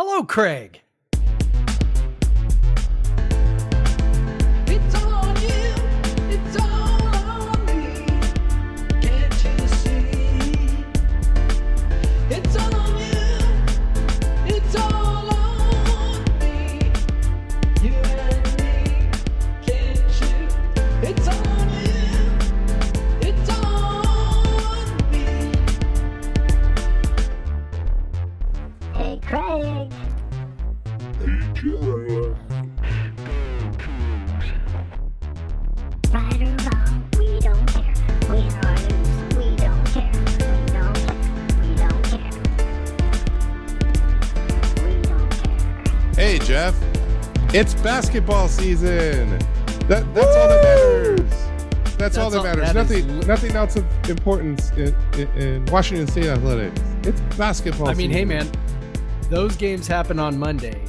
Hello, 0.00 0.22
Craig. 0.22 0.82
It's 47.54 47.74
basketball 47.74 48.48
season. 48.48 49.30
That 49.88 50.04
that's 50.14 50.36
all 50.36 50.48
that 50.48 50.62
matters. 50.62 51.96
That's, 51.96 52.16
all 52.18 52.30
That's 52.30 52.44
that 52.44 52.50
all- 52.50 52.56
matters. 52.56 52.66
that 52.66 52.74
nothing 52.74 53.20
nothing 53.26 53.52
else 53.56 53.76
of 53.76 53.84
importance 54.08 54.70
in, 54.72 54.94
in, 55.14 55.28
in 55.42 55.64
Washington 55.66 56.06
State 56.06 56.26
athletics. 56.26 56.80
It's 57.04 57.20
basketball. 57.36 57.88
I 57.88 57.94
mean, 57.94 58.10
hey, 58.10 58.24
man, 58.24 58.48
those 59.30 59.56
games 59.56 59.86
happen 59.86 60.18
on 60.18 60.38
Monday. 60.38 60.80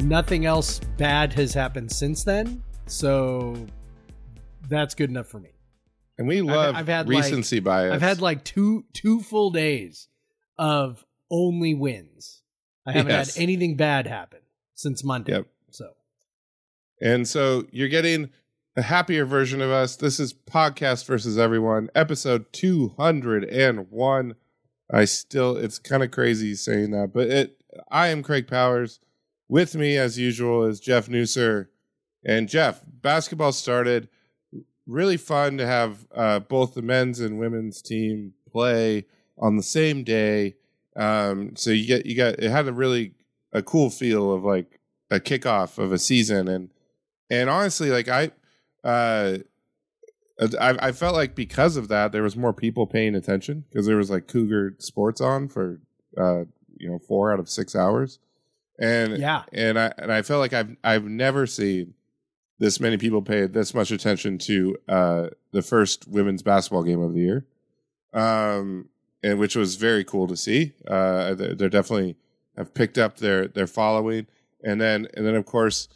Nothing 0.00 0.46
else 0.46 0.80
bad 0.96 1.32
has 1.34 1.52
happened 1.52 1.92
since 1.92 2.24
then. 2.24 2.62
So 2.86 3.66
that's 4.68 4.94
good 4.94 5.10
enough 5.10 5.26
for 5.28 5.38
me. 5.40 5.50
And 6.16 6.26
we 6.26 6.40
love 6.40 6.74
I've 6.74 6.88
had, 6.88 7.08
like- 7.08 7.22
recency 7.22 7.60
bias. 7.60 7.92
I've 7.92 8.02
had 8.02 8.20
like 8.22 8.44
two 8.44 8.84
two 8.94 9.20
full 9.20 9.50
days 9.50 10.08
of 10.56 11.04
only 11.30 11.74
wins. 11.74 12.42
I 12.86 12.92
haven't 12.92 13.10
Yes. 13.12 13.36
had 13.36 13.42
anything 13.42 13.76
bad 13.76 14.06
happen 14.06 14.40
since 14.74 15.04
Monday. 15.04 15.32
Yep. 15.34 15.46
And 17.00 17.28
so 17.28 17.64
you're 17.70 17.88
getting 17.88 18.30
a 18.76 18.82
happier 18.82 19.24
version 19.24 19.60
of 19.60 19.70
us. 19.70 19.96
This 19.96 20.18
is 20.18 20.34
Podcast 20.34 21.06
versus 21.06 21.38
Everyone, 21.38 21.90
episode 21.94 22.52
201. 22.52 24.34
I 24.90 25.04
still, 25.04 25.56
it's 25.56 25.78
kind 25.78 26.02
of 26.02 26.10
crazy 26.10 26.54
saying 26.54 26.90
that, 26.92 27.12
but 27.12 27.28
it, 27.28 27.62
I 27.90 28.08
am 28.08 28.22
Craig 28.22 28.48
Powers. 28.48 29.00
With 29.48 29.74
me, 29.74 29.96
as 29.96 30.18
usual, 30.18 30.64
is 30.64 30.80
Jeff 30.80 31.06
Nusser. 31.06 31.68
And 32.24 32.48
Jeff, 32.48 32.82
basketball 32.86 33.52
started. 33.52 34.08
Really 34.86 35.16
fun 35.16 35.56
to 35.58 35.66
have 35.66 36.06
uh, 36.14 36.40
both 36.40 36.74
the 36.74 36.82
men's 36.82 37.20
and 37.20 37.38
women's 37.38 37.80
team 37.80 38.34
play 38.50 39.06
on 39.38 39.56
the 39.56 39.62
same 39.62 40.02
day. 40.02 40.56
Um, 40.96 41.54
so 41.54 41.70
you 41.70 41.86
get, 41.86 42.06
you 42.06 42.16
got, 42.16 42.34
it 42.40 42.50
had 42.50 42.66
a 42.66 42.72
really, 42.72 43.14
a 43.52 43.62
cool 43.62 43.88
feel 43.88 44.32
of 44.32 44.44
like 44.44 44.80
a 45.10 45.20
kickoff 45.20 45.78
of 45.78 45.92
a 45.92 45.98
season. 45.98 46.48
And, 46.48 46.70
and 47.30 47.48
honestly, 47.50 47.90
like 47.90 48.08
I, 48.08 48.30
uh, 48.84 49.38
I, 50.60 50.76
I 50.88 50.92
felt 50.92 51.14
like 51.16 51.34
because 51.34 51.76
of 51.76 51.88
that, 51.88 52.12
there 52.12 52.22
was 52.22 52.36
more 52.36 52.52
people 52.52 52.86
paying 52.86 53.14
attention 53.14 53.64
because 53.68 53.86
there 53.86 53.96
was 53.96 54.10
like 54.10 54.28
Cougar 54.28 54.76
Sports 54.78 55.20
on 55.20 55.48
for, 55.48 55.80
uh, 56.16 56.44
you 56.76 56.88
know, 56.88 56.98
four 57.00 57.32
out 57.32 57.40
of 57.40 57.48
six 57.48 57.74
hours, 57.74 58.20
and 58.78 59.18
yeah, 59.18 59.42
and 59.52 59.78
I 59.78 59.92
and 59.98 60.12
I 60.12 60.22
felt 60.22 60.38
like 60.40 60.52
I've 60.52 60.76
I've 60.84 61.04
never 61.04 61.46
seen 61.46 61.94
this 62.60 62.78
many 62.80 62.96
people 62.96 63.20
pay 63.22 63.46
this 63.46 63.74
much 63.74 63.90
attention 63.90 64.38
to 64.38 64.76
uh, 64.88 65.28
the 65.52 65.62
first 65.62 66.06
women's 66.08 66.42
basketball 66.42 66.84
game 66.84 67.00
of 67.00 67.14
the 67.14 67.20
year, 67.20 67.46
um, 68.14 68.88
and 69.22 69.38
which 69.40 69.56
was 69.56 69.74
very 69.76 70.04
cool 70.04 70.26
to 70.28 70.36
see. 70.36 70.72
Uh, 70.86 71.34
they- 71.34 71.54
they're 71.54 71.68
definitely 71.68 72.16
have 72.56 72.74
picked 72.74 72.96
up 72.98 73.16
their 73.18 73.48
their 73.48 73.66
following, 73.66 74.26
and 74.62 74.80
then 74.80 75.08
and 75.14 75.26
then 75.26 75.34
of 75.34 75.46
course 75.46 75.88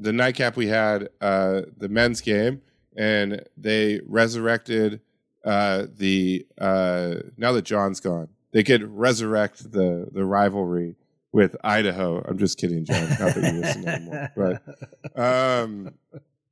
the 0.00 0.12
nightcap 0.12 0.56
we 0.56 0.68
had 0.68 1.08
uh, 1.20 1.62
the 1.76 1.88
men's 1.88 2.20
game, 2.20 2.62
and 2.96 3.44
they 3.56 4.00
resurrected 4.06 5.00
uh, 5.44 5.86
the 5.96 6.46
uh, 6.60 7.14
now 7.36 7.52
that 7.52 7.64
John's 7.64 8.00
gone, 8.00 8.28
they 8.52 8.62
could 8.62 8.82
resurrect 8.82 9.72
the 9.72 10.08
the 10.12 10.24
rivalry 10.24 10.96
with 11.32 11.56
Idaho. 11.62 12.24
I'm 12.26 12.38
just 12.38 12.58
kidding, 12.58 12.84
John. 12.84 13.08
Not 13.08 13.34
that 13.34 13.52
you 13.54 13.60
listen 13.60 13.88
anymore, 13.88 14.32
but 14.36 15.20
um, 15.20 15.94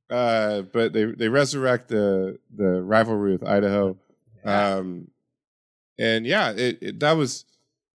uh, 0.09 0.61
but 0.61 0.93
they 0.93 1.05
they 1.05 1.29
resurrect 1.29 1.89
the 1.89 2.39
the 2.55 2.81
rivalry 2.81 3.31
with 3.33 3.43
Idaho, 3.47 3.97
um, 4.45 5.09
and 5.99 6.25
yeah, 6.25 6.51
it, 6.51 6.77
it 6.81 6.99
that 6.99 7.13
was 7.13 7.45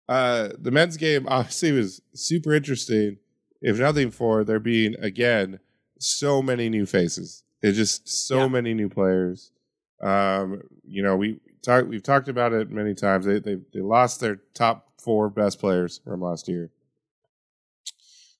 uh 0.09 0.51
the 0.59 0.71
men's 0.71 0.97
game. 0.97 1.27
Obviously, 1.29 1.73
was 1.73 2.03
super 2.15 2.53
interesting. 2.53 3.19
If 3.63 3.79
nothing 3.79 4.11
for 4.11 4.45
there 4.45 4.61
being 4.61 4.95
again 4.99 5.61
so 5.99 6.43
many 6.43 6.69
new 6.69 6.85
faces. 6.85 7.45
It's 7.63 7.77
just 7.79 8.09
so 8.09 8.41
Yeah. 8.41 8.49
many 8.49 8.75
new 8.75 8.89
players. 8.89 9.53
Um, 10.01 10.63
you 10.85 11.03
know, 11.03 11.17
we 11.17 11.39
talked 11.63 11.87
we've 11.87 12.03
talked 12.03 12.29
about 12.29 12.53
it 12.53 12.71
many 12.71 12.93
times. 12.95 13.25
They 13.25 13.39
they 13.39 13.59
they 13.73 13.81
lost 13.81 14.21
their 14.21 14.41
top 14.53 14.93
four 15.01 15.31
best 15.31 15.59
players 15.61 16.01
from 16.05 16.21
last 16.21 16.49
year. 16.49 16.71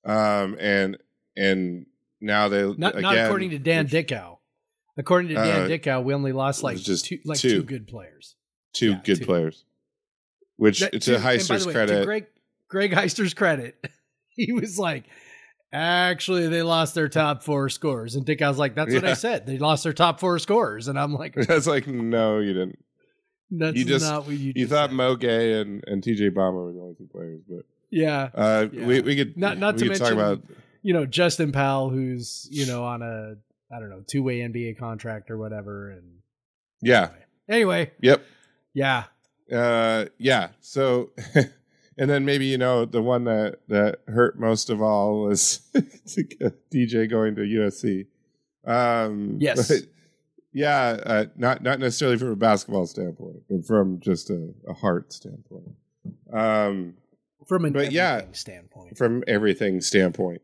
Um 0.05 0.57
and 0.59 0.99
and 1.37 1.87
now 2.21 2.49
they 2.49 2.63
not 2.77 2.93
again, 2.97 3.03
not 3.03 3.17
according 3.17 3.51
to 3.51 3.59
Dan 3.59 3.87
Dickau. 3.87 4.39
According 4.97 5.29
to 5.29 5.35
Dan 5.35 5.63
Uh, 5.63 5.69
Dickau, 5.69 6.01
we 6.01 6.13
only 6.13 6.33
lost 6.33 6.63
like 6.63 6.77
just 6.79 7.07
two, 7.07 7.19
like 7.25 7.39
two. 7.39 7.49
two 7.61 7.63
good 7.63 7.87
players. 7.87 8.35
two 8.73 8.91
yeah, 8.91 9.01
good 9.05 9.19
two. 9.19 9.25
players. 9.25 9.65
Which 10.57 10.81
That- 10.81 10.93
to 10.93 10.99
to- 10.99 11.15
and 11.15 11.23
by 11.25 11.37
Heister's 11.37 11.67
way, 11.67 11.73
credit, 11.73 11.99
to 12.01 12.05
Greg 12.05 12.27
Greg 12.69 12.93
Heister's 12.93 13.35
credit, 13.35 13.77
he 14.37 14.53
was 14.53 14.79
like, 14.79 15.05
actually, 15.73 16.49
they 16.49 16.63
lost 16.63 16.95
their 16.95 17.09
top 17.09 17.43
four 17.43 17.69
scorers, 17.69 18.15
and 18.17 18.25
Dick, 18.27 18.43
I 18.43 18.49
was 18.49 18.59
like, 18.59 18.75
that's 18.75 18.93
what 18.95 19.05
I 19.05 19.15
said. 19.15 19.47
They 19.47 19.59
lost 19.59 19.85
their 19.85 19.93
top 19.93 20.21
four 20.21 20.39
scorers, 20.39 20.89
and 20.89 20.99
I'm 20.99 21.15
like, 21.15 21.35
that's 21.49 21.67
like 21.67 21.87
no, 21.87 22.39
you 22.39 22.53
didn't. 22.53 22.79
that's 23.51 23.77
You 23.77 23.85
just- 23.85 24.05
not 24.05 24.27
what 24.27 24.37
you. 24.37 24.53
You 24.57 24.67
thought 24.67 24.91
said. 24.91 24.97
Mo 24.97 25.17
Gueye 25.17 25.61
and, 25.61 25.83
and 25.87 26.03
TJ 26.03 26.31
Bamba 26.31 26.65
were 26.67 26.73
the 26.73 26.81
only 26.81 26.95
two 26.95 27.09
players, 27.13 27.41
but 27.49 27.65
yeah, 27.91 28.31
uh, 28.35 28.67
Yeah. 28.73 28.87
we 28.87 29.01
we 29.01 29.17
could 29.17 29.37
Not- 29.37 29.59
not 29.59 29.79
to 29.79 29.89
could 29.89 29.99
talk 29.99 30.15
mention- 30.15 30.19
about 30.19 30.43
you 30.83 30.95
know 30.95 31.07
Justin 31.07 31.53
Powell, 31.53 31.91
who's 31.91 32.49
you 32.51 32.67
know 32.67 32.85
on 32.85 33.03
a 33.03 33.35
I 33.75 33.79
don't 33.81 33.91
know 33.91 34.03
two 34.07 34.23
way 34.23 34.39
NBA 34.41 34.79
contract 34.79 35.31
or 35.31 35.39
whatever, 35.39 35.91
and 35.91 36.19
yeah 36.83 37.11
anyway, 37.49 37.93
yep 38.01 38.25
yeah, 38.75 39.05
uh 39.53 40.07
yeah 40.19 40.49
so 40.61 41.11
and 41.99 42.09
then 42.11 42.25
maybe 42.25 42.47
you 42.47 42.59
know 42.59 42.85
the 42.85 43.03
one 43.03 43.25
that 43.25 43.59
that 43.69 44.01
hurt 44.09 44.39
most 44.39 44.71
of 44.71 44.81
all 44.83 45.23
was 45.23 45.61
dj 45.75 47.11
going 47.11 47.35
to 47.35 47.43
usc 47.43 48.07
um 48.65 49.37
Yes. 49.41 49.73
yeah 50.53 50.97
uh, 51.05 51.25
not 51.37 51.63
not 51.63 51.79
necessarily 51.81 52.19
from 52.19 52.29
a 52.31 52.37
basketball 52.37 52.87
standpoint 52.87 53.43
but 53.49 53.65
from 53.67 54.01
just 54.01 54.31
a, 54.31 54.53
a 54.69 54.73
heart 54.75 55.13
standpoint 55.13 55.75
um 56.33 56.95
from 57.47 57.65
an 57.65 57.73
But 57.73 57.91
yeah. 57.93 58.23
standpoint, 58.33 58.97
from 58.97 59.25
everything 59.27 59.81
standpoint 59.81 60.43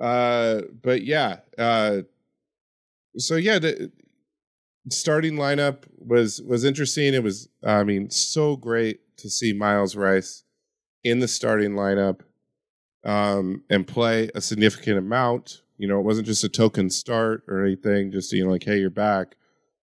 uh 0.00 0.62
but 0.82 1.02
yeah 1.04 1.38
uh 1.58 1.98
so 3.16 3.36
yeah 3.36 3.58
the 3.60 3.92
starting 4.90 5.34
lineup 5.34 5.84
was 5.98 6.42
was 6.42 6.64
interesting 6.64 7.14
it 7.14 7.22
was 7.22 7.48
i 7.64 7.84
mean 7.84 8.10
so 8.10 8.56
great 8.56 9.00
to 9.16 9.30
see 9.30 9.52
myles 9.52 9.94
rice 9.96 10.43
in 11.04 11.20
the 11.20 11.28
starting 11.28 11.72
lineup 11.72 12.20
um 13.04 13.62
and 13.68 13.86
play 13.86 14.30
a 14.34 14.40
significant 14.40 14.98
amount. 14.98 15.62
You 15.78 15.88
know 15.88 15.98
it 15.98 16.04
wasn't 16.04 16.26
just 16.26 16.44
a 16.44 16.48
token 16.48 16.90
start 16.90 17.44
or 17.48 17.64
anything 17.64 18.10
just 18.10 18.32
you 18.32 18.44
know 18.44 18.50
like 18.50 18.64
hey 18.64 18.78
you're 18.78 18.90
back. 18.90 19.36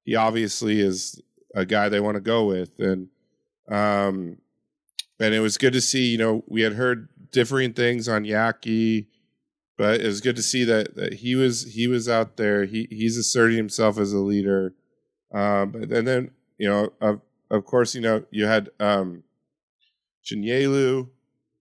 He 0.04 0.16
obviously 0.16 0.82
is 0.82 1.22
a 1.56 1.66
guy 1.66 1.90
they 1.90 2.00
want 2.00 2.16
to 2.16 2.22
go 2.22 2.46
with 2.46 2.80
and 2.80 3.10
um 3.70 4.38
and 5.20 5.34
it 5.34 5.40
was 5.40 5.58
good 5.58 5.74
to 5.74 5.82
see 5.82 6.08
you 6.08 6.18
know 6.18 6.44
we 6.48 6.62
had 6.62 6.74
heard 6.74 7.08
differing 7.32 7.74
things 7.74 8.10
on 8.10 8.24
yaki 8.24 9.06
but 9.82 10.00
it 10.00 10.06
was 10.06 10.22
good 10.22 10.36
to 10.36 10.44
see 10.44 10.64
that, 10.64 10.96
that 10.96 11.14
he 11.14 11.34
was 11.34 11.74
he 11.74 11.88
was 11.88 12.08
out 12.08 12.38
there. 12.38 12.66
He 12.66 12.88
he's 12.92 13.18
asserting 13.18 13.58
himself 13.58 13.98
as 13.98 14.14
a 14.14 14.20
leader. 14.20 14.76
Um 15.34 15.72
but 15.72 15.92
and 15.92 16.08
then 16.08 16.32
you 16.60 16.70
know 16.70 16.94
of 17.02 17.22
of 17.50 17.66
course 17.66 17.96
you 17.96 18.02
know 18.02 18.24
you 18.30 18.46
had 18.46 18.70
um 18.80 19.24
Chinyelu. 20.32 21.10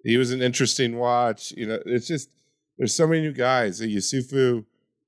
he 0.05 0.17
was 0.17 0.31
an 0.33 0.43
interesting 0.43 0.97
watch 0.99 1.53
you 1.57 1.67
know 1.67 1.79
it's 1.87 2.07
just 2.07 2.31
there's 2.79 2.95
so 2.95 3.07
many 3.07 3.21
new 3.23 3.33
guys 3.33 3.81
yesufu 3.81 4.65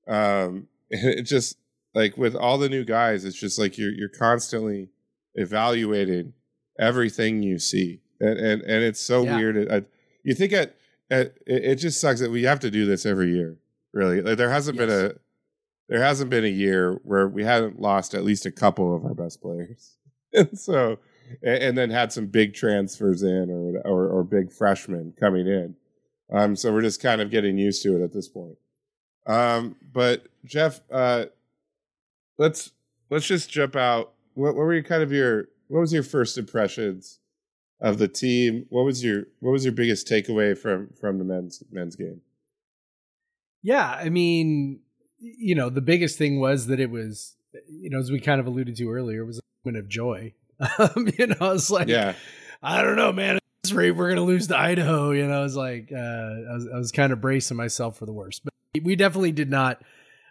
um 0.07 0.67
it 0.89 1.23
just 1.23 1.57
like 1.95 2.17
with 2.17 2.35
all 2.35 2.57
the 2.57 2.69
new 2.69 2.83
guys 2.83 3.25
it's 3.25 3.39
just 3.39 3.57
like 3.59 3.77
you're 3.77 3.91
you're 3.91 4.09
constantly 4.09 4.89
evaluating 5.35 6.33
everything 6.79 7.43
you 7.43 7.59
see 7.59 7.99
and 8.19 8.37
and, 8.39 8.61
and 8.63 8.83
it's 8.83 8.99
so 8.99 9.23
Yeah. 9.23 9.37
weird 9.37 9.71
I, 9.71 9.83
you 10.23 10.33
think 10.33 10.53
at 10.53 10.75
it, 11.09 11.37
it 11.45 11.63
it 11.65 11.75
just 11.75 11.99
sucks 12.01 12.19
that 12.21 12.31
we 12.31 12.43
have 12.43 12.59
to 12.61 12.71
do 12.71 12.85
this 12.85 13.05
every 13.05 13.33
year. 13.33 13.57
Really, 13.91 14.21
like, 14.21 14.37
there 14.37 14.49
hasn't 14.49 14.77
been 14.77 14.89
a 14.89 15.11
there 15.89 16.01
hasn't 16.01 16.29
been 16.31 16.45
a 16.45 16.47
year 16.47 16.93
where 17.03 17.27
we 17.27 17.43
haven't 17.43 17.79
lost 17.79 18.15
at 18.15 18.23
least 18.23 18.45
a 18.47 18.51
couple 18.51 18.95
of 18.95 19.05
our 19.05 19.13
best 19.13 19.39
players, 19.41 19.97
and 20.33 20.57
so 20.57 20.97
and, 21.41 21.63
and 21.63 21.77
then 21.77 21.89
had 21.89 22.11
some 22.11 22.27
big 22.27 22.53
transfers 22.53 23.23
in 23.23 23.49
or 23.49 23.81
or, 23.85 24.07
or 24.07 24.23
big 24.23 24.51
freshmen 24.51 25.13
coming 25.19 25.47
in. 25.47 25.75
Um, 26.31 26.55
so 26.55 26.73
we're 26.73 26.81
just 26.81 27.01
kind 27.01 27.21
of 27.21 27.29
getting 27.29 27.57
used 27.57 27.83
to 27.83 27.95
it 27.95 28.03
at 28.03 28.13
this 28.13 28.27
point. 28.27 28.57
Um, 29.25 29.75
but 29.91 30.27
Jeff, 30.45 30.81
uh, 30.91 31.25
let's 32.37 32.71
let's 33.09 33.27
just 33.27 33.49
jump 33.49 33.75
out. 33.75 34.13
What, 34.33 34.55
what 34.55 34.63
were 34.63 34.73
your 34.73 34.83
kind 34.83 35.03
of 35.03 35.11
your 35.11 35.49
what 35.67 35.79
was 35.79 35.93
your 35.93 36.03
first 36.03 36.37
impressions 36.37 37.19
of 37.79 37.97
the 37.97 38.07
team? 38.07 38.65
What 38.69 38.83
was 38.83 39.03
your 39.03 39.25
what 39.39 39.51
was 39.51 39.65
your 39.65 39.73
biggest 39.73 40.07
takeaway 40.07 40.57
from 40.57 40.89
from 40.99 41.19
the 41.19 41.25
men's 41.25 41.63
men's 41.71 41.95
game? 41.95 42.21
Yeah, 43.61 43.89
I 43.89 44.09
mean, 44.09 44.81
you 45.19 45.55
know, 45.55 45.69
the 45.69 45.81
biggest 45.81 46.17
thing 46.17 46.39
was 46.39 46.67
that 46.67 46.81
it 46.81 46.89
was, 46.89 47.35
you 47.69 47.89
know, 47.89 47.99
as 47.99 48.11
we 48.11 48.19
kind 48.19 48.41
of 48.41 48.47
alluded 48.47 48.75
to 48.77 48.91
earlier, 48.91 49.23
was 49.23 49.39
a 49.39 49.41
moment 49.65 49.85
of 49.85 49.89
joy. 49.89 50.33
Um, 50.79 51.09
you 51.17 51.27
know, 51.27 51.51
it's 51.51 51.69
like, 51.69 51.87
Yeah, 51.87 52.13
I 52.61 52.81
don't 52.81 52.95
know, 52.95 53.11
man. 53.11 53.35
At 53.35 53.43
this 53.63 53.73
rate, 53.73 53.91
we're 53.91 54.09
gonna 54.09 54.21
lose 54.21 54.47
to 54.47 54.57
Idaho. 54.57 55.11
You 55.11 55.27
know, 55.27 55.39
I 55.39 55.43
was 55.43 55.55
like, 55.55 55.91
uh, 55.91 55.97
I 55.97 56.53
was, 56.53 56.67
I 56.73 56.77
was 56.77 56.91
kind 56.91 57.11
of 57.11 57.21
bracing 57.21 57.57
myself 57.57 57.97
for 57.97 58.05
the 58.05 58.13
worst, 58.13 58.43
but 58.43 58.53
we 58.81 58.95
definitely 58.95 59.31
did 59.31 59.49
not, 59.49 59.81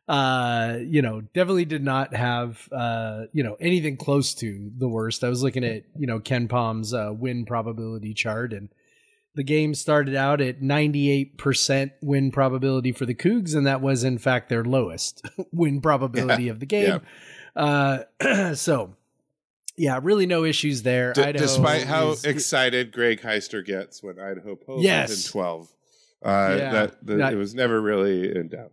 uh, 0.08 0.78
you 0.80 1.02
know, 1.02 1.20
definitely 1.20 1.64
did 1.64 1.84
not 1.84 2.14
have, 2.14 2.68
uh, 2.72 3.24
you 3.32 3.42
know, 3.42 3.56
anything 3.60 3.96
close 3.96 4.34
to 4.34 4.70
the 4.76 4.88
worst. 4.88 5.22
I 5.22 5.28
was 5.28 5.42
looking 5.42 5.64
at, 5.64 5.84
you 5.96 6.06
know, 6.06 6.18
KenPom's 6.18 6.92
uh, 6.94 7.12
win 7.12 7.44
probability 7.44 8.14
chart, 8.14 8.52
and 8.52 8.68
the 9.34 9.44
game 9.44 9.74
started 9.74 10.14
out 10.14 10.40
at 10.40 10.60
98% 10.60 11.92
win 12.02 12.30
probability 12.30 12.92
for 12.92 13.06
the 13.06 13.14
Cougs, 13.14 13.54
and 13.54 13.66
that 13.66 13.80
was 13.80 14.04
in 14.04 14.18
fact 14.18 14.48
their 14.48 14.64
lowest 14.64 15.26
win 15.52 15.80
probability 15.82 16.48
of 16.48 16.60
the 16.60 16.66
game. 16.66 17.00
Uh, 17.56 18.00
so. 18.54 18.96
Yeah, 19.76 19.98
really 20.02 20.26
no 20.26 20.44
issues 20.44 20.82
there. 20.82 21.12
D- 21.14 21.22
Idaho 21.22 21.44
despite 21.44 21.84
how 21.84 22.10
is- 22.10 22.24
excited 22.24 22.92
Greg 22.92 23.20
Heister 23.22 23.64
gets 23.64 24.02
when 24.02 24.18
Idaho 24.20 24.54
pulls 24.54 24.84
Yes. 24.84 25.26
in 25.26 25.30
twelve, 25.32 25.68
uh, 26.24 26.56
Yeah. 26.58 26.72
that, 26.72 27.06
that 27.06 27.16
That- 27.18 27.32
it 27.32 27.36
was 27.36 27.54
never 27.54 27.80
really 27.80 28.34
in 28.36 28.48
doubt. 28.48 28.72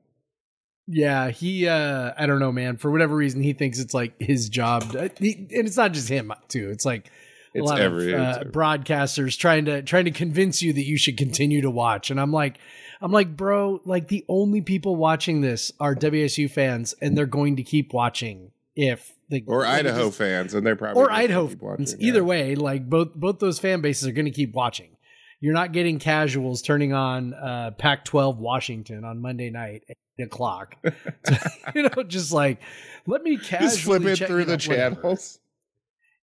Yeah, 0.92 1.30
he 1.30 1.68
uh 1.68 2.14
I 2.18 2.26
don't 2.26 2.40
know, 2.40 2.52
man. 2.52 2.78
For 2.78 2.90
whatever 2.90 3.16
reason, 3.16 3.42
he 3.44 3.54
thinks 3.54 3.80
it's 3.80 3.94
like 3.94 4.14
his 4.20 4.50
job. 4.50 4.92
To, 4.94 5.10
he, 5.20 5.34
and 5.54 5.68
it's 5.68 5.78
not 5.78 5.94
just 5.94 6.10
him 6.10 6.34
too. 6.48 6.70
It's 6.72 6.84
like 6.86 7.08
a 7.56 7.60
It's 7.60 7.68
lot 7.68 7.80
every, 7.80 8.14
of 8.14 8.20
uh, 8.20 8.44
broadcasters 8.46 9.38
trying 9.38 9.66
to 9.66 9.84
trying 9.84 10.06
to 10.06 10.12
convince 10.12 10.62
you 10.64 10.74
that 10.74 10.86
you 10.86 10.98
should 10.98 11.16
continue 11.18 11.62
to 11.62 11.70
watch. 11.70 12.10
And 12.10 12.20
I'm 12.20 12.32
like 12.32 12.58
I'm 13.02 13.12
like, 13.12 13.38
"Bro, 13.38 13.82
like 13.86 14.08
the 14.08 14.26
only 14.28 14.62
people 14.62 14.96
watching 14.96 15.42
this 15.42 15.72
are 15.80 15.96
WSU 15.96 16.50
fans 16.50 16.94
and 17.02 17.16
they're 17.18 17.26
going 17.28 17.56
to 17.58 17.64
keep 17.64 17.94
watching 17.94 18.52
if 18.76 19.14
the 19.30 19.44
or 19.48 19.62
like, 19.62 19.80
Idaho 19.80 20.06
just- 20.08 20.18
fans, 20.18 20.54
and 20.54 20.66
they're 20.66 20.76
probably 20.76 21.02
or 21.02 21.12
Idaho 21.12 21.48
fans. 21.48 21.62
watching, 21.62 22.02
Either 22.02 22.24
way, 22.24 22.56
like 22.56 22.90
both 22.90 23.14
both 23.16 23.40
those 23.40 23.60
fan 23.60 23.82
bases 23.82 24.08
are 24.08 24.12
going 24.12 24.26
to 24.26 24.32
keep 24.32 24.54
watching. 24.54 24.96
You're 25.42 25.54
not 25.54 25.72
getting 25.72 26.00
casuals 26.00 26.62
turning 26.62 26.92
on 26.92 27.34
uh, 27.34 27.72
Pac-12 27.78 28.36
Washington 28.36 29.06
on 29.06 29.22
Monday 29.22 29.50
night 29.50 29.84
at 29.90 29.96
eight 30.20 30.24
o'clock. 30.26 30.76
you 31.76 31.84
know, 31.84 32.04
just 32.04 32.32
like 32.34 32.60
let 33.08 33.24
me 33.24 33.38
casually 33.38 33.70
Just 33.70 33.84
flip 33.84 34.04
it 34.04 34.18
through 34.18 34.46
the 34.46 34.54
whatever. 34.54 34.96
channels. 34.96 35.40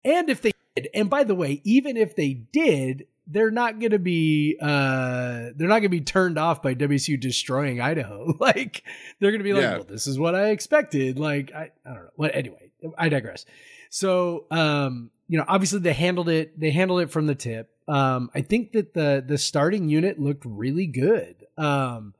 And 0.06 0.30
if 0.30 0.42
they 0.42 0.52
did, 0.76 0.90
and 0.94 1.10
by 1.10 1.24
the 1.24 1.36
way, 1.36 1.62
even 1.64 1.96
if 1.96 2.16
they 2.16 2.34
did, 2.34 3.06
they're 3.28 3.52
not 3.52 3.80
going 3.80 3.92
to 3.92 4.00
be 4.00 4.58
uh 4.62 5.52
they're 5.56 5.68
not 5.70 5.80
going 5.80 5.84
to 5.84 5.90
be 5.90 6.02
turned 6.02 6.38
off 6.38 6.62
by 6.62 6.74
WSU 6.76 7.20
destroying 7.20 7.80
Idaho. 7.80 8.34
like 8.40 8.84
they're 9.20 9.32
going 9.32 9.40
to 9.40 9.46
be 9.46 9.54
like, 9.54 9.62
Yeah. 9.62 9.76
well, 9.76 9.84
this 9.86 10.08
is 10.08 10.18
what 10.20 10.34
I 10.36 10.50
expected. 10.50 11.20
Like 11.20 11.52
I 11.54 11.72
I 11.86 11.94
don't 11.94 12.04
know. 12.04 12.10
Well, 12.18 12.32
anyway, 12.34 12.72
I 12.98 13.10
digress. 13.10 13.46
So, 13.90 14.46
um, 14.52 15.12
you 15.28 15.38
know, 15.38 15.46
obviously 15.48 15.80
they 15.80 15.94
handled 15.94 16.30
it 16.30 16.60
they 16.60 16.72
handled 16.72 17.02
it 17.02 17.12
from 17.12 17.28
the 17.28 17.36
tip. 17.36 17.70
Um 17.88 18.30
I 18.36 18.42
think 18.42 18.72
that 18.74 18.94
the 18.94 19.24
the 19.26 19.38
starting 19.38 19.90
unit 19.90 20.20
looked 20.20 20.46
really 20.46 20.88
good. 20.88 21.46
Um 21.58 22.14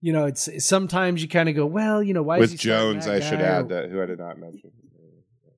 you 0.00 0.12
know, 0.12 0.26
it's 0.26 0.48
sometimes 0.64 1.22
you 1.22 1.28
kind 1.28 1.48
of 1.48 1.54
go, 1.54 1.64
well, 1.64 2.02
you 2.02 2.12
know, 2.12 2.22
why 2.22 2.38
is 2.38 2.50
With 2.50 2.60
Jones, 2.60 3.06
I 3.06 3.20
should 3.20 3.40
add 3.40 3.70
that 3.70 3.90
who 3.90 4.02
I 4.02 4.06
did 4.06 4.18
not 4.18 4.38
mention. 4.38 4.70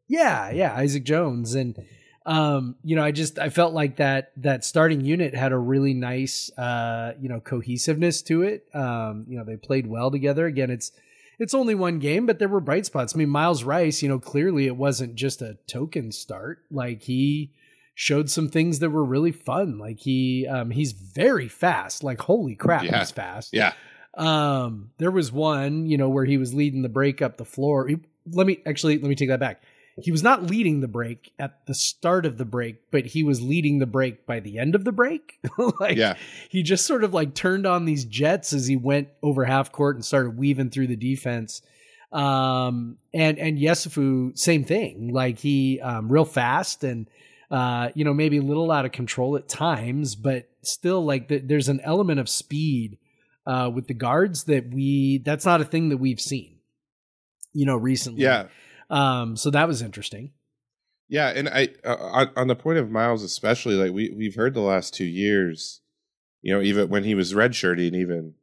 yeah, 0.08 0.50
yeah, 0.50 0.72
Isaac 0.74 1.04
Jones 1.04 1.54
and 1.54 1.76
um 2.24 2.76
you 2.82 2.96
know, 2.96 3.02
I 3.02 3.10
just 3.10 3.38
I 3.38 3.50
felt 3.50 3.74
like 3.74 3.96
that 3.96 4.32
that 4.38 4.64
starting 4.64 5.00
unit 5.00 5.34
had 5.34 5.52
a 5.52 5.58
really 5.58 5.94
nice 5.94 6.50
uh 6.56 7.14
you 7.20 7.28
know, 7.28 7.40
cohesiveness 7.40 8.22
to 8.22 8.42
it. 8.42 8.68
Um 8.74 9.24
you 9.28 9.36
know, 9.38 9.44
they 9.44 9.56
played 9.56 9.86
well 9.86 10.10
together. 10.10 10.46
Again, 10.46 10.70
it's 10.70 10.92
it's 11.38 11.54
only 11.54 11.74
one 11.74 11.98
game, 11.98 12.26
but 12.26 12.38
there 12.38 12.48
were 12.48 12.60
bright 12.60 12.86
spots. 12.86 13.14
I 13.14 13.18
mean, 13.18 13.28
Myles 13.28 13.62
Rice, 13.64 14.02
you 14.02 14.08
know, 14.08 14.18
clearly 14.18 14.66
it 14.66 14.76
wasn't 14.76 15.14
just 15.14 15.42
a 15.42 15.58
token 15.66 16.12
start. 16.12 16.60
Like 16.70 17.02
he 17.02 17.52
showed 17.94 18.28
some 18.30 18.48
things 18.48 18.78
that 18.80 18.90
were 18.90 19.04
really 19.04 19.32
fun. 19.32 19.78
Like 19.78 19.98
he 20.00 20.46
um 20.46 20.70
he's 20.70 20.92
very 20.92 21.48
fast. 21.48 22.02
Like 22.04 22.20
holy 22.20 22.54
crap, 22.54 22.84
Yeah. 22.84 22.98
he's 23.00 23.10
fast. 23.10 23.52
Yeah, 23.54 23.72
Um, 24.14 24.90
there 24.98 25.10
was 25.10 25.30
one, 25.32 25.86
you 25.86 25.96
know, 25.98 26.08
where 26.08 26.24
he 26.24 26.38
was 26.38 26.54
leading 26.54 26.82
the 26.82 26.88
break 26.88 27.20
up 27.22 27.36
the 27.36 27.44
floor. 27.44 27.86
He- 27.88 28.00
let 28.32 28.46
me 28.46 28.60
actually 28.66 28.98
let 28.98 29.08
me 29.08 29.14
take 29.14 29.28
that 29.28 29.40
back. 29.40 29.62
He 30.02 30.12
was 30.12 30.22
not 30.22 30.42
leading 30.42 30.80
the 30.80 30.88
break 30.88 31.32
at 31.38 31.64
the 31.66 31.74
start 31.74 32.26
of 32.26 32.36
the 32.36 32.44
break, 32.44 32.90
but 32.90 33.06
he 33.06 33.22
was 33.22 33.40
leading 33.40 33.78
the 33.78 33.86
break 33.86 34.26
by 34.26 34.40
the 34.40 34.58
end 34.58 34.74
of 34.74 34.84
the 34.84 34.92
break. 34.92 35.38
like 35.80 35.96
yeah, 35.96 36.16
he 36.50 36.62
just 36.62 36.84
sort 36.86 37.02
of 37.02 37.14
like 37.14 37.34
turned 37.34 37.66
on 37.66 37.86
these 37.86 38.04
jets 38.04 38.52
as 38.52 38.66
he 38.66 38.76
went 38.76 39.08
over 39.22 39.44
half 39.44 39.72
court 39.72 39.96
and 39.96 40.04
started 40.04 40.36
weaving 40.36 40.70
through 40.70 40.88
the 40.88 40.96
defense. 40.96 41.62
Um, 42.12 42.98
and 43.14 43.38
and 43.38 43.58
Yesufu, 43.58 44.38
same 44.38 44.64
thing. 44.64 45.12
Like 45.14 45.38
he 45.38 45.80
um, 45.80 46.12
real 46.12 46.26
fast 46.26 46.84
and 46.84 47.08
uh, 47.50 47.88
you 47.94 48.04
know 48.04 48.12
maybe 48.12 48.36
a 48.36 48.42
little 48.42 48.70
out 48.70 48.84
of 48.84 48.92
control 48.92 49.36
at 49.36 49.48
times, 49.48 50.14
but 50.14 50.46
still 50.60 51.04
like 51.04 51.28
th- 51.28 51.44
there's 51.46 51.70
an 51.70 51.80
element 51.80 52.20
of 52.20 52.28
speed 52.28 52.98
uh, 53.46 53.70
with 53.72 53.86
the 53.86 53.94
guards 53.94 54.44
that 54.44 54.68
we 54.74 55.18
that's 55.18 55.46
not 55.46 55.62
a 55.62 55.64
thing 55.64 55.88
that 55.88 55.96
we've 55.96 56.20
seen. 56.20 56.58
You 57.54 57.64
know, 57.64 57.76
recently. 57.76 58.22
yeah. 58.22 58.48
Um, 58.90 59.36
so 59.36 59.50
that 59.50 59.68
was 59.68 59.82
interesting. 59.82 60.32
Yeah, 61.08 61.28
and 61.28 61.48
I 61.48 61.68
uh, 61.84 61.96
on, 61.96 62.30
on 62.36 62.46
the 62.48 62.56
point 62.56 62.78
of 62.78 62.90
Myles, 62.90 63.22
especially 63.22 63.74
like 63.74 63.92
we 63.92 64.10
we've 64.10 64.34
heard 64.34 64.54
the 64.54 64.60
last 64.60 64.92
two 64.94 65.04
years, 65.04 65.80
you 66.42 66.52
know, 66.52 66.60
even 66.60 66.88
when 66.88 67.04
he 67.04 67.14
was 67.14 67.32
redshirting, 67.32 67.94
even 67.94 68.34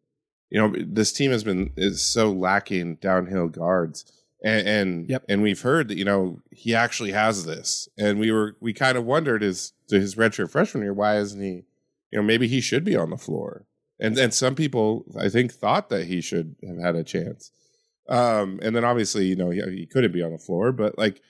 you 0.50 0.60
know, 0.60 0.74
this 0.78 1.12
team 1.12 1.32
has 1.32 1.44
been 1.44 1.72
is 1.76 2.02
so 2.06 2.32
lacking 2.32 2.96
downhill 2.98 3.48
guards, 3.50 4.06
and 4.44 4.68
and, 4.68 5.10
Yep. 5.10 5.26
and 5.28 5.42
we've 5.42 5.62
heard 5.62 5.88
that 5.90 5.98
you 5.98 6.06
know 6.06 6.40
he 6.52 6.74
actually 6.74 7.12
has 7.12 7.44
this, 7.46 7.90
and 7.98 8.18
we 8.20 8.32
were 8.32 8.56
we 8.62 8.72
kind 8.74 8.98
of 8.98 9.06
wondered 9.06 9.44
is 9.44 9.74
to 9.90 10.00
his 10.00 10.16
redshirt 10.16 10.50
freshman 10.50 10.84
year 10.84 10.94
why 10.94 11.18
isn't 11.18 11.42
he, 11.42 11.66
you 12.12 12.20
know, 12.20 12.24
maybe 12.24 12.48
he 12.48 12.62
should 12.62 12.86
be 12.86 12.96
on 12.96 13.10
the 13.10 13.18
floor, 13.18 13.66
and 14.00 14.18
and 14.18 14.34
some 14.34 14.56
people 14.56 15.04
I 15.20 15.28
think 15.28 15.52
thought 15.52 15.90
that 15.90 16.06
he 16.06 16.22
should 16.22 16.56
have 16.66 16.78
had 16.80 16.96
a 16.96 17.04
chance, 17.04 17.52
um, 18.10 18.60
and 18.62 18.76
then 18.76 18.84
obviously 18.84 19.26
you 19.26 19.36
know 19.36 19.50
he, 19.50 19.62
he 19.70 19.86
couldn't 19.86 20.12
be 20.12 20.24
on 20.24 20.32
the 20.32 20.38
floor, 20.38 20.72
but 20.72 20.98
like 20.98 21.22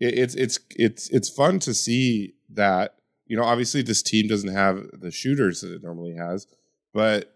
it, 0.00 0.18
it's 0.18 0.34
it's 0.34 0.58
it's 0.70 1.08
it's 1.10 1.28
fun 1.28 1.58
to 1.60 1.74
see 1.74 2.34
that 2.50 2.96
you 3.26 3.36
know 3.36 3.44
obviously 3.44 3.82
this 3.82 4.02
team 4.02 4.26
doesn't 4.26 4.52
have 4.52 4.86
the 4.92 5.10
shooters 5.10 5.60
that 5.60 5.72
it 5.72 5.82
normally 5.82 6.14
has 6.14 6.46
but 6.94 7.34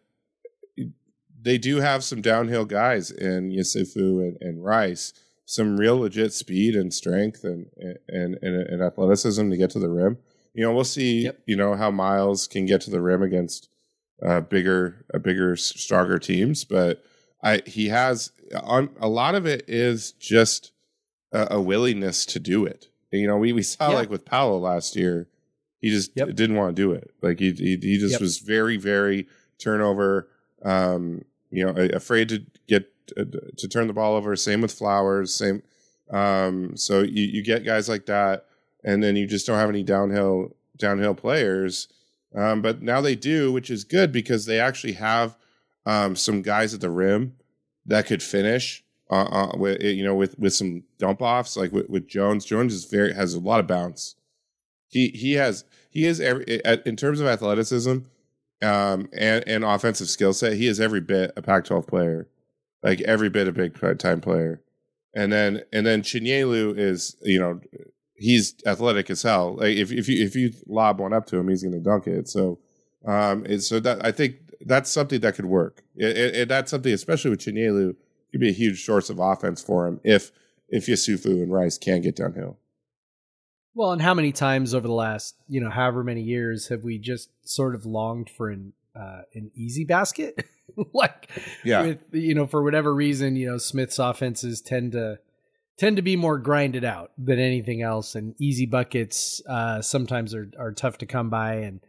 they 1.40 1.58
do 1.58 1.78
have 1.78 2.04
some 2.04 2.22
downhill 2.22 2.64
guys 2.64 3.10
in 3.10 3.50
Yesufu 3.50 4.20
and, 4.20 4.38
and 4.40 4.64
Rice 4.64 5.12
some 5.44 5.76
real 5.76 5.98
legit 5.98 6.32
speed 6.32 6.74
and 6.74 6.94
strength 6.94 7.44
and, 7.44 7.66
and 8.08 8.38
and 8.40 8.54
and 8.54 8.82
athleticism 8.82 9.50
to 9.50 9.56
get 9.56 9.70
to 9.70 9.78
the 9.78 9.90
rim 9.90 10.18
you 10.54 10.64
know 10.64 10.72
we'll 10.72 10.84
see 10.84 11.24
Yep. 11.24 11.42
you 11.46 11.56
know 11.56 11.74
how 11.74 11.90
Myles 11.90 12.46
can 12.46 12.64
get 12.66 12.80
to 12.82 12.90
the 12.90 13.02
rim 13.02 13.22
against 13.22 13.68
uh, 14.24 14.40
bigger 14.40 15.04
uh, 15.12 15.18
bigger 15.18 15.56
stronger 15.56 16.18
teams 16.18 16.64
but 16.64 17.04
I 17.42 17.62
he 17.66 17.88
has 17.88 18.30
on 18.54 18.90
a 19.00 19.08
lot 19.08 19.34
of 19.34 19.46
it 19.46 19.64
is 19.68 20.12
just 20.12 20.72
a, 21.32 21.48
a 21.52 21.60
willingness 21.60 22.26
to 22.26 22.38
do 22.40 22.64
it. 22.64 22.88
You 23.10 23.26
know, 23.26 23.36
we, 23.36 23.52
we 23.52 23.62
saw 23.62 23.90
Yeah. 23.90 23.96
like 23.96 24.10
with 24.10 24.24
Paolo 24.24 24.58
last 24.58 24.96
year, 24.96 25.28
he 25.80 25.90
just 25.90 26.12
Yep. 26.14 26.34
didn't 26.34 26.56
want 26.56 26.74
to 26.76 26.82
do 26.82 26.92
it. 26.92 27.10
Like 27.20 27.38
he 27.40 27.52
he, 27.52 27.76
he 27.80 27.98
just 27.98 28.12
Yep. 28.12 28.20
was 28.20 28.38
very 28.38 28.76
very 28.76 29.26
turnover. 29.58 30.28
Um, 30.62 31.24
you 31.50 31.64
know, 31.64 31.72
afraid 31.92 32.28
to 32.30 32.44
get 32.68 32.90
uh, 33.16 33.24
to 33.58 33.68
turn 33.68 33.86
the 33.88 33.92
ball 33.92 34.14
over. 34.14 34.34
Same 34.36 34.60
with 34.62 34.72
Flowers. 34.72 35.34
Same. 35.34 35.62
Um, 36.10 36.76
so 36.76 37.00
you 37.00 37.24
you 37.24 37.42
get 37.42 37.64
guys 37.64 37.88
like 37.88 38.06
that, 38.06 38.46
and 38.84 39.02
then 39.02 39.16
you 39.16 39.26
just 39.26 39.46
don't 39.46 39.58
have 39.58 39.68
any 39.68 39.82
downhill 39.82 40.54
downhill 40.78 41.14
players. 41.14 41.88
Um, 42.34 42.62
but 42.62 42.80
now 42.80 43.00
they 43.02 43.14
do, 43.14 43.52
which 43.52 43.70
is 43.70 43.84
good 43.84 44.10
because 44.12 44.46
they 44.46 44.58
actually 44.58 44.94
have 44.94 45.36
um, 45.84 46.16
some 46.16 46.40
guys 46.40 46.72
at 46.72 46.80
the 46.80 46.88
rim 46.90 47.34
that 47.86 48.06
could 48.06 48.22
finish. 48.22 48.84
Uh, 49.10 49.24
uh, 49.24 49.56
with 49.58 49.82
you 49.82 50.02
know, 50.02 50.14
with 50.14 50.38
with 50.38 50.54
some 50.54 50.84
dump 50.98 51.20
offs, 51.20 51.54
like 51.54 51.70
with, 51.70 51.88
with 51.90 52.08
Jones. 52.08 52.46
Jones 52.46 52.72
is 52.72 52.86
very 52.86 53.12
has 53.12 53.34
a 53.34 53.40
lot 53.40 53.60
of 53.60 53.66
bounce. 53.66 54.14
He 54.88 55.08
he 55.08 55.34
has 55.34 55.64
he 55.90 56.06
is 56.06 56.18
every 56.18 56.62
in 56.86 56.96
terms 56.96 57.20
of 57.20 57.26
athleticism, 57.26 57.98
um, 58.62 59.08
and 59.12 59.44
and 59.46 59.64
offensive 59.64 60.08
skill 60.08 60.32
set. 60.32 60.54
He 60.54 60.66
is 60.66 60.80
every 60.80 61.02
bit 61.02 61.32
a 61.36 61.42
Pac-12 61.42 61.86
player, 61.86 62.28
like 62.82 63.02
every 63.02 63.28
bit 63.28 63.48
a 63.48 63.52
big 63.52 63.78
time 63.98 64.22
player. 64.22 64.62
And 65.14 65.30
then 65.30 65.62
and 65.74 65.84
then 65.84 66.00
Chinyelu 66.00 66.78
is 66.78 67.16
you 67.20 67.38
know 67.38 67.60
he's 68.14 68.54
athletic 68.64 69.10
as 69.10 69.22
hell. 69.22 69.56
Like 69.56 69.76
if 69.76 69.92
if 69.92 70.08
you 70.08 70.24
if 70.24 70.34
you 70.34 70.54
lob 70.66 71.00
one 71.00 71.12
up 71.12 71.26
to 71.26 71.36
him, 71.36 71.48
he's 71.48 71.62
going 71.62 71.74
to 71.74 71.80
dunk 71.80 72.06
it. 72.06 72.28
So 72.28 72.58
um, 73.04 73.60
so 73.60 73.78
that 73.80 74.04
I 74.04 74.12
think 74.12 74.36
that's 74.66 74.90
something 74.90 75.20
that 75.20 75.34
could 75.34 75.46
work. 75.46 75.82
It- 75.96 76.48
that's 76.48 76.70
something, 76.70 76.92
especially 76.92 77.30
with 77.30 77.40
Chinyelu, 77.40 77.94
could 78.30 78.40
be 78.40 78.48
a 78.48 78.52
huge 78.52 78.84
source 78.84 79.10
of 79.10 79.18
offense 79.18 79.62
for 79.62 79.86
him 79.86 80.00
if 80.04 80.30
if 80.68 80.86
Yesufu 80.86 81.42
and 81.42 81.52
Rice 81.52 81.76
can 81.78 82.00
get 82.00 82.16
downhill. 82.16 82.58
Well, 83.74 83.92
and 83.92 84.02
how 84.02 84.14
many 84.14 84.32
times 84.32 84.74
over 84.74 84.86
the 84.86 84.92
last, 84.94 85.34
you 85.48 85.60
know, 85.60 85.70
however 85.70 86.04
many 86.04 86.22
years 86.22 86.68
have 86.68 86.82
we 86.82 86.98
just 86.98 87.30
sort 87.48 87.74
of 87.74 87.86
longed 87.86 88.28
for 88.30 88.50
an 88.50 88.72
uh, 88.94 89.22
an 89.34 89.50
easy 89.54 89.84
basket? 89.84 90.44
like, 90.94 91.30
Yeah. 91.64 91.82
with 91.82 91.98
you 92.12 92.34
know, 92.34 92.46
for 92.46 92.62
whatever 92.62 92.94
reason, 92.94 93.36
you 93.36 93.46
know, 93.50 93.58
Smith's 93.58 93.98
offenses 93.98 94.60
tend 94.60 94.92
to 94.92 95.18
tend 95.78 95.96
to 95.96 96.02
be 96.02 96.16
more 96.16 96.38
grinded 96.38 96.84
out 96.84 97.12
than 97.18 97.38
anything 97.38 97.80
else, 97.82 98.14
and 98.14 98.34
easy 98.38 98.66
buckets 98.66 99.40
uh, 99.48 99.80
sometimes 99.82 100.34
are 100.34 100.50
are 100.58 100.72
tough 100.72 100.98
to 100.98 101.06
come 101.06 101.30
by, 101.30 101.54
and 101.56 101.80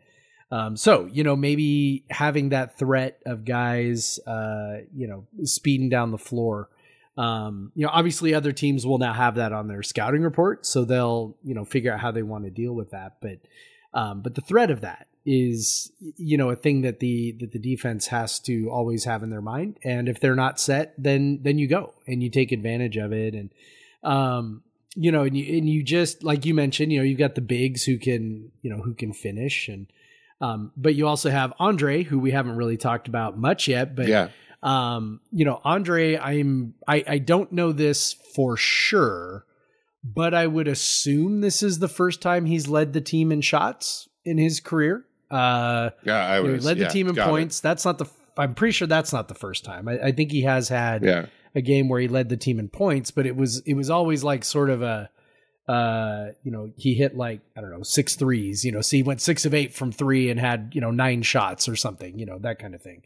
um, 0.53 0.77
so 0.77 1.09
you 1.11 1.23
know, 1.23 1.35
maybe 1.35 2.05
having 2.11 2.49
that 2.49 2.77
threat 2.77 3.19
of 3.25 3.43
guys, 3.43 4.19
uh, 4.27 4.81
you 4.95 5.07
know, 5.07 5.25
speeding 5.45 5.89
down 5.89 6.11
the 6.11 6.17
floor. 6.19 6.69
Um, 7.17 7.71
you 7.73 7.83
know, 7.83 7.91
obviously 7.91 8.35
other 8.35 8.51
teams 8.51 8.85
will 8.85 8.99
now 8.99 9.13
have 9.13 9.35
that 9.35 9.51
on 9.51 9.67
their 9.67 9.81
scouting 9.81 10.21
report, 10.21 10.67
so 10.67 10.85
they'll, 10.85 11.35
you 11.43 11.55
know, 11.55 11.65
figure 11.65 11.91
out 11.91 12.01
how 12.01 12.11
they 12.11 12.21
want 12.21 12.43
to 12.43 12.51
deal 12.51 12.73
with 12.73 12.91
that. 12.91 13.17
But 13.19 13.39
um, 13.95 14.21
but 14.21 14.35
the 14.35 14.41
threat 14.41 14.69
of 14.69 14.81
that 14.81 15.07
is, 15.25 15.91
you 16.17 16.37
know, 16.37 16.51
a 16.51 16.55
thing 16.55 16.81
that 16.81 16.99
the 16.99 17.31
that 17.39 17.51
the 17.51 17.57
defense 17.57 18.07
has 18.07 18.37
to 18.41 18.69
always 18.69 19.05
have 19.05 19.23
in 19.23 19.31
their 19.31 19.41
mind. 19.41 19.79
And 19.83 20.07
if 20.07 20.19
they're 20.19 20.35
not 20.35 20.59
set, 20.59 20.93
then 20.99 21.39
then 21.41 21.57
you 21.57 21.67
go 21.67 21.95
and 22.05 22.21
you 22.21 22.29
take 22.29 22.51
advantage 22.51 22.97
of 22.97 23.11
it. 23.11 23.33
And 23.33 23.49
um, 24.03 24.61
you 24.95 25.11
know, 25.11 25.23
and 25.23 25.35
you 25.35 25.57
and 25.57 25.67
you 25.67 25.81
just 25.81 26.23
like 26.23 26.45
you 26.45 26.53
mentioned, 26.53 26.91
you 26.91 26.99
know, 26.99 27.05
you've 27.05 27.17
got 27.17 27.33
the 27.33 27.41
bigs 27.41 27.85
who 27.85 27.97
can, 27.97 28.51
you 28.61 28.69
know, 28.69 28.83
who 28.83 28.93
can 28.93 29.13
finish 29.13 29.67
and 29.67 29.87
um, 30.43 30.71
but 30.75 30.93
you 30.93 31.07
also 31.07 31.29
have 31.29 31.53
Andre, 31.57 32.03
who 32.03 32.19
we 32.19 32.31
haven't 32.31 32.57
really 32.57 32.75
talked 32.75 33.07
about 33.07 33.37
much 33.37 33.67
yet, 33.69 33.95
but 33.95 34.07
yeah, 34.09 34.27
um, 34.61 35.21
you 35.31 35.45
know, 35.45 35.61
Andre, 35.63 36.17
I'm 36.17 36.73
I, 36.85 37.03
I 37.07 37.17
don't 37.19 37.51
know 37.53 37.71
this 37.71 38.11
for 38.35 38.57
sure, 38.57 39.45
but 40.03 40.33
I 40.33 40.47
would 40.47 40.67
assume 40.67 41.39
this 41.39 41.63
is 41.63 41.79
the 41.79 41.87
first 41.87 42.21
time 42.21 42.45
he's 42.45 42.67
led 42.67 42.91
the 42.91 42.99
team 43.01 43.31
in 43.31 43.39
shots 43.41 44.09
in 44.25 44.37
his 44.37 44.59
career. 44.59 45.05
Uh, 45.31 45.91
yeah, 46.03 46.25
I 46.27 46.37
you 46.37 46.43
know, 46.43 46.49
he 46.49 46.55
was 46.55 46.65
led 46.65 46.77
yeah, 46.77 46.87
the 46.87 46.93
team 46.93 47.07
in 47.07 47.15
got 47.15 47.27
it. 47.27 47.29
points. 47.29 47.59
That's 47.61 47.85
not 47.85 47.97
the. 47.97 48.05
I'm 48.37 48.53
pretty 48.53 48.73
sure 48.73 48.87
that's 48.87 49.13
not 49.13 49.27
the 49.29 49.35
first 49.35 49.63
time. 49.63 49.87
I, 49.87 50.07
I 50.07 50.11
think 50.11 50.31
he 50.31 50.41
has 50.41 50.67
had 50.67 51.03
Yeah, 51.05 51.27
a 51.55 51.61
game 51.61 51.87
where 51.87 52.01
he 52.01 52.07
led 52.09 52.27
the 52.27 52.37
team 52.37 52.59
in 52.59 52.67
points, 52.67 53.11
but 53.11 53.25
it 53.25 53.35
was 53.37 53.59
it 53.59 53.75
was 53.75 53.89
always 53.89 54.23
like 54.25 54.43
sort 54.43 54.69
of 54.69 54.81
a 54.81 55.09
uh 55.67 56.27
you 56.43 56.51
know 56.51 56.71
he 56.75 56.93
hit 56.93 57.15
like 57.15 57.39
i 57.55 57.61
don't 57.61 57.71
know 57.71 57.83
six 57.83 58.15
threes 58.15 58.65
you 58.65 58.71
know 58.71 58.81
so 58.81 58.97
he 58.97 59.03
went 59.03 59.21
six 59.21 59.45
of 59.45 59.53
eight 59.53 59.73
from 59.73 59.91
three 59.91 60.29
and 60.29 60.39
had 60.39 60.71
you 60.73 60.81
know 60.81 60.91
nine 60.91 61.21
shots 61.21 61.69
or 61.69 61.75
something 61.75 62.19
you 62.19 62.25
know 62.25 62.37
that 62.39 62.59
kind 62.59 62.75
of 62.75 62.81
thing. 62.81 63.01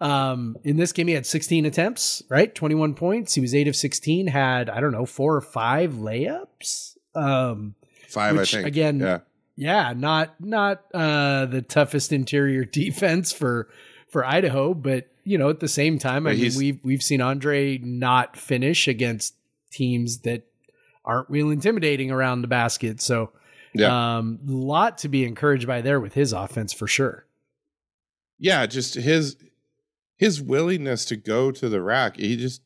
Um 0.00 0.56
in 0.64 0.76
this 0.78 0.90
game 0.92 1.06
he 1.06 1.14
had 1.14 1.26
16 1.26 1.64
attempts 1.64 2.22
right? 2.28 2.52
21 2.52 2.94
points. 2.94 3.34
He 3.34 3.40
was 3.40 3.54
eight 3.54 3.68
of 3.68 3.76
16 3.76 4.26
had 4.26 4.68
i 4.68 4.80
don't 4.80 4.92
know 4.92 5.06
four 5.06 5.36
or 5.36 5.40
five 5.40 5.92
layups? 5.92 6.96
Um 7.14 7.76
five. 8.08 8.36
Which, 8.36 8.54
I 8.54 8.58
think. 8.58 8.66
again, 8.66 8.98
Yeah, 9.00 9.18
yeah, 9.54 9.92
not 9.96 10.40
not 10.40 10.82
uh 10.92 11.46
the 11.46 11.62
toughest 11.62 12.12
interior 12.12 12.64
defense 12.80 13.30
for 13.32 13.68
for 14.08 14.26
Idaho, 14.26 14.74
but 14.74 15.08
you 15.24 15.38
know, 15.38 15.48
at 15.48 15.60
the 15.60 15.68
same 15.68 15.98
time, 15.98 16.26
I 16.26 16.34
mean, 16.34 16.52
we've 16.56 16.80
we've 16.82 17.02
seen 17.02 17.20
Andre 17.20 17.78
not 17.78 18.36
finish 18.36 18.88
against 18.88 19.34
teams 19.70 20.18
that 20.18 20.42
aren't 21.04 21.28
real 21.30 21.50
intimidating 21.50 22.10
around 22.10 22.42
the 22.42 22.48
basket. 22.48 23.00
So, 23.00 23.32
yeah, 23.74 24.18
um, 24.18 24.38
lot 24.46 24.98
to 24.98 25.08
be 25.08 25.24
encouraged 25.24 25.66
by 25.66 25.80
there 25.80 26.00
with 26.00 26.14
his 26.14 26.32
offense 26.32 26.72
for 26.72 26.86
sure. 26.86 27.26
yeah. 28.38 28.66
Just 28.66 28.94
his 28.94 29.36
his 30.16 30.40
willingness 30.40 31.04
to 31.06 31.16
go 31.16 31.50
to 31.50 31.68
the 31.68 31.82
rack. 31.82 32.16
He 32.16 32.36
just 32.36 32.62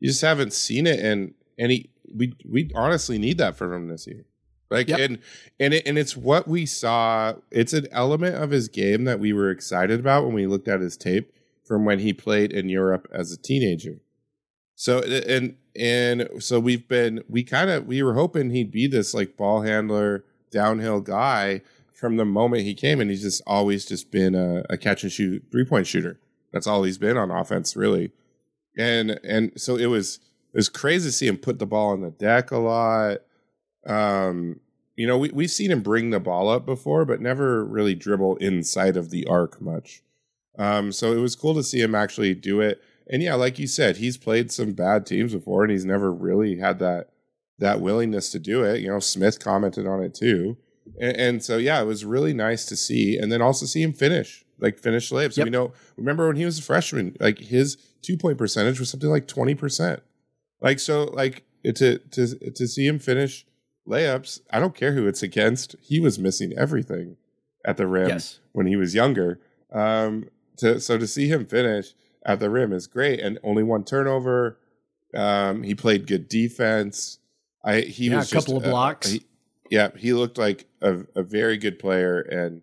you 0.00 0.08
just 0.08 0.22
haven't 0.22 0.52
seen 0.52 0.86
it, 0.86 1.00
and 1.00 1.34
and 1.58 1.72
he 1.72 1.90
we 2.14 2.32
we 2.48 2.70
honestly 2.74 3.18
need 3.18 3.38
that 3.38 3.56
from 3.56 3.72
him 3.72 3.88
this 3.88 4.06
year. 4.06 4.24
Like 4.70 4.88
Yep. 4.88 4.98
and 5.00 5.18
and 5.60 5.74
it, 5.74 5.86
and 5.86 5.98
it's 5.98 6.16
what 6.16 6.48
we 6.48 6.66
saw. 6.66 7.34
It's 7.50 7.72
an 7.72 7.86
element 7.92 8.36
of 8.36 8.50
his 8.50 8.68
game 8.68 9.04
that 9.04 9.20
we 9.20 9.32
were 9.32 9.50
excited 9.50 10.00
about 10.00 10.24
when 10.24 10.34
we 10.34 10.46
looked 10.46 10.68
at 10.68 10.80
his 10.80 10.96
tape 10.96 11.32
from 11.64 11.84
when 11.84 11.98
he 11.98 12.12
played 12.12 12.52
in 12.52 12.68
Europe 12.68 13.08
as 13.12 13.32
a 13.32 13.36
teenager. 13.36 14.00
So 14.76 15.00
and 15.00 15.56
and 15.74 16.28
so 16.38 16.60
we've 16.60 16.86
been 16.86 17.24
we 17.28 17.42
kind 17.42 17.70
of 17.70 17.86
we 17.86 18.02
were 18.02 18.14
hoping 18.14 18.50
he'd 18.50 18.70
be 18.70 18.86
this 18.86 19.14
like 19.14 19.36
ball 19.36 19.62
handler 19.62 20.24
downhill 20.50 21.00
guy 21.00 21.62
from 21.92 22.18
the 22.18 22.26
moment 22.26 22.62
he 22.62 22.74
came, 22.74 23.00
and 23.00 23.10
he's 23.10 23.22
just 23.22 23.42
always 23.46 23.86
just 23.86 24.10
been 24.10 24.34
a, 24.34 24.64
a 24.68 24.76
catch 24.76 25.02
and 25.02 25.10
shoot 25.10 25.42
three 25.50 25.64
point 25.64 25.86
shooter. 25.86 26.20
That's 26.52 26.66
all 26.66 26.82
he's 26.82 26.98
been 26.98 27.16
on 27.16 27.30
offense, 27.30 27.74
really. 27.74 28.12
And 28.78 29.18
and 29.24 29.52
so 29.56 29.76
it 29.76 29.86
was 29.86 30.20
it 30.52 30.58
was 30.58 30.68
crazy 30.68 31.08
to 31.08 31.12
see 31.12 31.26
him 31.26 31.38
put 31.38 31.58
the 31.58 31.66
ball 31.66 31.92
on 31.92 32.02
the 32.02 32.10
deck 32.10 32.50
a 32.50 32.58
lot. 32.58 33.18
Um, 33.86 34.60
you 34.94 35.06
know, 35.06 35.16
we 35.16 35.30
we've 35.30 35.50
seen 35.50 35.70
him 35.70 35.80
bring 35.80 36.10
the 36.10 36.20
ball 36.20 36.50
up 36.50 36.66
before, 36.66 37.06
but 37.06 37.22
never 37.22 37.64
really 37.64 37.94
dribble 37.94 38.36
inside 38.36 38.98
of 38.98 39.08
the 39.08 39.26
arc 39.26 39.58
much. 39.60 40.02
Um, 40.58 40.92
so 40.92 41.12
it 41.12 41.20
was 41.20 41.34
cool 41.34 41.54
to 41.54 41.62
see 41.62 41.80
him 41.80 41.94
actually 41.94 42.34
do 42.34 42.60
it. 42.60 42.82
And 43.08 43.22
yeah, 43.22 43.34
like 43.34 43.58
you 43.58 43.66
said, 43.66 43.98
he's 43.98 44.16
played 44.16 44.50
some 44.50 44.72
bad 44.72 45.06
teams 45.06 45.32
before, 45.32 45.62
and 45.62 45.70
he's 45.70 45.84
never 45.84 46.12
really 46.12 46.58
had 46.58 46.78
that 46.80 47.08
that 47.58 47.80
willingness 47.80 48.30
to 48.30 48.38
do 48.38 48.62
it. 48.64 48.80
You 48.80 48.88
know, 48.88 48.98
Smith 48.98 49.38
commented 49.40 49.86
on 49.86 50.02
it 50.02 50.14
too, 50.14 50.56
and, 51.00 51.16
and 51.16 51.42
so 51.44 51.56
yeah, 51.56 51.80
it 51.80 51.86
was 51.86 52.04
really 52.04 52.34
nice 52.34 52.66
to 52.66 52.76
see, 52.76 53.16
and 53.16 53.30
then 53.32 53.40
also 53.40 53.64
see 53.66 53.82
him 53.82 53.92
finish, 53.92 54.44
like 54.58 54.78
finish 54.78 55.10
layups. 55.10 55.34
So 55.34 55.40
Yep. 55.42 55.46
we 55.46 55.50
know, 55.50 55.72
remember 55.96 56.26
when 56.26 56.36
he 56.36 56.44
was 56.44 56.58
a 56.58 56.62
freshman, 56.62 57.16
like 57.20 57.38
his 57.38 57.76
two 58.02 58.16
point 58.16 58.38
percentage 58.38 58.78
was 58.80 58.90
something 58.90 59.08
like 59.10 59.26
twenty 59.28 59.54
percent. 59.54 60.02
Like 60.60 60.80
so, 60.80 61.04
like 61.04 61.44
to 61.64 61.98
to 61.98 62.50
to 62.50 62.66
see 62.66 62.86
him 62.86 62.98
finish 62.98 63.46
layups, 63.88 64.40
I 64.50 64.58
don't 64.58 64.74
care 64.74 64.92
who 64.94 65.06
it's 65.06 65.22
against. 65.22 65.76
He 65.80 66.00
was 66.00 66.18
missing 66.18 66.52
everything 66.58 67.16
at 67.64 67.76
the 67.76 67.86
rim 67.86 68.08
Yes. 68.08 68.40
when 68.52 68.66
he 68.66 68.76
was 68.76 68.94
younger. 68.94 69.40
Um, 69.72 70.28
to 70.58 70.80
so 70.80 70.98
to 70.98 71.06
see 71.06 71.28
him 71.28 71.46
finish 71.46 71.94
at 72.26 72.40
the 72.40 72.50
rim 72.50 72.72
is 72.74 72.86
great, 72.86 73.20
and 73.20 73.38
only 73.42 73.62
one 73.62 73.84
turnover. 73.84 74.58
Um, 75.14 75.62
he 75.62 75.74
played 75.74 76.06
good 76.06 76.28
defense. 76.28 77.18
I 77.64 77.80
he 77.80 78.08
Yeah, 78.08 78.16
was 78.18 78.30
a 78.30 78.34
couple 78.34 78.54
just, 78.54 78.66
of 78.66 78.70
blocks. 78.70 79.10
he- 79.12 79.24
yeah, 79.70 79.88
he 79.96 80.12
looked 80.12 80.36
like 80.38 80.66
a, 80.82 80.98
a 81.16 81.22
very 81.22 81.56
good 81.56 81.78
player, 81.78 82.20
and 82.20 82.62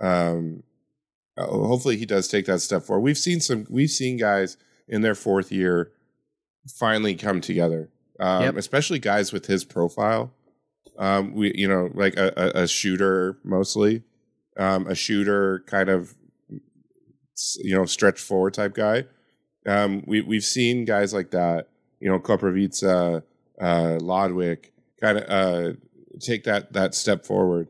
um, 0.00 0.62
uh, 1.36 1.46
hopefully 1.46 1.96
he 1.96 2.06
does 2.06 2.28
take 2.28 2.46
that 2.46 2.60
step 2.60 2.82
forward. 2.84 3.00
We've 3.02 3.18
seen 3.18 3.40
some. 3.40 3.66
We've 3.70 3.90
seen 3.90 4.16
guys 4.18 4.56
in 4.86 5.00
their 5.00 5.14
fourth 5.16 5.50
year 5.50 5.90
finally 6.68 7.14
come 7.16 7.40
together, 7.40 7.88
um, 8.20 8.42
Yep. 8.42 8.56
especially 8.56 8.98
guys 9.00 9.32
with 9.32 9.46
his 9.46 9.64
profile. 9.64 10.32
Um, 10.96 11.34
we 11.34 11.52
you 11.56 11.66
know 11.66 11.90
like 11.92 12.16
a, 12.16 12.32
a, 12.36 12.62
a 12.62 12.68
shooter 12.68 13.38
mostly, 13.42 14.02
um, 14.56 14.86
a 14.86 14.94
shooter 14.94 15.64
kind 15.66 15.88
of 15.88 16.14
you 17.62 17.74
know 17.74 17.84
stretch 17.84 18.20
forward 18.20 18.54
type 18.54 18.74
guy. 18.74 19.04
Um, 19.66 20.04
we 20.06 20.20
we've 20.20 20.44
seen 20.44 20.84
guys 20.84 21.12
like 21.14 21.30
that, 21.30 21.68
you 22.00 22.10
know, 22.10 22.18
Koprivica, 22.18 23.22
uh, 23.60 23.98
Lodwick, 24.00 24.72
kind 25.00 25.18
of 25.18 25.24
uh, 25.28 25.72
take 26.20 26.44
that 26.44 26.72
that 26.72 26.94
step 26.94 27.24
forward. 27.24 27.68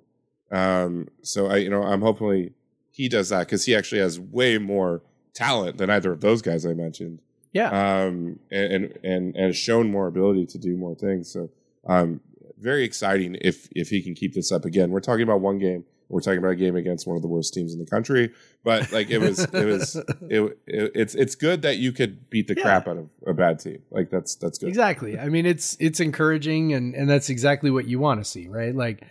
Um, 0.51 1.09
so 1.23 1.47
I, 1.47 1.57
you 1.57 1.71
know, 1.71 1.83
I'm 1.83 2.01
hopefully 2.01 2.53
he 2.91 3.09
does 3.09 3.29
that 3.31 3.41
because 3.41 3.65
he 3.65 3.75
actually 3.75 4.01
has 4.01 4.21
way 4.21 4.59
more 4.59 5.03
talent 5.35 5.79
than 5.79 5.91
either 5.91 6.13
of 6.13 6.21
those 6.21 6.43
guys 6.43 6.65
I 6.65 6.75
mentioned. 6.75 7.21
Yeah. 7.53 7.69
Um, 7.69 8.41
and 8.51 8.73
and 8.73 8.99
and, 9.03 9.37
and 9.37 9.47
has 9.47 9.57
shown 9.57 9.91
more 9.91 10.07
ability 10.07 10.47
to 10.47 10.59
do 10.59 10.77
more 10.77 10.95
things. 10.95 11.33
So 11.33 11.51
um, 11.87 12.21
very 12.59 12.85
exciting 12.85 13.37
if 13.41 13.69
if 13.75 13.89
he 13.89 14.03
can 14.03 14.15
keep 14.15 14.35
this 14.35 14.51
up 14.53 14.65
again. 14.65 14.91
We're 14.91 15.01
talking 15.01 15.23
about 15.23 15.41
one 15.41 15.59
game. 15.59 15.85
We're 16.09 16.21
talking 16.21 16.39
about 16.39 16.51
a 16.53 16.57
game 16.57 16.77
against 16.77 17.07
one 17.07 17.17
of 17.17 17.23
the 17.23 17.29
worst 17.29 17.55
teams 17.55 17.73
in 17.73 17.79
the 17.79 17.87
country, 17.87 18.33
but 18.63 18.93
like 18.93 19.11
it 19.11 19.19
was, 19.19 19.41
it 19.45 19.65
was, 19.65 19.97
it, 20.29 20.59
it 20.67 20.93
it's 20.95 21.15
it's 21.15 21.35
good 21.35 21.63
that 21.63 21.79
you 21.79 21.93
could 21.93 22.29
beat 22.31 22.47
the 22.47 22.55
Yeah. 22.57 22.63
crap 22.63 22.89
out 22.89 22.99
of 22.99 23.09
a 23.27 23.33
bad 23.35 23.59
team. 23.59 23.79
Like 23.91 24.11
that's 24.11 24.35
that's 24.37 24.59
good. 24.59 24.69
Exactly. 24.69 25.19
I 25.19 25.29
mean, 25.29 25.47
it's 25.47 25.77
it's 25.81 26.01
encouraging, 26.01 26.73
and 26.73 26.95
and 26.95 27.09
that's 27.09 27.31
exactly 27.31 27.71
what 27.71 27.87
you 27.87 27.99
want 27.99 28.21
to 28.21 28.25
see, 28.25 28.49
right? 28.49 28.75
Like, 28.75 29.03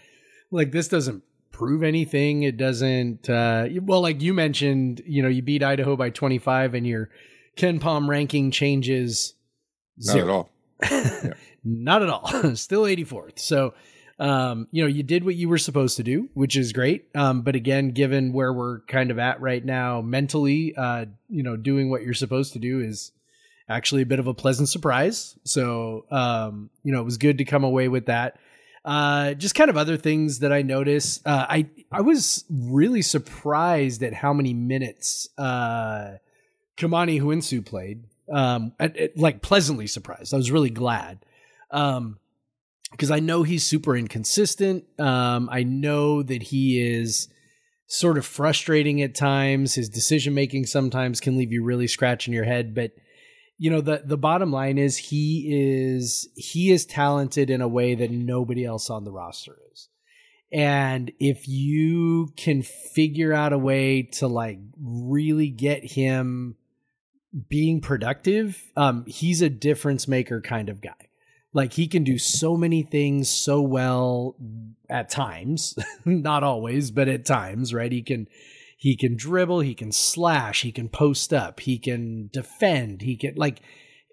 like 0.52 0.72
this 0.72 0.88
doesn't 0.88 1.24
prove 1.52 1.84
anything. 1.84 2.44
It 2.44 2.58
doesn't. 2.58 3.30
uh 3.30 3.68
Well, 3.82 4.02
like 4.02 4.22
you 4.22 4.34
mentioned, 4.34 5.02
you 5.06 5.22
know, 5.24 5.30
you 5.30 5.42
beat 5.42 5.64
Idaho 5.64 5.96
by 5.96 6.10
twenty 6.12 6.38
five, 6.38 6.74
and 6.76 6.86
your 6.88 7.10
KenPom 7.58 8.08
ranking 8.08 8.50
changes 8.52 9.34
Not 9.98 10.18
at 10.18 10.30
all. 10.30 10.50
Not 11.64 12.04
at 12.04 12.10
all. 12.10 12.56
Still 12.56 12.86
eighty 12.86 13.04
fourth. 13.04 13.40
So, 13.40 13.74
um, 14.20 14.68
you 14.72 14.84
know, 14.84 14.88
you 14.88 15.04
did 15.04 15.24
what 15.26 15.36
you 15.36 15.50
were 15.50 15.58
supposed 15.58 15.98
to 15.98 16.04
do, 16.04 16.30
which 16.34 16.56
is 16.56 16.72
great. 16.72 17.08
Um, 17.16 17.42
but 17.42 17.56
again, 17.56 17.90
given 17.90 18.32
where 18.34 18.54
we're 18.54 18.82
kind 18.82 19.12
of 19.12 19.20
at 19.20 19.42
right 19.42 19.64
now 19.64 20.02
mentally, 20.02 20.76
uh, 20.76 21.06
you 21.30 21.44
know, 21.44 21.56
doing 21.56 21.90
what 21.90 22.04
you're 22.04 22.14
supposed 22.14 22.54
to 22.54 22.60
do 22.60 22.80
is 22.80 23.12
actually 23.68 24.02
a 24.04 24.06
bit 24.06 24.20
of 24.20 24.28
a 24.28 24.34
pleasant 24.34 24.70
surprise. 24.70 25.38
So, 25.46 26.06
um, 26.12 26.70
you 26.84 26.92
know, 26.92 27.02
it 27.02 27.06
was 27.06 27.18
good 27.18 27.40
to 27.40 27.46
come 27.46 27.64
away 27.64 27.88
with 27.88 28.06
that. 28.06 28.38
Uh, 28.86 29.34
just 29.34 29.56
kind 29.56 29.70
of 29.70 29.78
other 29.78 29.96
things 29.98 30.40
that 30.40 30.52
I 30.52 30.62
noticed. 30.62 31.26
Uh, 31.26 31.46
I 31.50 31.68
I 31.92 32.02
was 32.02 32.44
really 32.50 33.02
surprised 33.02 34.04
at 34.04 34.14
how 34.14 34.34
many 34.34 34.54
minutes 34.54 35.30
uh, 35.38 36.18
Kymany 36.78 37.22
Houinsou 37.22 37.66
played. 37.66 38.04
Um, 38.32 38.74
at, 38.80 38.96
at- 38.98 39.18
like 39.18 39.42
pleasantly 39.42 39.88
surprised. 39.88 40.34
I 40.34 40.38
was 40.38 40.52
really 40.52 40.70
glad. 40.70 41.26
Um, 41.72 42.20
because 42.94 43.12
I 43.12 43.20
know 43.20 43.44
he's 43.44 43.66
super 43.66 43.98
inconsistent. 43.98 44.86
Um, 45.00 45.50
I 45.52 45.64
know 45.64 46.24
that 46.24 46.44
he 46.44 46.80
is 46.80 47.28
sort 47.88 48.18
of 48.18 48.26
frustrating 48.26 49.02
at 49.02 49.16
times. 49.16 49.76
His 49.76 49.90
decision 49.90 50.34
making 50.34 50.68
sometimes 50.68 51.20
can 51.20 51.38
leave 51.38 51.52
you 51.52 51.64
really 51.64 51.88
scratching 51.88 52.34
your 52.34 52.46
head. 52.46 52.74
But 52.74 52.92
you 53.58 53.70
know 53.70 53.82
the 53.82 54.02
the 54.06 54.18
bottom 54.18 54.52
line 54.52 54.78
is 54.78 54.98
he 54.98 55.48
is 55.50 56.28
he 56.36 56.72
is 56.72 56.86
talented 56.86 57.50
in 57.50 57.62
a 57.62 57.68
way 57.68 57.96
that 57.96 58.12
nobody 58.12 58.66
else 58.66 58.90
on 58.90 59.04
the 59.04 59.12
roster 59.12 59.58
is. 59.72 59.90
And 60.52 61.12
if 61.20 61.48
you 61.48 62.30
can 62.38 62.62
figure 62.62 63.34
out 63.34 63.54
a 63.54 63.58
way 63.58 64.04
to 64.04 64.28
like 64.28 64.60
really 64.80 65.50
get 65.50 65.84
him 65.84 66.58
being 67.50 67.82
productive, 67.82 68.62
um, 68.78 69.04
he's 69.08 69.42
a 69.42 69.50
difference 69.50 70.08
maker 70.08 70.42
kind 70.42 70.70
of 70.70 70.80
guy. 70.80 71.10
Like 71.54 71.74
he 71.74 71.88
can 71.88 72.04
do 72.04 72.18
so 72.18 72.58
many 72.58 72.82
things 72.82 73.30
so 73.30 73.62
well 73.62 74.36
at 74.90 75.10
times, 75.10 75.76
not 76.06 76.44
always, 76.44 76.92
but 76.92 77.08
at 77.08 77.26
times, 77.26 77.74
right? 77.74 77.92
He 77.92 78.02
can 78.02 78.28
he 78.78 78.98
can 78.98 79.16
dribble, 79.16 79.62
he 79.62 79.76
can 79.76 79.92
slash, 79.92 80.64
he 80.64 80.72
can 80.72 80.90
post 80.90 81.34
up, 81.34 81.62
he 81.62 81.78
can 81.78 82.30
defend, 82.34 83.02
he 83.02 83.16
can 83.16 83.36
like 83.36 83.62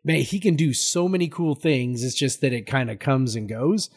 man, 0.04 0.20
he 0.20 0.40
can 0.40 0.56
do 0.56 0.72
so 0.72 1.08
many 1.08 1.28
cool 1.28 1.54
things. 1.54 2.04
It's 2.04 2.14
just 2.14 2.40
that 2.40 2.52
it 2.52 2.66
kind 2.66 2.90
of 2.90 2.98
comes 2.98 3.36
and 3.36 3.48
goes. 3.48 3.90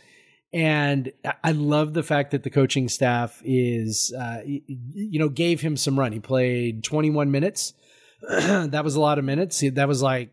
And 0.51 1.11
I- 1.43 1.51
love 1.51 1.93
the 1.93 2.03
fact 2.03 2.31
that 2.31 2.43
the 2.43 2.49
coaching 2.49 2.87
staff 2.87 3.41
is, 3.43 4.13
uh, 4.17 4.41
you 4.45 5.19
know, 5.19 5.29
gave 5.29 5.61
him 5.61 5.75
some 5.75 5.97
run. 5.97 6.11
He 6.11 6.19
played 6.19 6.83
21 6.83 7.31
minutes. 7.31 7.73
that 8.21 8.83
was 8.83 8.95
a 8.95 9.01
lot 9.01 9.17
of 9.17 9.25
minutes. 9.25 9.63
That 9.73 9.87
was 9.87 10.01
like, 10.03 10.29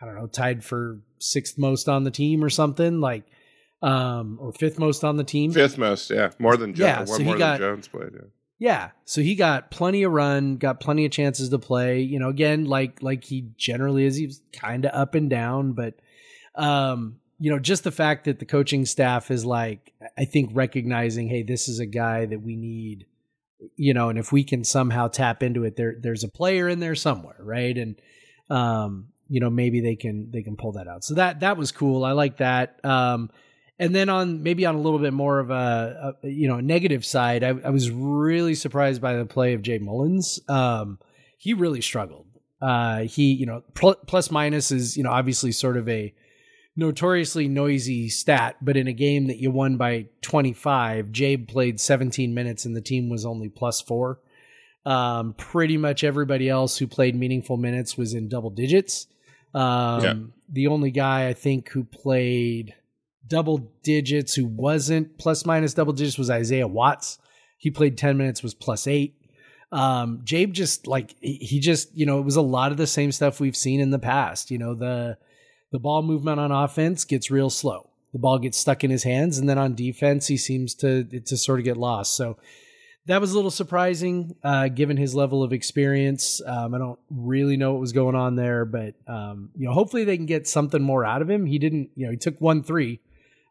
I 0.00 0.06
don't 0.06 0.14
know, 0.14 0.28
tied 0.28 0.62
for 0.62 1.00
sixth 1.24 1.58
most 1.58 1.88
on 1.88 2.04
the 2.04 2.10
team 2.10 2.44
or 2.44 2.50
something 2.50 3.00
like, 3.00 3.24
um, 3.82 4.38
or 4.40 4.52
fifth 4.52 4.78
most 4.78 5.04
on 5.04 5.16
the 5.16 5.24
team. 5.24 5.52
Fifth 5.52 5.78
most, 5.78 6.10
yeah, 6.10 6.30
more 6.38 6.56
than 6.56 6.74
Jones. 6.74 7.10
Yeah, 7.10 7.16
so 7.16 7.22
he 7.22 7.34
got- 7.34 7.58
Jones 7.58 7.88
played. 7.88 8.10
Yeah. 8.14 8.28
Yeah, 8.56 8.90
so 9.04 9.20
he 9.20 9.34
got 9.34 9.72
plenty 9.72 10.04
of 10.04 10.12
run, 10.12 10.56
got 10.56 10.78
plenty 10.78 11.04
of 11.04 11.10
chances 11.10 11.48
to 11.48 11.58
play. 11.58 12.00
You 12.00 12.20
know, 12.20 12.28
again, 12.28 12.66
like 12.66 13.02
like 13.02 13.24
he 13.24 13.48
generally 13.58 14.04
is, 14.04 14.16
he 14.16 14.26
was 14.26 14.40
kind 14.52 14.86
of 14.86 14.94
up 14.94 15.16
and 15.16 15.28
down, 15.28 15.72
but 15.72 15.94
um, 16.54 17.16
you 17.40 17.50
know, 17.50 17.58
just 17.58 17.82
the 17.82 17.90
fact 17.90 18.24
that 18.24 18.38
the 18.38 18.44
coaching 18.44 18.86
staff 18.86 19.32
is 19.32 19.44
like, 19.44 19.92
I 20.16 20.24
think 20.24 20.50
recognizing, 20.54 21.28
hey, 21.28 21.42
this 21.42 21.66
is 21.68 21.80
a 21.80 21.84
guy 21.84 22.26
that 22.26 22.42
we 22.42 22.54
need, 22.54 23.06
you 23.76 23.92
know, 23.92 24.08
and 24.08 24.20
if 24.20 24.30
we 24.30 24.44
can 24.44 24.62
somehow 24.62 25.08
tap 25.08 25.42
into 25.42 25.64
it, 25.64 25.76
there 25.76 25.96
there's 26.00 26.22
a 26.24 26.28
player 26.28 26.68
in 26.68 26.78
there 26.78 26.94
somewhere, 26.94 27.36
right? 27.40 27.76
And 27.76 27.96
um, 28.50 29.08
you 29.34 29.40
know, 29.40 29.50
maybe 29.50 29.80
they 29.80 29.96
can 29.96 30.30
they 30.30 30.42
can 30.42 30.54
pull 30.54 30.70
that 30.72 30.86
out. 30.86 31.02
So 31.02 31.14
that 31.14 31.40
that 31.40 31.56
was 31.56 31.72
cool. 31.72 32.04
I 32.04 32.12
like 32.12 32.36
that. 32.36 32.78
Um, 32.84 33.30
and 33.80 33.92
then 33.92 34.08
on 34.08 34.44
maybe 34.44 34.64
on 34.64 34.76
a 34.76 34.80
little 34.80 35.00
bit 35.00 35.12
more 35.12 35.40
of 35.40 35.50
a, 35.50 36.14
a 36.22 36.28
you 36.28 36.46
know 36.46 36.60
negative 36.60 37.04
side, 37.04 37.42
I, 37.42 37.48
I 37.48 37.70
was 37.70 37.90
really 37.90 38.54
surprised 38.54 39.02
by 39.02 39.16
the 39.16 39.26
play 39.26 39.54
of 39.54 39.62
Jabe 39.62 39.82
Mullins. 39.82 40.38
Um, 40.48 41.00
he 41.36 41.52
really 41.52 41.80
struggled. 41.80 42.28
Uh, 42.62 43.00
he 43.00 43.32
you 43.32 43.44
know 43.44 43.64
pl- 43.74 43.96
plus 44.06 44.30
minus 44.30 44.70
is 44.70 44.96
you 44.96 45.02
know 45.02 45.10
obviously 45.10 45.50
sort 45.50 45.76
of 45.76 45.88
a 45.88 46.14
notoriously 46.76 47.48
noisy 47.48 48.08
stat, 48.10 48.58
but 48.62 48.76
in 48.76 48.86
a 48.86 48.92
game 48.92 49.26
that 49.26 49.38
you 49.38 49.50
won 49.50 49.76
by 49.76 50.06
25, 50.22 51.10
Jabe 51.10 51.46
played 51.46 51.80
17 51.80 52.32
minutes 52.32 52.66
and 52.66 52.76
the 52.76 52.80
team 52.80 53.08
was 53.08 53.26
only 53.26 53.48
plus 53.48 53.80
four. 53.80 54.20
Um, 54.86 55.34
pretty 55.34 55.76
much 55.76 56.04
everybody 56.04 56.48
else 56.48 56.76
who 56.78 56.86
played 56.86 57.16
meaningful 57.16 57.56
minutes 57.56 57.96
was 57.96 58.14
in 58.14 58.28
double 58.28 58.50
digits. 58.50 59.08
Um, 59.54 60.02
Yeah. 60.02 60.14
The 60.50 60.66
only 60.66 60.90
guy 60.90 61.28
I 61.28 61.32
think 61.32 61.70
who 61.70 61.84
played 61.84 62.74
double 63.26 63.70
digits 63.82 64.34
who 64.34 64.46
wasn't 64.46 65.18
plus 65.18 65.46
minus 65.46 65.74
double 65.74 65.92
digits 65.92 66.18
was 66.18 66.30
Isaiah 66.30 66.68
Watts. 66.68 67.18
He 67.56 67.70
played 67.70 67.96
10 67.96 68.18
minutes, 68.18 68.42
was 68.42 68.54
plus 68.54 68.86
eight. 68.86 69.16
Um, 69.72 70.20
Jabe 70.22 70.52
just 70.52 70.86
like 70.86 71.16
he 71.20 71.58
just, 71.58 71.96
you 71.96 72.06
know, 72.06 72.18
it 72.18 72.24
was 72.24 72.36
a 72.36 72.42
lot 72.42 72.70
of 72.70 72.76
the 72.76 72.86
same 72.86 73.10
stuff 73.10 73.40
we've 73.40 73.56
seen 73.56 73.80
in 73.80 73.90
the 73.90 73.98
past. 73.98 74.50
You 74.50 74.58
know, 74.58 74.74
the 74.74 75.18
the 75.72 75.80
ball 75.80 76.02
movement 76.02 76.38
on 76.38 76.52
offense 76.52 77.04
gets 77.04 77.30
real 77.30 77.50
slow. 77.50 77.90
The 78.12 78.20
ball 78.20 78.38
gets 78.38 78.56
stuck 78.58 78.84
in 78.84 78.90
his 78.92 79.02
hands, 79.02 79.38
and 79.38 79.48
then 79.48 79.58
on 79.58 79.74
defense, 79.74 80.28
he 80.28 80.36
seems 80.36 80.74
to 80.76 81.02
to 81.04 81.36
sort 81.36 81.58
of 81.58 81.64
get 81.64 81.76
lost. 81.76 82.14
So 82.14 82.36
that 83.06 83.20
was 83.20 83.32
a 83.32 83.34
little 83.34 83.50
surprising, 83.50 84.34
uh, 84.42 84.68
given 84.68 84.96
his 84.96 85.14
level 85.14 85.42
of 85.42 85.52
experience. 85.52 86.40
Um, 86.46 86.74
I 86.74 86.78
don't 86.78 86.98
really 87.10 87.56
know 87.56 87.72
what 87.72 87.80
was 87.80 87.92
going 87.92 88.14
on 88.14 88.36
there, 88.36 88.64
but 88.64 88.94
um, 89.06 89.50
you 89.56 89.66
know, 89.66 89.74
hopefully 89.74 90.04
they 90.04 90.16
can 90.16 90.26
get 90.26 90.48
something 90.48 90.82
more 90.82 91.04
out 91.04 91.20
of 91.22 91.28
him. 91.28 91.44
He 91.46 91.58
didn't, 91.58 91.90
you 91.96 92.06
know, 92.06 92.12
he 92.12 92.16
took 92.16 92.40
one 92.40 92.62
three, 92.62 93.00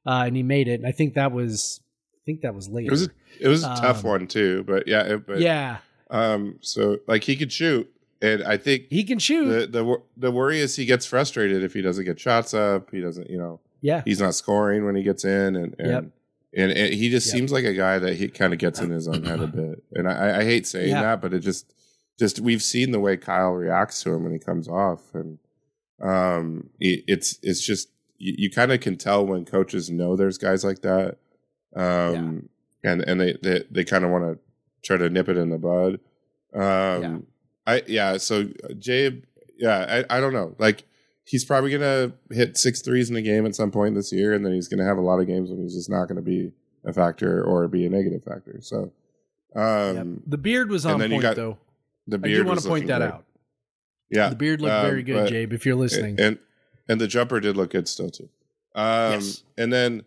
uh, 0.06 0.24
and 0.26 0.36
he 0.36 0.44
made 0.44 0.68
it. 0.68 0.76
And 0.80 0.88
I 0.88 0.92
think 0.92 1.14
that 1.14 1.32
was, 1.32 1.82
I 2.16 2.22
think 2.26 2.42
that 2.42 2.56
was 2.56 2.68
later. 2.68 2.88
It 2.88 2.92
was 2.92 3.04
a, 3.04 3.10
it 3.40 3.48
was 3.48 3.64
a 3.64 3.76
tough 3.76 4.04
Um, 4.04 4.10
one 4.12 4.28
too, 4.28 4.64
but 4.66 4.88
yeah, 4.88 5.04
it, 5.04 5.28
but 5.28 5.40
yeah, 5.40 5.78
Um, 6.10 6.58
so 6.62 6.98
like 7.08 7.24
he 7.24 7.36
could 7.36 7.52
shoot, 7.52 7.88
and 8.22 8.44
I 8.44 8.58
think 8.58 8.88
he 8.90 9.04
can 9.04 9.20
shoot. 9.20 9.72
the 9.72 9.84
the 9.84 10.02
the 10.18 10.32
worry 10.32 10.60
is 10.60 10.76
he 10.76 10.86
gets 10.86 11.06
frustrated 11.06 11.64
if 11.64 11.74
he 11.74 11.82
doesn't 11.82 12.06
get 12.06 12.20
shots 12.20 12.54
up. 12.54 12.90
He 12.92 13.02
doesn't, 13.02 13.30
you 13.30 13.38
know, 13.38 13.60
yeah, 13.82 14.02
he's 14.06 14.20
not 14.20 14.34
scoring 14.34 14.86
when 14.86 14.96
he 14.96 15.04
gets 15.04 15.24
in, 15.26 15.56
and 15.56 15.76
and 15.78 15.90
Yep. 15.92 16.06
And, 16.56 16.72
and 16.72 16.94
he 16.94 17.10
just 17.10 17.28
Yep. 17.28 17.34
seems 17.34 17.52
like 17.52 17.66
a 17.66 17.74
guy 17.74 18.00
that 18.00 18.16
he 18.16 18.28
kind 18.28 18.54
of 18.54 18.60
gets 18.60 18.80
in 18.80 18.90
his 18.92 19.08
own 19.08 19.24
head 19.24 19.42
a 19.42 19.48
bit. 19.62 19.84
And 19.94 20.08
I, 20.08 20.40
I 20.40 20.44
hate 20.44 20.68
saying 20.68 20.90
Yeah. 20.90 21.02
that, 21.02 21.22
but 21.22 21.34
it 21.34 21.40
just 21.40 21.74
just 22.20 22.40
we've 22.40 22.62
seen 22.62 22.92
the 22.92 23.00
way 23.00 23.18
Kyle 23.18 23.52
reacts 23.54 24.04
to 24.04 24.14
him 24.14 24.24
when 24.24 24.34
he 24.34 24.40
comes 24.40 24.68
off, 24.68 25.02
and 25.16 25.40
um, 26.02 26.70
it, 26.80 27.04
it's 27.08 27.40
it's 27.42 27.66
just 27.66 27.90
you, 28.18 28.36
you 28.38 28.50
kind 28.52 28.72
of 28.72 28.80
can 28.82 28.98
tell 28.98 29.26
when 29.26 29.46
coaches 29.46 29.90
know 29.90 30.16
there's 30.16 30.38
guys 30.38 30.64
like 30.64 30.82
that, 30.82 31.18
um, 31.76 32.50
and 32.84 33.02
and 33.02 33.20
they 33.20 33.38
they, 33.42 33.64
they 33.72 33.84
kind 33.84 34.06
of 34.06 34.12
want 34.12 34.26
to 34.26 34.40
try 34.84 34.98
to 34.98 35.10
nip 35.10 35.30
it 35.30 35.38
in 35.38 35.50
the 35.50 35.58
bud. 35.58 36.00
Um, 36.54 37.02
Yeah. 37.02 37.18
I 37.66 37.82
yeah. 37.88 38.18
So 38.18 38.42
uh, 38.64 38.74
Jabe, 38.78 39.24
yeah, 39.58 40.04
I 40.10 40.18
I 40.18 40.20
don't 40.20 40.34
know, 40.34 40.56
like. 40.60 40.84
He's 41.26 41.46
probably 41.46 41.72
gonna 41.72 42.12
hit 42.32 42.58
six 42.58 42.82
threes 42.82 43.10
in 43.10 43.16
a 43.16 43.22
game 43.22 43.46
at 43.46 43.56
some 43.56 43.72
point 43.72 43.96
this 43.96 44.12
year, 44.12 44.34
and 44.34 44.46
then 44.46 44.54
he's 44.54 44.68
gonna 44.68 44.86
have 44.86 44.98
a 44.98 45.02
lot 45.02 45.20
of 45.20 45.28
games 45.28 45.50
when 45.50 45.62
he's 45.62 45.74
just 45.76 45.90
not 45.90 46.08
gonna 46.08 46.22
be 46.22 46.52
a 46.86 46.92
factor 46.92 47.44
or 47.44 47.68
be 47.70 47.86
a 47.86 47.90
negative 47.90 48.24
factor. 48.24 48.60
So, 48.62 48.92
um, 49.56 49.96
Yep. 49.96 50.08
the 50.28 50.38
beard 50.38 50.70
was 50.70 50.86
on 50.86 51.00
then 51.00 51.12
point 51.12 51.22
got 51.22 51.36
though. 51.38 51.58
the 52.08 52.18
beard. 52.18 52.26
I 52.26 52.36
beard. 52.36 52.44
do 52.44 52.48
want 52.50 52.60
to 52.62 52.68
point 52.68 52.88
that 52.88 52.98
great. 53.00 53.08
out. 53.12 53.26
Yeah, 54.10 54.30
The 54.30 54.36
beard 54.36 54.62
looked 54.62 54.74
um, 54.74 54.86
very 54.86 55.02
good, 55.04 55.14
but- 55.24 55.30
Jabe. 55.30 55.54
If 55.54 55.66
you're 55.66 55.76
listening, 55.76 56.20
and 56.20 56.38
and 56.90 57.00
the 57.00 57.08
jumper 57.08 57.40
did 57.40 57.56
look 57.56 57.70
good 57.72 57.88
still 57.88 58.10
too. 58.10 58.28
Um, 58.76 59.14
Yes. 59.14 59.44
and 59.58 59.72
then 59.72 60.04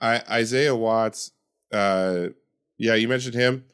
I, 0.00 0.22
Isaiah 0.30 0.76
Watts, 0.76 1.32
uh, 1.72 2.28
yeah, 2.78 2.94
you 2.94 3.08
mentioned 3.08 3.34
him, 3.34 3.64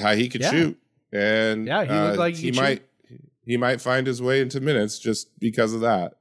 how 0.00 0.14
he 0.14 0.28
could 0.28 0.42
Yeah. 0.42 0.50
shoot, 0.50 0.78
and 1.12 1.66
Yeah, 1.66 1.84
he 1.84 1.90
looked 1.92 2.16
uh, 2.16 2.20
like 2.20 2.34
he 2.34 2.42
he 2.42 2.50
could 2.52 2.60
might 2.60 2.82
he 3.50 3.56
might 3.56 3.80
find 3.80 4.06
his 4.06 4.22
way 4.22 4.40
into 4.40 4.60
minutes 4.60 4.98
just 4.98 5.38
because 5.40 5.74
of 5.74 5.80
that. 5.80 6.14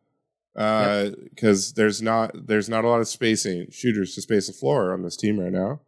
Because 0.55 1.73
there's 1.73 2.01
not 2.01 2.47
there's 2.47 2.67
not 2.67 2.83
a 2.83 2.89
lot 2.89 2.99
of 3.01 3.07
spacing 3.07 3.67
shooters 3.71 4.15
to 4.15 4.21
space 4.21 4.47
the 4.47 4.53
floor 4.53 4.91
on 4.93 5.03
this 5.03 5.15
team 5.15 5.39
right 5.39 5.51
now, 5.53 5.81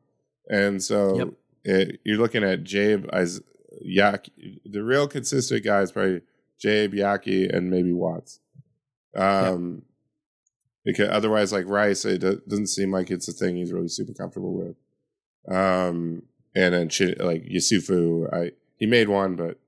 and 0.48 0.82
so 0.82 1.18
Yep. 1.18 1.28
it, 1.64 2.00
you're 2.06 2.20
looking 2.20 2.44
at 2.44 2.64
Jabe 2.64 3.08
as 3.12 3.42
Yak. 3.82 4.28
The 4.66 4.84
real 4.84 5.08
consistent 5.08 5.66
guy 5.66 5.82
is 5.82 5.92
probably 5.92 6.22
Jabe, 6.60 6.94
Yaki, 6.94 7.54
and 7.54 7.70
maybe 7.70 7.92
Watts. 7.92 8.40
Um, 9.16 9.82
because 10.86 11.10
otherwise, 11.10 11.52
like 11.52 11.68
Rice, 11.68 12.06
it 12.06 12.20
doesn't 12.48 12.68
seem 12.68 12.92
like 12.92 13.12
it's 13.12 13.28
a 13.28 13.34
thing 13.34 13.56
he's 13.56 13.74
really 13.74 13.88
super 13.90 14.14
comfortable 14.14 14.54
with. 14.54 14.76
Um, 15.54 16.24
and 16.56 16.74
then 16.74 16.88
like 17.20 17.44
Yesufu, 17.46 18.32
I 18.34 18.52
he 18.78 18.86
made 18.86 19.10
one, 19.10 19.36
but 19.36 19.60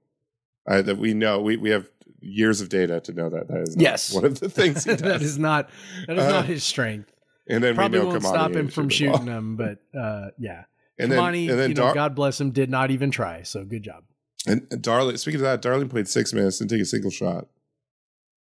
I, 0.67 0.81
that 0.81 0.97
we 0.97 1.13
know 1.13 1.41
we 1.41 1.57
we 1.57 1.69
have 1.71 1.89
years 2.21 2.61
of 2.61 2.69
data 2.69 2.99
to 3.01 3.11
know 3.13 3.29
that 3.29 3.47
that 3.49 3.61
is 3.61 3.75
not 3.75 3.81
Yes. 3.83 4.13
one 4.13 4.25
of 4.25 4.39
the 4.39 4.49
things 4.49 4.83
that 4.85 5.21
is 5.21 5.37
not 5.37 5.69
that 6.07 6.17
is 6.17 6.23
Uh, 6.23 6.29
not 6.31 6.45
his 6.45 6.63
strength. 6.63 7.11
and 7.49 7.63
then 7.63 7.75
Probably 7.75 7.99
we 7.99 8.05
know 8.05 8.11
won't 8.11 8.23
Kymany 8.23 8.27
stop 8.29 8.51
him 8.53 8.67
from 8.69 8.87
shooting 8.89 9.11
the 9.11 9.17
shooting 9.17 9.25
ball. 9.25 9.35
them, 9.35 9.55
but 9.57 9.99
uh, 9.99 10.29
yeah, 10.39 10.63
And 10.99 11.11
then 11.11 11.19
Kymany, 11.19 11.49
and 11.49 11.59
then 11.59 11.69
you 11.69 11.75
know, 11.75 11.83
Dar- 11.85 11.93
God 11.93 12.15
bless 12.15 12.39
him, 12.39 12.51
did 12.51 12.69
not 12.69 12.91
even 12.91 13.11
try. 13.11 13.41
So 13.43 13.65
good 13.65 13.83
job. 13.83 14.03
and, 14.47 14.65
and 14.71 14.81
Darling. 14.81 15.17
Speaking 15.17 15.39
of 15.41 15.43
that, 15.43 15.61
Darling 15.61 15.89
played 15.89 16.07
six 16.07 16.31
minutes, 16.33 16.59
didn't 16.59 16.71
take 16.71 16.81
a 16.81 16.85
single 16.85 17.11
shot, 17.11 17.47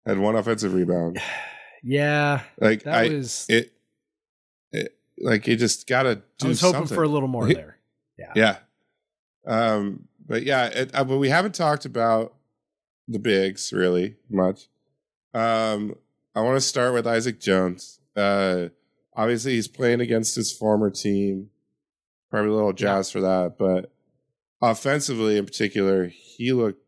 had 0.05 0.19
one 0.19 0.37
offensive 0.37 0.75
rebound. 0.75 1.19
Yeah, 1.85 2.43
Like 2.61 2.85
that 2.85 2.95
I, 2.95 3.09
was 3.09 3.45
it, 3.49 3.73
it 4.71 4.97
like 5.19 5.49
you 5.49 5.57
just 5.57 5.89
gotta 5.89 6.23
do 6.39 6.47
I 6.47 6.49
was 6.51 6.61
hoping 6.61 6.81
something. 6.83 6.95
for 6.95 7.03
a 7.03 7.09
little 7.09 7.27
more 7.29 7.49
He- 7.49 7.55
there. 7.55 7.79
Yeah. 8.17 8.33
Yeah. 8.37 8.57
Um, 9.47 10.07
but 10.27 10.43
yeah, 10.45 10.67
it, 10.67 10.91
uh, 10.95 11.05
but 11.05 11.19
we 11.19 11.29
haven't 11.29 11.55
talked 11.55 11.85
about 11.85 12.35
the 13.09 13.19
bigs 13.19 13.73
really 13.73 14.17
much. 14.31 14.69
Um, 15.35 15.97
I 16.35 16.41
want 16.43 16.57
to 16.57 16.61
start 16.61 16.95
with 16.95 17.07
Isaac 17.07 17.41
Jones. 17.41 18.01
Uh, 18.17 18.69
obviously 19.15 19.53
he's 19.53 19.69
playing 19.69 20.01
against 20.01 20.35
his 20.35 20.53
former 20.53 20.91
team. 20.91 21.51
Probably 22.31 22.51
a 22.51 22.55
little 22.55 22.73
jazzed 22.73 23.13
for 23.13 23.21
that, 23.21 23.57
but 23.59 23.93
offensively 24.63 25.37
in 25.37 25.45
particular, 25.45 26.07
he 26.09 26.53
looked 26.53 26.83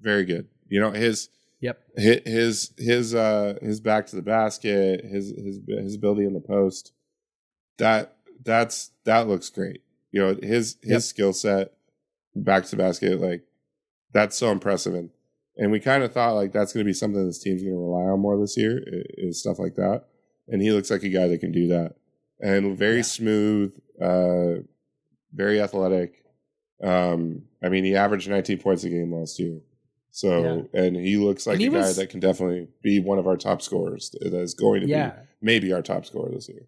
very 0.00 0.24
good. 0.24 0.48
You 0.68 0.80
know, 0.80 0.90
his 0.92 1.28
Yep. 1.60 1.82
hi- 1.98 2.22
his 2.24 2.72
his 2.78 3.14
uh 3.16 3.58
his 3.60 3.80
back 3.80 4.06
to 4.08 4.16
the 4.16 4.22
basket, 4.22 5.04
his 5.04 5.30
his 5.30 5.58
his 5.66 5.94
ability 5.96 6.24
in 6.24 6.34
the 6.34 6.40
post. 6.40 6.92
That 7.78 8.16
that's 8.44 8.92
that 9.04 9.26
looks 9.26 9.50
great. 9.50 9.82
You 10.12 10.20
know, 10.20 10.28
his 10.40 10.76
his 10.82 10.90
Yep. 10.92 11.02
skill 11.02 11.32
set 11.32 11.72
back 12.34 12.64
to 12.64 12.70
the 12.70 12.76
basket 12.76 13.20
like 13.20 13.42
that's 14.12 14.36
so 14.36 14.50
impressive 14.50 14.94
and 14.94 15.10
and 15.56 15.72
we 15.72 15.80
kind 15.80 16.02
of 16.04 16.12
thought 16.12 16.34
like 16.34 16.52
that's 16.52 16.72
going 16.72 16.84
to 16.84 16.88
be 16.88 16.92
something 16.94 17.26
this 17.26 17.40
team's 17.42 17.62
going 17.62 17.74
to 17.74 17.78
rely 17.80 18.02
on 18.12 18.20
more 18.20 18.38
this 18.38 18.56
year 18.56 18.80
is 18.86 19.40
stuff 19.40 19.58
like 19.58 19.74
that. 19.74 20.04
And 20.46 20.62
he 20.62 20.70
looks 20.70 20.88
like 20.88 21.02
a 21.02 21.08
guy 21.08 21.26
that 21.26 21.40
can 21.40 21.50
do 21.50 21.66
that. 21.68 21.96
And 22.40 22.78
very 22.78 22.98
Yeah. 22.98 23.02
smooth, 23.02 23.74
uh 24.00 24.62
very 25.32 25.60
athletic. 25.60 26.24
Um 26.82 27.42
I 27.62 27.68
mean, 27.70 27.82
he 27.84 27.96
averaged 27.96 28.28
19 28.30 28.58
points 28.58 28.84
a 28.84 28.88
game 28.88 29.12
last 29.12 29.38
year. 29.40 29.58
So, 30.12 30.68
and 30.72 30.94
he 30.96 31.16
looks 31.16 31.44
like 31.46 31.58
he 31.58 31.66
a 31.66 31.70
guy 31.70 31.78
was- 31.78 31.96
that 31.96 32.08
can 32.10 32.20
definitely 32.20 32.68
be 32.82 33.00
one 33.00 33.18
of 33.18 33.26
our 33.26 33.36
top 33.36 33.60
scorers. 33.60 34.14
That 34.20 34.32
is 34.34 34.54
going 34.54 34.82
to 34.82 34.86
Yeah. 34.88 35.10
be 35.10 35.16
maybe 35.42 35.72
our 35.72 35.82
top 35.82 36.06
scorer 36.06 36.30
this 36.30 36.48
year. 36.48 36.66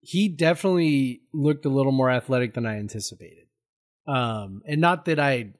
he 0.00 0.28
definitely 0.28 1.22
looked 1.32 1.64
a 1.64 1.68
little 1.68 1.90
more 1.90 2.08
athletic 2.08 2.54
than 2.54 2.64
I 2.66 2.76
anticipated. 2.78 3.45
Um, 4.06 4.62
and 4.66 4.80
not 4.80 5.06
that 5.06 5.18
I, 5.18 5.52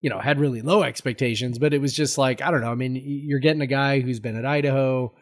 you 0.00 0.10
know, 0.10 0.18
had 0.18 0.38
really 0.38 0.62
low 0.62 0.82
expectations, 0.82 1.58
but 1.58 1.74
it 1.74 1.80
was 1.80 1.92
just 1.92 2.18
like, 2.18 2.42
I 2.42 2.50
don't 2.50 2.60
know. 2.60 2.70
I 2.70 2.74
mean, 2.74 2.96
you're 2.96 3.38
getting 3.38 3.62
a 3.62 3.66
guy 3.66 4.00
who's 4.00 4.20
been 4.20 4.36
at 4.36 4.44
Idaho. 4.44 5.12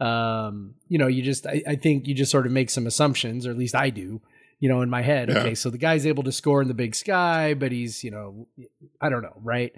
Um, 0.00 0.74
you 0.88 0.98
know, 0.98 1.06
you 1.06 1.22
just, 1.22 1.46
I, 1.46 1.62
I 1.66 1.76
think 1.76 2.08
you 2.08 2.14
just 2.14 2.30
sort 2.30 2.46
of 2.46 2.52
make 2.52 2.70
some 2.70 2.86
assumptions, 2.86 3.46
or 3.46 3.50
at 3.50 3.58
least 3.58 3.74
I 3.74 3.90
do, 3.90 4.20
you 4.58 4.68
know, 4.68 4.82
in 4.82 4.90
my 4.90 5.02
head. 5.02 5.28
Yeah. 5.28 5.38
Okay, 5.38 5.54
so 5.54 5.70
the 5.70 5.78
guy's 5.78 6.06
able 6.06 6.22
to 6.24 6.32
score 6.32 6.60
in 6.60 6.68
the 6.68 6.74
big 6.74 6.94
sky, 6.94 7.54
but 7.54 7.72
he's, 7.72 8.02
you 8.02 8.10
know, 8.10 8.46
I 9.00 9.10
don't 9.10 9.22
know, 9.22 9.36
right? 9.42 9.72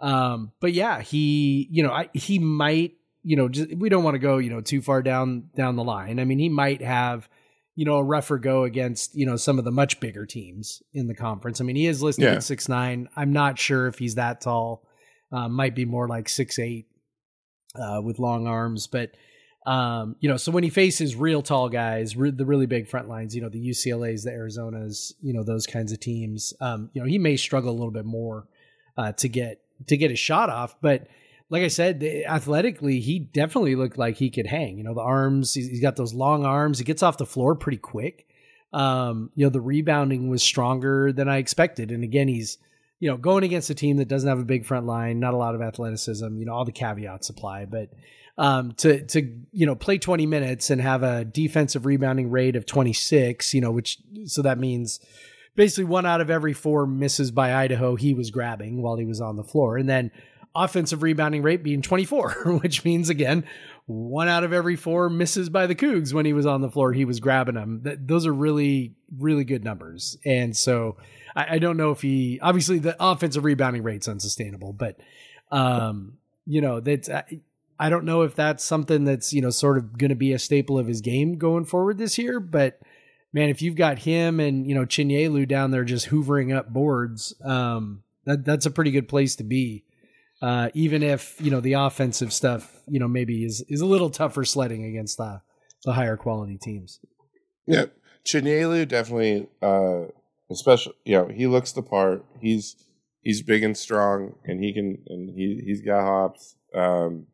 Um, 0.00 0.52
but 0.60 0.72
yeah, 0.72 1.00
he, 1.00 1.68
you 1.70 1.82
know, 1.82 1.92
I, 1.92 2.10
he 2.12 2.38
might, 2.38 2.94
you 3.22 3.36
know, 3.36 3.48
just, 3.48 3.74
we 3.74 3.88
don't 3.88 4.04
want 4.04 4.14
to 4.14 4.18
go, 4.18 4.38
you 4.38 4.50
know, 4.50 4.60
too 4.60 4.80
far 4.80 5.02
down 5.02 5.50
down 5.54 5.76
the 5.76 5.84
line. 5.84 6.18
I 6.18 6.24
mean, 6.24 6.38
he 6.38 6.48
might 6.48 6.82
have, 6.82 7.28
you 7.76 7.84
know, 7.84 7.96
a 7.96 8.04
rougher 8.04 8.38
go 8.38 8.64
against, 8.64 9.14
you 9.14 9.24
know, 9.26 9.36
some 9.36 9.58
of 9.58 9.64
the 9.64 9.70
much 9.70 10.00
bigger 10.00 10.26
teams 10.26 10.82
in 10.92 11.06
the 11.06 11.14
conference. 11.14 11.60
I 11.60 11.64
mean, 11.64 11.76
he 11.76 11.86
is 11.86 12.02
listed 12.02 12.24
Yeah. 12.24 12.32
at 12.34 12.42
six 12.42 12.68
nine. 12.68 13.08
I'm 13.16 13.32
not 13.32 13.58
sure 13.58 13.86
if 13.86 13.98
he's 13.98 14.16
that 14.16 14.40
tall. 14.40 14.86
Uh, 15.32 15.48
might 15.48 15.74
be 15.76 15.84
more 15.84 16.08
like 16.08 16.28
six 16.28 16.58
eight 16.58 16.86
uh, 17.76 18.00
with 18.02 18.18
long 18.18 18.46
arms, 18.46 18.86
but 18.88 19.12
um, 19.66 20.16
you 20.20 20.28
know, 20.28 20.36
so 20.38 20.50
when 20.50 20.64
he 20.64 20.70
faces 20.70 21.14
real 21.14 21.42
tall 21.42 21.68
guys, 21.68 22.16
re- 22.16 22.30
the 22.30 22.46
really 22.46 22.64
big 22.66 22.88
front 22.88 23.08
lines, 23.08 23.36
you 23.36 23.42
know, 23.42 23.50
the 23.50 23.60
UCLA's, 23.68 24.24
the 24.24 24.30
Arizonas, 24.30 25.12
you 25.20 25.34
know, 25.34 25.44
those 25.44 25.66
kinds 25.66 25.92
of 25.92 26.00
teams, 26.00 26.54
um, 26.62 26.90
you 26.94 27.00
know, 27.02 27.06
he 27.06 27.18
may 27.18 27.36
struggle 27.36 27.70
a 27.70 27.76
little 27.76 27.90
bit 27.92 28.06
more 28.06 28.48
uh, 28.96 29.12
to 29.12 29.28
get 29.28 29.60
to 29.86 29.96
get 29.96 30.10
a 30.10 30.16
shot 30.16 30.48
off. 30.50 30.74
But 30.80 31.06
like 31.50 31.62
I 31.62 31.68
said, 31.68 32.02
athletically, 32.26 33.00
he 33.00 33.18
definitely 33.18 33.74
looked 33.74 33.98
like 33.98 34.16
he 34.16 34.30
could 34.30 34.46
hang. 34.46 34.78
You 34.78 34.84
know, 34.84 34.94
the 34.94 35.00
arms, 35.00 35.52
he's, 35.52 35.80
got 35.80 35.96
those 35.96 36.14
long 36.14 36.46
arms. 36.46 36.78
He 36.78 36.84
gets 36.84 37.02
off 37.02 37.18
the 37.18 37.26
floor 37.26 37.56
pretty 37.56 37.78
quick. 37.78 38.26
Um, 38.72 39.30
you 39.34 39.44
know, 39.44 39.50
the 39.50 39.60
rebounding 39.60 40.28
was 40.28 40.44
stronger 40.44 41.12
than 41.12 41.28
I 41.28 41.38
expected. 41.38 41.90
And 41.90 42.04
again, 42.04 42.28
he's 42.28 42.58
you 43.00 43.10
know 43.10 43.16
going 43.16 43.44
against 43.44 43.70
a 43.70 43.74
team 43.74 43.96
that 43.96 44.08
doesn't 44.08 44.28
have 44.28 44.38
a 44.38 44.44
big 44.44 44.64
front 44.64 44.86
line, 44.86 45.18
not 45.18 45.34
a 45.34 45.36
lot 45.36 45.54
of 45.54 45.60
athleticism. 45.60 46.38
You 46.38 46.46
know, 46.46 46.52
all 46.52 46.64
the 46.64 46.72
caveats 46.72 47.28
apply, 47.28 47.64
but 47.64 47.90
um, 48.38 48.72
to 48.78 49.04
to 49.06 49.38
you 49.52 49.66
know 49.66 49.74
play 49.74 49.98
20 49.98 50.26
minutes 50.26 50.70
and 50.70 50.80
have 50.80 51.02
a 51.02 51.24
defensive 51.24 51.84
rebounding 51.84 52.30
rate 52.30 52.56
of 52.56 52.64
26 52.64 53.52
you 53.52 53.60
know 53.60 53.70
which 53.70 53.98
so 54.24 54.40
that 54.40 54.58
means 54.58 54.98
basically 55.56 55.84
one 55.84 56.06
out 56.06 56.22
of 56.22 56.30
every 56.30 56.54
four 56.54 56.86
misses 56.86 57.30
by 57.30 57.54
idaho 57.54 57.96
he 57.96 58.14
was 58.14 58.30
grabbing 58.30 58.80
while 58.80 58.96
he 58.96 59.04
was 59.04 59.20
on 59.20 59.36
the 59.36 59.44
floor 59.44 59.76
and 59.76 59.88
then 59.90 60.10
offensive 60.54 61.02
rebounding 61.02 61.42
rate 61.42 61.62
being 61.62 61.82
24 61.82 62.58
which 62.62 62.84
means 62.84 63.08
again 63.08 63.44
one 63.86 64.28
out 64.28 64.44
of 64.44 64.52
every 64.52 64.76
four 64.76 65.08
misses 65.08 65.48
by 65.48 65.66
the 65.66 65.74
cougs 65.74 66.12
when 66.12 66.26
he 66.26 66.32
was 66.32 66.46
on 66.46 66.60
the 66.60 66.70
floor 66.70 66.92
he 66.92 67.04
was 67.04 67.20
grabbing 67.20 67.54
them 67.54 67.80
Th- 67.84 67.98
those 68.00 68.26
are 68.26 68.32
really 68.32 68.94
really 69.16 69.44
good 69.44 69.64
numbers 69.64 70.16
and 70.24 70.56
so 70.56 70.96
I, 71.36 71.54
I 71.54 71.58
don't 71.58 71.76
know 71.76 71.92
if 71.92 72.02
he 72.02 72.40
obviously 72.42 72.78
the 72.78 72.96
offensive 72.98 73.44
rebounding 73.44 73.82
rate's 73.82 74.08
unsustainable 74.08 74.72
but 74.72 74.96
um 75.52 76.14
you 76.46 76.60
know 76.60 76.80
that's 76.80 77.08
I, 77.08 77.40
I 77.80 77.88
don't 77.88 78.04
know 78.04 78.22
if 78.22 78.34
that's 78.34 78.62
something 78.62 79.04
that's 79.04 79.32
you 79.32 79.40
know 79.40 79.48
sort 79.48 79.78
of 79.78 79.96
going 79.96 80.10
to 80.10 80.14
be 80.14 80.34
a 80.34 80.38
staple 80.38 80.78
of 80.78 80.86
his 80.86 81.00
game 81.00 81.38
going 81.38 81.64
forward 81.64 81.96
this 81.96 82.18
year. 82.18 82.38
But 82.38 82.78
man, 83.32 83.48
if 83.48 83.62
you've 83.62 83.74
got 83.74 84.00
him 84.00 84.38
and 84.38 84.66
you 84.66 84.74
know 84.74 84.84
Chinyelu 84.84 85.48
down 85.48 85.70
there 85.70 85.84
just 85.84 86.10
hoovering 86.10 86.54
up 86.54 86.68
boards, 86.68 87.34
um, 87.42 88.02
that 88.26 88.44
that's 88.44 88.66
a 88.66 88.70
pretty 88.70 88.90
good 88.90 89.08
place 89.08 89.34
to 89.36 89.44
be. 89.44 89.84
Uh, 90.42 90.70
even 90.74 91.02
if 91.02 91.36
you 91.40 91.50
know 91.50 91.60
the 91.60 91.74
offensive 91.74 92.32
stuff, 92.32 92.80
you 92.88 92.98
know 92.98 93.08
maybe 93.08 93.44
is 93.44 93.62
is 93.68 93.80
a 93.80 93.86
little 93.86 94.10
tougher 94.10 94.44
sledding 94.44 94.84
against 94.84 95.16
the 95.18 95.40
the 95.84 95.92
higher 95.92 96.16
quality 96.16 96.56
teams. 96.58 97.00
Yeah, 97.66 97.86
Chinyelu 98.24 98.88
definitely, 98.88 99.48
uh, 99.62 100.04
especially 100.50 100.94
you 101.04 101.16
know, 101.16 101.28
he 101.28 101.46
looks 101.46 101.72
the 101.72 101.82
part. 101.82 102.24
He's 102.40 102.76
he's 103.22 103.42
big 103.42 103.62
and 103.62 103.76
strong, 103.76 104.34
and 104.44 104.62
he 104.62 104.72
can 104.72 104.98
and 105.08 105.30
he 105.30 105.62
he's 105.64 105.82
got 105.82 106.02
hops. 106.02 106.56
Um, 106.74 107.26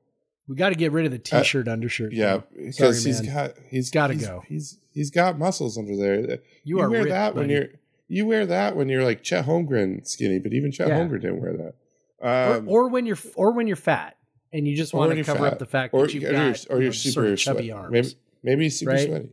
We 0.49 0.57
got 0.57 0.71
to 0.71 0.75
get 0.75 0.93
rid 0.93 1.07
of 1.07 1.13
the 1.13 1.19
t-shirt 1.19 1.69
undershirt. 1.69 2.13
yeah, 2.13 2.41
because 2.57 3.05
he's 3.05 3.21
got 3.21 3.53
he's 3.71 3.91
Gotta 3.91 4.15
go. 4.17 4.43
He's 4.49 4.79
he's 4.93 5.11
got 5.11 5.39
muscles 5.39 5.79
under 5.79 5.97
there. 5.97 6.39
You 6.65 6.81
are 6.81 6.91
wear 6.91 7.03
ripped, 7.05 7.11
that 7.13 7.35
when 7.35 7.45
buddy. 7.45 7.55
you're 7.55 7.69
you 8.09 8.27
wear 8.27 8.47
that 8.47 8.77
when 8.77 8.89
you're 8.89 9.05
like 9.05 9.23
Chet 9.23 9.47
Holmgren 9.47 10.07
skinny, 10.07 10.39
but 10.39 10.53
even 10.53 10.73
Chet 10.73 10.89
Yeah. 10.89 10.99
Holmgren 11.01 11.21
didn't 11.21 11.41
wear 11.41 11.53
that. 11.57 11.75
Or, 12.19 12.29
Um, 12.57 12.69
or 12.69 12.89
when 12.89 13.07
you're 13.07 13.19
or 13.35 13.53
when 13.53 13.67
you're 13.67 13.77
fat 13.77 14.17
and 14.53 14.67
you 14.67 14.77
just 14.77 14.95
want 14.95 15.13
to 15.13 15.23
cover 15.25 15.41
fat. 15.41 15.53
up 15.55 15.59
the 15.59 15.67
fact 15.67 15.93
or, 15.95 16.03
that 16.07 16.15
you've 16.15 16.25
or 16.25 16.33
got 16.33 16.39
you're, 16.39 16.47
or 16.47 16.53
you 16.53 16.75
know, 16.75 16.81
you're 16.85 16.93
super 16.93 17.37
chubby 17.37 17.69
sweaty. 17.69 17.73
arms. 17.73 17.93
Maybe 17.93 18.15
maybe 18.43 18.71
super 18.71 18.93
Right? 18.93 19.07
sweaty. 19.07 19.29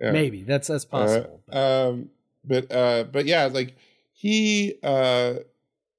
Yeah. 0.00 0.10
Maybe 0.12 0.42
that's 0.42 0.68
that's 0.68 0.84
Uh, 0.84 0.88
possible. 0.88 1.40
um, 1.52 2.08
but 2.44 2.72
uh, 2.72 3.04
but 3.04 3.26
yeah, 3.26 3.46
like 3.46 3.76
he 4.12 4.76
uh, 4.82 5.34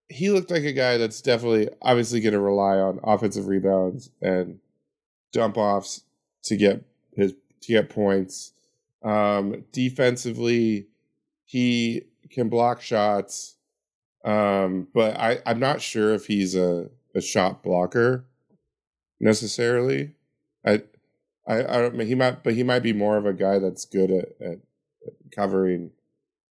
he 0.09 0.29
looked 0.31 0.49
like 0.51 0.63
a 0.63 0.73
guy 0.73 0.97
that's 0.97 1.21
definitely 1.21 1.69
obviously 1.81 2.19
going 2.19 2.33
to 2.33 2.39
rely 2.39 2.77
on 2.77 2.99
offensive 3.03 3.47
rebounds 3.47 4.09
and 4.21 4.59
dump 5.31 5.55
offs 5.57 6.03
to 6.43 6.57
get 6.57 6.83
his 7.15 7.33
to 7.61 7.67
get 7.73 7.89
points. 7.89 8.53
Um, 9.03 9.65
defensively, 9.71 10.87
he 11.45 12.03
can 12.31 12.49
block 12.49 12.81
shots, 12.81 13.55
um, 14.23 14.87
but 14.93 15.17
I 15.17 15.39
I'm 15.45 15.59
not 15.59 15.81
sure 15.81 16.13
if 16.13 16.27
he's 16.27 16.55
a 16.55 16.89
a 17.15 17.21
shot 17.21 17.63
blocker 17.63 18.25
necessarily. 19.19 20.13
I 20.65 20.83
I, 21.47 21.59
I 21.59 21.81
don't 21.81 21.95
mean 21.95 22.07
he 22.07 22.15
might, 22.15 22.43
but 22.43 22.53
he 22.53 22.63
might 22.63 22.83
be 22.83 22.93
more 22.93 23.17
of 23.17 23.25
a 23.25 23.33
guy 23.33 23.59
that's 23.59 23.85
good 23.85 24.11
at, 24.11 24.29
at 24.41 24.59
covering 25.31 25.91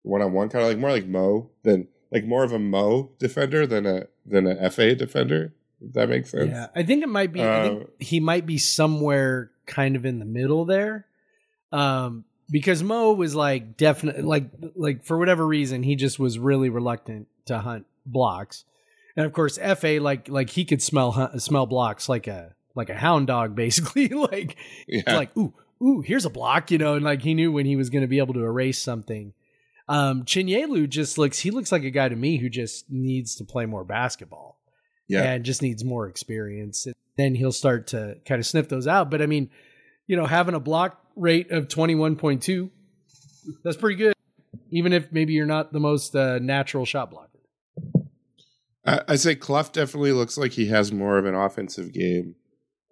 one 0.02 0.22
on 0.22 0.34
one, 0.34 0.50
kind 0.50 0.64
of 0.64 0.70
like 0.70 0.80
more 0.80 0.92
like 0.92 1.06
Mo 1.06 1.50
than 1.64 1.88
like 2.12 2.26
more 2.26 2.44
of 2.44 2.52
a 2.52 2.60
Mo 2.60 3.12
defender 3.20 3.68
than 3.68 3.86
a 3.86 4.08
than 4.26 4.48
a 4.48 4.70
FA 4.70 4.96
defender. 4.96 5.54
If 5.82 5.94
that 5.94 6.10
makes 6.10 6.32
sense. 6.32 6.50
Yeah, 6.50 6.68
I 6.76 6.84
think 6.84 7.04
it 7.04 7.10
might 7.10 7.32
be. 7.32 7.42
I 7.42 7.68
think 7.70 7.84
Uh, 7.84 7.86
he 8.00 8.20
might 8.20 8.46
be 8.46 8.58
somewhere 8.58 9.52
kind 9.66 9.96
of 9.96 10.06
in 10.06 10.20
the 10.20 10.26
middle 10.26 10.66
there, 10.66 11.06
um, 11.72 12.26
because 12.50 12.84
Mo 12.84 13.14
was 13.14 13.36
like 13.36 13.78
definitely 13.78 14.24
like 14.24 14.46
like 14.76 15.04
for 15.04 15.18
whatever 15.18 15.46
reason 15.46 15.84
he 15.84 15.96
just 15.96 16.20
was 16.20 16.40
really 16.40 16.70
reluctant 16.70 17.28
to 17.46 17.60
hunt 17.60 17.86
blocks, 18.06 18.66
and 19.16 19.26
of 19.26 19.34
course 19.34 19.58
Fa 19.58 20.00
like 20.02 20.30
like 20.30 20.50
he 20.50 20.66
could 20.66 20.82
smell 20.82 21.12
hunt, 21.12 21.42
smell 21.42 21.66
blocks 21.66 22.10
like 22.10 22.28
a 22.28 22.54
like 22.76 22.90
a 22.90 22.96
hound 22.96 23.28
dog 23.28 23.56
basically 23.56 24.10
like 24.10 24.56
Yeah. 24.88 25.02
it's 25.06 25.14
like 25.14 25.36
ooh 25.38 25.54
ooh 25.82 26.02
here's 26.02 26.26
a 26.26 26.30
block 26.30 26.72
you 26.72 26.78
know 26.78 26.96
and 26.96 27.06
like 27.06 27.22
he 27.22 27.34
knew 27.34 27.52
when 27.52 27.66
he 27.66 27.76
was 27.76 27.90
going 27.90 28.02
to 28.02 28.08
be 28.08 28.20
able 28.20 28.34
to 28.34 28.44
erase 28.44 28.82
something. 28.82 29.34
Um, 29.88 30.24
Chinyelu 30.24 30.88
just 30.88 31.18
looks 31.18 31.40
he 31.40 31.50
looks 31.50 31.72
like 31.72 31.84
a 31.84 31.90
guy 31.90 32.10
to 32.10 32.16
me 32.16 32.38
who 32.38 32.48
just 32.48 32.92
needs 32.92 33.36
to 33.36 33.44
play 33.44 33.66
more 33.66 33.84
basketball 33.84 34.60
yeah. 35.10 35.24
and 35.24 35.44
just 35.44 35.62
needs 35.62 35.84
more 35.84 36.08
experience. 36.08 36.86
And 36.86 36.96
then 37.18 37.36
he'll 37.36 37.52
start 37.52 37.88
to 37.88 38.18
kind 38.24 38.40
of 38.40 38.46
sniff 38.46 38.70
those 38.70 38.88
out. 38.88 39.10
But 39.10 39.22
I 39.22 39.26
mean, 39.26 39.50
you 40.08 40.16
know, 40.16 40.26
having 40.26 40.56
a 40.56 40.60
block 40.60 41.04
rate 41.20 41.52
of 41.52 41.68
21.2, 41.68 42.70
that's 43.64 43.78
pretty 43.78 43.96
good. 43.96 44.14
Even 44.72 44.94
if 44.94 45.12
maybe 45.12 45.34
you're 45.34 45.46
not 45.46 45.74
the 45.74 45.80
most 45.80 46.16
uh, 46.16 46.40
natural 46.40 46.86
shot 46.86 47.12
blocker. 47.12 47.28
I, 48.86 49.02
I 49.10 49.16
say 49.16 49.36
Cluff 49.36 49.72
definitely 49.72 50.12
looks 50.12 50.38
like 50.38 50.54
he 50.54 50.68
has 50.68 50.92
more 50.92 51.18
of 51.18 51.26
an 51.26 51.36
offensive 51.36 51.92
game. 51.94 52.36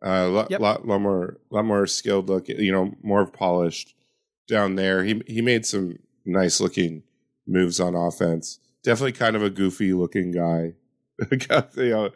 A 0.03 0.09
uh, 0.09 0.27
lot, 0.29 0.51
Yep. 0.51 0.59
lot, 0.59 0.87
lot 0.87 1.01
more, 1.01 1.37
lot 1.49 1.65
more 1.65 1.87
skilled 1.87 2.29
look. 2.29 2.47
You 2.49 2.71
know, 2.71 2.93
more 3.01 3.25
polished. 3.25 3.95
down 4.47 4.75
there. 4.75 5.03
He 5.03 5.21
he 5.27 5.41
made 5.41 5.65
some 5.65 5.97
nice 6.25 6.59
looking 6.61 7.03
moves 7.47 7.79
on 7.79 7.95
offense. 7.95 8.59
Definitely 8.83 9.13
kind 9.13 9.35
of 9.35 9.43
a 9.43 9.49
goofy 9.49 9.93
looking 9.93 10.31
guy. 10.31 10.73
you 11.31 11.89
know, 11.89 12.09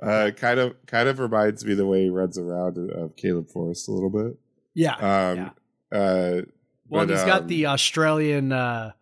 uh, 0.00 0.30
kind 0.36 0.60
of 0.60 0.74
kind 0.86 1.08
of 1.08 1.18
reminds 1.18 1.64
me 1.64 1.74
the 1.74 1.86
way 1.86 2.04
he 2.04 2.08
runs 2.08 2.38
around 2.38 2.78
of 2.90 3.16
Caleb 3.16 3.48
Forrest 3.50 3.88
a 3.88 3.92
little 3.92 4.10
bit. 4.10 4.38
Yeah. 4.74 4.94
Um, 4.94 5.36
Yeah. 5.36 5.50
uh, 5.98 6.42
well, 6.88 7.06
but, 7.06 7.10
he's 7.10 7.24
got 7.24 7.42
um, 7.42 7.46
the 7.48 7.66
Australian 7.66 8.52
uh, 8.52 8.92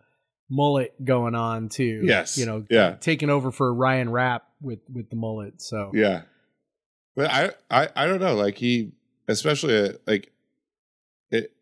mullet 0.48 0.94
going 1.04 1.34
on 1.34 1.68
too. 1.68 2.02
Yes. 2.04 2.38
You 2.38 2.46
know, 2.46 2.64
Yeah. 2.70 2.96
taking 3.00 3.30
over 3.30 3.50
for 3.50 3.72
Ryan 3.72 4.10
Rapp 4.10 4.46
with 4.60 4.80
with 4.92 5.10
the 5.10 5.16
mullet. 5.16 5.60
So 5.60 5.90
Yeah, 5.94 6.22
but 7.16 7.30
I, 7.30 7.50
I, 7.70 7.88
I 7.96 8.06
don't 8.06 8.20
know. 8.20 8.34
Like 8.34 8.56
he, 8.58 8.92
especially 9.28 9.76
uh, 9.76 9.92
like 10.06 10.32
it, 11.30 11.52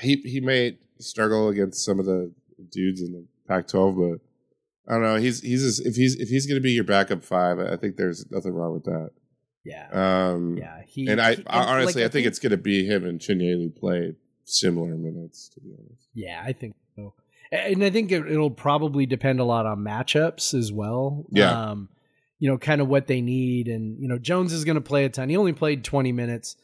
he 0.00 0.16
he 0.16 0.40
may 0.40 0.78
struggle 0.98 1.48
against 1.48 1.84
some 1.84 1.98
of 1.98 2.06
the 2.06 2.32
dudes 2.70 3.02
in 3.02 3.12
the 3.12 3.26
Pac-12, 3.46 3.96
but 3.96 4.20
I 4.92 4.94
don't 4.94 5.02
know. 5.02 5.16
He's 5.16 5.40
he's 5.40 5.62
just, 5.62 5.86
if 5.86 5.96
he's 5.96 6.14
if 6.16 6.28
he's 6.28 6.46
going 6.46 6.56
to 6.56 6.62
be 6.62 6.72
your 6.72 6.84
backup 6.84 7.24
five, 7.24 7.58
I 7.58 7.76
think 7.76 7.96
there's 7.96 8.30
nothing 8.30 8.54
wrong 8.54 8.72
with 8.72 8.84
that. 8.84 9.10
Yeah. 9.66 9.88
Um, 10.30 10.56
yeah. 10.56 10.82
He 10.86 11.08
and 11.08 11.20
I, 11.20 11.34
he- 11.34 11.46
I 11.46 11.64
honestly, 11.64 12.02
like, 12.02 12.10
I 12.10 12.12
think 12.12 12.26
it's 12.26 12.38
going 12.38 12.52
to 12.52 12.56
be 12.56 12.86
him 12.86 13.04
and 13.04 13.18
Chinyelu 13.18 13.76
play 13.76 14.14
similar 14.44 14.96
minutes. 14.96 15.48
To 15.54 15.60
be 15.60 15.74
honest, 15.76 16.08
Yeah, 16.14 16.40
I 16.44 16.52
think 16.52 16.76
so. 16.94 17.14
And 17.50 17.82
I 17.84 17.90
think 17.90 18.12
it, 18.12 18.26
it'll 18.30 18.50
probably 18.50 19.06
depend 19.06 19.40
a 19.40 19.44
lot 19.44 19.66
on 19.66 19.78
matchups 19.78 20.54
as 20.54 20.72
well. 20.72 21.26
Yeah. 21.30 21.70
Um, 21.70 21.88
you 22.38 22.50
know, 22.50 22.58
kind 22.58 22.80
of 22.80 22.88
what 22.88 23.06
they 23.06 23.20
need. 23.20 23.66
And, 23.68 24.00
you 24.00 24.08
know, 24.08 24.18
Jones 24.18 24.52
is 24.52 24.64
going 24.64 24.76
to 24.76 24.80
play 24.80 25.04
a 25.04 25.08
ton. 25.08 25.28
He 25.28 25.36
only 25.36 25.52
played 25.52 25.84
20 25.84 26.12
minutes, 26.12 26.56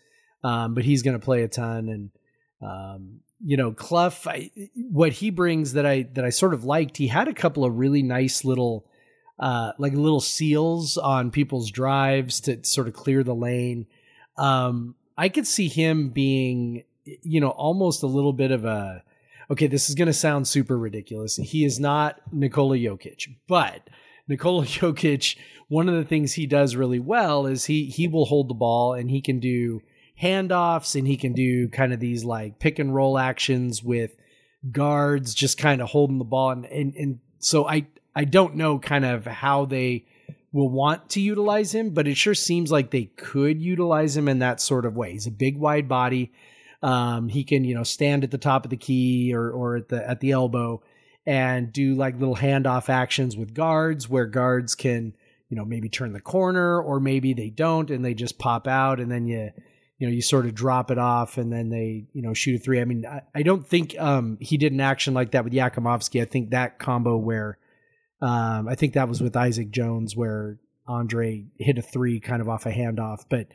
um, 0.44 0.74
but 0.74 0.84
he's 0.84 1.02
going 1.02 1.18
to 1.18 1.24
play 1.24 1.42
a 1.42 1.48
ton. 1.48 1.88
And, 1.88 2.10
um, 2.62 3.20
you 3.44 3.56
know, 3.56 3.72
Cluff, 3.72 4.26
I, 4.28 4.50
what 4.76 5.12
he 5.12 5.30
brings 5.30 5.72
that 5.72 5.86
I, 5.86 6.02
that 6.12 6.24
I 6.24 6.30
sort 6.30 6.54
of 6.54 6.64
liked, 6.64 6.96
he 6.98 7.08
had 7.08 7.26
a 7.26 7.32
couple 7.34 7.64
of 7.64 7.76
really 7.76 8.02
nice 8.02 8.44
little, 8.44 8.86
uh, 9.42 9.72
like 9.76 9.92
little 9.92 10.20
seals 10.20 10.96
on 10.96 11.32
people's 11.32 11.72
drives 11.72 12.38
to 12.42 12.64
sort 12.64 12.86
of 12.86 12.94
clear 12.94 13.24
the 13.24 13.34
lane. 13.34 13.86
Um, 14.38 14.94
I 15.18 15.28
could 15.28 15.48
see 15.48 15.66
him 15.66 16.10
being, 16.10 16.84
you 17.04 17.40
know, 17.40 17.50
almost 17.50 18.04
a 18.04 18.06
little 18.06 18.32
bit 18.32 18.52
of 18.52 18.64
a, 18.64 19.02
okay, 19.50 19.66
this 19.66 19.88
is 19.88 19.96
going 19.96 20.06
to 20.06 20.12
sound 20.12 20.46
super 20.46 20.78
ridiculous. 20.78 21.36
He 21.36 21.64
is 21.64 21.80
not 21.80 22.20
Nikola 22.32 22.76
Jokic, 22.76 23.34
but 23.48 23.90
Nikola 24.28 24.64
Jokic, 24.66 25.36
one 25.66 25.88
of 25.88 25.96
the 25.96 26.04
things 26.04 26.34
he 26.34 26.46
does 26.46 26.76
really 26.76 27.00
well 27.00 27.46
is 27.46 27.64
he 27.64 27.86
he 27.86 28.06
will 28.06 28.26
hold 28.26 28.48
the 28.48 28.54
ball 28.54 28.94
and 28.94 29.10
he 29.10 29.20
can 29.20 29.40
do 29.40 29.82
handoffs 30.22 30.94
and 30.94 31.08
he 31.08 31.16
can 31.16 31.32
do 31.32 31.68
kind 31.68 31.92
of 31.92 31.98
these 31.98 32.24
like 32.24 32.60
pick 32.60 32.78
and 32.78 32.94
roll 32.94 33.18
actions 33.18 33.82
with 33.82 34.14
guards 34.70 35.34
just 35.34 35.58
kind 35.58 35.82
of 35.82 35.88
holding 35.88 36.18
the 36.18 36.24
ball 36.24 36.50
and 36.50 36.66
and, 36.66 36.94
and 36.94 37.18
so 37.40 37.66
I 37.66 37.86
I 38.14 38.24
don't 38.24 38.56
know 38.56 38.78
kind 38.78 39.04
of 39.04 39.24
how 39.24 39.64
they 39.64 40.04
will 40.52 40.68
want 40.68 41.08
to 41.10 41.20
utilize 41.20 41.74
him, 41.74 41.90
but 41.90 42.06
it 42.06 42.16
sure 42.16 42.34
seems 42.34 42.70
like 42.70 42.90
they 42.90 43.04
could 43.16 43.60
utilize 43.60 44.16
him 44.16 44.28
in 44.28 44.40
that 44.40 44.60
sort 44.60 44.84
of 44.84 44.96
way. 44.96 45.12
He's 45.12 45.26
a 45.26 45.30
big 45.30 45.56
wide 45.56 45.88
body. 45.88 46.32
Um, 46.82 47.28
he 47.28 47.44
can, 47.44 47.64
you 47.64 47.74
know, 47.74 47.84
stand 47.84 48.24
at 48.24 48.30
the 48.30 48.38
top 48.38 48.64
of 48.64 48.70
the 48.70 48.76
key 48.76 49.32
or 49.34 49.50
or 49.50 49.76
at 49.76 49.88
the 49.88 50.08
at 50.08 50.20
the 50.20 50.32
elbow 50.32 50.82
and 51.24 51.72
do 51.72 51.94
like 51.94 52.18
little 52.18 52.36
handoff 52.36 52.88
actions 52.88 53.36
with 53.36 53.54
guards 53.54 54.08
where 54.08 54.26
guards 54.26 54.74
can, 54.74 55.14
you 55.48 55.56
know, 55.56 55.64
maybe 55.64 55.88
turn 55.88 56.12
the 56.12 56.20
corner 56.20 56.82
or 56.82 57.00
maybe 57.00 57.34
they 57.34 57.50
don't 57.50 57.90
and 57.90 58.04
they 58.04 58.14
just 58.14 58.38
pop 58.38 58.66
out 58.66 59.00
and 59.00 59.10
then 59.10 59.26
you 59.26 59.50
you 59.98 60.08
know, 60.08 60.12
you 60.12 60.20
sort 60.20 60.46
of 60.46 60.54
drop 60.56 60.90
it 60.90 60.98
off 60.98 61.38
and 61.38 61.52
then 61.52 61.68
they, 61.68 62.06
you 62.12 62.22
know, 62.22 62.34
shoot 62.34 62.56
a 62.56 62.58
three. 62.58 62.80
I 62.80 62.84
mean, 62.84 63.06
I, 63.06 63.22
I 63.32 63.42
don't 63.44 63.64
think 63.64 63.94
um 64.00 64.36
he 64.40 64.56
did 64.56 64.72
an 64.72 64.80
action 64.80 65.14
like 65.14 65.30
that 65.30 65.44
with 65.44 65.52
Jakimovski. 65.52 66.20
I 66.20 66.24
think 66.24 66.50
that 66.50 66.80
combo 66.80 67.16
where 67.16 67.58
um 68.22 68.68
I 68.68 68.74
think 68.74 68.94
that 68.94 69.08
was 69.08 69.20
with 69.20 69.36
Isaac 69.36 69.70
Jones 69.70 70.16
where 70.16 70.58
Andre 70.86 71.44
hit 71.58 71.76
a 71.78 71.82
three 71.82 72.18
kind 72.20 72.40
of 72.40 72.48
off 72.48 72.64
a 72.66 72.72
handoff. 72.72 73.24
But 73.28 73.48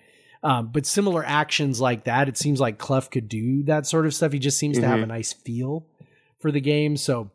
um, 0.44 0.68
but 0.72 0.86
similar 0.86 1.24
actions 1.26 1.82
like 1.82 2.04
that, 2.04 2.30
it 2.30 2.38
seems 2.38 2.60
like 2.60 2.78
Cluff 2.78 3.10
could 3.10 3.28
do 3.28 3.64
that 3.64 3.88
sort 3.88 4.06
of 4.06 4.14
stuff. 4.14 4.32
He 4.32 4.40
just 4.40 4.60
seems 4.60 4.78
to 4.78 4.88
have 4.88 5.00
a 5.00 5.08
nice 5.08 5.34
feel 5.34 5.88
for 6.40 6.52
the 6.52 6.62
game. 6.62 6.96
So 6.96 7.32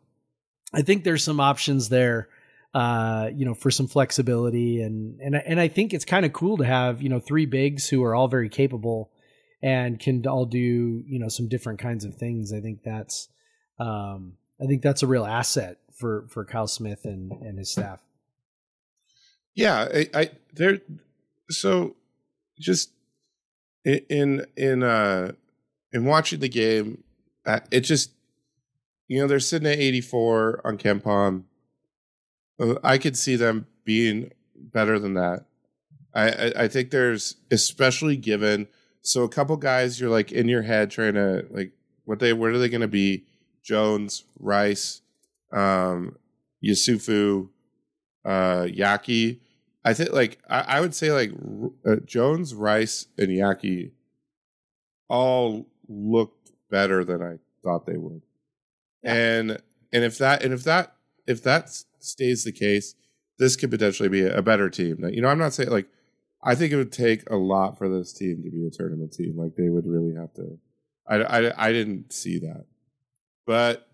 I 0.73 0.81
think 0.83 1.03
there's 1.03 1.23
some 1.23 1.39
options 1.41 1.89
there, 1.89 2.29
uh, 2.73 3.29
you 3.35 3.45
know, 3.45 3.53
for 3.53 3.69
some 3.71 3.87
flexibility 3.87 4.81
and 4.81 5.19
and 5.19 5.35
I- 5.35 5.43
and 5.45 5.59
I 5.59 5.67
think 5.67 5.93
it's 5.93 6.05
kind 6.05 6.25
of 6.25 6.31
cool 6.33 6.57
to 6.57 6.63
have 6.65 7.01
you 7.01 7.09
know 7.09 7.19
three 7.19 7.45
bigs 7.45 7.89
who 7.89 8.03
are 8.03 8.15
all 8.15 8.27
very 8.29 8.49
capable 8.49 9.11
and 9.61 9.99
can 9.99 10.25
all 10.25 10.45
do 10.45 10.57
you 11.05 11.19
know 11.19 11.27
some 11.29 11.47
different 11.49 11.79
kinds 11.79 12.05
of 12.05 12.15
things. 12.15 12.53
I 12.53 12.61
think 12.61 12.83
that's 12.83 13.27
um, 13.79 14.33
I 14.61 14.65
think 14.65 14.81
that's 14.81 15.03
a 15.03 15.07
real 15.07 15.25
asset 15.25 15.77
for 16.03 16.25
for 16.27 16.43
Kyle 16.43 16.67
Smith 16.67 17.05
and 17.05 17.31
and 17.31 17.57
his 17.57 17.71
staff. 17.71 18.01
Yeah, 19.55 19.87
I, 19.93 20.09
I 20.13 20.29
there. 20.53 20.81
So, 21.49 21.95
just 22.59 22.91
in 23.85 24.45
in 24.57 24.83
uh 24.83 25.31
in 25.93 26.03
watching 26.03 26.41
the 26.41 26.49
game, 26.49 27.05
it 27.71 27.81
just 27.81 28.11
you 29.07 29.21
know 29.21 29.27
they're 29.27 29.39
sitting 29.39 29.69
at 29.71 29.79
eighty 29.79 30.01
four 30.01 30.59
on 30.65 30.77
KenPom. 30.77 31.43
Uh, 32.59 32.75
I 32.83 32.97
could 32.97 33.17
see 33.17 33.37
them 33.37 33.67
being 33.85 34.33
better 34.53 34.99
than 34.99 35.13
that. 35.13 35.45
I, 36.13 36.29
I 36.29 36.53
I 36.63 36.67
think 36.67 36.91
there's 36.91 37.37
especially 37.49 38.17
given 38.17 38.67
so 39.01 39.23
a 39.23 39.29
couple 39.29 39.55
guys 39.55 40.01
you're 40.01 40.09
like 40.09 40.33
in 40.33 40.49
your 40.49 40.63
head 40.63 40.91
trying 40.91 41.13
to 41.13 41.45
like 41.49 41.71
what 42.03 42.19
they 42.19 42.33
what 42.33 42.49
are 42.49 42.57
they 42.57 42.67
going 42.67 42.81
to 42.81 42.89
be 42.89 43.23
Jones 43.63 44.25
Rice 44.37 45.02
um 45.53 46.15
Yesufu 46.63 47.49
uh 48.25 48.63
Yaki 48.63 49.39
I 49.85 49.93
think 49.93 50.13
like 50.13 50.39
I, 50.49 50.59
I 50.61 50.81
would 50.81 50.95
say 50.95 51.11
like 51.11 51.31
uh, 51.85 51.97
Jones 52.05 52.53
Rice 52.55 53.07
and 53.17 53.29
Yaki 53.29 53.91
all 55.09 55.67
looked 55.87 56.51
better 56.69 57.03
than 57.03 57.21
I 57.21 57.37
thought 57.63 57.85
they 57.85 57.97
would 57.97 58.21
and 59.03 59.61
and 59.91 60.03
if 60.03 60.17
that 60.17 60.43
and 60.43 60.53
if 60.53 60.63
that 60.63 60.95
if 61.27 61.43
that 61.43 61.69
stays 61.99 62.43
the 62.43 62.51
case 62.51 62.95
this 63.37 63.55
could 63.55 63.71
potentially 63.71 64.09
be 64.09 64.25
a 64.25 64.41
better 64.41 64.69
team 64.69 65.05
you 65.11 65.21
know 65.21 65.27
I'm 65.27 65.39
not 65.39 65.53
saying 65.53 65.69
like 65.69 65.87
I 66.43 66.55
think 66.55 66.73
it 66.73 66.75
would 66.75 66.91
take 66.91 67.29
a 67.29 67.35
lot 67.35 67.77
for 67.77 67.87
this 67.87 68.11
team 68.11 68.43
to 68.43 68.49
be 68.49 68.67
a 68.67 68.69
tournament 68.69 69.13
team. 69.13 69.37
Like 69.37 69.55
they 69.55 69.69
would 69.69 69.87
really 69.87 70.13
have 70.15 70.33
to. 70.33 70.59
I, 71.07 71.15
I, 71.15 71.67
I 71.67 71.71
didn't 71.71 72.11
see 72.11 72.39
that, 72.39 72.65
but 73.45 73.87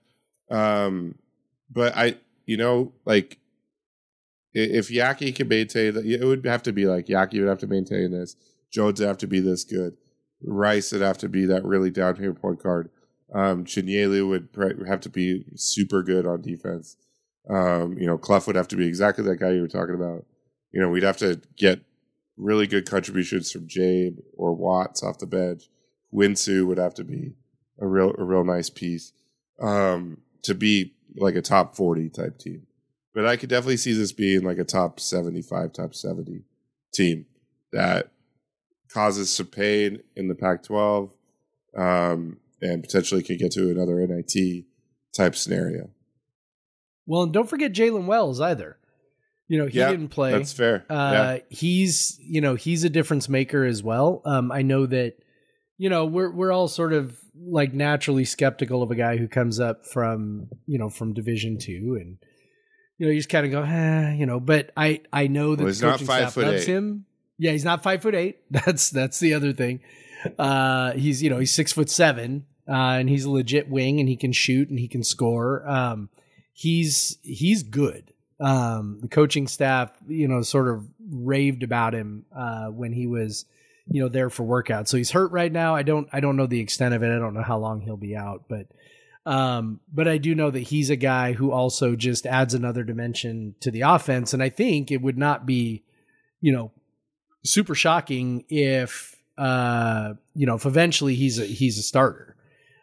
um, 0.50 1.16
but 1.70 1.96
I 1.96 2.18
you 2.46 2.58
know 2.58 2.94
like 3.06 3.40
if 4.54 4.90
Yaki 4.90 5.36
can 5.36 5.48
maintain 5.48 5.94
that, 5.94 6.06
it 6.06 6.26
would 6.26 6.46
have 6.46 6.64
to 6.64 6.74
be 6.74 6.86
like 6.86 7.08
Yaki 7.08 7.40
would 7.40 7.50
have 7.50 7.60
to 7.60 7.68
maintain 7.68 8.12
this. 8.12 8.36
Jones 8.72 9.00
would 9.00 9.08
have 9.08 9.18
to 9.20 9.28
be 9.28 9.40
this 9.40 9.64
good. 9.64 9.96
Rice 10.42 10.92
would 10.92 11.02
have 11.02 11.18
to 11.20 11.30
be 11.30 11.46
that 11.46 11.66
really 11.66 11.92
down 11.92 12.16
here 12.16 12.34
point 12.34 12.62
guard. 12.64 12.90
Um, 13.34 13.66
would 13.66 14.88
have 14.88 15.02
to 15.02 15.10
be 15.10 15.46
super 15.56 16.02
good 16.02 16.26
on 16.26 16.42
defense. 16.42 16.98
Um, 17.50 17.98
you 17.98 18.06
know, 18.06 18.18
Cluff 18.18 18.48
would 18.48 18.56
have 18.56 18.68
to 18.70 18.76
be 18.76 18.88
exactly 18.88 19.24
that 19.26 19.40
guy 19.40 19.52
you 19.52 19.62
were 19.62 19.68
talking 19.68 19.96
about. 19.96 20.26
You 20.72 20.82
know, 20.82 20.90
we'd 20.90 21.04
have 21.04 21.18
to 21.18 21.42
get 21.58 21.82
really 22.38 22.68
good 22.68 22.90
contributions 22.90 23.52
from 23.52 23.68
Jabe 23.68 24.18
or 24.36 24.54
Watts 24.54 25.04
off 25.04 25.20
the 25.20 25.28
bench. 25.28 25.70
Houinsou 26.14 26.66
would 26.66 26.78
have 26.78 26.94
to 26.96 27.04
be 27.04 27.34
a 27.80 27.88
real 27.88 28.14
a 28.18 28.24
real 28.24 28.44
nice 28.44 28.70
piece 28.70 29.14
um, 29.62 30.22
to 30.44 30.56
be 30.56 30.94
like 31.18 31.36
a 31.36 31.42
top 31.42 31.76
forty 31.76 32.10
type 32.10 32.38
team. 32.38 32.68
But 33.14 33.26
I 33.26 33.38
could 33.38 33.50
definitely 33.50 33.78
see 33.78 33.94
this 33.94 34.12
being 34.12 34.44
like 34.44 34.58
a 34.60 34.64
top 34.64 35.00
seventy 35.00 35.42
five, 35.42 35.74
top 35.74 35.96
seventy 35.96 36.44
team 36.94 37.26
that 37.72 38.12
causes 38.92 39.30
some 39.30 39.48
pain 39.48 40.02
in 40.16 40.28
the 40.28 40.36
Pac 40.36 40.64
twelve 40.64 41.14
um, 41.76 42.38
and 42.62 42.84
potentially 42.84 43.24
could 43.24 43.40
get 43.40 43.52
to 43.54 43.70
another 43.70 44.06
NIT 44.06 44.66
type 45.16 45.36
scenario. 45.36 45.90
Well, 47.06 47.24
and 47.24 47.34
don't 47.34 47.50
forget 47.50 47.74
Jaylen 47.74 48.06
Wells 48.06 48.40
either. 48.40 48.78
You 49.48 49.58
know, 49.58 49.66
he 49.66 49.80
Yeah, 49.80 49.90
didn't 49.90 50.10
play. 50.10 50.32
That's 50.32 50.54
fair. 50.54 50.86
Uh, 50.90 51.12
yeah. 51.12 51.38
he's 51.50 52.20
you 52.22 52.40
know 52.40 52.54
he's 52.56 52.84
a 52.84 52.90
difference 52.90 53.28
maker 53.28 53.66
as 53.66 53.82
well. 53.82 54.22
Um, 54.26 54.52
I 54.52 54.62
know 54.62 54.86
that 54.86 55.16
you 55.80 55.90
know 55.90 56.06
we're 56.06 56.32
we're 56.32 56.52
all 56.52 56.68
sort 56.68 56.94
of 56.94 57.18
like 57.36 57.74
naturally 57.74 58.26
skeptical 58.26 58.82
of 58.84 58.92
a 58.92 58.96
guy 58.96 59.18
who 59.18 59.28
comes 59.28 59.60
up 59.60 59.86
from 59.86 60.48
you 60.66 60.78
know 60.78 60.90
from 60.90 61.14
Division 61.14 61.58
two, 61.58 61.98
and 62.00 62.18
you 62.98 63.06
know 63.06 63.12
you 63.12 63.20
just 63.20 63.30
kind 63.30 63.46
of 63.46 63.52
go, 63.52 63.62
eh, 63.64 64.14
you 64.16 64.26
know. 64.26 64.40
But 64.40 64.72
I 64.78 65.02
I 65.12 65.28
know 65.28 65.56
that 65.56 65.64
Well, 65.64 65.74
the 65.74 65.80
coaching 65.82 66.08
five 66.08 66.18
staff 66.22 66.34
foot 66.34 66.46
loves 66.46 66.64
eight. 66.64 66.74
him. 66.74 67.06
Yeah, 67.38 67.52
he's 67.52 67.66
not 67.66 67.84
five 67.84 68.02
foot 68.02 68.16
eight. 68.16 68.40
That's 68.52 68.90
that's 68.90 69.20
the 69.20 69.34
other 69.34 69.54
thing. 69.54 69.80
Uh, 70.38 70.92
he's 70.94 71.24
you 71.24 71.30
know 71.30 71.40
he's 71.40 71.54
six 71.54 71.72
foot 71.72 71.90
seven, 71.90 72.46
uh, 72.68 72.74
and 73.00 73.10
he's 73.10 73.24
a 73.26 73.32
legit 73.32 73.70
wing, 73.70 74.00
and 74.00 74.10
he 74.10 74.18
can 74.18 74.34
shoot 74.34 74.70
and 74.70 74.78
he 74.78 74.88
can 74.90 75.04
score. 75.04 75.68
Um, 75.70 76.10
he's 76.52 77.18
he's 77.24 77.64
good. 77.64 78.14
Um, 78.42 79.00
the 79.02 79.08
coaching 79.10 79.48
staff, 79.48 79.92
you 80.08 80.28
know, 80.28 80.42
sort 80.42 80.68
of 80.70 80.86
raved 81.10 81.64
about 81.64 81.94
him 81.94 82.26
uh, 82.36 82.68
when 82.68 82.94
he 82.94 83.06
was, 83.08 83.46
you 83.92 84.02
know, 84.02 84.10
there 84.10 84.30
for 84.30 84.44
workout. 84.44 84.88
So 84.88 84.98
he's 84.98 85.12
hurt 85.12 85.32
right 85.32 85.52
now. 85.52 85.76
I 85.76 85.84
don't 85.84 86.08
I 86.14 86.20
don't 86.20 86.36
know 86.38 86.48
the 86.48 86.60
extent 86.60 86.94
of 86.94 87.04
it. 87.04 87.08
I 87.16 87.20
don't 87.20 87.34
know 87.34 87.42
how 87.44 87.58
long 87.58 87.82
he'll 87.82 87.98
be 87.98 88.16
out, 88.16 88.46
but 88.50 88.68
Um, 89.26 89.80
but 89.94 90.08
I 90.08 90.18
do 90.18 90.34
know 90.34 90.50
that 90.50 90.62
he's 90.62 90.90
a 90.90 90.96
guy 90.96 91.34
who 91.34 91.52
also 91.52 91.96
just 91.96 92.26
adds 92.26 92.54
another 92.54 92.84
dimension 92.84 93.54
to 93.60 93.70
the 93.70 93.82
offense. 93.82 94.34
And 94.34 94.42
I 94.42 94.50
think 94.50 94.92
it 94.92 95.02
would 95.02 95.18
not 95.18 95.46
be, 95.46 95.84
you 96.42 96.52
know, 96.54 96.72
super 97.44 97.76
shocking 97.76 98.46
if, 98.50 99.16
uh, 99.38 100.14
you 100.34 100.46
know, 100.48 100.56
if 100.56 100.66
eventually 100.66 101.16
he's 101.16 101.38
a, 101.38 101.46
he's 101.46 101.78
a 101.78 101.84
starter. 101.84 102.36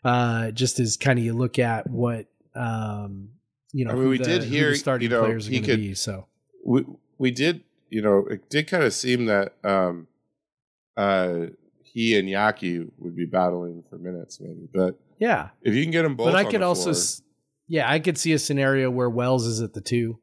Uh, 0.05 0.51
just 0.53 0.79
as 0.79 0.97
kind 0.97 1.19
of 1.19 1.25
you 1.25 1.33
look 1.33 1.59
at 1.59 1.89
what, 1.91 2.27
um, 2.55 3.31
you 3.73 3.85
know, 3.85 3.93
I 3.93 3.95
mean, 3.95 4.09
we 4.09 4.19
the- 4.19 4.25
did 4.25 4.45
hear, 4.45 4.75
starting 4.77 5.11
you 5.11 5.17
know, 5.17 5.23
players 5.25 5.49
are 5.49 5.51
he 5.51 5.57
going 5.59 5.65
to 5.65 5.73
could- 5.73 5.81
be. 5.81 5.95
So 5.95 6.27
we 6.65 6.85
we 7.19 7.31
did 7.31 7.63
you 7.91 8.03
know 8.03 8.27
it 8.31 8.49
did 8.51 8.69
kind 8.69 8.85
of 8.85 8.93
seem 8.93 9.27
that 9.27 9.55
um 9.65 10.07
uh 10.97 11.47
he 11.83 12.19
and 12.19 12.29
Yaki 12.29 12.91
would 12.99 13.17
be 13.17 13.27
battling 13.27 13.83
for 13.89 13.99
minutes 13.99 14.41
maybe 14.41 14.69
but 14.73 14.99
yeah, 15.19 15.49
if 15.63 15.75
you 15.75 15.83
can 15.83 15.93
get 15.93 16.03
them 16.03 16.15
both 16.15 16.27
but 16.27 16.35
I 16.35 16.45
could 16.45 16.63
also, 16.63 16.91
s- 16.91 17.23
yeah, 17.69 17.91
I 17.91 18.01
could 18.01 18.19
see 18.19 18.33
a 18.33 18.39
scenario 18.39 18.91
where 18.91 19.09
Wells 19.09 19.47
is 19.47 19.61
at 19.63 19.73
the 19.73 19.81
two, 19.81 20.19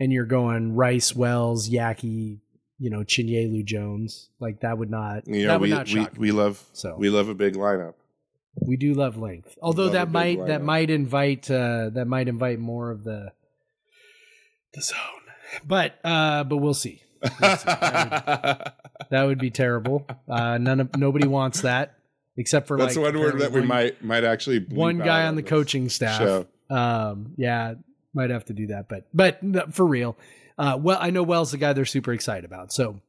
and 0.00 0.12
you're 0.12 0.26
going 0.26 0.74
Rice, 0.74 1.14
Wells, 1.14 1.70
Yaki, 1.70 2.40
you 2.78 2.90
know, 2.90 3.00
Chinyelu 3.00 3.64
Jones. 3.64 4.30
Like 4.40 4.60
that 4.60 4.78
would 4.78 4.90
not 4.90 5.26
know 5.26 5.46
that 5.46 5.60
would 5.60 5.66
we 5.68 5.70
not 5.70 5.86
we, 5.86 5.92
shock. 5.92 6.12
me. 6.14 6.18
we 6.18 6.32
love 6.32 6.62
So 6.72 6.96
we 6.98 7.08
love 7.08 7.28
a 7.28 7.34
big 7.34 7.54
lineup 7.54 7.94
we 8.60 8.76
do 8.76 8.94
love 8.94 9.16
length, 9.16 9.56
although 9.62 9.88
that 9.90 10.10
might 10.10 10.44
that 10.46 10.62
might 10.62 10.90
invite 10.90 11.50
uh, 11.50 11.90
that 11.90 12.06
might 12.06 12.28
invite 12.28 12.58
more 12.58 12.90
of 12.90 13.04
the 13.04 13.32
the 14.74 14.82
zone. 14.82 14.98
But 15.66 15.98
uh, 16.04 16.44
but 16.44 16.58
we'll 16.58 16.74
see. 16.74 17.02
That 17.40 18.76
That 19.10 19.24
would 19.24 19.38
be 19.38 19.50
terrible. 19.50 20.06
Uh, 20.28 20.58
none 20.58 20.80
of 20.80 20.96
nobody 20.96 21.26
wants 21.26 21.62
that 21.62 21.96
except 22.36 22.66
for 22.66 22.78
that's 22.78 22.96
like 22.96 23.14
one 23.14 23.20
word 23.20 23.38
that 23.40 23.52
we 23.52 23.62
might 23.62 24.02
might 24.02 24.24
actually 24.24 24.60
one 24.60 24.98
guy 24.98 25.26
on 25.26 25.36
the 25.36 25.42
coaching 25.42 25.88
staff. 25.88 26.46
Um, 26.70 27.34
yeah, 27.36 27.74
might 28.14 28.30
have 28.30 28.46
to 28.46 28.52
do 28.52 28.68
that, 28.68 28.88
but 28.88 29.06
but 29.12 29.74
for 29.74 29.86
real. 29.86 30.16
Uh, 30.58 30.78
well, 30.80 30.98
I 31.00 31.10
know 31.10 31.22
Wells 31.22 31.50
the 31.50 31.56
guy 31.56 31.72
they're 31.72 31.84
super 31.84 32.12
excited 32.12 32.44
about. 32.44 32.72
So, 32.72 33.00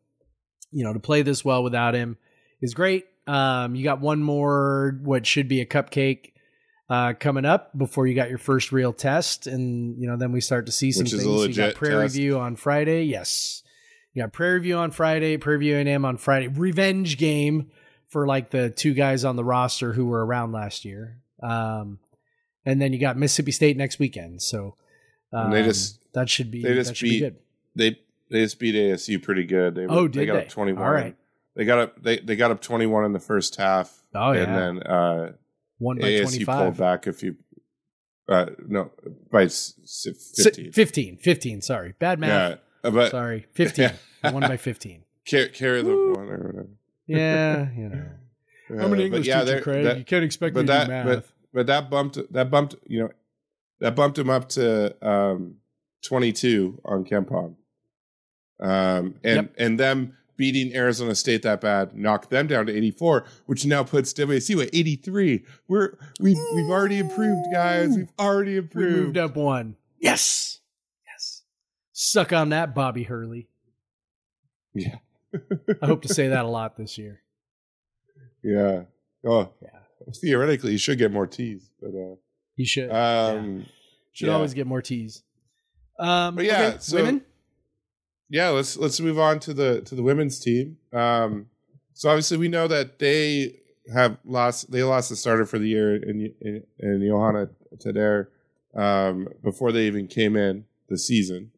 you 0.71 0.83
know, 0.83 0.93
to 0.93 0.99
play 0.99 1.23
this 1.23 1.43
well 1.43 1.61
without 1.61 1.93
him 1.93 2.17
is 2.61 2.73
great. 2.73 3.05
Um, 3.27 3.75
you 3.75 3.83
got 3.83 3.99
one 3.99 4.23
more 4.23 4.97
what 5.03 5.25
should 5.25 5.47
be 5.47 5.61
a 5.61 5.65
cupcake 5.65 6.31
uh, 6.89 7.13
coming 7.13 7.45
up 7.45 7.77
before 7.77 8.07
you 8.07 8.15
got 8.15 8.29
your 8.29 8.37
first 8.37 8.71
real 8.71 8.93
test, 8.93 9.47
and 9.47 9.99
you 9.99 10.07
know 10.07 10.17
then 10.17 10.31
we 10.31 10.41
start 10.41 10.65
to 10.65 10.71
see 10.71 10.91
some 10.91 11.03
Which 11.03 11.13
things. 11.13 11.47
you 11.47 11.53
got 11.53 11.75
Prairie 11.75 12.05
test. 12.05 12.15
View 12.15 12.39
on 12.39 12.55
Friday, 12.55 13.03
yes. 13.03 13.62
You 14.13 14.23
got 14.23 14.33
Prairie 14.33 14.59
View 14.59 14.77
on 14.77 14.91
Friday, 14.91 15.37
Prairie 15.37 15.59
View 15.59 15.75
A&M 15.77 16.05
on 16.05 16.17
Friday. 16.17 16.47
Revenge 16.47 17.17
game 17.17 17.71
for 18.07 18.27
like 18.27 18.51
the 18.51 18.69
two 18.69 18.93
guys 18.93 19.25
on 19.25 19.35
the 19.35 19.43
roster 19.43 19.93
who 19.93 20.05
were 20.05 20.23
around 20.25 20.51
last 20.51 20.85
year. 20.85 21.17
Um, 21.41 21.99
and 22.65 22.79
then 22.81 22.93
you 22.93 22.99
got 22.99 23.17
Mississippi 23.17 23.51
State 23.51 23.75
next 23.75 23.97
weekend. 23.99 24.41
So 24.41 24.75
um, 25.33 25.51
they 25.51 25.63
just- 25.63 25.99
that 26.13 26.29
should 26.29 26.51
be 26.51 26.61
they 26.61 26.75
just 26.75 26.93
be 27.01 27.09
beat- 27.09 27.19
good. 27.21 27.35
they 27.75 27.89
they 28.29 28.43
just 28.43 28.59
beat 28.59 28.75
ASU 28.75 29.21
pretty 29.21 29.45
good 29.45 29.73
they 29.73 29.87
were, 29.87 29.91
Oh, 29.93 30.07
they 30.07 30.27
got 30.27 30.33
they? 30.33 30.41
up 30.43 30.49
21 30.49 30.83
All 30.83 30.91
right. 30.93 31.15
they 31.55 31.65
got 31.65 31.79
up 31.79 32.03
they, 32.03 32.19
they 32.19 32.35
got 32.35 32.51
up 32.51 32.61
21 32.61 33.03
in 33.05 33.13
the 33.13 33.19
first 33.19 33.55
half 33.55 34.03
Oh 34.13 34.31
yeah, 34.33 34.43
and 34.43 34.55
then 34.79 34.83
uh 34.87 35.31
one 35.79 35.97
by 35.97 36.03
ASU 36.07 36.21
twenty 36.21 36.45
pulled 36.45 36.77
back 36.77 37.07
a 37.07 37.13
few 37.13 37.35
uh 38.29 38.45
no 38.67 38.91
by 39.31 39.45
s- 39.45 39.73
s- 39.83 40.05
15. 40.43 40.71
15 40.71 40.71
15. 40.73 41.17
15, 41.17 41.61
Sorry, 41.63 41.95
bad 41.97 42.19
math. 42.19 42.59
Yeah 42.83 42.89
uh, 42.89 42.91
but 42.91 43.11
Sorry, 43.11 43.45
fifteen. 43.53 43.91
Yeah. 44.23 44.31
one 44.31 44.41
by 44.43 44.57
fifteen. 44.57 45.03
carry, 45.25 45.49
carry 45.49 45.81
the 45.81 45.89
Woo. 45.89 46.13
one 46.15 46.29
or 46.29 46.37
whatever 46.37 46.67
Yeah, 47.07 47.67
you 47.77 47.89
know. 47.89 48.05
Uh, 48.71 48.83
I'm 48.85 48.93
an 48.93 48.99
English 49.01 49.27
yeah, 49.27 49.39
teacher, 49.41 49.45
they're- 49.51 49.61
Craig. 49.61 49.83
that- 49.85 49.97
you 49.97 50.03
can't 50.05 50.23
expect 50.25 50.53
but 50.55 50.61
me 50.61 50.67
that- 50.67 50.85
to 50.87 50.91
do 50.91 51.03
but- 51.03 51.15
math. 51.15 51.33
but 51.53 51.67
that 51.67 51.89
bumped 51.89 52.17
that 52.33 52.49
bumped 52.49 52.75
you 52.87 53.01
know 53.01 53.09
that 53.79 53.95
bumped 53.95 54.17
him 54.17 54.29
up 54.29 54.49
to 54.49 54.95
um 55.07 55.55
22 56.03 56.79
on 56.85 57.03
KenPom. 57.05 57.55
Um 58.59 59.15
and 59.23 59.35
Yep. 59.35 59.53
and 59.57 59.79
them 59.79 60.17
beating 60.37 60.73
Arizona 60.75 61.13
State 61.15 61.43
that 61.43 61.61
bad 61.61 61.95
knocked 61.95 62.29
them 62.29 62.47
down 62.47 62.65
to 62.65 62.75
84, 62.75 63.25
which 63.45 63.65
now 63.65 63.83
puts 63.83 64.13
WSU 64.13 64.61
at 64.63 64.69
83. 64.73 65.43
We're 65.67 65.97
we've 66.19 66.37
we've 66.55 66.69
already 66.69 66.97
improved, 66.99 67.45
guys. 67.53 67.95
We've 67.95 68.11
already 68.19 68.51
we 68.53 68.57
improved. 68.57 68.97
moved 68.97 69.17
up 69.17 69.35
one. 69.35 69.75
Yes, 69.99 70.59
yes. 70.59 70.59
Suck 71.93 72.33
on 72.33 72.49
that, 72.49 72.73
Bobby 72.75 73.03
Hurley. 73.03 73.47
Yeah. 74.73 74.97
I 75.81 75.85
hope 75.85 76.01
to 76.03 76.13
say 76.13 76.27
that 76.29 76.45
a 76.45 76.47
lot 76.47 76.77
this 76.77 76.97
year. 76.97 77.21
Yeah. 78.43 78.83
Oh, 79.25 79.51
Yeah. 79.61 79.69
Theoretically, 80.19 80.73
you 80.73 80.77
should 80.77 80.97
get 80.97 81.13
more 81.13 81.25
teas, 81.25 81.69
but 81.81 81.91
uh, 81.97 82.15
He 82.57 82.65
should. 82.65 82.91
um, 82.91 83.65
should 84.11 84.27
yeah. 84.27 84.33
always 84.33 84.53
get 84.53 84.67
more 84.67 84.81
teas. 84.81 85.23
Um, 85.97 86.35
But 86.35 86.43
yeah, 86.43 86.61
okay, 86.67 86.77
so- 86.79 86.97
women. 86.97 87.21
yeah 88.29 88.49
let's 88.49 88.75
let's 88.75 88.99
move 88.99 89.17
on 89.17 89.39
to 89.39 89.53
the 89.53 89.79
to 89.81 89.95
the 89.95 90.03
women's 90.03 90.39
team 90.39 90.77
um 90.91 91.45
so 91.93 92.09
obviously 92.09 92.35
we 92.37 92.47
know 92.49 92.67
that 92.67 92.97
they 92.99 93.59
have 93.93 94.17
lost 94.25 94.69
they 94.71 94.81
lost 94.83 95.09
the 95.09 95.15
starter 95.15 95.45
for 95.45 95.57
the 95.59 95.67
year 95.69 95.95
in 95.95 96.33
in, 96.41 96.63
in 96.79 97.01
johanna 97.01 97.47
Teder, 97.77 98.27
um 98.75 99.27
before 99.43 99.71
they 99.71 99.85
even 99.87 100.07
came 100.07 100.35
in 100.35 100.65
the 100.89 100.97
season 100.97 101.51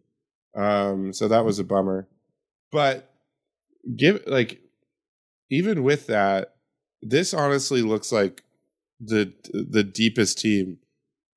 um 0.56 1.12
so 1.14 1.28
that 1.28 1.46
was 1.46 1.60
a 1.60 1.64
bummer 1.64 2.08
but 2.72 3.14
give 3.96 4.22
like 4.28 4.62
even 5.50 5.84
with 5.84 6.08
that 6.08 6.56
this 7.02 7.34
honestly 7.34 7.82
looks 7.82 8.12
like 8.12 8.44
the 9.00 9.34
the 9.54 9.84
deepest 9.84 10.40
team 10.40 10.78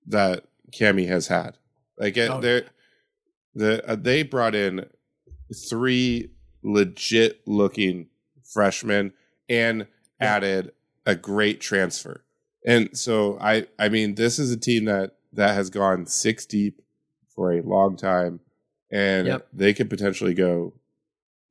that 0.06 0.44
Kamie 0.72 1.08
has 1.08 1.26
had 1.26 1.58
like 1.98 2.16
it, 2.16 2.30
Oh, 2.30 2.40
they're 2.40 2.64
the 3.54 3.86
uh, 3.90 3.96
they 3.96 4.22
brought 4.22 4.54
in 4.54 4.86
three 5.68 6.30
legit 6.62 7.40
looking 7.46 8.08
freshmen 8.44 9.12
and 9.48 9.86
Yeah. 10.20 10.36
added 10.36 10.72
a 11.06 11.14
great 11.16 11.60
transfer. 11.60 12.24
And 12.66 12.96
so 12.96 13.38
I 13.40 13.66
I 13.78 13.88
mean 13.88 14.14
this 14.14 14.38
is 14.38 14.50
a 14.52 14.56
team 14.56 14.84
that 14.84 15.16
that 15.32 15.54
has 15.54 15.70
gone 15.70 16.06
six 16.06 16.46
deep 16.46 16.80
for 17.34 17.52
a 17.52 17.62
long 17.62 17.96
time 17.96 18.40
and 18.90 19.26
Yep. 19.26 19.48
they 19.52 19.74
could 19.74 19.90
potentially 19.90 20.34
go 20.34 20.72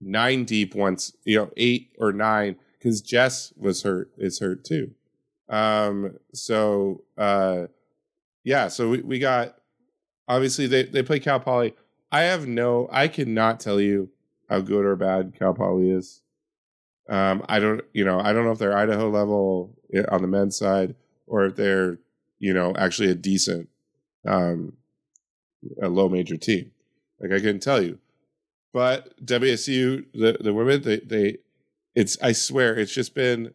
nine 0.01 0.43
deep 0.45 0.75
once, 0.75 1.15
you 1.25 1.37
know, 1.37 1.51
eight 1.57 1.91
or 1.97 2.11
nine 2.13 2.55
cuz 2.81 3.01
Jess 3.01 3.53
was 3.57 3.83
hurt 3.83 4.11
is 4.17 4.39
hurt 4.39 4.63
too. 4.63 4.91
Um 5.49 6.17
so 6.33 7.03
uh 7.17 7.67
yeah, 8.43 8.67
so 8.67 8.89
we, 8.89 9.01
we 9.01 9.19
got 9.19 9.57
obviously 10.27 10.67
they 10.67 10.83
they 10.83 11.03
play 11.03 11.19
Cal 11.19 11.39
Poly. 11.39 11.75
I 12.11 12.21
have 12.21 12.47
no 12.47 12.87
I 12.91 13.07
cannot 13.07 13.59
tell 13.59 13.81
you 13.81 14.09
how 14.49 14.61
good 14.61 14.85
or 14.85 14.95
bad 14.95 15.33
Cal 15.37 15.53
Poly 15.53 15.89
is. 15.91 16.21
Um, 17.09 17.43
I 17.47 17.59
don't, 17.59 17.81
you 17.93 18.03
know, 18.03 18.19
I 18.19 18.33
don't 18.33 18.43
know 18.45 18.51
if 18.51 18.59
they're 18.59 18.77
Idaho 18.77 19.09
level 19.09 19.73
eh, 19.93 20.03
on 20.11 20.21
the 20.21 20.27
men's 20.27 20.57
side 20.57 20.95
or 21.25 21.45
if 21.45 21.55
they're, 21.55 21.99
you 22.39 22.53
know, 22.53 22.73
actually 22.77 23.09
a 23.09 23.15
decent, 23.15 23.69
um, 24.25 24.73
a 25.81 25.87
low 25.89 26.09
major 26.09 26.35
team. 26.37 26.71
Like 27.19 27.31
I 27.31 27.39
couldn't 27.39 27.61
tell 27.61 27.81
you, 27.81 27.99
but 28.73 29.25
WSU, 29.25 30.05
the 30.13 30.37
the 30.39 30.53
women, 30.53 30.81
they 30.81 30.99
they, 30.99 31.37
it's 31.95 32.17
I 32.21 32.31
swear 32.31 32.75
it's 32.75 32.93
just 32.93 33.15
been 33.15 33.53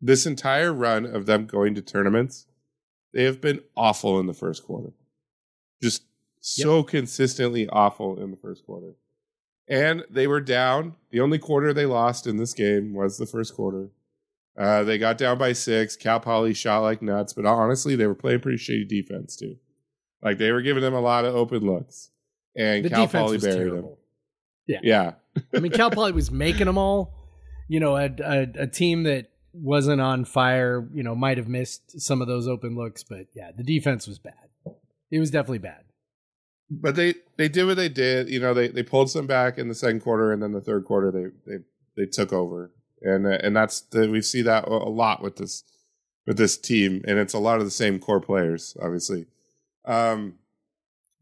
this 0.00 0.26
entire 0.26 0.72
run 0.72 1.06
of 1.06 1.26
them 1.26 1.46
going 1.46 1.74
to 1.76 1.82
tournaments. 1.82 2.46
They 3.12 3.24
have 3.24 3.40
been 3.40 3.60
awful 3.76 4.20
in 4.20 4.26
the 4.26 4.34
first 4.34 4.64
quarter, 4.64 4.92
just 5.82 6.02
so 6.40 6.82
consistently 6.82 7.68
awful 7.68 8.20
in 8.22 8.30
the 8.30 8.36
first 8.36 8.66
quarter 8.66 8.94
and 9.68 10.04
they 10.10 10.26
were 10.26 10.40
down. 10.40 10.94
The 11.10 11.20
only 11.20 11.38
quarter 11.38 11.72
they 11.72 11.86
lost 11.86 12.26
in 12.26 12.36
this 12.36 12.54
game 12.54 12.94
was 12.94 13.18
the 13.18 13.26
first 13.26 13.54
quarter. 13.54 13.88
Uh, 14.58 14.84
they 14.84 14.98
got 14.98 15.18
down 15.18 15.38
by 15.38 15.52
six. 15.52 15.96
Cal 15.96 16.20
Poly 16.20 16.54
shot 16.54 16.80
like 16.80 17.02
nuts, 17.02 17.32
but 17.32 17.44
honestly, 17.44 17.94
they 17.96 18.06
were 18.06 18.14
playing 18.14 18.40
pretty 18.40 18.58
shady 18.58 18.84
defense 18.84 19.36
too. 19.36 19.56
Like 20.22 20.38
they 20.38 20.52
were 20.52 20.62
giving 20.62 20.82
them 20.82 20.94
a 20.94 21.00
lot 21.00 21.24
of 21.24 21.34
open 21.34 21.66
looks, 21.66 22.10
and 22.56 22.84
The 22.84 22.90
Cal 22.90 23.08
Poly 23.08 23.38
buried 23.38 23.56
terrible. 23.56 23.98
them. 24.68 24.78
Yeah, 24.82 25.12
I 25.54 25.60
mean, 25.60 25.72
Cal 25.72 25.90
Poly 25.90 26.12
was 26.12 26.30
making 26.30 26.66
them 26.66 26.78
all. 26.78 27.12
You 27.68 27.80
know, 27.80 27.96
a, 27.96 28.10
a, 28.24 28.46
a 28.60 28.66
team 28.66 29.02
that 29.04 29.26
wasn't 29.52 30.00
on 30.00 30.24
fire, 30.24 30.88
you 30.92 31.02
know, 31.02 31.14
might 31.14 31.36
have 31.36 31.48
missed 31.48 32.00
some 32.00 32.20
of 32.22 32.28
those 32.28 32.46
open 32.46 32.76
looks, 32.76 33.02
but 33.02 33.26
yeah, 33.34 33.50
the 33.56 33.64
defense 33.64 34.06
was 34.06 34.18
bad. 34.18 34.34
It 35.10 35.18
was 35.18 35.30
definitely 35.30 35.58
bad. 35.58 35.82
but 36.70 36.94
they 36.96 37.14
they 37.36 37.48
did 37.48 37.64
what 37.66 37.76
they 37.76 37.88
did. 37.88 38.28
You 38.28 38.40
know, 38.40 38.54
they 38.54 38.68
they 38.68 38.82
pulled 38.82 39.10
some 39.10 39.26
back 39.26 39.58
in 39.58 39.68
the 39.68 39.74
second 39.74 40.00
quarter, 40.00 40.32
and 40.32 40.42
then 40.42 40.52
the 40.52 40.60
third 40.60 40.84
quarter 40.84 41.10
they 41.12 41.26
they 41.50 41.58
they 41.96 42.06
took 42.06 42.32
over, 42.32 42.72
and 43.02 43.26
uh, 43.26 43.38
and 43.42 43.56
that's 43.56 43.80
the, 43.82 44.08
we 44.10 44.20
see 44.22 44.42
that 44.42 44.64
a 44.66 44.70
a 44.72 44.90
lot 44.90 45.22
with 45.22 45.36
this 45.36 45.62
with 46.26 46.36
this 46.38 46.56
team, 46.58 47.02
and 47.06 47.18
it's 47.18 47.34
a 47.34 47.38
lot 47.38 47.58
of 47.58 47.64
the 47.64 47.70
same 47.70 47.98
core 48.00 48.20
players, 48.20 48.76
obviously. 48.82 49.26
Um, 49.84 50.34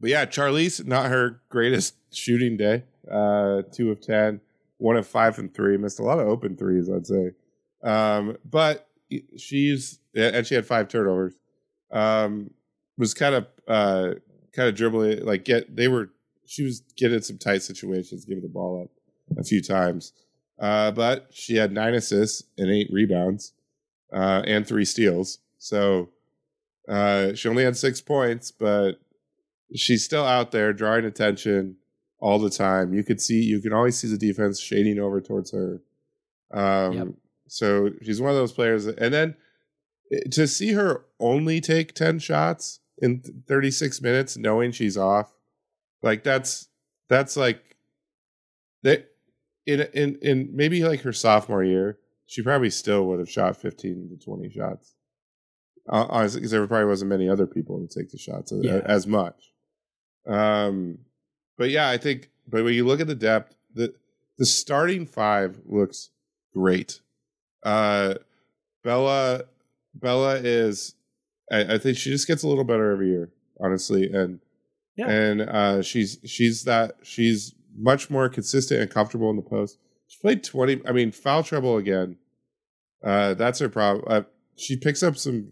but 0.05 0.11
yeah, 0.11 0.27
Charlisse 0.27 0.85
not 0.85 1.09
her 1.09 1.41
greatest 1.49 1.95
shooting 2.13 2.57
day. 2.57 2.83
Uh, 3.11 3.63
two 3.71 3.89
of 3.89 3.99
ten, 4.01 4.39
one 4.77 4.97
of 4.97 5.07
five 5.07 5.39
and 5.39 5.51
three. 5.51 5.77
Missed 5.77 5.99
a 5.99 6.03
lot 6.03 6.19
of 6.19 6.27
open 6.27 6.55
threes, 6.55 6.91
I'd 6.91 7.07
say. 7.07 7.31
Um, 7.83 8.37
but 8.47 8.87
she's 9.35 9.97
and 10.15 10.45
she 10.45 10.53
had 10.53 10.67
five 10.67 10.89
turnovers. 10.89 11.33
Um, 11.91 12.51
was 12.99 13.15
kind 13.15 13.33
of 13.33 13.47
uh 13.67 14.13
kind 14.53 14.69
of 14.69 14.75
dribbling 14.75 15.25
like 15.25 15.43
get 15.43 15.75
they 15.75 15.87
were 15.87 16.11
she 16.45 16.61
was 16.61 16.81
getting 16.95 17.23
some 17.23 17.39
tight 17.39 17.63
situations, 17.63 18.25
giving 18.25 18.43
the 18.43 18.47
ball 18.47 18.83
up 18.83 19.39
a 19.39 19.43
few 19.43 19.59
times. 19.59 20.13
Uh, 20.59 20.91
but 20.91 21.29
she 21.31 21.55
had 21.55 21.71
nine 21.71 21.95
assists 21.95 22.43
and 22.59 22.69
eight 22.69 22.91
rebounds, 22.93 23.53
uh, 24.13 24.43
and 24.45 24.67
three 24.67 24.85
steals. 24.85 25.39
So 25.57 26.09
uh, 26.87 27.33
she 27.33 27.49
only 27.49 27.63
had 27.63 27.75
six 27.75 28.01
points, 28.01 28.51
but 28.51 28.99
she's 29.75 30.03
still 30.03 30.25
out 30.25 30.51
there 30.51 30.73
drawing 30.73 31.05
attention 31.05 31.77
all 32.19 32.39
the 32.39 32.49
time. 32.49 32.93
You 32.93 33.03
could 33.03 33.21
see, 33.21 33.41
you 33.43 33.59
can 33.61 33.73
always 33.73 33.97
see 33.97 34.07
the 34.07 34.17
defense 34.17 34.59
shading 34.59 34.99
over 34.99 35.21
towards 35.21 35.51
her. 35.51 35.81
Um, 36.51 36.93
Yep. 36.93 37.07
So 37.47 37.91
she's 38.01 38.19
one 38.21 38.31
of 38.31 38.37
those 38.37 38.53
players. 38.53 38.87
And 38.87 39.13
then 39.13 39.35
eh, 40.11 40.21
to 40.31 40.47
see 40.47 40.71
her 40.73 41.05
only 41.19 41.61
take 41.61 41.93
10 41.93 42.19
shots 42.19 42.79
in 42.99 43.21
36 43.47 44.01
minutes, 44.01 44.35
knowing 44.37 44.71
she's 44.71 44.97
off, 44.97 45.31
like 46.01 46.23
that's, 46.23 46.67
that's 47.09 47.37
like, 47.37 47.75
that 48.83 49.09
in, 49.67 49.81
in, 49.93 50.15
in 50.21 50.49
maybe 50.53 50.83
like 50.83 51.01
her 51.01 51.13
sophomore 51.13 51.63
year, 51.63 51.99
she 52.25 52.41
probably 52.41 52.69
still 52.71 53.05
would 53.05 53.19
have 53.19 53.29
shot 53.29 53.57
15 53.57 54.09
to 54.19 54.25
20 54.25 54.49
shots. 54.49 54.95
Uh, 55.87 56.07
honestly, 56.09 56.39
because 56.39 56.51
there 56.51 56.65
probably 56.65 56.87
wasn't 56.87 57.09
many 57.09 57.29
other 57.29 57.45
people 57.45 57.85
to 57.85 57.99
take 57.99 58.09
the 58.09 58.17
shots 58.17 58.51
Yeah. 58.55 58.81
as 58.85 59.05
much. 59.05 59.51
Um, 60.27 60.99
but 61.57 61.69
yeah, 61.69 61.89
I 61.89 61.97
think. 61.97 62.29
But 62.47 62.63
when 62.63 62.73
you 62.73 62.85
look 62.85 62.99
at 62.99 63.07
the 63.07 63.15
depth, 63.15 63.55
the 63.73 63.93
the 64.37 64.45
starting 64.45 65.05
five 65.05 65.59
looks 65.65 66.09
great. 66.53 66.99
Uh, 67.63 68.15
Bella 68.83 69.43
Bella 69.93 70.35
is. 70.35 70.95
I, 71.51 71.75
I 71.75 71.77
think 71.77 71.97
she 71.97 72.09
just 72.09 72.27
gets 72.27 72.43
a 72.43 72.47
little 72.47 72.63
better 72.63 72.91
every 72.91 73.09
year, 73.09 73.29
honestly, 73.59 74.11
and 74.11 74.39
Yeah. 74.97 75.09
and 75.09 75.41
uh, 75.41 75.81
she's 75.81 76.17
she's 76.25 76.63
that 76.63 76.97
she's 77.03 77.53
much 77.77 78.09
more 78.09 78.29
consistent 78.29 78.81
and 78.81 78.89
comfortable 78.89 79.29
in 79.29 79.35
the 79.35 79.41
post. 79.41 79.77
She 80.07 80.17
played 80.19 80.43
twenty. 80.43 80.81
I 80.87 80.91
mean, 80.91 81.11
foul 81.11 81.43
trouble 81.43 81.77
again. 81.77 82.17
Uh, 83.03 83.33
that's 83.35 83.59
her 83.59 83.69
problem. 83.69 84.03
Uh, 84.07 84.21
she 84.55 84.75
picks 84.77 85.03
up 85.03 85.17
some 85.17 85.51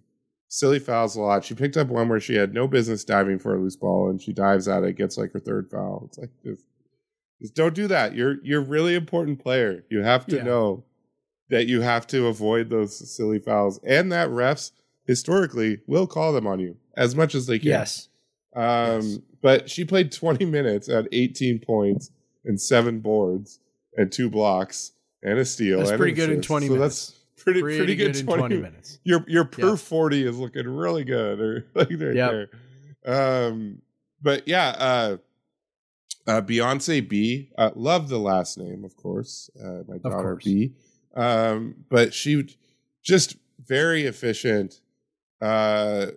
silly 0.53 0.77
fouls 0.77 1.15
a 1.15 1.21
lot. 1.21 1.43
She 1.43 1.55
picked 1.55 1.77
up 1.77 1.87
one 1.87 2.09
where 2.09 2.19
she 2.19 2.35
had 2.35 2.53
no 2.53 2.67
business 2.67 3.03
diving 3.03 3.39
for 3.39 3.55
a 3.55 3.59
loose 3.59 3.75
ball, 3.75 4.09
and 4.09 4.21
she 4.21 4.33
dives 4.33 4.67
at 4.67 4.83
it, 4.83 4.95
gets 4.97 5.17
like 5.17 5.33
her 5.33 5.39
third 5.39 5.67
foul. 5.71 6.03
It's 6.07 6.17
like 6.19 6.29
just, 6.45 6.65
just 7.41 7.55
don't 7.55 7.73
do 7.73 7.87
that. 7.87 8.13
You're 8.15 8.35
you're 8.43 8.61
a 8.61 8.65
really 8.65 8.93
important 8.95 9.39
player. 9.41 9.83
You 9.89 10.03
have 10.03 10.27
to 10.27 10.35
Yeah. 10.37 10.43
know 10.43 10.83
that 11.49 11.65
you 11.67 11.81
have 11.81 12.05
to 12.07 12.27
avoid 12.27 12.69
those 12.69 12.95
silly 13.15 13.39
fouls, 13.39 13.79
and 13.83 14.11
that 14.11 14.29
refs 14.29 14.71
historically 15.07 15.81
will 15.87 16.07
call 16.07 16.31
them 16.33 16.45
on 16.47 16.59
you 16.59 16.77
as 16.95 17.15
much 17.15 17.33
as 17.35 17.47
they 17.47 17.57
can. 17.59 17.67
Yes. 17.69 18.09
Um, 18.55 18.63
Yes. 19.01 19.17
but 19.41 19.69
she 19.69 19.83
played 19.85 20.11
20 20.11 20.45
minutes 20.45 20.87
at 20.87 21.07
18 21.11 21.59
points 21.59 22.11
and 22.45 22.61
seven 22.61 22.99
boards 22.99 23.59
and 23.97 24.11
two 24.11 24.29
blocks 24.29 24.91
and 25.23 25.39
a 25.39 25.45
steal. 25.45 25.79
That's 25.79 25.91
pretty 25.97 26.13
good 26.13 26.29
in 26.29 26.41
20 26.41 26.67
So 26.67 26.73
minutes. 26.73 27.07
That's 27.07 27.19
pretty 27.43 27.61
pretty, 27.61 27.95
good, 27.95 28.15
in 28.15 28.25
20, 28.25 28.39
20 28.39 28.57
minutes. 28.57 28.99
Your 29.03 29.23
your 29.27 29.45
per 29.45 29.69
Yeah. 29.71 29.75
40 29.75 30.25
is 30.27 30.37
looking 30.37 30.67
really 30.67 31.03
good 31.03 31.39
or 31.39 31.65
like 31.75 31.89
right 31.89 32.15
Yep. 32.15 32.31
there. 32.31 32.49
Um, 33.05 33.81
but 34.21 34.47
yeah, 34.47 34.69
uh, 34.77 35.17
uh, 36.25 36.41
Beyonce 36.41 37.07
Bea, 37.07 37.51
uh, 37.57 37.71
love 37.75 38.07
the 38.09 38.19
last 38.19 38.57
name, 38.57 38.85
of 38.85 38.95
course. 38.95 39.49
Uh, 39.61 39.83
my 39.87 39.97
daughter. 39.97 40.35
Bea, 40.43 40.73
um, 41.15 41.75
but 41.89 42.13
she 42.13 42.55
just 43.01 43.35
very 43.65 44.03
efficient. 44.05 44.79
Uh, 45.41 46.07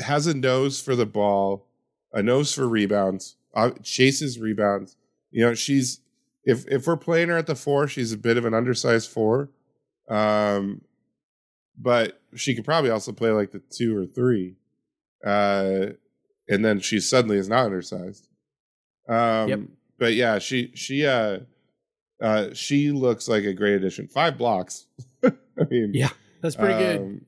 has 0.00 0.26
a 0.26 0.34
nose 0.34 0.80
for 0.80 0.96
the 0.96 1.06
ball, 1.06 1.66
a 2.12 2.22
nose 2.22 2.52
for 2.52 2.66
rebounds, 2.66 3.36
uh, 3.54 3.70
chases 3.82 4.38
rebounds. 4.38 4.96
You 5.30 5.44
know, 5.44 5.54
she's 5.54 6.00
if 6.44 6.66
if 6.68 6.86
we're 6.86 6.96
playing 6.96 7.28
her 7.28 7.36
at 7.36 7.46
the 7.46 7.54
four, 7.54 7.86
she's 7.86 8.12
a 8.12 8.16
bit 8.16 8.36
of 8.38 8.44
an 8.46 8.54
undersized 8.54 9.10
four. 9.10 9.50
Um, 10.08 10.82
but 11.78 12.20
she 12.34 12.54
could 12.54 12.64
probably 12.64 12.90
also 12.90 13.12
play 13.12 13.30
like 13.30 13.52
the 13.52 13.60
two 13.70 13.96
or 13.96 14.06
three. 14.06 14.56
Uh, 15.24 15.88
and 16.48 16.64
then 16.64 16.80
she 16.80 17.00
suddenly 17.00 17.36
is 17.36 17.48
not 17.48 17.66
undersized. 17.66 18.26
Um, 19.08 19.48
Yep. 19.48 19.60
but 19.98 20.14
yeah, 20.14 20.38
she 20.38 20.70
she 20.74 21.06
uh 21.06 21.40
uh 22.22 22.52
she 22.52 22.90
looks 22.90 23.28
like 23.28 23.44
a 23.44 23.52
great 23.54 23.74
addition. 23.74 24.08
Five 24.08 24.36
blocks. 24.38 24.86
I 25.24 25.32
mean, 25.70 25.92
Yeah, 25.94 26.10
That's 26.40 26.56
pretty 26.56 26.74
good. 26.78 27.00
um, 27.00 27.20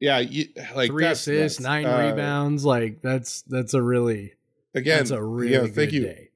Yeah, 0.00 0.18
you, 0.20 0.48
like 0.74 0.90
Three 0.90 1.04
that's 1.04 1.20
assists, 1.20 1.60
nuts. 1.60 1.68
nine 1.68 1.86
Uh, 1.86 2.10
rebounds. 2.10 2.64
Like 2.64 3.02
that's 3.02 3.42
that's 3.42 3.74
a 3.74 3.82
really 3.82 4.34
Again, 4.74 4.98
that's 4.98 5.10
a 5.10 5.22
really 5.22 5.52
you 5.52 5.58
know, 5.58 5.64
good 5.66 5.74
thank 5.74 5.92
you, 5.92 6.02
day. 6.02 6.30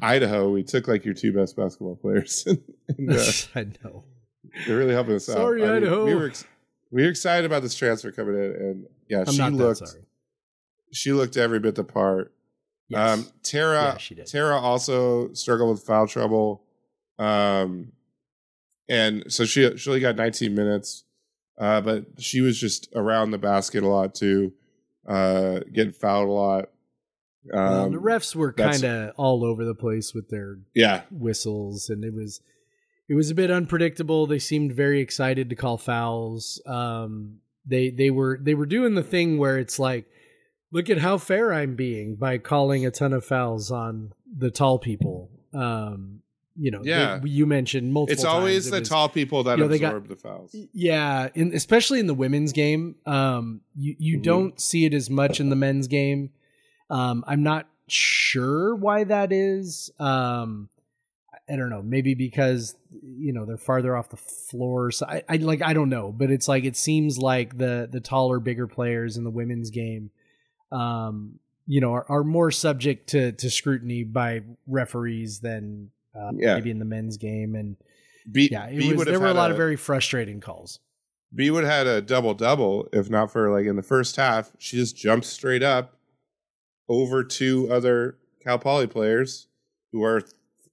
Idaho. 0.00 0.50
We 0.50 0.62
took 0.62 0.88
like 0.88 1.04
your 1.04 1.14
two 1.14 1.32
best 1.32 1.56
basketball 1.56 1.96
players, 1.96 2.44
and, 2.46 2.62
and, 2.98 3.10
uh, 3.12 3.32
I 3.54 3.66
know. 3.84 4.04
They're 4.66 4.76
really 4.78 4.94
helping 4.94 5.14
us 5.14 5.28
out. 5.28 5.34
Sorry, 5.36 5.62
I 5.62 5.66
mean, 5.66 5.76
Idaho. 5.76 6.04
we 6.06 6.14
were 6.14 6.26
ex- 6.28 6.44
we 6.90 7.02
were 7.02 7.08
excited 7.10 7.44
about 7.44 7.62
this 7.62 7.74
transfer 7.74 8.10
coming 8.12 8.34
in, 8.36 8.50
and 8.52 8.86
yeah, 9.08 9.20
I'm 9.26 9.32
she 9.32 9.38
not 9.38 9.52
looked 9.52 9.80
that 9.80 9.88
sorry. 9.88 10.04
she 10.92 11.12
looked 11.12 11.36
every 11.36 11.58
bit 11.60 11.74
the 11.74 11.84
part. 11.84 12.32
Yes. 12.88 13.18
Um, 13.18 13.26
Tara, 13.42 13.82
Yeah, 13.82 13.96
she 13.98 14.14
did. 14.14 14.26
Tara 14.28 14.56
also 14.58 15.32
struggled 15.32 15.70
with 15.70 15.82
foul 15.82 16.06
trouble, 16.06 16.62
um, 17.18 17.92
and 18.88 19.24
so 19.32 19.44
she 19.44 19.76
she 19.76 19.90
only 19.90 20.00
got 20.00 20.16
19 20.16 20.54
minutes, 20.54 21.04
uh, 21.58 21.80
but 21.80 22.04
she 22.18 22.40
was 22.40 22.58
just 22.58 22.88
around 22.94 23.32
the 23.32 23.38
basket 23.38 23.82
a 23.82 23.88
lot 23.88 24.14
too, 24.14 24.52
uh, 25.08 25.60
getting 25.72 25.92
fouled 25.92 26.28
a 26.28 26.32
lot. 26.32 26.64
Um, 27.52 27.60
Well, 27.72 27.90
the 27.90 27.98
refs 27.98 28.34
were 28.36 28.52
kind 28.52 28.82
of 28.84 29.12
all 29.16 29.44
over 29.44 29.64
the 29.64 29.74
place 29.74 30.14
with 30.14 30.28
their 30.28 30.58
yeah, 30.74 31.02
whistles, 31.10 31.90
and 31.90 32.04
it 32.04 32.14
was 32.14 32.40
it 33.08 33.14
was 33.14 33.30
a 33.30 33.34
bit 33.34 33.50
unpredictable. 33.50 34.26
They 34.26 34.38
seemed 34.38 34.72
very 34.72 35.00
excited 35.00 35.48
to 35.50 35.56
call 35.56 35.78
fouls. 35.78 36.60
Um, 36.66 37.38
they 37.64 37.90
they 37.90 38.10
were 38.10 38.38
they 38.42 38.54
were 38.54 38.66
doing 38.66 38.94
the 38.94 39.02
thing 39.02 39.38
where 39.38 39.58
it's 39.58 39.78
like, 39.78 40.06
look 40.72 40.88
at 40.90 40.98
how 40.98 41.18
fair 41.18 41.52
I'm 41.52 41.74
being 41.76 42.16
by 42.16 42.38
calling 42.38 42.84
a 42.86 42.90
ton 42.90 43.12
of 43.12 43.24
fouls 43.24 43.70
on 43.70 44.12
the 44.36 44.50
tall 44.50 44.78
people. 44.78 45.30
Um, 45.54 46.20
you 46.58 46.70
know, 46.70 46.80
Yeah. 46.84 47.18
they- 47.18 47.28
you 47.28 47.44
mentioned 47.46 47.92
multiple. 47.92 48.12
it's 48.14 48.24
always 48.24 48.66
it 48.66 48.70
the 48.70 48.78
was- 48.80 48.88
tall 48.88 49.08
people 49.10 49.42
that 49.44 49.58
you 49.58 49.64
know, 49.64 49.68
they 49.68 49.78
got- 49.78 49.94
absorb 49.94 50.08
the 50.08 50.16
fouls. 50.16 50.56
Yeah, 50.72 51.28
in, 51.34 51.52
especially 51.54 52.00
in 52.00 52.06
the 52.06 52.14
women's 52.14 52.52
game, 52.52 52.96
um, 53.04 53.60
you 53.74 53.94
you 53.98 54.18
Mhm. 54.18 54.22
don't 54.22 54.60
see 54.60 54.84
it 54.86 54.94
as 54.94 55.10
much 55.10 55.38
in 55.38 55.50
the 55.50 55.56
men's 55.56 55.86
game. 55.86 56.30
Um, 56.88 57.24
I'm 57.26 57.42
not 57.42 57.68
sure 57.88 58.74
why 58.74 59.04
that 59.04 59.32
is. 59.32 59.90
Um, 59.98 60.68
I 61.48 61.56
don't 61.56 61.70
know. 61.70 61.82
Maybe 61.82 62.14
because 62.14 62.74
you 62.90 63.32
know 63.32 63.44
they're 63.44 63.56
farther 63.56 63.96
off 63.96 64.08
the 64.08 64.16
floor. 64.16 64.90
So 64.90 65.06
I, 65.06 65.22
I 65.28 65.36
like 65.36 65.62
I 65.62 65.72
don't 65.72 65.88
know, 65.88 66.12
but 66.12 66.30
it's 66.30 66.48
like 66.48 66.64
it 66.64 66.76
seems 66.76 67.18
like 67.18 67.56
the 67.56 67.88
the 67.90 68.00
taller, 68.00 68.40
bigger 68.40 68.66
players 68.66 69.16
in 69.16 69.24
the 69.24 69.30
women's 69.30 69.70
game, 69.70 70.10
um, 70.72 71.38
you 71.66 71.80
know, 71.80 71.92
are, 71.92 72.06
are 72.08 72.24
more 72.24 72.50
subject 72.50 73.08
to 73.10 73.32
to 73.32 73.50
scrutiny 73.50 74.02
by 74.02 74.42
referees 74.66 75.40
than 75.40 75.90
uh, 76.14 76.32
Yeah. 76.34 76.54
maybe 76.54 76.70
in 76.70 76.78
the 76.78 76.84
men's 76.84 77.16
game. 77.16 77.54
And 77.54 77.76
Bea, 78.30 78.48
yeah, 78.50 78.66
it 78.66 78.78
Bea 78.78 78.88
was, 78.88 78.98
would 78.98 79.06
there 79.06 79.14
have 79.14 79.22
were 79.22 79.28
a 79.28 79.34
lot 79.34 79.50
of 79.52 79.56
very 79.56 79.76
frustrating 79.76 80.40
calls. 80.40 80.80
Bea 81.34 81.50
would 81.50 81.64
have 81.64 81.72
had 81.72 81.86
a 81.86 82.00
double 82.02 82.34
double 82.34 82.88
if 82.92 83.08
not 83.08 83.30
for 83.30 83.50
like 83.50 83.66
in 83.66 83.76
the 83.76 83.82
first 83.82 84.16
half. 84.16 84.50
She 84.58 84.76
just 84.76 84.96
jumped 84.96 85.26
straight 85.26 85.62
up 85.62 85.92
over 86.88 87.22
two 87.22 87.68
other 87.70 88.16
Cal 88.42 88.58
Poly 88.58 88.86
players 88.86 89.48
who 89.92 90.02
are, 90.04 90.22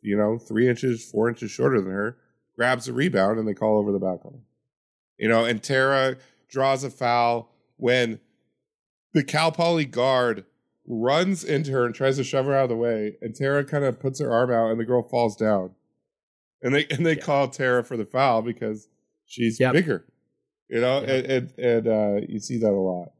you 0.04 0.16
know, 0.18 0.38
three 0.38 0.68
inches, 0.70 1.10
four 1.10 1.30
inches 1.30 1.50
shorter 1.52 1.82
than 1.82 1.92
her, 1.92 2.18
grabs 2.56 2.88
a 2.88 2.94
rebound 2.94 3.40
and 3.40 3.48
they 3.48 3.54
call 3.54 3.80
over 3.80 3.92
the 3.92 4.00
back 4.00 4.24
on 4.26 4.34
her. 4.34 4.40
You 5.18 5.30
know, 5.30 5.46
and 5.46 5.62
Tara 5.64 6.18
draws 6.50 6.84
a 6.84 6.90
foul 6.90 7.50
when 7.78 8.20
the 9.14 9.24
Cal 9.24 9.52
Poly 9.52 9.86
guard 9.86 10.46
runs 10.86 11.44
into 11.44 11.72
her 11.72 11.86
and 11.86 11.96
tries 11.96 12.18
to 12.18 12.24
shove 12.24 12.46
her 12.46 12.54
out 12.56 12.64
of 12.64 12.70
the 12.70 12.76
way, 12.76 13.16
and 13.22 13.34
Tara 13.36 13.64
kind 13.64 13.84
of 13.86 14.00
puts 14.00 14.20
her 14.20 14.32
arm 14.32 14.52
out 14.52 14.70
and 14.72 14.80
the 14.80 14.86
girl 14.86 15.02
falls 15.04 15.36
down. 15.36 15.72
And 16.62 16.74
they 16.76 16.86
and 16.90 17.06
they 17.06 17.16
Yeah. 17.16 17.22
call 17.24 17.48
Tara 17.50 17.84
for 17.84 17.98
the 17.98 18.06
foul 18.06 18.42
because 18.42 18.88
she's 19.26 19.60
Yep. 19.60 19.74
bigger. 19.74 20.06
You 20.70 20.82
know, 20.82 21.02
Yep. 21.02 21.10
and 21.10 21.26
and, 21.32 21.60
and 21.60 21.88
uh, 21.88 22.26
you 22.28 22.40
see 22.40 22.58
that 22.58 22.72
a 22.72 22.72
lot. 22.72 23.12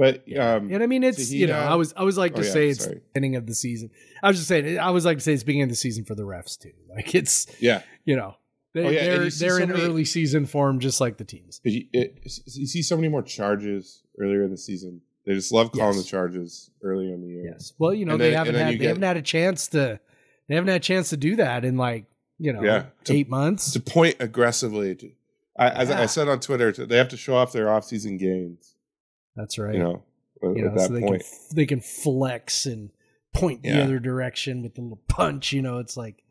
But 0.00 0.24
um, 0.38 0.72
And 0.72 0.82
I 0.82 0.86
mean, 0.86 1.04
it's 1.04 1.30
you 1.30 1.46
know, 1.46 1.58
I 1.58 1.74
was 1.74 1.92
I 1.94 2.04
was 2.04 2.16
like 2.16 2.34
to 2.36 2.40
Oh, 2.40 2.44
yeah, 2.44 2.50
say 2.52 2.68
it's 2.70 2.84
sorry. 2.84 2.94
the 2.96 3.00
beginning 3.12 3.36
of 3.36 3.46
the 3.46 3.54
season. 3.54 3.90
I 4.22 4.28
was 4.28 4.38
just 4.38 4.48
saying 4.48 4.78
I 4.78 4.90
was 4.92 5.04
like 5.04 5.18
to 5.18 5.22
say 5.22 5.34
it's 5.34 5.42
beginning 5.44 5.64
of 5.64 5.68
the 5.68 5.74
season 5.76 6.04
for 6.06 6.14
the 6.14 6.22
refs 6.22 6.58
too. 6.58 6.72
Like 6.88 7.14
it's 7.14 7.46
yeah, 7.60 7.82
you 8.06 8.16
know 8.16 8.34
they, 8.72 8.86
oh, 8.86 8.88
yeah. 8.90 9.04
they're 9.04 9.18
they're 9.18 9.30
so 9.30 9.56
in 9.62 9.68
many- 9.68 9.82
early 9.82 10.04
season 10.06 10.46
form 10.46 10.80
just 10.80 11.02
like 11.02 11.18
the 11.18 11.24
teams. 11.24 11.60
you, 11.64 11.84
it, 11.92 12.18
you 12.46 12.66
see 12.66 12.80
so 12.82 12.96
many 12.96 13.08
more 13.08 13.22
charges 13.22 14.02
earlier 14.18 14.42
in 14.42 14.50
the 14.50 14.56
season. 14.56 15.02
They 15.26 15.34
just 15.34 15.52
love 15.52 15.70
calling 15.72 15.96
Yes. 15.96 16.04
the 16.04 16.08
charges 16.10 16.70
earlier 16.82 17.12
in 17.12 17.20
the 17.20 17.28
year. 17.28 17.44
Yes. 17.52 17.74
Well, 17.78 17.92
you 17.92 18.06
know 18.06 18.12
And 18.12 18.20
they 18.22 18.30
then- 18.30 18.38
haven't 18.38 18.54
had 18.54 18.68
they 18.74 18.78
get- 18.78 18.88
haven't 18.88 19.02
had 19.02 19.16
a 19.18 19.22
chance 19.22 19.68
to 19.68 20.00
they 20.48 20.54
haven't 20.54 20.68
had 20.68 20.76
a 20.80 20.84
chance 20.84 21.10
to 21.10 21.18
do 21.18 21.36
that 21.36 21.64
in 21.66 21.76
like 21.76 22.06
you 22.38 22.54
know 22.54 22.62
Yeah. 22.62 22.86
To- 23.04 23.12
eight 23.14 23.28
months. 23.28 23.72
to 23.72 23.80
point 23.80 24.16
aggressively. 24.18 24.94
To, 24.94 25.10
I, 25.58 25.68
as 25.68 25.90
I 25.90 26.06
said 26.06 26.26
on 26.28 26.40
Twitter, 26.40 26.72
they 26.72 26.96
have 26.96 27.10
to 27.10 27.18
show 27.18 27.36
off 27.36 27.52
their 27.52 27.70
off-season 27.70 28.16
gains. 28.16 28.76
That's 29.36 29.58
right. 29.58 29.74
You 29.74 29.80
know, 29.82 30.02
at 30.42 30.56
You 30.56 30.64
know, 30.64 30.74
that 30.74 30.86
so 30.88 30.92
they 30.92 31.00
point. 31.00 31.22
can 31.22 31.56
they 31.56 31.66
can 31.66 31.80
flex 31.80 32.66
and 32.66 32.90
point 33.34 33.62
the 33.62 33.70
Yeah. 33.70 33.82
other 33.82 33.98
direction 33.98 34.62
with 34.62 34.74
the 34.74 34.82
little 34.82 35.02
punch. 35.08 35.52
You 35.52 35.62
know, 35.62 35.78
it's 35.78 35.96
like, 35.96 36.22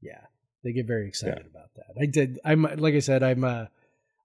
yeah, 0.00 0.20
they 0.64 0.72
get 0.72 0.86
very 0.86 1.08
excited 1.08 1.46
about 1.46 1.74
that. 1.76 2.00
I 2.00 2.06
did. 2.06 2.38
I'm 2.44 2.62
like 2.62 2.94
I 2.94 3.00
said. 3.00 3.22
I'm. 3.22 3.44
Uh, 3.44 3.66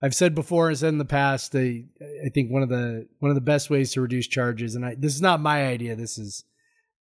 I've 0.01 0.13
said 0.13 0.35
before 0.35 0.67
and 0.67 0.77
said 0.77 0.89
in 0.89 0.97
the 0.97 1.05
past. 1.05 1.55
I, 1.55 1.85
I 2.25 2.29
think 2.33 2.51
one 2.51 2.61
of 2.61 2.69
the 2.69 3.07
one 3.19 3.31
of 3.31 3.35
the 3.35 3.41
best 3.41 3.69
ways 3.69 3.93
to 3.93 4.01
reduce 4.01 4.27
charges, 4.27 4.75
and 4.75 4.85
I, 4.85 4.95
this 4.95 5.15
is 5.15 5.21
not 5.21 5.39
my 5.39 5.65
idea. 5.67 5.95
This 5.95 6.17
is 6.17 6.43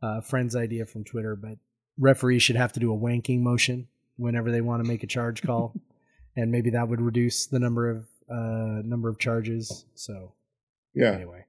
uh, 0.02 0.18
a 0.18 0.22
friend's 0.22 0.54
idea 0.54 0.86
from 0.86 1.02
Twitter, 1.04 1.34
but 1.34 1.58
referees 1.98 2.42
should 2.44 2.56
have 2.56 2.72
to 2.74 2.80
do 2.80 2.92
a 2.92 2.96
wanking 2.96 3.40
motion 3.40 3.88
whenever 4.16 4.52
they 4.52 4.60
want 4.60 4.84
to 4.84 4.88
make 4.88 5.02
a 5.02 5.08
charge 5.08 5.42
call, 5.42 5.74
and 6.36 6.52
maybe 6.52 6.70
that 6.70 6.88
would 6.88 7.00
reduce 7.00 7.46
the 7.46 7.58
number 7.58 7.90
of 7.90 8.06
uh, 8.30 8.82
number 8.84 9.08
of 9.08 9.18
charges. 9.18 9.84
So 9.96 10.34
yeah. 10.94 11.12
anyway, 11.12 11.44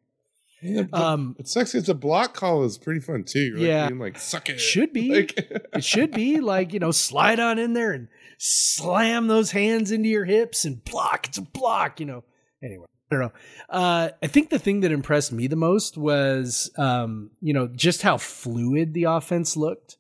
Yeah, 0.61 0.83
um, 0.93 1.35
it 1.39 1.47
sucks. 1.47 1.75
It's 1.75 1.89
a 1.89 1.93
block 1.93 2.33
call 2.33 2.63
is 2.63 2.77
pretty 2.77 2.99
fun 3.01 3.23
too. 3.25 3.39
You're 3.39 3.57
like 3.57 3.67
Yeah. 3.67 3.87
being 3.89 3.99
like 3.99 4.17
suck 4.19 4.49
it. 4.49 4.59
Should 4.59 4.93
be. 4.93 5.13
Like, 5.13 5.33
it 5.37 5.83
should 5.83 6.11
be 6.11 6.39
like 6.39 6.73
you 6.73 6.79
know 6.79 6.91
slide 6.91 7.39
on 7.39 7.59
in 7.59 7.73
there 7.73 7.91
and 7.91 8.07
slam 8.39 9.27
those 9.27 9.51
hands 9.51 9.91
into 9.91 10.09
your 10.09 10.25
hips 10.25 10.65
and 10.65 10.83
block 10.83 11.27
it's 11.27 11.37
a 11.37 11.41
block 11.41 11.99
you 12.01 12.05
know 12.05 12.23
anyway 12.61 12.85
i 13.09 13.15
don't 13.15 13.21
know 13.21 13.31
uh 13.69 14.09
i 14.21 14.27
think 14.27 14.49
the 14.49 14.59
thing 14.59 14.81
that 14.81 14.91
impressed 14.91 15.31
me 15.31 15.47
the 15.47 15.55
most 15.55 15.97
was 15.97 16.69
um 16.77 17.29
you 17.39 17.53
know 17.53 17.67
just 17.67 18.01
how 18.01 18.17
fluid 18.17 18.93
the 18.93 19.05
offense 19.05 19.55
looked 19.55 19.95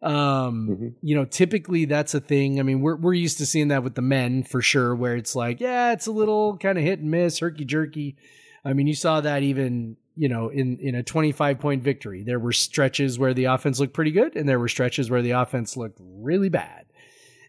um 0.00 0.68
Mhm. 0.70 0.94
you 1.02 1.14
know 1.14 1.24
typically 1.26 1.84
that's 1.84 2.14
a 2.14 2.20
thing 2.20 2.58
i 2.60 2.62
mean 2.62 2.80
we're 2.80 2.96
we're 2.96 3.12
used 3.14 3.38
to 3.38 3.46
seeing 3.46 3.68
that 3.68 3.82
with 3.84 3.94
the 3.94 4.00
men 4.02 4.42
for 4.42 4.62
sure 4.62 4.94
where 4.96 5.16
it's 5.16 5.36
like 5.36 5.60
yeah 5.60 5.92
it's 5.92 6.06
a 6.06 6.12
little 6.12 6.56
kind 6.58 6.78
of 6.78 6.84
hit 6.84 6.98
and 7.00 7.10
miss 7.10 7.40
herky 7.40 7.64
jerky 7.66 8.16
i 8.64 8.72
mean 8.72 8.86
you 8.86 8.94
saw 8.94 9.20
that 9.20 9.42
even 9.42 9.96
you 10.16 10.28
know 10.28 10.48
in 10.48 10.78
in 10.78 10.94
a 10.94 11.02
25 11.02 11.58
point 11.58 11.82
victory. 11.82 12.22
There 12.22 12.38
were 12.38 12.52
stretches 12.52 13.18
where 13.18 13.34
the 13.34 13.44
offense 13.44 13.80
looked 13.80 13.94
pretty 13.94 14.10
good 14.10 14.36
and 14.36 14.48
there 14.48 14.58
were 14.58 14.68
stretches 14.68 15.10
where 15.10 15.22
the 15.22 15.32
offense 15.32 15.76
looked 15.76 15.98
really 16.00 16.48
bad. 16.48 16.86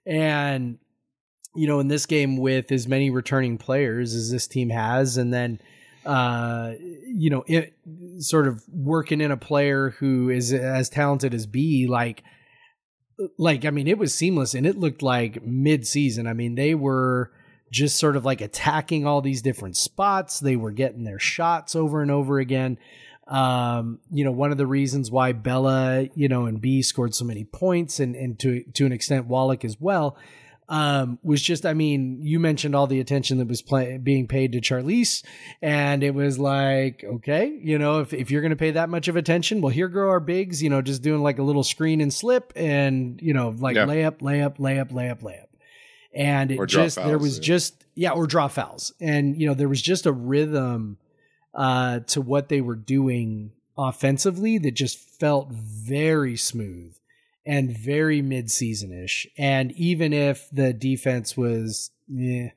And 0.05 0.80
you 1.55 1.68
know 1.68 1.80
in 1.80 1.88
this 1.88 2.05
game 2.05 2.38
with 2.38 2.72
as 2.72 2.88
many 2.88 3.09
returning 3.09 3.57
players 3.57 4.16
as 4.16 4.32
this 4.32 4.47
team 4.47 4.70
has 4.70 5.18
and 5.18 5.34
then 5.34 5.59
uh 6.05 6.74
you 7.05 7.30
know 7.30 7.43
it 7.47 7.74
sort 8.18 8.47
of 8.47 8.64
working 8.68 9.22
in 9.22 9.32
a 9.32 9.38
player 9.38 9.91
who 9.91 10.30
is 10.30 10.51
as 10.51 10.89
talented 10.89 11.34
as 11.34 11.45
Bea 11.45 11.88
like 11.88 12.24
like 13.38 13.66
I 13.66 13.70
mean 13.70 13.88
it 13.88 13.97
was 13.97 14.14
seamless 14.14 14.53
and 14.53 14.66
it 14.66 14.78
looked 14.78 15.03
like 15.03 15.43
mid-season. 15.43 16.28
I 16.28 16.34
mean 16.34 16.55
they 16.55 16.76
were 16.76 17.32
just 17.74 17.97
sort 17.97 18.15
of 18.15 18.24
like 18.24 18.39
attacking 18.39 19.05
all 19.05 19.19
these 19.21 19.41
different 19.41 19.76
spots 19.76 20.39
they 20.39 20.55
were 20.55 20.71
getting 20.71 21.03
their 21.03 21.19
shots 21.19 21.76
over 21.76 22.01
and 22.01 22.11
over 22.11 22.39
again 22.39 22.78
um 23.28 23.99
you 24.11 24.24
know 24.24 24.32
one 24.32 24.51
of 24.51 24.57
the 24.57 24.67
reasons 24.67 25.09
why 25.09 25.32
Bella 25.32 26.07
you 26.13 26.28
know 26.28 26.45
and 26.45 26.61
Bea 26.61 26.82
scored 26.82 27.15
so 27.15 27.26
many 27.26 27.43
points 27.43 27.99
and 27.99 28.15
and 28.15 28.38
to 28.39 28.63
to 28.74 28.86
an 28.86 28.91
extent 28.91 29.26
Wallack 29.28 29.65
as 29.65 29.76
well 29.80 30.17
um, 30.69 31.19
was 31.24 31.41
just, 31.41 31.65
I 31.65 31.74
mean, 31.74 32.19
you 32.21 32.39
mentioned 32.39 32.74
all 32.74 32.88
the 32.88 33.01
attention 33.01 33.38
that 33.39 33.49
was 33.49 33.61
play, 33.61 33.97
being 33.97 34.28
paid 34.28 34.53
to 34.53 34.61
Charlisse, 34.61 35.21
and 35.61 36.03
it 36.03 36.15
was 36.15 36.39
like, 36.39 37.03
okay, 37.03 37.59
you 37.61 37.78
know, 37.78 37.99
if, 37.99 38.13
if 38.13 38.32
you're 38.32 38.41
going 38.41 38.51
to 38.51 38.55
pay 38.55 38.71
that 38.71 38.89
much 38.89 39.09
of 39.09 39.17
attention, 39.17 39.59
well, 39.61 39.71
here 39.74 39.89
go 39.89 40.07
our 40.07 40.21
bigs, 40.21 40.63
you 40.63 40.69
know, 40.69 40.82
just 40.82 41.01
doing 41.01 41.21
like 41.21 41.38
a 41.38 41.43
little 41.43 41.63
screen 41.63 41.99
and 41.99 42.13
slip 42.13 42.53
and, 42.55 43.21
you 43.21 43.34
know, 43.34 43.53
like 43.59 43.76
Yeah. 43.76 43.86
layup, 43.86 44.19
layup, 44.19 44.57
layup, 44.57 44.91
layup, 44.91 45.21
layup. 45.21 45.47
And 46.16 46.51
it 46.51 46.66
just, 46.68 46.97
there 46.97 47.18
was 47.18 47.38
yeah. 47.38 47.43
just, 47.43 47.86
yeah, 47.95 48.11
or 48.11 48.28
draw 48.28 48.47
fouls. 48.47 48.93
And, 48.99 49.39
you 49.39 49.47
know, 49.47 49.53
there 49.53 49.70
was 49.70 49.82
just 49.82 50.05
a 50.05 50.11
rhythm 50.11 50.97
uh, 51.53 52.01
to 52.01 52.22
what 52.22 52.49
they 52.49 52.61
were 52.61 52.76
doing 52.76 53.51
offensively 53.78 54.57
that 54.59 54.72
just 54.72 54.97
felt 54.97 55.49
very 55.51 56.38
smooth 56.38 56.95
and 57.45 57.76
very 57.76 58.22
mid-season-ish. 58.22 59.28
And 59.38 59.72
even 59.74 60.14
if 60.14 60.47
the 60.51 60.72
defense 60.74 61.36
was, 61.36 61.91
eh, 62.09 62.49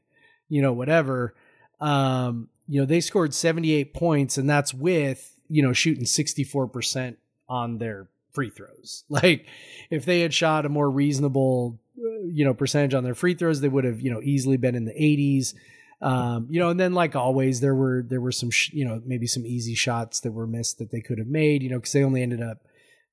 you 0.48 0.62
know, 0.62 0.72
whatever, 0.72 1.34
um, 1.80 2.48
you 2.68 2.80
know, 2.80 2.86
they 2.86 3.00
scored 3.00 3.34
78 3.34 3.94
points, 3.94 4.38
and 4.38 4.48
that's 4.48 4.74
with 4.74 5.36
you 5.48 5.62
know 5.62 5.72
shooting 5.72 6.04
64% 6.04 7.16
on 7.48 7.78
their 7.78 8.08
free 8.36 8.50
throws. 8.50 9.04
Like, 9.10 9.46
if 9.90 10.04
they 10.04 10.20
had 10.20 10.32
shot 10.32 10.64
a 10.64 10.68
more 10.68 10.88
reasonable, 10.88 11.80
uh, 11.98 12.26
you 12.30 12.44
know, 12.44 12.54
percentage 12.54 12.94
on 12.94 13.02
their 13.02 13.14
free 13.14 13.34
throws, 13.34 13.60
they 13.60 13.68
would 13.68 13.84
have 13.84 14.00
you 14.00 14.12
know 14.12 14.20
easily 14.22 14.56
been 14.56 14.76
in 14.76 14.84
the 14.84 14.92
80s. 14.92 15.54
Um, 16.02 16.46
you 16.50 16.60
know, 16.60 16.68
and 16.68 16.78
then 16.78 16.92
like 16.92 17.16
always, 17.16 17.60
there 17.60 17.74
were 17.74 18.04
there 18.06 18.20
were 18.20 18.32
some 18.32 18.50
sh- 18.50 18.72
you 18.72 18.84
know 18.84 19.02
maybe 19.04 19.26
some 19.26 19.44
easy 19.44 19.74
shots 19.74 20.20
that 20.20 20.32
were 20.32 20.46
missed 20.46 20.78
that 20.78 20.90
they 20.92 21.00
could 21.00 21.18
have 21.18 21.26
made. 21.26 21.62
You 21.62 21.70
know, 21.70 21.78
because 21.78 21.92
they 21.92 22.04
only 22.04 22.22
ended 22.22 22.42
up 22.42 22.58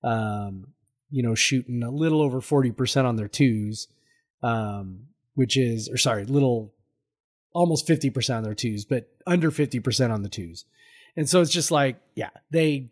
um, 0.03 0.67
you 1.09 1.24
know, 1.24 1.36
shooting 1.36 1.84
a 1.84 1.91
little 1.91 2.21
over 2.21 2.41
40% 2.41 3.05
on 3.05 3.15
their 3.15 3.28
twos, 3.28 3.88
um, 4.41 5.03
which 5.36 5.57
is, 5.57 5.88
or 5.89 5.97
sorry, 5.97 6.26
little, 6.26 6.74
almost 7.53 7.88
50% 7.88 8.36
on 8.36 8.43
their 8.43 8.55
twos, 8.55 8.84
but 8.84 9.09
under 9.28 9.51
50% 9.51 10.11
on 10.11 10.24
the 10.24 10.30
twos. 10.30 10.65
And 11.15 11.30
so 11.30 11.41
it's 11.41 11.51
just 11.51 11.69
like, 11.69 11.97
yeah, 12.15 12.32
they, 12.49 12.89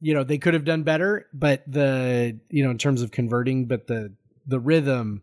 you 0.00 0.14
know, 0.14 0.24
they 0.24 0.38
could 0.38 0.54
have 0.54 0.64
done 0.64 0.82
better, 0.82 1.26
but 1.32 1.62
the, 1.66 2.38
you 2.50 2.64
know, 2.64 2.70
in 2.70 2.78
terms 2.78 3.02
of 3.02 3.10
converting, 3.10 3.66
but 3.66 3.86
the, 3.86 4.12
the 4.46 4.60
rhythm, 4.60 5.22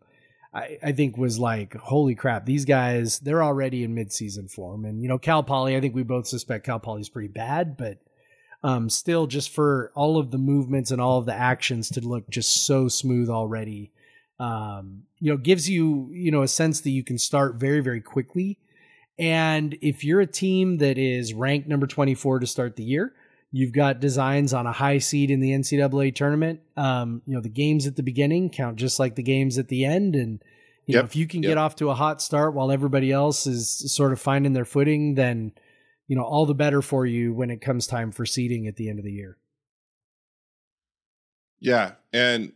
I, 0.53 0.77
I 0.83 0.91
think 0.91 1.17
was 1.17 1.39
like, 1.39 1.75
holy 1.75 2.15
crap, 2.15 2.45
these 2.45 2.65
guys, 2.65 3.19
they're 3.19 3.43
already 3.43 3.83
in 3.83 3.95
midseason 3.95 4.51
form. 4.51 4.85
And, 4.85 5.01
you 5.01 5.07
know, 5.07 5.17
Cal 5.17 5.43
Poly, 5.43 5.75
I 5.75 5.81
think 5.81 5.95
we 5.95 6.03
both 6.03 6.27
suspect 6.27 6.65
Cal 6.65 6.79
Poly's 6.79 7.09
pretty 7.09 7.29
bad, 7.29 7.77
but 7.77 7.99
um, 8.63 8.89
still 8.89 9.27
just 9.27 9.51
for 9.51 9.91
all 9.95 10.17
of 10.17 10.31
the 10.31 10.37
movements 10.37 10.91
and 10.91 10.99
all 10.99 11.19
of 11.19 11.25
the 11.25 11.33
actions 11.33 11.89
to 11.89 12.01
look 12.01 12.29
just 12.29 12.65
so 12.65 12.87
smooth 12.87 13.29
already 13.29 13.91
um, 14.39 15.03
you 15.19 15.31
know 15.31 15.37
gives 15.37 15.69
you 15.69 16.09
you 16.11 16.31
know 16.31 16.41
a 16.41 16.47
sense 16.47 16.81
that 16.81 16.89
you 16.89 17.03
can 17.03 17.17
start 17.17 17.55
very 17.55 17.79
very 17.79 18.01
quickly 18.01 18.57
and 19.17 19.77
if 19.81 20.03
you're 20.03 20.19
a 20.19 20.27
team 20.27 20.77
that 20.79 20.97
is 20.97 21.33
ranked 21.33 21.67
number 21.67 21.87
24 21.87 22.39
to 22.39 22.47
start 22.47 22.75
the 22.75 22.83
year 22.83 23.13
you've 23.55 23.71
got 23.71 24.01
designs 24.01 24.53
on 24.53 24.67
a 24.67 24.71
high 24.73 24.97
seed 24.97 25.31
in 25.31 25.39
the 25.39 25.51
ncaa 25.51 26.13
tournament. 26.13 26.59
Um, 26.75 27.21
you 27.25 27.35
know 27.35 27.41
the 27.41 27.47
games 27.47 27.87
at 27.87 27.95
the 27.95 28.03
beginning 28.03 28.49
count 28.49 28.75
just 28.75 28.99
like 28.99 29.15
the 29.15 29.23
games 29.23 29.57
at 29.57 29.69
the 29.69 29.85
end. 29.85 30.15
And 30.17 30.43
you 30.85 30.95
know 30.95 31.05
if 31.05 31.15
you 31.15 31.25
can 31.25 31.41
yep. 31.41 31.51
get 31.51 31.57
off 31.57 31.77
to 31.77 31.89
a 31.89 31.93
hot 31.93 32.21
start 32.21 32.53
while 32.53 32.69
everybody 32.69 33.13
else 33.13 33.47
is 33.47 33.93
sort 33.93 34.11
of 34.11 34.19
finding 34.19 34.51
their 34.51 34.65
footing 34.65 35.15
then 35.15 35.53
you 36.07 36.17
know 36.17 36.23
all 36.23 36.45
the 36.45 36.53
better 36.53 36.81
for 36.81 37.05
you 37.05 37.33
when 37.33 37.49
it 37.49 37.61
comes 37.61 37.87
time 37.87 38.11
for 38.11 38.25
seeding 38.25 38.67
at 38.67 38.75
the 38.75 38.89
end 38.89 38.99
of 38.99 39.05
the 39.05 39.13
year. 39.13 39.37
Yeah, 41.61 41.93
and 42.11 42.51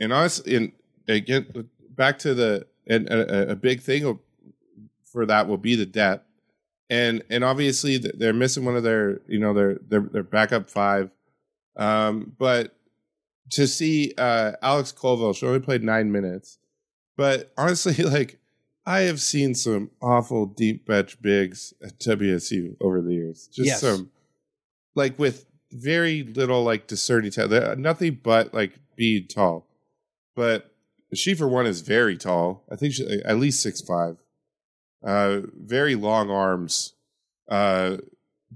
and 0.00 0.14
honestly, 0.14 0.56
and 0.56 0.72
again, 1.08 1.68
back 1.90 2.18
to 2.20 2.32
the 2.32 2.66
and 2.86 3.06
a, 3.08 3.50
a 3.50 3.56
big 3.56 3.82
thing 3.82 4.18
for 5.04 5.26
that 5.26 5.46
will 5.46 5.58
be 5.58 5.74
the 5.74 5.84
depth, 5.84 6.26
and 6.90 7.22
and 7.30 7.42
obviously 7.44 7.98
they're 7.98 8.32
missing 8.32 8.64
one 8.64 8.76
of 8.76 8.82
their 8.82 9.20
you 9.26 9.38
know 9.38 9.54
their 9.54 9.78
their 9.88 10.00
their 10.00 10.22
backup 10.22 10.68
five, 10.70 11.10
um, 11.76 12.34
but 12.38 12.74
to 13.50 13.66
see 13.66 14.14
uh 14.18 14.52
Alex 14.62 14.92
Covill, 14.92 15.34
she 15.36 15.46
only 15.46 15.60
played 15.60 15.82
nine 15.82 16.10
minutes, 16.12 16.58
but 17.16 17.52
honestly, 17.56 18.02
like 18.04 18.38
I 18.84 19.00
have 19.02 19.20
seen 19.20 19.54
some 19.54 19.90
awful 20.00 20.46
deep 20.46 20.86
bench 20.86 21.20
bigs 21.22 21.72
at 21.82 21.98
WSU 22.00 22.76
over 22.80 23.00
the 23.00 23.12
years, 23.14 23.46
just 23.48 23.66
Yes. 23.66 23.80
some 23.80 24.10
like 24.94 25.18
with 25.18 25.46
very 25.70 26.22
little 26.22 26.62
like 26.64 26.86
discerning 26.86 27.30
talent. 27.30 27.78
Nothing 27.78 28.20
but 28.22 28.52
like 28.52 28.78
being 28.96 29.26
tall. 29.26 29.66
But 30.34 30.70
she 31.14 31.34
for 31.34 31.46
one 31.48 31.66
is 31.66 31.80
very 31.82 32.16
tall. 32.16 32.64
I 32.70 32.76
think 32.76 32.94
she 32.94 33.22
at 33.24 33.38
least 33.38 33.62
six 33.62 33.80
five. 33.80 34.16
Uh 35.04 35.40
very 35.56 35.94
long 35.94 36.30
arms. 36.30 36.94
Uh 37.48 37.98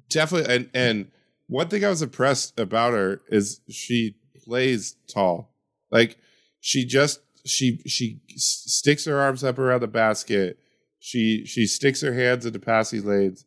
definitely 0.08 0.54
and 0.54 0.70
and 0.74 1.10
one 1.48 1.68
thing 1.68 1.84
I 1.84 1.88
was 1.88 2.02
impressed 2.02 2.58
about 2.58 2.92
her 2.92 3.20
is 3.28 3.60
she 3.68 4.16
plays 4.44 4.96
tall. 5.12 5.54
Like 5.90 6.18
she 6.60 6.84
just 6.84 7.20
she 7.44 7.80
she 7.86 8.20
sticks 8.36 9.04
her 9.04 9.20
arms 9.20 9.44
up 9.44 9.58
around 9.58 9.80
the 9.80 9.88
basket. 9.88 10.58
She 10.98 11.44
she 11.44 11.66
sticks 11.66 12.00
her 12.00 12.14
hands 12.14 12.44
into 12.46 12.58
passing 12.58 13.04
lanes, 13.04 13.44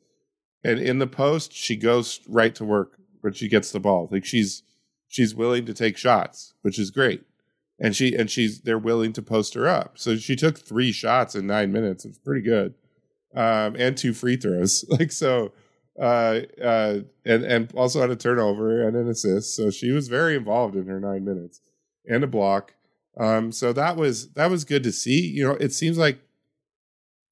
and 0.63 0.79
in 0.79 0.99
the 0.99 1.07
post 1.07 1.53
she 1.53 1.75
goes 1.75 2.21
right 2.27 2.55
to 2.55 2.65
work 2.65 2.97
when 3.21 3.33
she 3.33 3.49
gets 3.49 3.71
the 3.71 3.79
ball. 3.79 4.07
Like 4.11 4.25
she's 4.25 4.63
she's 5.07 5.35
willing 5.35 5.65
to 5.65 5.73
take 5.73 5.97
shots, 5.97 6.53
which 6.61 6.79
is 6.79 6.91
great. 6.91 7.23
And 7.81 7.95
she 7.95 8.15
and 8.15 8.29
she's 8.29 8.61
they're 8.61 8.77
willing 8.79 9.13
to 9.13 9.21
post 9.21 9.53
her 9.53 9.67
up. 9.67 9.97
So 9.97 10.15
she 10.17 10.35
took 10.35 10.57
three 10.57 10.91
shots 10.91 11.35
in 11.35 11.47
nine 11.47 11.71
minutes. 11.71 12.05
It's 12.05 12.17
pretty 12.17 12.41
good, 12.41 12.73
um, 13.35 13.75
and 13.77 13.95
two 13.97 14.13
free 14.13 14.35
throws. 14.37 14.83
Like 14.89 15.11
so, 15.11 15.51
uh, 15.99 16.41
uh, 16.63 16.99
and 17.25 17.43
and 17.43 17.71
also 17.75 18.01
had 18.01 18.09
a 18.09 18.15
turnover 18.15 18.87
and 18.87 18.95
an 18.95 19.07
assist. 19.09 19.55
So 19.55 19.69
she 19.69 19.91
was 19.91 20.07
very 20.07 20.35
involved 20.35 20.75
in 20.75 20.87
her 20.87 20.99
nine 20.99 21.23
minutes 21.25 21.61
and 22.07 22.23
a 22.23 22.27
block. 22.27 22.73
Um, 23.17 23.51
so 23.51 23.73
that 23.73 23.97
was 23.97 24.29
that 24.33 24.49
was 24.49 24.63
good 24.65 24.83
to 24.83 24.91
see. 24.91 25.27
You 25.27 25.47
know, 25.47 25.53
it 25.55 25.73
seems 25.73 25.97
like 25.97 26.19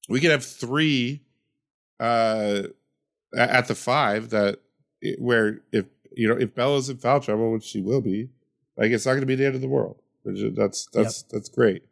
we 0.08 0.20
could 0.20 0.30
have 0.30 0.44
three 0.44 1.22
uh, 2.00 2.64
at 3.36 3.68
the 3.68 3.74
five 3.74 4.30
that 4.30 4.60
it- 5.00 5.20
where 5.20 5.60
if 5.72 5.86
you 6.16 6.28
know 6.28 6.36
if 6.36 6.54
Bella's 6.54 6.88
in 6.90 6.98
foul 6.98 7.20
trouble, 7.20 7.52
which 7.52 7.64
she 7.64 7.80
will 7.80 8.00
be, 8.00 8.28
like 8.76 8.90
it's 8.90 9.06
not 9.06 9.12
going 9.12 9.20
to 9.22 9.26
be 9.26 9.34
the 9.34 9.46
end 9.46 9.54
of 9.54 9.60
the 9.60 9.68
world. 9.68 10.00
Is- 10.24 10.54
That's 10.54 10.86
that's 10.92 11.22
that's 11.22 11.48
great. 11.48 11.84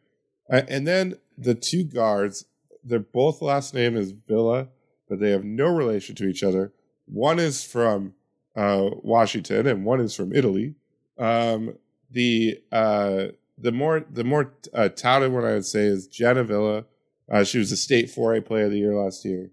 Uh, 0.52 0.62
and 0.68 0.86
then 0.86 1.14
the 1.38 1.54
two 1.54 1.84
guards, 1.84 2.44
their 2.86 3.00
both 3.00 3.42
last 3.42 3.74
name 3.74 3.96
is 3.96 4.12
Villa, 4.12 4.68
but 5.08 5.20
they 5.20 5.30
have 5.30 5.44
no 5.44 5.66
relation 5.68 6.14
to 6.16 6.28
each 6.28 6.42
other. 6.42 6.72
One 7.06 7.38
is 7.38 7.64
from 7.64 8.14
uh, 8.54 8.90
Washington, 9.02 9.66
and 9.66 9.84
one 9.84 10.00
is 10.00 10.14
from 10.14 10.32
Italy. 10.34 10.74
Um, 11.18 11.76
the 12.10 12.60
uh, 12.72 13.26
the 13.58 13.72
more 13.72 14.04
the 14.10 14.24
more 14.24 14.52
uh, 14.72 14.88
touted 14.88 15.32
one 15.32 15.44
I 15.44 15.52
would 15.54 15.66
say 15.66 15.80
is 15.86 16.06
Jenna 16.06 16.44
Villa. 16.44 16.84
Uh, 17.30 17.42
she 17.44 17.58
was 17.58 17.72
a 17.72 17.76
state 17.76 18.06
4A 18.06 18.44
player 18.44 18.66
of 18.66 18.70
the 18.70 18.78
year 18.78 18.94
last 18.94 19.24
year. 19.24 19.50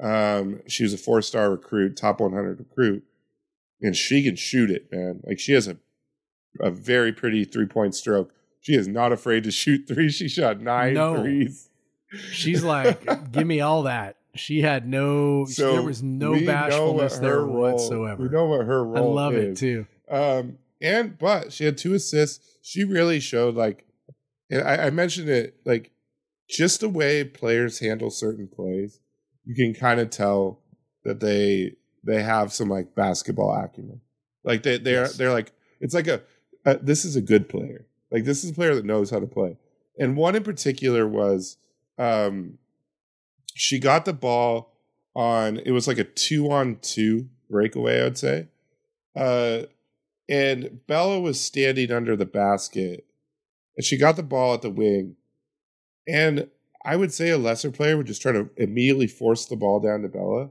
Um, 0.00 0.60
she 0.68 0.82
was 0.84 0.94
a 0.94 0.98
four 0.98 1.22
star 1.22 1.50
recruit, 1.50 1.96
top 1.96 2.20
100 2.20 2.58
recruit, 2.60 3.02
and 3.82 3.96
she 3.96 4.22
can 4.22 4.36
shoot 4.36 4.70
it, 4.70 4.90
man. 4.92 5.20
Like 5.24 5.38
she 5.38 5.52
has 5.52 5.66
a 5.68 5.76
a 6.60 6.70
very 6.70 7.12
pretty 7.12 7.44
three 7.44 7.66
point 7.66 7.94
stroke. 7.94 8.32
She 8.60 8.74
is 8.74 8.86
not 8.88 9.12
afraid 9.12 9.44
to 9.44 9.50
shoot 9.50 9.86
three. 9.88 10.10
She 10.10 10.28
shot 10.28 10.60
nine 10.60 10.94
No. 10.94 11.20
threes. 11.20 11.69
She's 12.32 12.62
like, 12.64 13.30
give 13.32 13.46
me 13.46 13.60
all 13.60 13.84
that. 13.84 14.16
She 14.34 14.60
had 14.60 14.86
no. 14.86 15.44
So 15.46 15.72
there 15.72 15.82
was 15.82 16.02
no 16.02 16.32
we 16.32 16.40
know 16.40 16.46
what 16.46 16.70
bashfulness 16.70 17.18
there 17.18 17.40
role- 17.40 17.60
whatsoever. 17.72 18.22
We 18.22 18.28
know 18.28 18.46
what 18.46 18.66
her 18.66 18.84
role 18.84 19.18
I 19.18 19.22
love 19.24 19.34
it 19.34 19.56
too. 19.56 19.86
Um, 20.08 20.58
and 20.80 21.18
but 21.18 21.52
she 21.52 21.64
had 21.64 21.76
two 21.78 21.94
assists. 21.94 22.58
She 22.62 22.84
really 22.84 23.20
showed 23.20 23.54
like, 23.56 23.86
and 24.50 24.62
I, 24.62 24.86
I 24.86 24.90
mentioned 24.90 25.28
it 25.28 25.56
like, 25.64 25.90
just 26.48 26.80
the 26.80 26.88
way 26.88 27.24
players 27.24 27.78
handle 27.80 28.10
certain 28.10 28.48
plays, 28.48 29.00
you 29.44 29.54
can 29.54 29.74
kind 29.74 30.00
of 30.00 30.10
tell 30.10 30.60
that 31.04 31.20
they 31.20 31.74
they 32.04 32.22
have 32.22 32.52
some 32.52 32.68
like 32.68 32.94
basketball 32.94 33.52
acumen. 33.52 34.00
Like 34.44 34.62
they 34.62 34.78
they're 34.78 35.02
Yes. 35.02 35.16
they're 35.16 35.32
like 35.32 35.52
it's 35.80 35.94
like 35.94 36.06
a, 36.06 36.22
a 36.64 36.78
this 36.78 37.04
is 37.04 37.16
a 37.16 37.20
good 37.20 37.48
player. 37.48 37.86
Like 38.12 38.24
this 38.24 38.44
is 38.44 38.50
a 38.50 38.54
player 38.54 38.74
that 38.76 38.84
knows 38.84 39.10
how 39.10 39.18
to 39.20 39.26
play. 39.26 39.56
And 39.98 40.16
one 40.16 40.34
in 40.36 40.42
particular 40.44 41.06
was 41.06 41.56
um 42.00 42.58
she 43.54 43.78
got 43.78 44.04
the 44.04 44.12
ball 44.12 44.74
on 45.14 45.58
it 45.58 45.72
was 45.72 45.86
like 45.86 45.98
a 45.98 46.04
two 46.04 46.50
on 46.50 46.78
two 46.80 47.28
breakaway, 47.48 48.04
I'd 48.04 48.18
say. 48.18 48.48
Uh 49.14 49.62
and 50.28 50.80
Bella 50.86 51.20
was 51.20 51.40
standing 51.40 51.90
under 51.90 52.16
the 52.16 52.26
basket 52.26 53.04
and 53.76 53.84
she 53.84 53.96
got 53.96 54.16
the 54.16 54.22
ball 54.22 54.54
at 54.54 54.62
the 54.62 54.70
wing. 54.70 55.16
And 56.06 56.48
I 56.84 56.96
would 56.96 57.12
say 57.12 57.30
a 57.30 57.38
lesser 57.38 57.70
player 57.70 57.96
would 57.96 58.06
just 58.06 58.22
try 58.22 58.32
to 58.32 58.50
immediately 58.56 59.06
force 59.06 59.44
the 59.44 59.56
ball 59.56 59.80
down 59.80 60.02
to 60.02 60.08
Bella. 60.08 60.50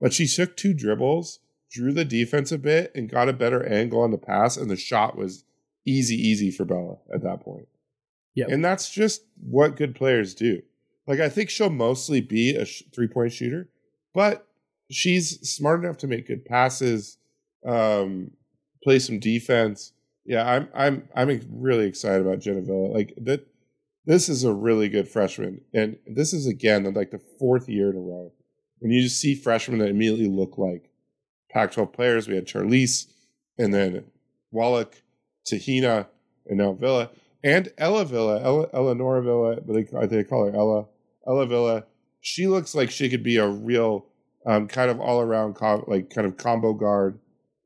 But 0.00 0.12
she 0.12 0.26
took 0.26 0.56
two 0.56 0.74
dribbles, 0.74 1.40
drew 1.70 1.92
the 1.92 2.04
defense 2.04 2.52
a 2.52 2.58
bit, 2.58 2.90
and 2.94 3.08
got 3.08 3.28
a 3.28 3.34
better 3.34 3.64
angle 3.66 4.00
on 4.00 4.10
the 4.10 4.18
pass, 4.18 4.56
and 4.56 4.70
the 4.70 4.76
shot 4.76 5.16
was 5.16 5.44
easy, 5.86 6.16
easy 6.16 6.50
for 6.50 6.64
Bella 6.64 6.96
at 7.12 7.22
that 7.22 7.40
point. 7.40 7.68
Yep. 8.34 8.48
And 8.48 8.64
that's 8.64 8.90
just 8.90 9.24
what 9.40 9.76
good 9.76 9.94
players 9.94 10.34
do. 10.34 10.62
Like, 11.10 11.18
I 11.18 11.28
think 11.28 11.50
she'll 11.50 11.70
mostly 11.70 12.20
be 12.20 12.54
a 12.54 12.64
sh- 12.64 12.84
three 12.94 13.08
point 13.08 13.32
shooter, 13.32 13.68
but 14.14 14.46
she's 14.92 15.40
smart 15.40 15.82
enough 15.82 15.96
to 15.98 16.06
make 16.06 16.28
good 16.28 16.44
passes, 16.44 17.18
um, 17.66 18.30
play 18.84 19.00
some 19.00 19.18
defense. 19.18 19.92
Yeah, 20.24 20.48
I'm 20.48 20.68
I'm 20.72 21.08
I'm 21.16 21.40
really 21.50 21.86
excited 21.86 22.24
about 22.24 22.38
Jenna 22.38 22.60
Villa. 22.60 22.86
Like 22.94 23.14
that, 23.22 23.44
this 24.06 24.28
is 24.28 24.44
a 24.44 24.52
really 24.52 24.88
good 24.88 25.08
freshman, 25.08 25.62
and 25.74 25.96
this 26.06 26.32
is 26.32 26.46
again 26.46 26.84
like 26.94 27.10
the 27.10 27.18
fourth 27.40 27.68
year 27.68 27.90
in 27.90 27.96
a 27.96 28.00
row 28.00 28.30
when 28.78 28.92
you 28.92 29.02
just 29.02 29.20
see 29.20 29.34
freshmen 29.34 29.80
that 29.80 29.88
immediately 29.88 30.28
look 30.28 30.58
like 30.58 30.90
Pac-12 31.50 31.92
players. 31.92 32.28
We 32.28 32.36
had 32.36 32.46
Charlisse, 32.46 33.06
and 33.58 33.74
then 33.74 34.04
Wallack, 34.52 35.02
Tuhina, 35.44 36.06
and 36.46 36.58
now 36.58 36.72
Villa, 36.74 37.10
and 37.42 37.72
Ella 37.78 38.04
Villa, 38.04 38.40
Ella, 38.40 38.94
Villa, 38.94 39.60
but 39.60 39.72
they, 39.72 39.80
I 39.80 40.06
think 40.06 40.10
they 40.10 40.24
call 40.24 40.46
her 40.46 40.56
Ella. 40.56 40.86
Ella 41.26 41.46
Villa. 41.46 41.84
She 42.20 42.46
looks 42.46 42.74
like 42.74 42.90
she 42.90 43.08
could 43.08 43.22
be 43.22 43.36
a 43.36 43.48
real 43.48 44.06
um, 44.46 44.68
kind 44.68 44.90
of 44.90 45.00
all 45.00 45.20
around 45.20 45.56
like 45.86 46.10
kind 46.10 46.26
of 46.26 46.36
combo 46.36 46.72
guard. 46.72 47.18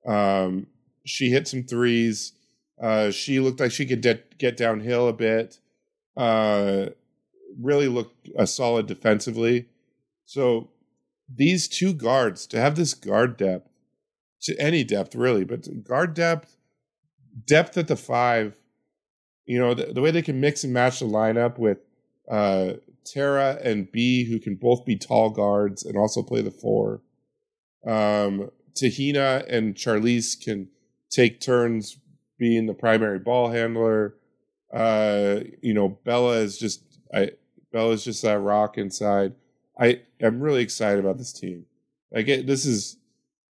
Um, 0.06 0.66
she 1.04 1.30
hit 1.30 1.48
some 1.48 1.64
threes. 1.64 2.32
Uh, 2.80 3.10
she 3.10 3.40
looked 3.40 3.60
like 3.60 3.72
she 3.72 3.86
could 3.86 4.00
de- 4.00 4.22
get 4.38 4.56
downhill 4.56 5.08
a 5.08 5.12
bit. 5.12 5.58
Uh, 6.16 6.86
really 7.60 7.88
looked 7.88 8.28
uh, 8.38 8.46
solid 8.46 8.86
defensively. 8.86 9.66
So 10.24 10.70
these 11.32 11.68
two 11.68 11.92
guards 11.92 12.46
to 12.48 12.60
have 12.60 12.76
this 12.76 12.94
guard 12.94 13.36
depth, 13.36 13.68
to 14.42 14.56
any 14.60 14.84
depth 14.84 15.14
really, 15.14 15.44
but 15.44 15.84
guard 15.84 16.14
depth, 16.14 16.56
depth 17.46 17.78
at 17.78 17.88
the 17.88 17.96
five. 17.96 18.54
You 19.46 19.58
know 19.58 19.74
the, 19.74 19.92
the 19.92 20.00
way 20.00 20.10
they 20.10 20.22
can 20.22 20.40
mix 20.40 20.64
and 20.64 20.72
match 20.72 21.00
the 21.00 21.06
lineup 21.06 21.58
with 21.58 21.78
uh, 22.30 22.74
Tara 23.04 23.58
and 23.62 23.90
Bea, 23.90 24.24
who 24.24 24.38
can 24.38 24.54
both 24.54 24.84
be 24.84 24.96
tall 24.96 25.30
guards 25.30 25.84
and 25.84 25.96
also 25.96 26.22
play 26.22 26.42
the 26.42 26.50
four. 26.50 27.02
Um, 27.86 28.50
Tuhina 28.74 29.44
and 29.48 29.74
Charlisse 29.74 30.42
can 30.42 30.68
take 31.10 31.40
turns 31.40 31.98
being 32.38 32.66
the 32.66 32.74
primary 32.74 33.18
ball 33.18 33.50
handler. 33.50 34.16
Uh, 34.72 35.40
you 35.62 35.74
know, 35.74 35.88
Bella 36.04 36.38
is 36.38 36.58
just 36.58 36.82
I 37.14 37.32
Bella's 37.72 38.04
just 38.04 38.22
that 38.22 38.40
rock 38.40 38.78
inside. 38.78 39.34
I 39.78 40.00
I'm 40.22 40.40
really 40.40 40.62
excited 40.62 41.04
about 41.04 41.18
this 41.18 41.32
team. 41.32 41.66
Like 42.10 42.28
it, 42.28 42.46
this 42.46 42.66
is 42.66 42.96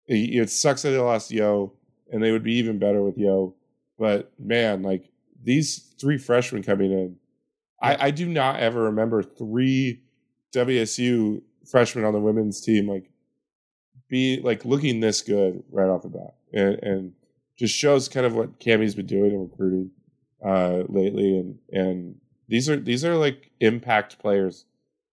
it 0.07 0.51
sucks 0.51 0.83
that 0.83 0.91
they 0.91 0.99
lost 0.99 1.31
Yo, 1.31 1.73
and 2.11 2.23
they 2.23 2.31
would 2.31 2.43
be 2.43 2.55
even 2.55 2.79
better 2.79 3.03
with 3.03 3.17
Yo. 3.17 3.55
But 3.99 4.33
man, 4.39 4.83
like 4.83 5.11
these 5.43 5.95
three 6.01 6.19
freshmen 6.19 6.63
coming 6.63 6.93
in, 6.93 7.17
I, 7.85 8.07
I 8.07 8.11
do 8.11 8.27
not 8.27 8.61
ever 8.61 8.85
remember 8.85 9.23
three 9.23 10.03
WSU 10.53 11.43
freshmen 11.67 12.05
on 12.05 12.13
the 12.13 12.21
women's 12.21 12.61
team 12.61 12.89
like 12.89 13.11
be 14.09 14.41
like 14.43 14.65
looking 14.65 15.01
this 15.01 15.23
good 15.23 15.63
right 15.71 15.89
off 15.89 16.03
the 16.03 16.09
bat, 16.09 16.35
and, 16.53 16.79
and 16.83 17.13
just 17.59 17.75
shows 17.75 18.09
kind 18.09 18.27
of 18.27 18.35
what 18.35 18.61
Kamie's 18.61 18.95
been 18.95 19.07
doing 19.07 19.33
in 19.33 19.41
recruiting 19.51 19.91
uh, 20.45 20.83
lately, 20.89 21.39
and 21.39 21.59
and 21.73 22.17
these 22.49 22.69
are 22.69 22.77
these 22.77 23.05
are 23.05 23.17
like 23.17 23.51
impact 23.61 24.19
players 24.19 24.67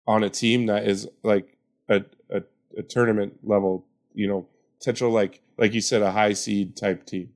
on 0.06 0.24
a 0.24 0.30
team 0.30 0.66
that 0.66 0.86
is 0.86 1.08
like 1.22 1.56
a 1.88 2.04
a, 2.30 2.42
a 2.76 2.82
tournament 2.82 3.38
level, 3.42 3.86
you 4.14 4.26
know, 4.26 4.46
potential 4.78 5.10
like 5.10 5.42
like 5.56 5.74
you 5.74 5.80
said, 5.80 6.02
a 6.02 6.12
high 6.12 6.32
seed 6.32 6.76
type 6.76 7.04
team. 7.06 7.30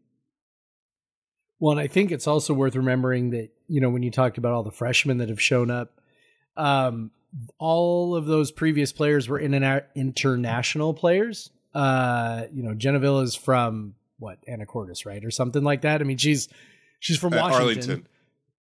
Well, 1.62 1.70
and 1.70 1.80
I 1.80 1.86
think 1.86 2.10
it's 2.10 2.26
also 2.26 2.54
worth 2.54 2.74
remembering 2.74 3.30
that, 3.30 3.50
you 3.68 3.80
know, 3.80 3.88
when 3.88 4.02
you 4.02 4.10
talked 4.10 4.36
about 4.36 4.52
all 4.52 4.64
the 4.64 4.72
freshmen 4.72 5.18
that 5.18 5.28
have 5.28 5.40
shown 5.40 5.70
up, 5.70 6.00
um, 6.56 7.12
all 7.56 8.16
of 8.16 8.26
those 8.26 8.50
previous 8.50 8.90
players 8.92 9.28
were 9.28 9.38
in 9.38 9.52
interna- 9.52 9.84
international 9.94 10.92
players. 10.92 11.50
Uh, 11.72 12.46
you 12.52 12.64
know, 12.64 12.74
Jenna 12.74 12.98
Villa 12.98 13.22
is 13.22 13.36
from 13.36 13.94
what, 14.18 14.38
Anacortes, 14.48 15.06
right? 15.06 15.24
Or 15.24 15.30
something 15.30 15.62
like 15.62 15.82
that. 15.82 16.00
I 16.00 16.04
mean, 16.04 16.16
she's 16.16 16.48
she's 16.98 17.16
from 17.16 17.32
Uh, 17.32 17.36
Washington. 17.36 17.60
Arlington. 17.62 18.08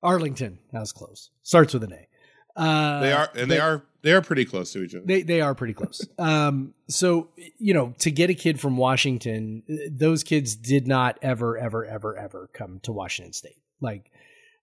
Arlington. 0.04 0.60
That 0.72 0.82
was 0.82 0.91
close. 0.91 1.32
Starts 1.41 1.74
with 1.74 1.84
an 1.84 1.93
A. 1.93 2.08
Uh, 2.56 2.99
They 2.99 3.14
are 3.14 3.30
and 3.36 3.49
they 3.49 3.60
are 3.60 3.84
they 4.04 4.14
are 4.14 4.22
pretty 4.22 4.45
close 4.45 4.74
to 4.74 4.84
each 4.84 4.95
other. 4.95 5.06
they 5.06 5.22
they 5.22 5.41
are 5.41 5.54
pretty 5.56 5.74
close. 5.74 6.08
um, 6.20 6.74
so 6.88 7.30
you 7.58 7.74
know, 7.74 7.93
to 7.99 8.12
get 8.12 8.30
a 8.30 8.34
kid 8.34 8.60
from 8.60 8.78
Washington, 8.78 9.64
those 9.89 10.24
kids 10.24 10.56
did 10.56 10.88
not 10.88 11.18
ever, 11.22 11.58
ever, 11.58 11.86
ever, 11.86 12.18
ever 12.18 12.49
come 12.54 12.80
to 12.84 12.91
Washington 12.91 13.34
State. 13.34 13.58
Like, 13.80 14.12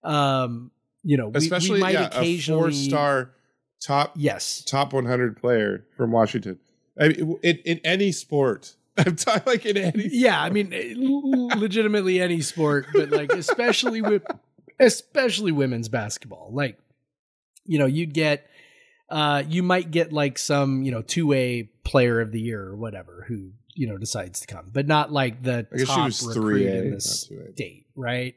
um, 0.04 0.70
you 1.02 1.16
know, 1.16 1.26
we- 1.28 1.32
we, 1.32 1.38
Especially 1.38 1.80
might 1.80 1.92
yeah, 1.94 2.10
a 2.12 2.40
four 2.40 2.72
star 2.72 3.30
top 3.80 4.12
Yes, 4.16 4.62
top 4.66 4.92
100 4.92 5.36
player 5.40 5.84
from 5.96 6.10
Washington. 6.12 6.58
I 7.00 7.08
mean, 7.08 7.38
in, 7.42 7.56
in 7.64 7.80
any 7.84 8.10
sport, 8.12 8.74
I'm 8.98 9.14
talking 9.14 9.42
like 9.46 9.64
in 9.66 9.76
any. 9.76 10.08
yeah. 10.10 10.42
I 10.42 10.50
mean, 10.50 10.72
eh, 10.72 10.94
legitimately 11.56 12.20
any 12.20 12.40
sport, 12.40 12.86
but 12.92 13.10
like 13.10 13.32
especially 13.32 14.02
with 14.02 14.22
especially 14.80 15.52
women's 15.52 15.88
basketball. 15.88 16.50
Like, 16.52 16.78
you 17.64 17.78
know, 17.78 17.86
you'd 17.86 18.14
get. 18.14 18.48
Uh, 19.08 19.42
you 19.48 19.62
might 19.62 19.90
get 19.90 20.12
like 20.12 20.38
some, 20.38 20.82
you 20.82 20.90
know, 20.90 21.02
two 21.02 21.26
way 21.26 21.70
player 21.84 22.20
of 22.20 22.32
the 22.32 22.40
year 22.40 22.62
or 22.62 22.76
whatever 22.76 23.24
who 23.28 23.52
you 23.74 23.86
know 23.86 23.96
decides 23.96 24.40
to 24.40 24.46
come, 24.46 24.70
but 24.72 24.86
not 24.86 25.12
like 25.12 25.42
the 25.42 25.66
I 25.72 25.76
guess 25.76 25.80
she 25.80 25.86
top 25.86 26.04
was 26.06 26.26
recruit 26.26 26.66
3A, 26.66 26.84
in 26.84 26.92
2A. 26.94 27.02
state, 27.54 27.86
right? 27.94 28.34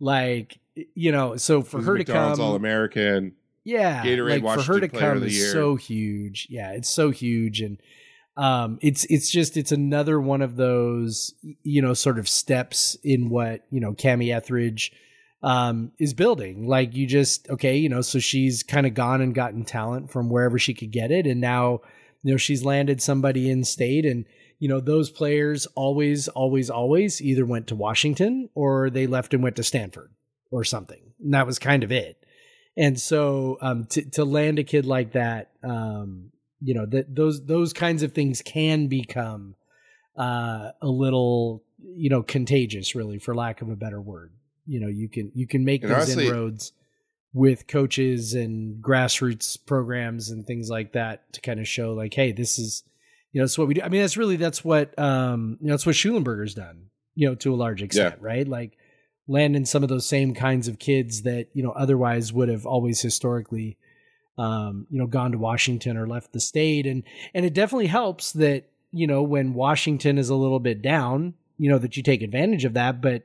Like 0.00 0.58
you 0.94 1.12
know, 1.12 1.36
so 1.36 1.62
for 1.62 1.80
her 1.80 1.94
to 1.94 1.98
McDonald's 1.98 2.38
come, 2.38 2.48
All 2.48 2.56
American. 2.56 3.36
yeah, 3.62 4.04
Gatorade 4.04 4.42
like 4.42 4.58
for 4.58 4.72
her 4.74 4.80
to 4.80 4.88
come 4.88 5.20
the 5.20 5.26
is 5.26 5.52
so 5.52 5.76
huge. 5.76 6.48
Yeah, 6.50 6.72
it's 6.72 6.88
so 6.88 7.10
huge, 7.10 7.60
and 7.60 7.78
um, 8.36 8.78
it's 8.82 9.04
it's 9.04 9.30
just 9.30 9.56
it's 9.56 9.70
another 9.70 10.20
one 10.20 10.42
of 10.42 10.56
those 10.56 11.34
you 11.62 11.80
know 11.80 11.94
sort 11.94 12.18
of 12.18 12.28
steps 12.28 12.96
in 13.04 13.30
what 13.30 13.64
you 13.70 13.80
know 13.80 13.92
Kamie 13.92 14.34
Ethridge 14.34 14.92
um 15.44 15.92
is 15.98 16.14
building. 16.14 16.66
Like 16.66 16.96
you 16.96 17.06
just 17.06 17.48
okay, 17.48 17.76
you 17.76 17.88
know, 17.88 18.00
so 18.00 18.18
she's 18.18 18.64
kind 18.64 18.86
of 18.86 18.94
gone 18.94 19.20
and 19.20 19.32
gotten 19.34 19.64
talent 19.64 20.10
from 20.10 20.28
wherever 20.28 20.58
she 20.58 20.74
could 20.74 20.90
get 20.90 21.12
it, 21.12 21.26
and 21.26 21.40
now 21.40 21.82
you 22.24 22.32
know 22.32 22.36
she's 22.36 22.64
landed 22.64 23.00
somebody 23.00 23.48
in 23.48 23.62
state 23.62 24.04
and 24.04 24.24
you 24.58 24.68
know, 24.68 24.80
those 24.80 25.10
players 25.10 25.66
always, 25.74 26.28
always, 26.28 26.70
always 26.70 27.20
either 27.20 27.44
went 27.44 27.66
to 27.66 27.74
Washington 27.74 28.48
or 28.54 28.88
they 28.88 29.06
left 29.06 29.34
and 29.34 29.42
went 29.42 29.56
to 29.56 29.62
Stanford 29.62 30.10
or 30.50 30.64
something. 30.64 31.12
And 31.22 31.34
that 31.34 31.46
was 31.46 31.58
kind 31.58 31.84
of 31.84 31.92
it. 31.92 32.24
And 32.76 32.98
so 32.98 33.58
um, 33.60 33.84
to 33.90 34.02
to 34.12 34.24
land 34.24 34.58
a 34.58 34.64
kid 34.64 34.86
like 34.86 35.12
that, 35.12 35.52
um, 35.62 36.30
you 36.60 36.74
know, 36.74 36.86
that 36.86 37.14
those 37.14 37.44
those 37.44 37.72
kinds 37.72 38.02
of 38.02 38.14
things 38.14 38.42
can 38.42 38.88
become 38.88 39.54
uh, 40.18 40.70
a 40.80 40.88
little, 40.88 41.62
you 41.78 42.10
know, 42.10 42.22
contagious, 42.22 42.94
really, 42.94 43.18
for 43.18 43.34
lack 43.34 43.60
of 43.60 43.68
a 43.68 43.76
better 43.76 44.00
word. 44.00 44.32
You 44.66 44.80
know, 44.80 44.88
you 44.88 45.08
can 45.08 45.30
you 45.34 45.46
can 45.46 45.64
make 45.64 45.82
And 45.82 45.90
these 45.90 45.96
honestly- 45.96 46.26
inroads 46.28 46.72
with 47.32 47.66
coaches 47.66 48.34
and 48.34 48.82
grassroots 48.82 49.58
programs 49.66 50.30
and 50.30 50.46
things 50.46 50.70
like 50.70 50.92
that 50.92 51.32
to 51.32 51.40
kind 51.40 51.58
of 51.58 51.66
show 51.66 51.92
like, 51.92 52.14
hey, 52.14 52.30
this 52.30 52.60
is, 52.60 52.84
you 53.32 53.40
know, 53.40 53.44
it's 53.44 53.58
what 53.58 53.66
we 53.66 53.74
do. 53.74 53.82
I 53.82 53.88
mean, 53.88 54.02
that's 54.02 54.16
really 54.16 54.36
that's 54.36 54.64
what 54.64 54.96
um, 54.98 55.58
you 55.60 55.66
know, 55.66 55.72
that's 55.72 55.84
what 55.84 55.96
Shulenberger's 55.96 56.54
done, 56.54 56.86
you 57.16 57.28
know, 57.28 57.34
to 57.36 57.52
a 57.52 57.56
large 57.56 57.82
extent, 57.82 58.22
right? 58.22 58.46
Like 58.46 58.78
landing 59.26 59.64
some 59.64 59.82
of 59.82 59.88
those 59.88 60.06
same 60.06 60.34
kinds 60.34 60.68
of 60.68 60.78
kids 60.78 61.22
that 61.22 61.48
you 61.54 61.62
know 61.62 61.72
otherwise 61.72 62.32
would 62.32 62.48
have 62.48 62.66
always 62.66 63.00
historically 63.00 63.76
um, 64.36 64.86
you 64.90 64.98
know 64.98 65.06
gone 65.06 65.32
to 65.32 65.38
Washington 65.38 65.96
or 65.96 66.06
left 66.06 66.32
the 66.32 66.40
state 66.40 66.86
and 66.86 67.02
and 67.34 67.44
it 67.46 67.54
definitely 67.54 67.86
helps 67.86 68.32
that 68.32 68.64
you 68.92 69.06
know 69.06 69.22
when 69.22 69.54
Washington 69.54 70.18
is 70.18 70.28
a 70.28 70.34
little 70.34 70.60
bit 70.60 70.82
down 70.82 71.34
you 71.56 71.70
know 71.70 71.78
that 71.78 71.96
you 71.96 72.02
take 72.02 72.20
advantage 72.22 72.64
of 72.64 72.74
that 72.74 73.00
but 73.00 73.22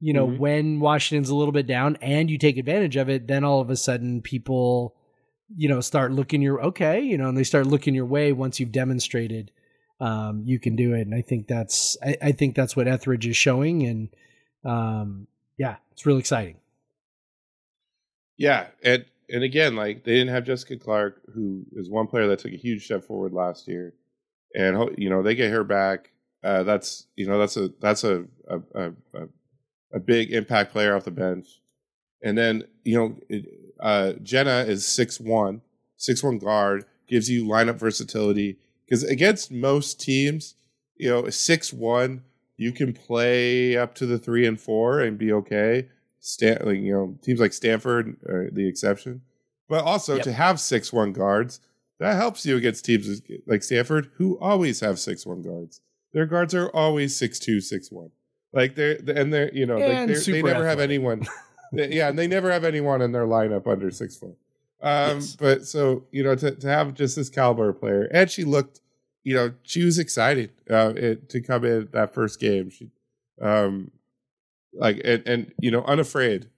you 0.00 0.12
know 0.12 0.26
Mhm. 0.26 0.38
when 0.38 0.80
Washington's 0.80 1.30
a 1.30 1.34
little 1.34 1.52
bit 1.52 1.66
down 1.66 1.96
and 2.00 2.30
you 2.30 2.38
take 2.38 2.56
advantage 2.56 2.96
of 2.96 3.08
it 3.08 3.26
then 3.26 3.44
all 3.44 3.60
of 3.60 3.70
a 3.70 3.76
sudden 3.76 4.22
people 4.22 4.94
you 5.56 5.68
know 5.68 5.80
start 5.80 6.12
looking 6.12 6.42
your 6.42 6.62
okay 6.62 7.00
you 7.00 7.16
know 7.18 7.28
and 7.28 7.36
they 7.38 7.44
start 7.44 7.66
looking 7.66 7.94
your 7.94 8.06
way 8.06 8.32
once 8.32 8.60
you've 8.60 8.72
demonstrated 8.72 9.50
um, 10.00 10.42
you 10.44 10.58
can 10.60 10.76
do 10.76 10.94
it. 10.94 11.02
And 11.02 11.14
I 11.14 11.22
think 11.22 11.48
that's 11.48 11.96
I, 12.04 12.16
I 12.22 12.32
think 12.32 12.54
that's 12.54 12.76
what 12.76 12.86
Ethridge 12.86 13.26
is 13.26 13.36
showing. 13.36 13.84
And 13.84 14.08
um, 14.64 15.26
yeah 15.56 15.76
it's 15.92 16.06
really 16.06 16.20
exciting. 16.20 16.56
Yeah, 18.36 18.68
and 18.82 19.04
and 19.28 19.42
again, 19.42 19.74
like 19.74 20.04
they 20.04 20.12
didn't 20.12 20.32
have 20.32 20.44
Jessica 20.44 20.76
Clark, 20.76 21.22
who 21.34 21.64
is 21.72 21.90
one 21.90 22.06
player 22.06 22.28
that 22.28 22.38
took 22.38 22.52
a 22.52 22.56
huge 22.56 22.84
step 22.84 23.04
forward 23.04 23.32
last 23.32 23.66
year, 23.66 23.94
and 24.54 24.96
you 24.96 25.10
know 25.10 25.22
they 25.22 25.34
get 25.34 25.50
her 25.50 25.64
back. 25.64 26.12
Uh, 26.44 26.62
that's 26.62 27.06
you 27.16 27.26
know 27.26 27.38
that's 27.38 27.56
a 27.56 27.70
that's 27.80 28.04
a 28.04 28.26
a, 28.48 28.60
a 28.74 28.88
a 29.14 29.28
a 29.92 29.98
big 29.98 30.32
impact 30.32 30.72
player 30.72 30.94
off 30.94 31.04
the 31.04 31.10
bench, 31.10 31.60
and 32.22 32.36
then 32.36 32.64
you 32.84 32.98
know 32.98 33.16
it, 33.28 33.46
uh, 33.80 34.12
Jenna 34.22 34.64
is 34.66 34.86
six 34.86 35.20
one, 35.20 35.62
six 35.96 36.22
one 36.22 36.38
guard 36.38 36.84
gives 37.08 37.30
you 37.30 37.44
lineup 37.44 37.76
versatility 37.76 38.58
because 38.84 39.02
against 39.04 39.50
most 39.50 40.00
teams, 40.00 40.54
you 40.96 41.08
know 41.10 41.28
six 41.30 41.72
one 41.72 42.22
you 42.56 42.72
can 42.72 42.92
play 42.92 43.76
up 43.76 43.94
to 43.94 44.04
the 44.04 44.18
three 44.18 44.44
and 44.46 44.60
four 44.60 45.00
and 45.00 45.16
be 45.16 45.32
okay. 45.32 45.88
Stan, 46.20 46.58
like 46.64 46.78
you 46.80 46.92
know, 46.92 47.16
teams 47.22 47.38
like 47.40 47.52
Stanford 47.52 48.16
are 48.28 48.50
the 48.50 48.66
exception, 48.68 49.22
but 49.68 49.84
also 49.84 50.16
Yep. 50.16 50.24
to 50.24 50.32
have 50.32 50.60
six 50.60 50.92
one 50.92 51.12
guards 51.12 51.60
that 52.00 52.14
helps 52.16 52.44
you 52.44 52.56
against 52.56 52.84
teams 52.84 53.22
like 53.46 53.62
Stanford 53.62 54.10
who 54.16 54.38
always 54.38 54.80
have 54.80 54.98
six 54.98 55.24
one 55.24 55.42
guards. 55.42 55.80
Their 56.12 56.26
guards 56.26 56.54
are 56.54 56.68
always 56.70 57.14
six 57.16 57.38
two, 57.38 57.60
six 57.60 57.90
one. 57.92 58.10
Like 58.52 58.74
they're 58.74 58.98
and 59.14 59.32
they're 59.32 59.52
you 59.52 59.66
know 59.66 59.76
like 59.78 59.82
And 59.84 60.10
they 60.10 60.42
never 60.42 60.66
have 60.66 60.80
anyone. 60.80 61.26
they- 61.72 61.92
yeah, 61.92 62.08
and 62.08 62.18
they 62.18 62.26
never 62.26 62.50
have 62.50 62.64
anyone 62.64 63.02
in 63.02 63.12
their 63.12 63.26
lineup 63.26 63.66
under 63.66 63.90
six 63.90 64.16
foot. 64.16 64.36
Um, 64.80 65.16
Yes. 65.16 65.36
But 65.36 65.66
so 65.66 66.04
you 66.12 66.22
know 66.22 66.34
to 66.34 66.52
to 66.52 66.68
have 66.68 66.94
just 66.94 67.16
this 67.16 67.28
caliber 67.28 67.72
player, 67.72 68.08
and 68.12 68.30
she 68.30 68.44
looked, 68.44 68.80
you 69.24 69.34
know, 69.34 69.52
she 69.62 69.84
was 69.84 69.98
excited 69.98 70.50
uh, 70.70 70.92
it, 70.96 71.28
to 71.30 71.40
come 71.40 71.64
in 71.64 71.88
that 71.92 72.14
first 72.14 72.40
game. 72.40 72.70
She, 72.70 72.90
um, 73.42 73.90
like 74.72 75.00
and 75.04 75.26
and 75.26 75.52
you 75.60 75.70
know 75.70 75.82
unafraid, 75.84 76.48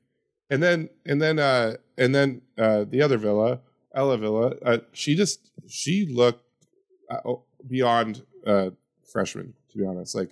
and 0.51 0.62
then 0.62 0.91
and 1.07 1.20
then 1.20 1.38
uh 1.38 1.76
and 1.99 2.14
then 2.14 2.43
uh 2.59 2.84
the 2.88 3.03
other 3.03 3.16
villa, 3.18 3.61
Ella 3.95 4.18
Villa, 4.18 4.55
uh, 4.64 4.78
she 4.93 5.14
just 5.16 5.51
she 5.66 6.07
looked 6.07 6.45
uh, 7.11 7.32
beyond 7.66 8.22
uh 8.47 8.70
freshman 9.11 9.55
to 9.72 9.78
be 9.78 9.84
honest, 9.86 10.14
like. 10.14 10.30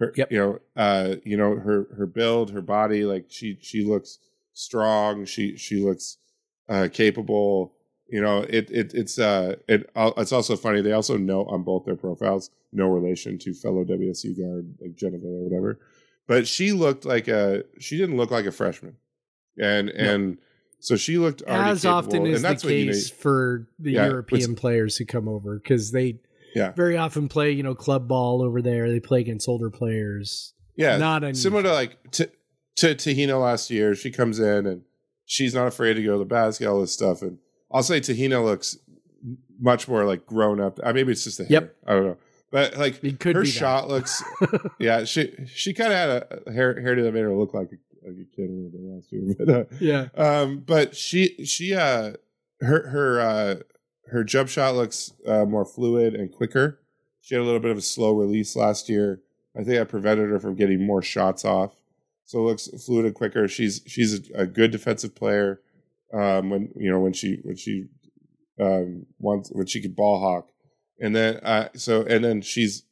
Her, 0.00 0.12
Yep. 0.16 0.32
you 0.32 0.38
know, 0.38 0.58
uh, 0.76 1.16
you 1.24 1.36
know 1.36 1.56
her 1.56 1.86
her 1.96 2.06
build, 2.06 2.50
her 2.50 2.62
body, 2.62 3.04
like 3.04 3.26
she 3.28 3.58
she 3.60 3.84
looks 3.84 4.18
strong. 4.54 5.24
She 5.26 5.56
she 5.56 5.76
looks 5.76 6.16
uh, 6.68 6.88
capable. 6.92 7.74
You 8.08 8.20
know, 8.22 8.38
it 8.40 8.70
it 8.70 8.92
it's 8.94 9.18
uh 9.18 9.56
it 9.68 9.88
it's 9.94 10.32
also 10.32 10.56
funny. 10.56 10.80
They 10.80 10.92
also 10.92 11.16
note 11.16 11.46
on 11.50 11.62
both 11.62 11.84
their 11.84 11.96
profiles 11.96 12.50
no 12.72 12.88
relation 12.88 13.38
to 13.38 13.52
fellow 13.52 13.84
WSU 13.84 14.36
guard 14.38 14.74
like 14.80 14.96
Genevieve 14.96 15.24
or 15.24 15.44
whatever. 15.44 15.78
But 16.26 16.46
she 16.48 16.72
looked 16.72 17.04
like 17.04 17.28
a 17.28 17.64
she 17.78 17.98
didn't 17.98 18.16
look 18.16 18.30
like 18.30 18.46
a 18.46 18.52
freshman, 18.52 18.96
and 19.58 19.90
and 19.90 20.38
so 20.78 20.96
she 20.96 21.18
looked 21.18 21.42
already 21.42 21.70
as 21.70 21.82
capable, 21.82 22.14
often 22.14 22.26
is 22.26 22.36
and 22.36 22.44
that's 22.44 22.62
the 22.62 22.68
what 22.68 22.74
you 22.74 22.86
case 22.86 23.10
for 23.10 23.66
the 23.78 23.92
Yeah, 23.92 24.06
European 24.06 24.54
players 24.54 24.96
who 24.96 25.04
come 25.04 25.28
over 25.28 25.56
because 25.58 25.90
they 25.92 26.18
Yeah. 26.54 26.72
very 26.72 26.96
often 26.96 27.28
play 27.28 27.52
you 27.52 27.62
know 27.62 27.74
club 27.74 28.08
ball 28.08 28.42
over 28.42 28.60
there. 28.62 28.90
They 28.90 29.00
play 29.00 29.20
against 29.20 29.48
older 29.48 29.70
players. 29.70 30.54
Yeah, 30.76 30.96
not 30.96 31.22
unusual. 31.22 31.42
similar 31.42 31.62
to 31.64 31.72
like 31.72 32.10
to 32.12 32.30
to 32.76 32.94
Tuhina 32.94 33.40
last 33.40 33.70
year. 33.70 33.94
She 33.94 34.10
comes 34.10 34.38
in 34.38 34.66
and 34.66 34.82
she's 35.26 35.54
not 35.54 35.66
afraid 35.66 35.94
to 35.94 36.02
go 36.02 36.12
to 36.12 36.18
the 36.18 36.24
basket, 36.24 36.66
all 36.66 36.80
this 36.80 36.92
stuff. 36.92 37.22
And 37.22 37.38
I'll 37.70 37.82
say 37.82 38.00
Tuhina 38.00 38.42
looks 38.44 38.78
much 39.60 39.86
more 39.88 40.04
like 40.04 40.26
grown 40.26 40.60
up. 40.60 40.80
I 40.84 40.92
maybe 40.92 41.12
it's 41.12 41.24
just 41.24 41.40
a 41.40 41.44
hair. 41.44 41.52
Yep. 41.52 41.76
I 41.86 41.92
don't 41.92 42.04
know, 42.06 42.16
but 42.50 42.76
like 42.76 43.22
her 43.22 43.44
shot 43.44 43.88
looks. 43.88 44.22
yeah, 44.78 45.04
she 45.04 45.34
she 45.46 45.74
kind 45.74 45.92
of 45.92 45.98
had 45.98 46.40
a 46.46 46.52
hair 46.52 46.74
hairdo 46.74 47.02
that 47.02 47.12
made 47.12 47.20
her 47.20 47.34
look 47.34 47.54
like 47.54 47.68
a, 47.68 48.06
like 48.06 48.16
a 48.16 48.36
kid 48.36 48.48
a 48.48 48.52
little 48.52 48.70
bit 48.70 48.80
last 48.80 49.12
year. 49.12 49.34
But 49.38 49.48
uh, 49.48 49.64
Yeah, 49.78 50.08
um, 50.16 50.60
but 50.60 50.96
she 50.96 51.44
she 51.44 51.74
uh 51.74 52.14
her 52.60 52.88
her 52.88 53.20
uh 53.20 53.54
her 54.10 54.24
jump 54.24 54.48
shot 54.48 54.74
looks 54.74 55.12
uh, 55.26 55.44
more 55.44 55.64
fluid 55.64 56.14
and 56.14 56.32
quicker. 56.32 56.80
She 57.20 57.34
had 57.34 57.42
a 57.42 57.44
little 57.44 57.60
bit 57.60 57.70
of 57.70 57.78
a 57.78 57.82
slow 57.82 58.12
release 58.12 58.56
last 58.56 58.88
year. 58.88 59.20
I 59.54 59.58
think 59.58 59.76
that 59.76 59.88
prevented 59.88 60.30
her 60.30 60.38
from 60.38 60.54
getting 60.54 60.84
more 60.84 61.02
shots 61.02 61.44
off. 61.44 61.74
So 62.24 62.38
it 62.38 62.42
looks 62.42 62.68
fluid 62.84 63.06
and 63.06 63.14
quicker. 63.14 63.48
She's 63.48 63.82
she's 63.86 64.30
a, 64.30 64.42
a 64.42 64.46
good 64.46 64.70
defensive 64.70 65.14
player. 65.14 65.60
Um, 66.12 66.50
when 66.50 66.72
you 66.76 66.90
know 66.90 67.00
when 67.00 67.12
she 67.12 67.38
when 67.42 67.56
she 67.56 67.86
um 68.60 69.06
wants 69.18 69.50
when 69.52 69.66
she 69.66 69.82
could 69.82 69.96
ball 69.96 70.20
hawk, 70.20 70.48
and 71.00 71.14
then 71.14 71.36
uh 71.38 71.68
so 71.74 72.02
and 72.02 72.24
then 72.24 72.40
she's 72.40 72.84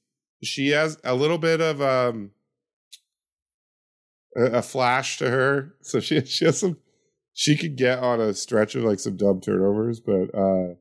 she 0.42 0.70
has 0.70 0.98
a 1.04 1.14
little 1.14 1.38
bit 1.38 1.60
of 1.60 1.80
um 1.80 2.32
a, 4.36 4.58
a 4.58 4.62
flash 4.62 5.18
to 5.18 5.30
her. 5.30 5.74
So 5.82 6.00
she 6.00 6.24
she 6.24 6.44
has 6.44 6.58
some 6.58 6.78
she 7.32 7.56
could 7.56 7.76
get 7.76 8.00
on 8.00 8.20
a 8.20 8.34
stretch 8.34 8.74
of 8.74 8.82
like 8.82 8.98
some 8.98 9.16
dumb 9.16 9.40
turnovers, 9.40 10.00
but 10.00 10.34
uh 10.34 10.74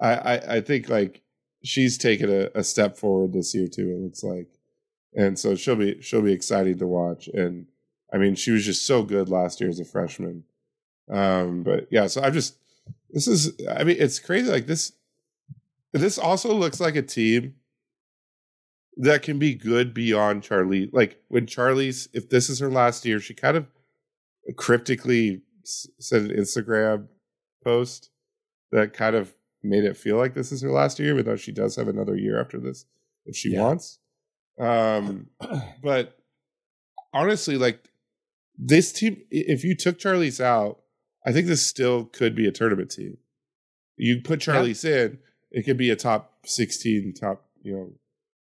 I 0.00 0.14
I, 0.14 0.56
I 0.56 0.60
think 0.60 0.88
like 0.88 1.22
she's 1.62 1.96
taken 1.98 2.30
a, 2.30 2.50
a 2.54 2.64
step 2.64 2.96
forward 2.96 3.32
this 3.32 3.54
year 3.54 3.68
too, 3.68 3.90
it 3.90 4.00
looks 4.02 4.22
like. 4.22 4.48
And 5.14 5.38
so 5.38 5.54
she'll 5.54 5.76
be 5.76 6.00
she'll 6.02 6.22
be 6.22 6.32
exciting 6.32 6.78
to 6.78 6.86
watch. 6.86 7.28
And 7.28 7.66
I 8.12 8.18
mean 8.18 8.34
she 8.34 8.50
was 8.50 8.64
just 8.64 8.86
so 8.86 9.02
good 9.02 9.28
last 9.28 9.60
year 9.60 9.70
as 9.70 9.80
a 9.80 9.84
freshman. 9.84 10.44
Um 11.10 11.62
but 11.62 11.88
yeah, 11.90 12.06
so 12.06 12.22
I'm 12.22 12.32
just 12.32 12.56
this 13.10 13.26
is 13.26 13.52
I 13.70 13.84
mean 13.84 13.96
it's 13.98 14.18
crazy 14.18 14.50
like 14.50 14.66
this 14.66 14.92
this 15.92 16.18
also 16.18 16.52
looks 16.52 16.80
like 16.80 16.96
a 16.96 17.02
team 17.02 17.54
that 18.96 19.22
can 19.22 19.38
be 19.38 19.54
good 19.54 19.94
beyond 19.94 20.42
Charlie. 20.42 20.90
Like 20.92 21.20
when 21.28 21.46
Charlisse, 21.46 22.08
if 22.12 22.28
this 22.28 22.48
is 22.48 22.58
her 22.60 22.70
last 22.70 23.04
year, 23.04 23.20
she 23.20 23.34
kind 23.34 23.56
of 23.56 23.66
cryptically 24.56 25.42
s- 25.64 25.88
said 25.98 26.22
an 26.22 26.36
Instagram 26.36 27.08
post 27.62 28.10
that 28.72 28.92
kind 28.92 29.16
of 29.16 29.32
made 29.64 29.84
it 29.84 29.96
feel 29.96 30.16
like 30.16 30.34
this 30.34 30.52
is 30.52 30.62
her 30.62 30.70
last 30.70 30.98
year, 30.98 31.12
even 31.12 31.24
though 31.24 31.36
she 31.36 31.52
does 31.52 31.76
have 31.76 31.88
another 31.88 32.16
year 32.16 32.40
after 32.40 32.58
this 32.58 32.84
if 33.26 33.36
she 33.36 33.50
Yeah. 33.52 33.62
wants. 33.62 33.98
Um, 34.58 35.28
but 35.82 36.16
honestly, 37.12 37.56
like 37.56 37.88
this 38.58 38.92
team, 38.92 39.22
if 39.30 39.64
you 39.64 39.74
took 39.74 39.98
Charlisse 39.98 40.40
out, 40.40 40.80
I 41.26 41.32
think 41.32 41.46
this 41.46 41.64
still 41.66 42.04
could 42.04 42.34
be 42.34 42.46
a 42.46 42.52
tournament 42.52 42.90
team. 42.90 43.16
You 43.96 44.20
put 44.20 44.40
Charlisse 44.40 44.84
in, 44.84 45.18
it 45.50 45.64
could 45.64 45.76
be 45.76 45.90
a 45.90 45.96
top 45.96 46.46
16, 46.46 47.14
top, 47.14 47.44
you 47.62 47.72
know, 47.72 47.92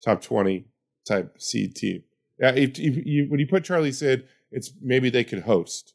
top 0.04 0.22
20 0.22 0.66
type 1.08 1.40
seed 1.40 1.76
team. 1.76 2.04
Yeah, 2.40 2.52
if, 2.56 2.80
if 2.80 3.06
you 3.06 3.26
when 3.30 3.40
you 3.40 3.46
put 3.48 3.64
Charlisse 3.64 4.02
in, 4.02 4.24
it's 4.52 4.72
maybe 4.82 5.10
they 5.10 5.24
could 5.24 5.44
host, 5.44 5.94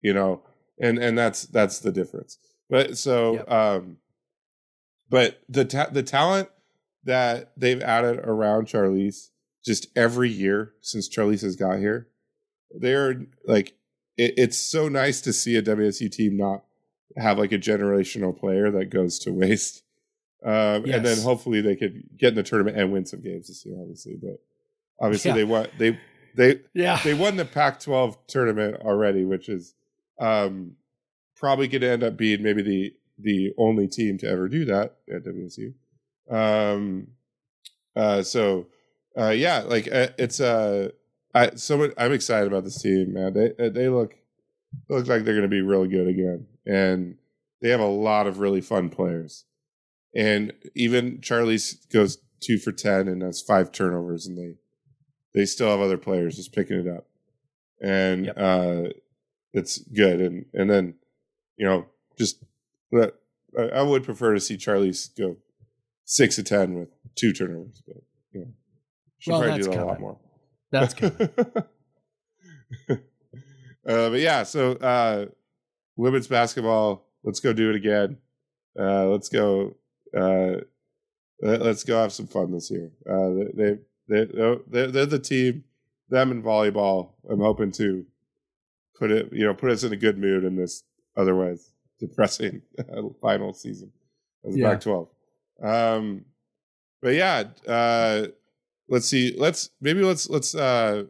you 0.00 0.12
know, 0.14 0.42
and 0.80 0.98
and 0.98 1.18
that's 1.18 1.42
that's 1.46 1.80
the 1.80 1.90
difference. 1.90 2.38
But 2.70 2.96
so 2.96 3.34
Yep. 3.34 3.50
um 3.50 3.96
but 5.10 5.40
the 5.48 5.64
ta- 5.64 5.90
the 5.90 6.02
talent 6.02 6.48
that 7.04 7.52
they've 7.56 7.80
added 7.82 8.18
around 8.18 8.66
Charlisse 8.66 9.30
just 9.64 9.86
every 9.96 10.28
year 10.30 10.72
since 10.80 11.08
Charlisse 11.08 11.42
has 11.42 11.56
got 11.56 11.78
here, 11.78 12.08
they're 12.70 13.26
like 13.46 13.74
it, 14.16 14.34
it's 14.36 14.58
so 14.58 14.88
nice 14.88 15.20
to 15.22 15.32
see 15.32 15.56
a 15.56 15.62
WSU 15.62 16.10
team 16.10 16.36
not 16.36 16.64
have 17.16 17.38
like 17.38 17.52
a 17.52 17.58
generational 17.58 18.38
player 18.38 18.70
that 18.70 18.86
goes 18.90 19.18
to 19.20 19.32
waste. 19.32 19.82
Um, 20.44 20.84
And 20.84 21.04
then 21.04 21.18
hopefully 21.20 21.60
they 21.60 21.74
could 21.74 22.02
get 22.16 22.28
in 22.28 22.34
the 22.36 22.42
tournament 22.44 22.76
and 22.76 22.92
win 22.92 23.04
some 23.06 23.20
games 23.22 23.48
this 23.48 23.64
year, 23.66 23.76
obviously. 23.80 24.16
But 24.22 24.38
obviously 25.00 25.30
Yeah. 25.30 25.34
they 25.36 25.44
won. 25.44 25.66
They 25.78 25.98
they 26.36 26.60
Yeah. 26.74 27.00
they 27.02 27.14
won 27.14 27.36
the 27.36 27.44
Pac-12 27.44 28.16
tournament 28.28 28.76
already, 28.82 29.24
which 29.24 29.48
is 29.48 29.74
um, 30.20 30.76
probably 31.36 31.66
going 31.68 31.80
to 31.82 31.88
end 31.90 32.02
up 32.04 32.16
being 32.16 32.42
maybe 32.42 32.62
the 32.62 32.94
the 33.18 33.52
only 33.58 33.88
team 33.88 34.18
to 34.18 34.28
ever 34.28 34.48
do 34.48 34.64
that 34.66 34.96
at 35.12 35.24
WSU. 35.24 35.74
Um, 36.30 37.08
uh, 37.96 38.22
so 38.22 38.66
uh, 39.18 39.30
yeah, 39.30 39.60
like 39.60 39.88
uh, 39.90 40.08
it's 40.18 40.40
uh, 40.40 40.90
I 41.34 41.54
so 41.56 41.90
I'm 41.98 42.12
excited 42.12 42.46
about 42.46 42.64
this 42.64 42.80
team, 42.80 43.14
man. 43.14 43.32
They 43.32 43.52
uh, 43.66 43.70
they 43.70 43.88
look 43.88 44.14
look 44.88 45.06
like 45.08 45.24
they're 45.24 45.34
going 45.34 45.42
to 45.42 45.48
be 45.48 45.62
really 45.62 45.88
good 45.88 46.06
again, 46.06 46.46
and 46.66 47.16
they 47.60 47.70
have 47.70 47.80
a 47.80 47.86
lot 47.86 48.26
of 48.26 48.38
really 48.38 48.60
fun 48.60 48.90
players. 48.90 49.44
And 50.14 50.52
even 50.74 51.20
Charlie 51.20 51.58
goes 51.92 52.18
two 52.40 52.58
for 52.58 52.72
ten 52.72 53.08
and 53.08 53.22
has 53.22 53.42
five 53.42 53.72
turnovers, 53.72 54.26
and 54.26 54.38
they 54.38 54.54
they 55.34 55.44
still 55.44 55.70
have 55.70 55.80
other 55.80 55.98
players 55.98 56.36
just 56.36 56.54
picking 56.54 56.78
it 56.78 56.88
up, 56.88 57.06
and 57.82 58.26
Yep. 58.26 58.34
uh, 58.38 58.82
it's 59.52 59.78
good. 59.78 60.20
And 60.20 60.46
and 60.54 60.70
then 60.70 60.94
you 61.56 61.66
know 61.66 61.86
just 62.18 62.42
but 62.90 63.20
I, 63.58 63.82
would 63.82 64.04
prefer 64.04 64.34
to 64.34 64.40
see 64.40 64.56
Charlie 64.56 64.94
go 65.16 65.36
six 66.04 66.36
to 66.36 66.42
ten 66.42 66.74
with 66.78 66.88
two 67.14 67.32
turnovers, 67.32 67.82
but 67.86 67.96
you 68.32 68.40
know 68.40 68.48
should 69.18 69.32
Well, 69.32 69.42
probably 69.42 69.62
do 69.62 69.72
a 69.72 69.84
lot 69.84 70.00
more. 70.00 70.18
That's 70.70 70.94
good. 70.94 71.32
uh, 72.90 72.96
but 73.84 74.20
yeah, 74.20 74.42
so 74.42 74.72
uh, 74.72 75.26
women's 75.96 76.28
basketball. 76.28 77.06
Let's 77.24 77.40
go 77.40 77.52
do 77.52 77.70
it 77.70 77.76
again. 77.76 78.18
Uh, 78.78 79.06
let's 79.06 79.28
go. 79.28 79.76
Uh, 80.16 80.62
let- 81.42 81.62
let's 81.62 81.84
go 81.84 82.00
have 82.00 82.12
some 82.12 82.26
fun 82.26 82.52
this 82.52 82.70
year. 82.70 82.90
Uh, 83.08 83.30
they 83.30 83.50
they 83.54 83.78
they 84.08 84.58
they're, 84.68 84.86
they're 84.88 85.06
the 85.06 85.18
team. 85.18 85.64
Them 86.10 86.30
in 86.30 86.42
volleyball. 86.42 87.12
I'm 87.28 87.40
hoping 87.40 87.72
to 87.72 88.06
put 88.98 89.10
it 89.10 89.32
you 89.32 89.44
know 89.44 89.54
put 89.54 89.70
us 89.70 89.84
in 89.84 89.92
a 89.92 89.96
good 89.96 90.18
mood 90.18 90.44
in 90.44 90.56
this 90.56 90.82
otherwise 91.16 91.70
depressing 91.98 92.62
final 93.20 93.52
season 93.52 93.92
of 94.44 94.52
the 94.52 94.58
Yeah. 94.60 94.70
Pac-12. 94.74 95.08
Um, 95.62 96.24
but 97.02 97.14
yeah, 97.14 97.44
uh, 97.66 98.28
let's 98.88 99.06
see. 99.06 99.34
Let's 99.36 99.70
maybe 99.80 100.02
let's 100.02 100.28
let's 100.30 100.54
uh, 100.54 101.04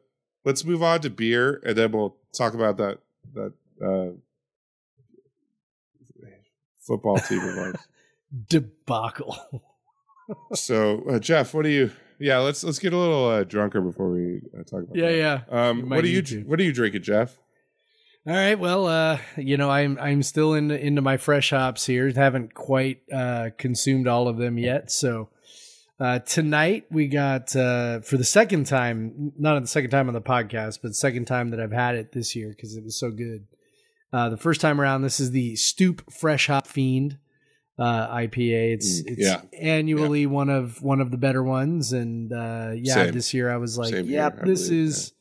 let's 0.45 0.65
move 0.65 0.83
on 0.83 1.01
to 1.03 1.11
beer, 1.11 1.61
and 1.65 1.77
then 1.77 1.93
we'll 1.93 2.17
talk 2.37 2.55
about 2.55 2.77
that 2.79 2.99
that 3.35 3.53
uh, 3.85 4.13
football 6.81 7.19
team 7.19 7.41
of 7.41 7.59
ours. 7.59 7.77
Debacle. 8.49 9.37
So, 10.53 11.05
uh, 11.09 11.19
Jeff, 11.19 11.55
what 11.55 11.63
do 11.63 11.71
you? 11.71 11.91
Yeah, 12.19 12.41
let's 12.41 12.63
let's 12.63 12.79
get 12.79 12.93
a 12.93 12.99
little 12.99 13.27
uh, 13.31 13.45
drunker 13.45 13.81
before 13.81 14.11
we 14.11 14.43
uh, 14.55 14.63
talk 14.63 14.83
about. 14.83 14.95
yeah, 14.95 15.11
that. 15.11 15.17
yeah. 15.17 15.69
Um, 15.69 15.89
what 15.89 16.05
are 16.05 16.07
you 16.07 16.21
to. 16.21 16.43
What 16.43 16.61
are 16.61 16.65
you 16.65 16.73
drinking, 16.75 17.01
Jeff? 17.01 17.39
All 18.27 18.35
right. 18.35 18.59
Well, 18.59 18.87
uh, 18.87 19.19
you 19.37 19.57
know, 19.57 19.71
I'm 19.71 19.99
I'm 20.01 20.23
still 20.23 20.55
in 20.55 20.71
into 20.71 21.01
my 21.01 21.17
fresh 21.17 21.51
hops 21.51 21.87
here. 21.87 22.11
Haven't 22.11 22.53
quite 22.55 23.01
uh, 23.13 23.51
consumed 23.57 24.07
all 24.07 24.29
of 24.29 24.37
them 24.37 24.59
yet. 24.59 24.91
So 24.91 25.31
uh, 25.99 26.19
tonight 26.21 26.87
we 26.91 27.09
got 27.09 27.55
uh, 27.57 28.01
for 28.01 28.17
the 28.19 28.25
second 28.25 28.67
time, 28.67 29.33
not 29.39 29.61
the 29.61 29.67
second 29.69 29.91
time 29.91 30.09
on 30.09 30.15
the 30.15 30.21
podcast, 30.21 30.81
but 30.83 30.95
second 30.95 31.25
time 31.25 31.51
that 31.51 31.61
I've 31.61 31.73
had 31.73 31.95
it 31.95 32.13
this 32.13 32.37
year 32.37 32.51
because 32.51 32.77
it 32.77 32.85
was 32.85 32.99
so 32.99 33.11
good. 33.11 33.47
Uh, 34.13 34.29
the 34.29 34.37
first 34.37 34.61
time 34.61 34.81
around, 34.81 35.03
this 35.03 35.21
is 35.21 35.31
the 35.31 35.55
Stoup 35.55 36.03
Fresh 36.13 36.47
Hop 36.49 36.67
Fiend 36.67 37.19
uh, 37.79 38.09
IPA. 38.09 38.75
It's 38.75 39.03
Mm, 39.03 39.13
it's 39.13 39.27
yeah. 39.27 39.41
annually 39.59 40.27
one 40.27 40.51
of 40.51 40.83
one 40.83 41.01
of 41.01 41.11
the 41.11 41.19
better 41.19 41.43
ones, 41.43 41.93
and 41.93 42.33
uh, 42.33 42.73
yeah, 42.75 42.95
Same. 42.95 43.15
this 43.15 43.33
year 43.33 43.51
I 43.51 43.57
was 43.57 43.79
like, 43.79 43.95
Same 43.95 44.07
yep, 44.07 44.45
this 44.45 44.69
believe, 44.69 44.87
is 44.89 45.13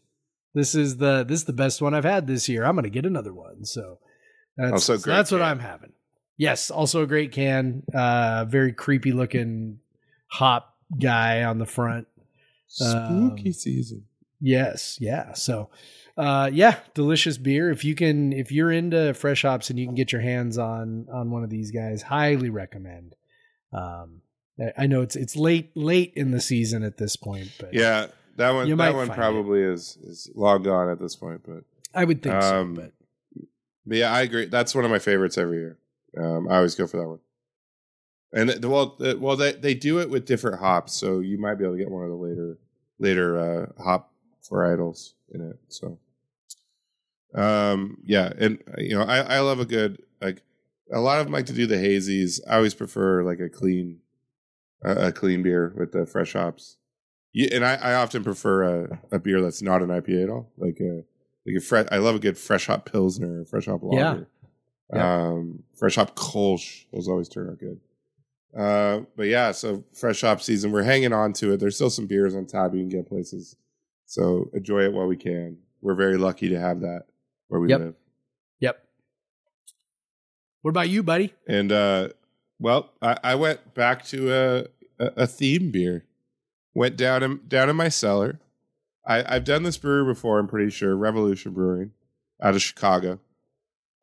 this 0.57 0.75
is 0.75 0.97
the 0.97 1.23
this 1.23 1.39
is 1.41 1.45
the 1.45 1.53
best 1.53 1.81
one 1.81 1.93
I've 1.93 2.03
had 2.03 2.27
this 2.27 2.49
year. 2.49 2.65
I'm 2.65 2.75
gonna 2.75 2.89
get 2.89 3.05
another 3.05 3.33
one. 3.33 3.63
So 3.65 3.99
that's 4.57 4.71
Also 4.73 4.97
great 4.97 5.13
that's 5.13 5.31
what. 5.31 5.41
I'm 5.41 5.59
having. 5.59 5.93
Yes, 6.37 6.69
also 6.71 7.03
a 7.03 7.07
great 7.07 7.31
can. 7.31 7.83
Uh, 7.93 8.45
very 8.45 8.73
creepy 8.73 9.11
looking 9.11 9.79
hop 10.27 10.75
guy 10.99 11.43
on 11.43 11.57
the 11.59 11.65
front. 11.65 12.07
Spooky 12.67 13.49
Um, 13.49 13.53
season. 13.53 14.05
Yes, 14.39 14.97
yeah. 15.01 15.33
So, 15.33 15.69
uh, 16.17 16.49
yeah, 16.53 16.77
delicious 16.93 17.37
beer. 17.37 17.71
If 17.71 17.83
you 17.83 17.95
can, 17.95 18.33
if 18.33 18.51
you're 18.51 18.71
into 18.71 19.13
fresh 19.15 19.41
hops 19.43 19.69
and 19.69 19.79
you 19.79 19.85
can 19.87 19.95
get 19.95 20.11
your 20.11 20.21
hands 20.21 20.57
on 20.57 21.07
on 21.11 21.31
one 21.31 21.43
of 21.43 21.49
these 21.49 21.71
guys, 21.71 22.01
highly 22.03 22.49
recommend. 22.49 23.15
Um, 23.73 24.21
I 24.77 24.87
know 24.87 25.01
it's 25.01 25.15
it's 25.15 25.35
late 25.35 25.71
late 25.75 26.13
in 26.15 26.31
the 26.31 26.41
season 26.41 26.83
at 26.83 26.97
this 26.97 27.15
point, 27.15 27.51
but 27.59 27.73
Yeah, 27.73 28.07
that 28.37 28.51
one. 28.51 28.75
That 28.77 28.95
one 28.95 29.09
probably 29.09 29.61
is 29.61 29.97
is 30.03 30.29
long 30.35 30.63
gone 30.63 30.89
at 30.89 30.99
this 30.99 31.15
point, 31.15 31.41
but 31.45 31.63
I 31.93 32.05
would 32.05 32.21
think 32.23 32.35
Um, 32.35 32.75
so. 32.75 32.81
But 32.81 32.91
But 33.85 33.97
yeah, 33.97 34.11
I 34.13 34.21
agree. 34.21 34.45
That's 34.45 34.73
one 34.73 34.85
of 34.85 34.91
my 34.91 34.99
favorites 34.99 35.37
every 35.37 35.57
year. 35.57 35.77
Um, 36.17 36.47
I 36.47 36.57
always 36.57 36.75
go 36.75 36.87
for 36.87 36.97
that 36.97 37.07
one. 37.07 37.19
And 38.33 38.49
the, 38.49 38.69
well, 38.69 38.95
the, 38.99 39.17
well, 39.17 39.35
they 39.35 39.53
they 39.53 39.73
do 39.73 39.99
it 39.99 40.09
with 40.09 40.25
different 40.25 40.59
hops, 40.59 40.93
so 40.93 41.19
you 41.19 41.37
might 41.37 41.55
be 41.55 41.63
able 41.63 41.75
to 41.75 41.79
get 41.79 41.91
one 41.91 42.03
of 42.03 42.09
the 42.09 42.15
later 42.15 42.57
later 42.99 43.37
uh, 43.39 43.83
hop 43.83 44.11
varietals 44.49 45.13
in 45.33 45.41
it. 45.41 45.57
So, 45.69 45.97
um, 47.33 47.97
yeah, 48.03 48.31
and 48.37 48.61
uh, 48.67 48.81
you 48.81 48.95
know, 48.97 49.03
I 49.03 49.19
I 49.19 49.39
love 49.39 49.59
a 49.59 49.65
good 49.65 50.01
like 50.21 50.43
a 50.91 50.99
lot 50.99 51.19
of 51.19 51.25
them 51.25 51.33
like 51.33 51.45
to 51.47 51.53
do 51.53 51.65
the 51.67 51.75
hazies. 51.75 52.39
I 52.49 52.57
always 52.57 52.73
prefer 52.73 53.23
like 53.23 53.39
a 53.39 53.49
clean 53.49 53.99
a 54.83 55.11
clean 55.11 55.41
beer 55.41 55.73
with 55.77 55.91
the 55.91 56.05
fresh 56.05 56.33
hops. 56.33 56.77
Yeah, 57.37 57.49
and 57.55 57.63
I, 57.65 57.75
I 57.75 57.93
often 57.93 58.23
prefer 58.23 58.63
a, 58.63 58.99
a 59.11 59.19
beer 59.19 59.41
that's 59.41 59.61
not 59.61 59.83
an 59.83 59.89
IPA 59.89 60.23
at 60.23 60.29
all, 60.29 60.49
like 60.57 60.79
a 60.81 61.03
like 61.45 61.55
a 61.57 61.59
fresh. 61.59 61.85
I 61.91 61.97
love 61.97 62.15
a 62.15 62.19
good 62.19 62.35
fresh 62.37 62.65
hop 62.65 62.89
pilsner, 62.91 63.45
fresh 63.45 63.65
hop 63.67 63.81
Yeah. 63.91 64.23
lager, 64.91 65.03
um, 65.05 65.61
fresh 65.77 65.95
hop 65.95 66.15
kolsch. 66.15 66.85
Those 66.91 67.07
always 67.07 67.29
turn 67.29 67.49
out 67.51 67.59
good. 67.59 67.79
Uh, 68.57 69.01
but 69.15 69.27
yeah, 69.27 69.51
so 69.51 69.83
fresh 69.93 70.21
hop 70.21 70.41
season. 70.41 70.71
We're 70.71 70.81
hanging 70.83 71.13
on 71.13 71.31
to 71.33 71.53
it. 71.53 71.59
There's 71.59 71.75
still 71.75 71.91
some 71.91 72.07
beers 72.07 72.33
on 72.35 72.47
tap 72.47 72.73
you 72.73 72.79
can 72.79 72.89
get 72.89 73.07
places, 73.07 73.55
so 74.07 74.49
enjoy 74.53 74.81
it 74.85 74.93
while 74.93 75.05
we 75.05 75.15
can. 75.17 75.57
We're 75.81 75.93
very 75.93 76.17
lucky 76.17 76.49
to 76.49 76.59
have 76.59 76.79
that 76.81 77.03
where 77.49 77.59
we 77.61 77.69
Yep. 77.69 77.79
live. 77.81 77.95
yep. 78.59 78.83
What 80.63 80.69
about 80.71 80.89
you, 80.89 81.03
buddy? 81.03 81.33
And 81.47 81.71
uh, 81.71 82.09
well, 82.59 82.93
I, 83.01 83.17
I 83.23 83.35
went 83.35 83.75
back 83.75 84.03
to 84.05 84.33
a, 84.33 85.03
a 85.05 85.11
a 85.23 85.27
theme 85.27 85.69
beer. 85.69 86.03
Went 86.77 86.95
down 86.95 87.23
in 87.23 87.39
down 87.47 87.71
in 87.71 87.75
my 87.75 87.89
cellar. 87.89 88.39
I, 89.03 89.23
I've 89.27 89.45
done 89.45 89.63
this 89.63 89.79
brewery 89.79 90.13
before. 90.13 90.37
I'm 90.37 90.47
pretty 90.47 90.69
sure 90.69 90.95
Revolution 90.95 91.51
Brewing 91.51 91.89
out 92.39 92.53
of 92.53 92.61
Chicago. 92.61 93.19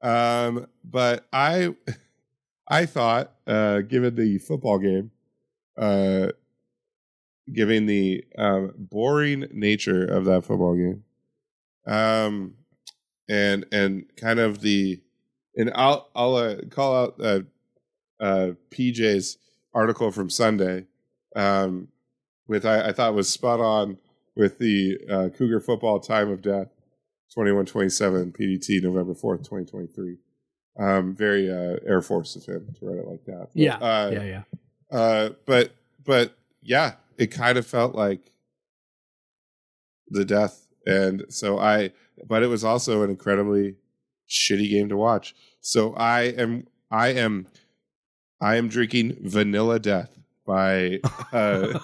Um, 0.03 0.67
but 0.83 1.25
I 1.33 1.77
I 2.69 2.87
thought, 2.87 3.31
uh, 3.47 3.83
given 3.83 4.17
the 4.17 4.39
football 4.39 4.81
game, 4.81 5.13
uh, 5.79 6.33
given 7.53 7.87
the 7.87 8.25
um, 8.37 8.73
boring 8.77 9.47
nature 9.53 10.05
of 10.05 10.25
that 10.25 10.45
football 10.45 10.75
game, 10.75 11.05
um, 11.87 12.55
and 13.29 13.67
and 13.71 14.07
kind 14.17 14.41
of 14.41 14.63
the 14.63 15.01
and 15.57 15.71
I'll 15.77 16.11
I'll 16.17 16.35
uh, 16.35 16.57
call 16.71 16.97
out 16.97 17.21
uh, 17.23 17.41
uh, 18.19 18.51
PJ's 18.73 19.39
article 19.73 20.11
from 20.11 20.29
Sunday, 20.29 20.87
um, 21.37 21.87
with 22.47 22.65
I, 22.67 22.89
I 22.89 22.93
thought 22.93 23.15
was 23.15 23.29
spot 23.29 23.61
on 23.61 23.99
with 24.37 24.59
the 24.59 24.99
uh, 25.11 25.29
Cougar 25.37 25.61
football 25.61 26.01
time 26.01 26.31
of 26.31 26.43
death, 26.43 26.69
twenty 27.33 27.53
one 27.53 27.67
twenty 27.67 27.89
seven 27.89 28.33
PDT 28.33 28.83
November 28.83 29.15
fourth 29.15 29.49
twenty 29.49 29.65
twenty 29.65 29.87
three. 29.87 30.19
Um, 30.79 31.15
very 31.15 31.49
uh, 31.51 31.77
Air 31.87 32.03
Force 32.03 32.35
of 32.35 32.45
him 32.47 32.75
to 32.79 32.87
write 32.87 32.99
it 32.99 33.07
like 33.07 33.25
that. 33.27 33.49
But, 33.55 33.57
Yeah, 33.57 33.77
uh, 33.77 34.11
yeah, 34.13 34.23
yeah. 34.25 34.43
uh, 34.99 35.31
but 35.47 35.73
but 36.05 36.37
yeah, 36.63 36.95
it 37.17 37.29
kind 37.29 37.59
of 37.59 37.67
felt 37.67 37.95
like 37.95 38.33
the 40.09 40.25
death, 40.25 40.67
and 40.87 41.25
so 41.29 41.59
I. 41.59 41.93
But 42.27 42.43
it 42.43 42.47
was 42.47 42.65
also 42.65 43.03
an 43.03 43.11
incredibly 43.11 43.75
shitty 44.29 44.71
game 44.71 44.89
to 44.89 44.97
watch. 44.97 45.35
So 45.61 45.95
I 45.95 46.23
am 46.23 46.67
I 46.91 47.09
am 47.09 47.47
I 48.41 48.57
am 48.57 48.69
drinking 48.69 49.17
Vanilla 49.23 49.81
Deth 49.81 50.11
by 50.47 51.01
uh, 51.33 51.79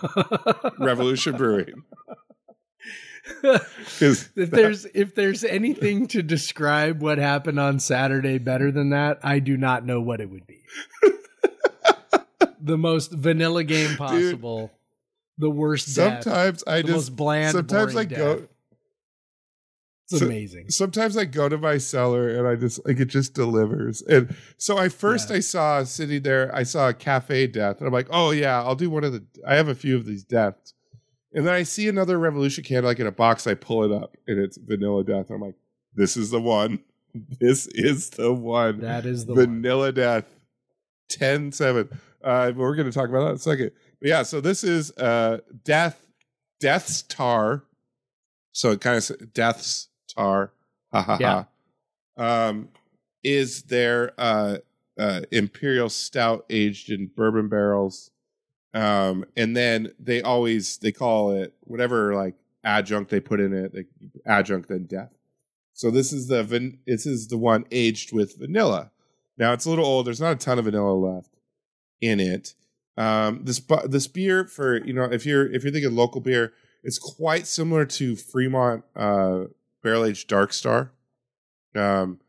Revolution 0.78 1.36
Brewing. 1.36 1.84
if 3.42 4.32
there's 4.34 4.86
if 4.86 5.14
there's 5.14 5.44
anything 5.44 6.06
to 6.08 6.22
describe 6.22 7.02
what 7.02 7.18
happened 7.18 7.60
on 7.60 7.78
Saturday 7.78 8.38
better 8.38 8.70
than 8.70 8.90
that, 8.90 9.20
I 9.22 9.38
do 9.38 9.56
not 9.56 9.84
know 9.84 10.00
what 10.00 10.20
it 10.20 10.30
would 10.30 10.46
be. 10.46 10.62
the 12.60 12.78
most 12.78 13.12
vanilla 13.12 13.64
game 13.64 13.96
possible. 13.96 14.70
the 15.38 15.50
worst 15.50 15.94
death. 15.94 16.24
sometimes 16.24 16.64
I 16.66 16.76
the 16.78 16.88
just 16.88 16.94
most 16.94 17.16
bland. 17.16 17.52
sometimes 17.52 17.96
I 17.96 18.04
boring 18.04 18.08
go 18.08 18.36
death. 18.40 18.48
It's 20.10 20.18
So- 20.20 20.26
amazing. 20.26 20.70
sometimes 20.70 21.16
I 21.16 21.24
go 21.24 21.48
to 21.48 21.56
my 21.58 21.78
cellar 21.78 22.28
and 22.30 22.46
I 22.48 22.56
just 22.56 22.84
like 22.86 22.98
it 22.98 23.06
just 23.06 23.32
delivers. 23.34 24.02
And 24.02 24.34
so 24.56 24.76
I 24.76 24.88
first 24.88 25.30
Yeah. 25.30 25.36
I 25.36 25.40
saw 25.40 25.84
sitting 25.84 26.22
there, 26.22 26.54
I 26.54 26.64
saw 26.64 26.88
a 26.88 26.94
cafe 26.94 27.46
death, 27.46 27.78
and 27.78 27.86
I'm 27.86 27.92
like, 27.92 28.08
oh 28.10 28.30
yeah, 28.32 28.60
I'll 28.62 28.74
do 28.74 28.90
one 28.90 29.04
of 29.04 29.12
the. 29.12 29.24
I 29.46 29.54
have 29.56 29.68
a 29.68 29.74
few 29.74 29.96
of 29.96 30.06
these 30.06 30.24
deaths, 30.24 30.74
and 31.32 31.46
then 31.46 31.54
I 31.54 31.62
see 31.62 31.88
another 31.88 32.18
Revolution 32.18 32.64
can 32.64 32.84
like 32.84 32.98
in 32.98 33.06
a 33.06 33.12
box. 33.12 33.46
I 33.46 33.54
pull 33.54 33.84
it 33.84 33.92
up, 33.92 34.16
and 34.26 34.38
it's 34.40 34.56
Vanilla 34.58 35.04
Deth. 35.04 35.30
I'm 35.30 35.40
like, 35.40 35.54
this 35.94 36.16
is 36.16 36.30
the 36.30 36.40
one. 36.40 36.80
This 37.40 37.66
is 37.66 38.10
the 38.10 38.32
one. 38.32 38.78
That 38.82 39.04
is 39.04 39.26
the 39.26 39.34
one. 39.34 39.46
Vanilla 39.62 39.92
Deth, 39.92 40.26
10 41.08 41.50
7. 41.50 41.88
Uh, 42.22 42.52
we're 42.54 42.76
going 42.76 42.86
to 42.86 42.92
talk 42.92 43.08
about 43.08 43.22
that 43.24 43.30
in 43.30 43.34
a 43.34 43.38
second. 43.38 43.72
But 44.00 44.08
yeah, 44.08 44.22
so 44.22 44.40
this 44.40 44.62
is 44.62 44.92
uh, 44.92 45.38
Death, 45.64 46.06
Deth's 46.60 47.02
Tar. 47.02 47.64
So 48.52 48.70
it 48.70 48.80
kind 48.80 48.96
of 48.96 49.32
Death's 49.34 49.88
Tar. 50.20 50.52
Ha 50.92 51.02
ha 51.02 51.16
Yeah. 51.20 51.44
ha. 52.16 52.48
Um, 52.48 52.68
is 53.22 53.62
their 53.64 54.12
uh, 54.18 54.58
uh, 54.98 55.20
Imperial 55.30 55.88
Stout 55.88 56.44
aged 56.50 56.90
in 56.90 57.06
bourbon 57.14 57.48
barrels. 57.48 58.10
Um, 58.74 59.24
and 59.36 59.56
then 59.56 59.92
they 59.98 60.22
always 60.22 60.76
they 60.78 60.92
call 60.92 61.32
it 61.32 61.54
whatever 61.60 62.14
like 62.14 62.34
adjunct 62.62 63.10
they 63.10 63.20
put 63.20 63.40
in 63.40 63.52
it, 63.52 63.74
like 63.74 63.88
adjunct 64.26 64.68
then 64.68 64.86
Deth. 64.86 65.10
So 65.72 65.90
this 65.90 66.12
is 66.12 66.28
the 66.28 66.42
van- 66.44 66.78
this 66.86 67.06
is 67.06 67.28
the 67.28 67.38
one 67.38 67.64
aged 67.70 68.12
with 68.12 68.38
vanilla. 68.38 68.90
Now 69.38 69.52
it's 69.54 69.64
a 69.64 69.70
little 69.70 69.86
old. 69.86 70.06
There's 70.06 70.20
not 70.20 70.32
a 70.32 70.36
ton 70.36 70.58
of 70.58 70.66
vanilla 70.66 70.92
left 70.92 71.34
in 72.00 72.20
it. 72.20 72.54
Um, 72.96 73.40
this 73.44 73.60
this 73.86 74.06
beer 74.06 74.44
for 74.46 74.84
you 74.84 74.92
know 74.92 75.04
if 75.04 75.24
you're 75.24 75.50
if 75.52 75.64
you're 75.64 75.72
thinking 75.72 75.94
local 75.96 76.20
beer, 76.20 76.52
it's 76.84 76.98
quite 76.98 77.46
similar 77.46 77.86
to 77.86 78.14
Fremont 78.14 78.84
uh, 78.94 79.44
Barrel 79.82 80.04
Aged 80.04 80.28
Dark 80.28 80.52
Star. 80.52 80.92
Um, 81.74 82.20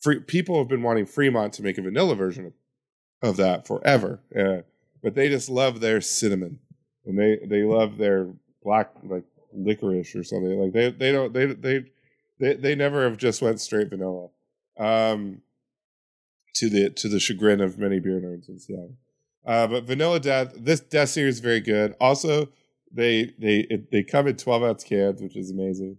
free, 0.00 0.20
people 0.20 0.58
have 0.58 0.68
been 0.68 0.82
wanting 0.82 1.06
Fremont 1.06 1.52
to 1.54 1.62
make 1.62 1.78
a 1.78 1.82
vanilla 1.82 2.14
version 2.14 2.46
of, 2.46 2.52
of 3.22 3.36
that 3.36 3.66
forever, 3.66 4.20
uh, 4.38 4.62
but 5.02 5.14
they 5.14 5.28
just 5.28 5.48
love 5.48 5.80
their 5.80 6.00
cinnamon 6.00 6.58
and 7.06 7.18
they 7.18 7.38
they 7.44 7.62
love 7.62 7.98
their 7.98 8.28
black 8.62 8.90
like 9.02 9.24
licorice 9.52 10.14
or 10.14 10.24
something 10.24 10.58
like 10.58 10.72
they 10.72 10.90
they 10.90 11.12
don't 11.12 11.32
they 11.32 11.46
they 11.46 11.84
they, 12.38 12.54
they 12.54 12.74
never 12.74 13.04
have 13.04 13.18
just 13.18 13.42
went 13.42 13.60
straight 13.60 13.90
vanilla. 13.90 14.28
Um, 14.78 15.42
to 16.54 16.68
the 16.68 16.90
to 16.90 17.08
the 17.08 17.20
chagrin 17.20 17.60
of 17.60 17.78
many 17.78 18.00
beer 18.00 18.20
nerds 18.20 18.48
in 18.48 18.58
Seattle. 18.58 18.96
Uh, 19.46 19.66
but 19.66 19.84
Vanilla 19.84 20.20
Deth, 20.20 20.52
this 20.64 20.80
Deth 20.80 21.08
Series 21.08 21.36
is 21.36 21.40
very 21.40 21.60
good. 21.60 21.94
Also, 22.00 22.48
they 22.90 23.32
they 23.38 23.66
it, 23.70 23.90
they 23.90 24.02
come 24.02 24.26
in 24.26 24.36
twelve 24.36 24.62
ounce 24.62 24.84
cans, 24.84 25.22
which 25.22 25.36
is 25.36 25.50
amazing. 25.50 25.98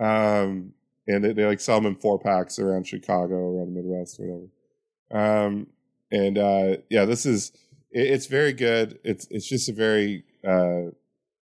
Um, 0.00 0.72
and 1.06 1.24
they, 1.24 1.32
they 1.32 1.44
like 1.44 1.60
sell 1.60 1.76
them 1.76 1.86
in 1.86 1.96
four 1.96 2.18
packs 2.18 2.58
around 2.58 2.86
Chicago, 2.86 3.56
around 3.56 3.74
the 3.74 3.82
Midwest, 3.82 4.18
or 4.18 4.24
whatever. 4.26 5.44
Um, 5.44 5.66
and 6.10 6.38
uh, 6.38 6.76
yeah, 6.88 7.04
this 7.04 7.26
is 7.26 7.52
it, 7.90 8.06
it's 8.06 8.26
very 8.26 8.52
good. 8.52 8.98
It's 9.04 9.26
it's 9.30 9.46
just 9.46 9.68
a 9.68 9.72
very 9.72 10.24
uh, 10.46 10.92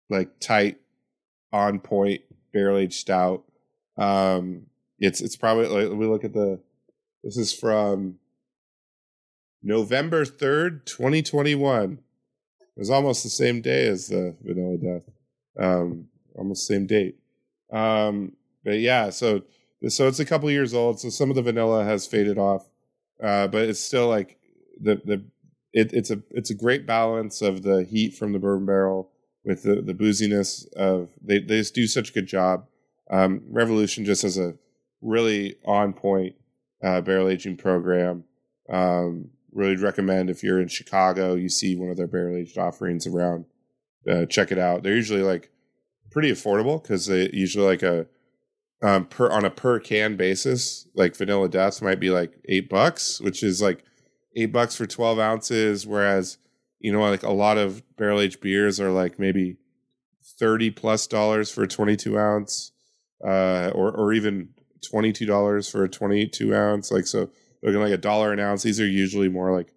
like 0.09 0.39
tight, 0.39 0.77
on 1.51 1.79
point 1.79 2.21
barrel 2.53 2.77
aged 2.77 2.93
stout. 2.93 3.43
Um, 3.97 4.67
it's 4.99 5.21
it's 5.21 5.35
probably 5.35 5.67
like 5.67 5.97
we 5.97 6.05
look 6.05 6.23
at 6.23 6.33
the 6.33 6.59
this 7.23 7.37
is 7.37 7.53
from 7.53 8.19
November 9.63 10.25
3rd, 10.25 10.85
2021. 10.85 11.93
It 11.93 12.79
was 12.79 12.91
almost 12.91 13.23
the 13.23 13.29
same 13.29 13.61
day 13.61 13.87
as 13.87 14.09
the 14.09 14.35
Vanilla 14.43 14.77
Deth. 14.77 15.09
Um, 15.59 16.09
almost 16.35 16.67
same 16.67 16.85
date. 16.85 17.17
Um, 17.71 18.33
but 18.66 18.80
yeah, 18.80 19.11
so 19.11 19.43
so 19.88 20.07
it's 20.07 20.20
a 20.20 20.26
couple 20.26 20.49
years 20.51 20.74
old, 20.74 20.99
so 20.99 21.09
some 21.09 21.30
of 21.30 21.36
the 21.36 21.41
vanilla 21.41 21.86
has 21.86 22.07
faded 22.07 22.38
off. 22.38 22.68
Uh, 23.24 23.47
but 23.47 23.70
it's 23.70 23.80
still 23.80 24.09
like 24.09 24.38
the 24.82 25.01
the 25.05 25.24
it, 25.72 25.93
it's 25.93 26.11
a 26.11 26.22
it's 26.32 26.49
a 26.49 26.55
great 26.55 26.86
balance 26.86 27.41
of 27.41 27.63
the 27.63 27.84
heat 27.84 28.13
from 28.13 28.34
the 28.34 28.39
bourbon 28.39 28.66
barrel 28.66 29.11
with 29.45 29.63
the 29.63 29.82
the 29.82 29.93
booziness 29.93 30.68
of 30.74 31.09
they 31.22 31.39
they 31.39 31.59
just 31.59 31.76
do 31.76 31.88
such 31.88 32.09
a 32.09 32.13
good 32.13 32.28
job. 32.28 32.68
Um, 33.09 33.41
Revolution 33.49 34.03
just 34.03 34.24
has 34.24 34.38
a 34.38 34.55
really 35.01 35.55
on 35.66 35.93
point 35.93 36.36
uh, 36.84 37.01
barrel 37.01 37.30
aging 37.30 37.57
program. 37.57 38.24
Um, 38.70 39.30
really 39.51 39.76
recommend 39.76 40.30
if 40.30 40.43
you're 40.43 40.59
in 40.59 40.68
Chicago, 40.68 41.36
you 41.36 41.49
see 41.49 41.76
one 41.76 41.89
of 41.89 41.97
their 41.97 42.07
barrel 42.07 42.36
aged 42.36 42.57
offerings 42.57 43.05
around. 43.05 43.45
Uh, 44.09 44.26
check 44.26 44.51
it 44.51 44.59
out. 44.59 44.84
They're 44.84 44.95
usually 44.95 45.22
like 45.22 45.51
pretty 46.11 46.32
affordable 46.32 46.82
because 46.82 47.05
they 47.05 47.30
usually 47.32 47.66
like 47.66 47.84
a 47.84 48.07
um, 48.82 49.05
per 49.05 49.30
on 49.30 49.45
a 49.45 49.49
per 49.49 49.80
can 49.80 50.15
basis. 50.15 50.88
Like 50.95 51.15
Vanilla 51.15 51.49
Deth 51.49 51.82
might 51.82 51.99
be 51.99 52.09
like 52.09 52.34
eight 52.45 52.69
bucks, 52.69 53.21
which 53.21 53.43
is 53.43 53.61
like 53.61 53.84
eight 54.36 54.51
bucks 54.51 54.76
for 54.76 54.86
twelve 54.86 55.19
ounces, 55.19 55.88
whereas 55.88 56.38
you 56.80 56.91
know 56.91 56.99
like 57.01 57.23
a 57.23 57.32
lot 57.32 57.57
of 57.57 57.84
barrel 57.97 58.21
aged 58.21 58.41
beers 58.41 58.80
are 58.80 58.91
like 58.91 59.19
maybe 59.19 59.57
thirty 60.39 60.71
plus 60.71 61.07
dollars 61.07 61.51
for 61.51 61.63
a 61.63 61.67
twenty 61.67 61.95
two 61.95 62.17
ounce, 62.17 62.71
uh, 63.26 63.71
or 63.73 63.91
or 63.91 64.13
even 64.13 64.49
twenty 64.88 65.11
two 65.11 65.26
dollars 65.26 65.69
for 65.69 65.84
a 65.84 65.89
twenty 65.89 66.28
two 66.28 66.55
ounce. 66.55 66.91
Like 66.91 67.07
so, 67.07 67.30
looking 67.63 67.82
like 67.82 67.93
a 67.93 67.97
dollar 67.97 68.34
an 68.34 68.39
ounce. 68.39 68.63
These 68.63 68.80
are 68.80 68.88
usually 68.88 69.30
more 69.30 69.55
like, 69.55 69.73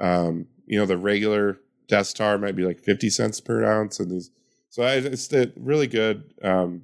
um, 0.00 0.46
you 0.66 0.78
know, 0.78 0.86
the 0.86 0.98
regular 0.98 1.58
Death 1.88 2.06
Star 2.06 2.38
might 2.38 2.56
be 2.56 2.64
like 2.64 2.78
fifty 2.78 3.10
cents 3.10 3.40
per 3.40 3.64
ounce, 3.64 4.00
and 4.00 4.10
these. 4.10 4.30
So 4.70 4.82
I, 4.82 4.94
it's 4.94 5.32
really 5.56 5.86
good 5.86 6.34
um, 6.42 6.82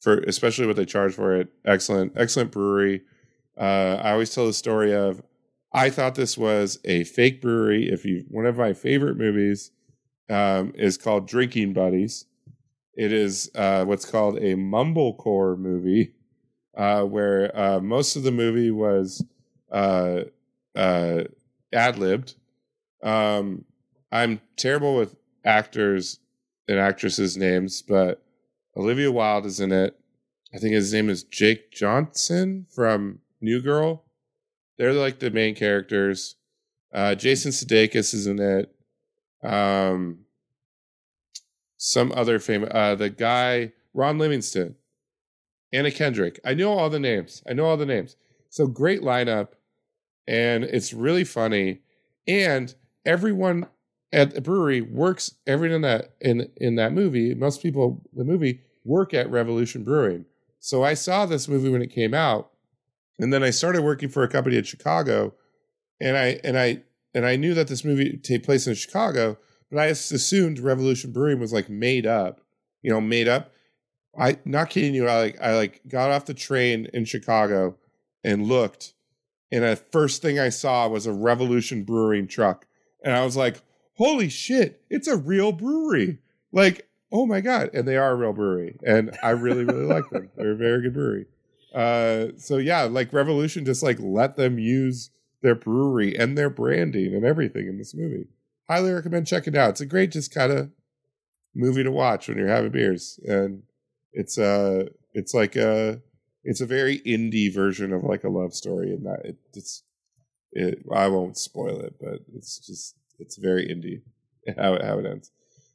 for 0.00 0.18
especially 0.20 0.66
what 0.66 0.76
they 0.76 0.84
charge 0.84 1.14
for 1.14 1.34
it. 1.34 1.48
Excellent, 1.64 2.12
excellent 2.16 2.50
brewery. 2.52 3.02
Uh, 3.58 3.98
I 4.02 4.12
always 4.12 4.34
tell 4.34 4.46
the 4.46 4.52
story 4.52 4.94
of 4.94 5.22
I 5.72 5.90
thought 5.90 6.14
this 6.14 6.38
was 6.38 6.78
a 6.84 7.04
fake 7.04 7.40
brewery. 7.42 7.90
If 7.90 8.04
you 8.04 8.24
one 8.28 8.46
of 8.46 8.56
my 8.56 8.72
favorite 8.72 9.16
movies 9.16 9.70
um, 10.28 10.72
is 10.76 10.96
called 10.96 11.28
Drinking 11.28 11.72
Buddies. 11.72 12.26
It 12.94 13.12
is 13.12 13.50
uh, 13.54 13.84
what's 13.84 14.06
called 14.06 14.38
a 14.38 14.54
mumblecore 14.54 15.58
movie, 15.58 16.12
uh, 16.76 17.02
where 17.02 17.56
uh, 17.58 17.80
most 17.80 18.16
of 18.16 18.22
the 18.22 18.32
movie 18.32 18.70
was 18.70 19.24
uh, 19.70 20.22
uh, 20.74 21.24
ad 21.72 21.98
libbed. 21.98 22.34
Um, 23.02 23.64
I'm 24.10 24.40
terrible 24.56 24.96
with 24.96 25.16
actors 25.44 26.20
and 26.68 26.78
actresses' 26.78 27.36
names, 27.36 27.82
but 27.82 28.22
Olivia 28.76 29.10
Wilde 29.10 29.46
is 29.46 29.60
in 29.60 29.72
it. 29.72 29.98
I 30.54 30.58
think 30.58 30.74
his 30.74 30.92
name 30.92 31.08
is 31.08 31.24
Jake 31.24 31.70
Johnson 31.72 32.66
from 32.70 33.20
New 33.40 33.60
Girl. 33.62 34.04
They're 34.78 34.92
like 34.92 35.18
the 35.18 35.30
main 35.30 35.54
characters. 35.54 36.36
Uh, 36.92 37.14
Jason 37.14 37.52
Sudeikis 37.52 38.14
is 38.14 38.26
in 38.26 38.38
it. 38.38 38.74
Um, 39.42 40.20
some 41.78 42.12
other 42.12 42.38
famous, 42.38 42.70
uh, 42.72 42.94
the 42.94 43.10
guy 43.10 43.72
Ron 43.94 44.18
Livingston, 44.18 44.76
Anna 45.72 45.90
Kendrick. 45.90 46.38
I 46.44 46.54
know 46.54 46.72
all 46.72 46.90
the 46.90 47.00
names. 47.00 47.42
I 47.48 47.54
know 47.54 47.64
all 47.64 47.76
the 47.76 47.86
names. 47.86 48.16
So 48.50 48.66
great 48.66 49.00
lineup, 49.00 49.48
and 50.26 50.64
it's 50.64 50.92
really 50.92 51.24
funny. 51.24 51.80
And 52.26 52.74
everyone 53.04 53.66
at 54.16 54.34
the 54.34 54.40
brewery 54.40 54.80
works. 54.80 55.34
Everyone 55.46 55.76
in 55.76 55.82
that 55.82 56.14
in 56.20 56.50
in 56.56 56.74
that 56.76 56.92
movie, 56.92 57.34
most 57.34 57.62
people 57.62 58.02
the 58.12 58.24
movie 58.24 58.62
work 58.84 59.12
at 59.12 59.30
Revolution 59.30 59.84
Brewing. 59.84 60.24
So 60.58 60.82
I 60.82 60.94
saw 60.94 61.26
this 61.26 61.46
movie 61.46 61.68
when 61.68 61.82
it 61.82 61.94
came 61.94 62.14
out, 62.14 62.50
and 63.20 63.32
then 63.32 63.44
I 63.44 63.50
started 63.50 63.82
working 63.82 64.08
for 64.08 64.22
a 64.24 64.28
company 64.28 64.56
in 64.56 64.64
Chicago, 64.64 65.34
and 66.00 66.16
I 66.16 66.40
and 66.42 66.58
I 66.58 66.82
and 67.14 67.26
I 67.26 67.36
knew 67.36 67.54
that 67.54 67.68
this 67.68 67.84
movie 67.84 68.10
would 68.10 68.24
take 68.24 68.42
place 68.42 68.66
in 68.66 68.74
Chicago, 68.74 69.36
but 69.70 69.78
I 69.78 69.86
assumed 69.86 70.58
Revolution 70.58 71.12
Brewing 71.12 71.38
was 71.38 71.52
like 71.52 71.68
made 71.68 72.06
up, 72.06 72.40
you 72.82 72.90
know, 72.90 73.00
made 73.02 73.28
up. 73.28 73.52
I 74.18 74.38
not 74.46 74.70
kidding 74.70 74.94
you. 74.94 75.06
I 75.06 75.18
like 75.18 75.40
I 75.42 75.54
like 75.54 75.82
got 75.86 76.10
off 76.10 76.24
the 76.24 76.34
train 76.34 76.88
in 76.94 77.04
Chicago 77.04 77.76
and 78.24 78.46
looked, 78.46 78.94
and 79.52 79.62
the 79.62 79.76
first 79.76 80.22
thing 80.22 80.38
I 80.38 80.48
saw 80.48 80.88
was 80.88 81.06
a 81.06 81.12
Revolution 81.12 81.84
Brewing 81.84 82.26
truck, 82.26 82.66
and 83.04 83.14
I 83.14 83.22
was 83.22 83.36
like, 83.36 83.60
"Holy 83.96 84.28
shit! 84.28 84.82
It's 84.90 85.08
a 85.08 85.16
real 85.16 85.52
brewery!" 85.52 86.18
Like, 86.52 86.88
oh 87.12 87.26
my 87.26 87.40
god! 87.40 87.70
And 87.74 87.86
they 87.86 87.96
are 87.96 88.12
a 88.12 88.16
real 88.16 88.32
brewery, 88.32 88.78
and 88.86 89.16
I 89.22 89.30
really 89.30 89.64
really 89.64 89.84
like 89.94 90.08
them. 90.10 90.30
They're 90.36 90.52
a 90.52 90.56
very 90.56 90.82
good 90.82 90.94
brewery. 90.94 91.26
Uh, 91.74 92.28
so 92.38 92.56
yeah, 92.56 92.82
like 92.82 93.12
Revolution 93.12 93.64
just 93.64 93.82
like 93.82 93.98
let 94.00 94.36
them 94.36 94.58
use 94.58 95.10
their 95.42 95.54
brewery 95.54 96.16
and 96.16 96.36
their 96.36 96.50
branding 96.50 97.14
and 97.14 97.24
everything 97.24 97.68
in 97.68 97.78
this 97.78 97.94
movie. 97.94 98.26
Highly 98.68 98.92
recommend 98.92 99.26
checking 99.26 99.54
it 99.54 99.58
out. 99.58 99.70
It's 99.70 99.80
a 99.80 99.86
great 99.86 100.10
just 100.10 100.34
kind 100.34 100.50
of 100.50 100.70
movie 101.54 101.84
to 101.84 101.90
watch 101.90 102.28
when 102.28 102.38
you're 102.38 102.48
having 102.48 102.72
beers, 102.72 103.20
and 103.26 103.62
it's 104.12 104.38
uh 104.38 104.86
it's 105.14 105.34
like 105.34 105.56
a 105.56 106.00
it's 106.44 106.60
a 106.60 106.66
very 106.66 107.00
indie 107.00 107.52
version 107.52 107.92
of 107.92 108.04
like 108.04 108.24
a 108.24 108.28
love 108.28 108.54
story, 108.54 108.92
and 108.92 109.04
that 109.06 109.20
it, 109.24 109.36
it's 109.54 109.82
it. 110.52 110.82
I 110.92 111.08
won't 111.08 111.36
spoil 111.36 111.80
it, 111.80 111.94
but 112.00 112.20
it's 112.34 112.58
just 112.58 112.96
it's 113.18 113.36
very 113.36 113.66
indie 113.66 114.02
how 114.58 114.74
it 114.74 114.82
how 114.84 114.98
it 114.98 115.06
ends. 115.06 115.30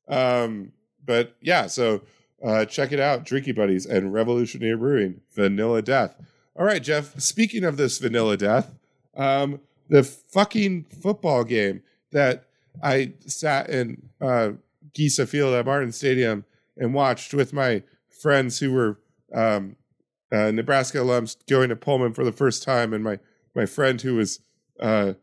Um, 0.08 0.72
but 1.06 1.36
yeah, 1.42 1.68
so 1.68 2.02
Uh, 2.44 2.66
check 2.66 2.92
it 2.92 3.00
out, 3.00 3.24
Drinking 3.24 3.54
Buddies 3.54 3.86
and 3.86 4.12
Revolutionary 4.12 4.76
Brewing, 4.76 5.22
Vanilla 5.36 5.84
Deth. 5.84 6.16
All 6.56 6.66
right, 6.66 6.82
Jeff. 6.82 7.20
Speaking 7.20 7.64
of 7.64 7.78
this 7.78 8.00
Vanilla 8.00 8.36
Deth, 8.36 8.72
um, 9.16 9.60
the 9.89 10.02
fucking 10.04 10.86
football 10.86 11.44
game 11.44 11.84
that 12.12 12.46
I 12.82 13.14
sat 13.28 13.70
in 13.70 14.10
uh, 14.20 14.54
Gesa 14.98 15.28
Field 15.28 15.54
at 15.54 15.68
Martin 15.68 15.92
Stadium 15.92 16.46
and 16.76 16.96
watched 16.96 17.36
with 17.36 17.54
my 17.54 17.84
friends 18.10 18.58
who 18.58 18.72
were 18.72 19.00
um, 19.36 19.76
uh, 20.32 20.50
Nebraska 20.50 20.98
alums 20.98 21.38
going 21.48 21.70
to 21.70 21.76
Pullman 21.76 22.14
for 22.14 22.24
the 22.24 22.32
first 22.32 22.64
time, 22.64 22.92
and 22.92 23.04
my 23.04 23.20
my 23.54 23.68
friend 23.68 24.02
who 24.02 24.16
was 24.16 24.39
uh, 24.80 25.14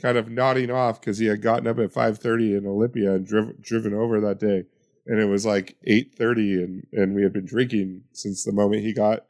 kind 0.00 0.16
of 0.16 0.30
nodding 0.30 0.70
off 0.70 1.00
because 1.00 1.18
he 1.18 1.26
had 1.26 1.42
gotten 1.42 1.66
up 1.66 1.78
at 1.78 1.92
five 1.92 2.18
thirty 2.18 2.54
in 2.54 2.66
Olympia 2.66 3.14
and 3.14 3.26
driv- 3.26 3.60
driven 3.60 3.94
over 3.94 4.20
that 4.20 4.38
day, 4.38 4.64
and 5.06 5.20
it 5.20 5.26
was 5.26 5.44
like 5.44 5.76
eight 5.84 6.14
thirty, 6.14 6.54
and 6.62 6.86
and 6.92 7.14
we 7.14 7.22
had 7.22 7.32
been 7.32 7.46
drinking 7.46 8.04
since 8.12 8.44
the 8.44 8.52
moment 8.52 8.82
he 8.82 8.92
got 8.92 9.26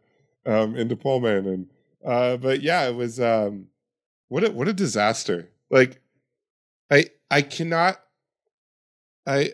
um, 0.47 0.77
into 0.77 0.97
Pullman, 0.97 1.47
and 1.47 1.71
uh, 2.05 2.37
but 2.37 2.63
yeah, 2.63 2.87
it 2.87 2.95
was 2.95 3.19
um, 3.21 3.67
what 4.29 4.45
a 4.45 4.51
what 4.51 4.69
a 4.69 4.73
disaster. 4.73 5.51
Like, 5.71 6.01
I 6.91 7.07
I 7.31 7.43
cannot, 7.43 8.01
I 9.27 9.53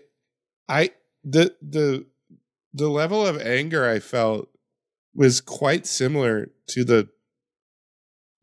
I 0.69 0.91
the 1.23 1.55
the 1.63 2.07
the 2.73 2.89
level 2.89 3.27
of 3.27 3.41
anger 3.41 3.89
I 3.89 4.01
felt 4.01 4.49
was 5.15 5.41
quite 5.41 5.87
similar 5.87 6.51
to 6.69 6.85
the 6.85 7.09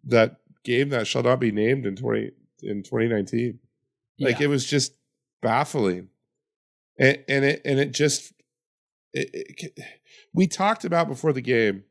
that 0.03 0.37
game 0.63 0.89
that 0.89 1.05
shall 1.07 1.23
not 1.23 1.39
be 1.39 1.51
named 1.51 1.85
in 1.85 1.95
20 1.95 2.31
in 2.63 2.83
2019 2.83 3.59
like 4.19 4.39
Yeah. 4.39 4.45
it 4.45 4.47
was 4.49 4.65
just 4.65 4.93
baffling 5.41 6.09
and, 6.99 7.17
and 7.27 7.45
it 7.45 7.61
and 7.65 7.79
it 7.79 7.91
just 7.93 8.33
it, 9.13 9.29
it, 9.33 9.79
we 10.33 10.47
talked 10.47 10.85
about 10.85 11.07
before 11.07 11.33
the 11.33 11.41
game 11.41 11.83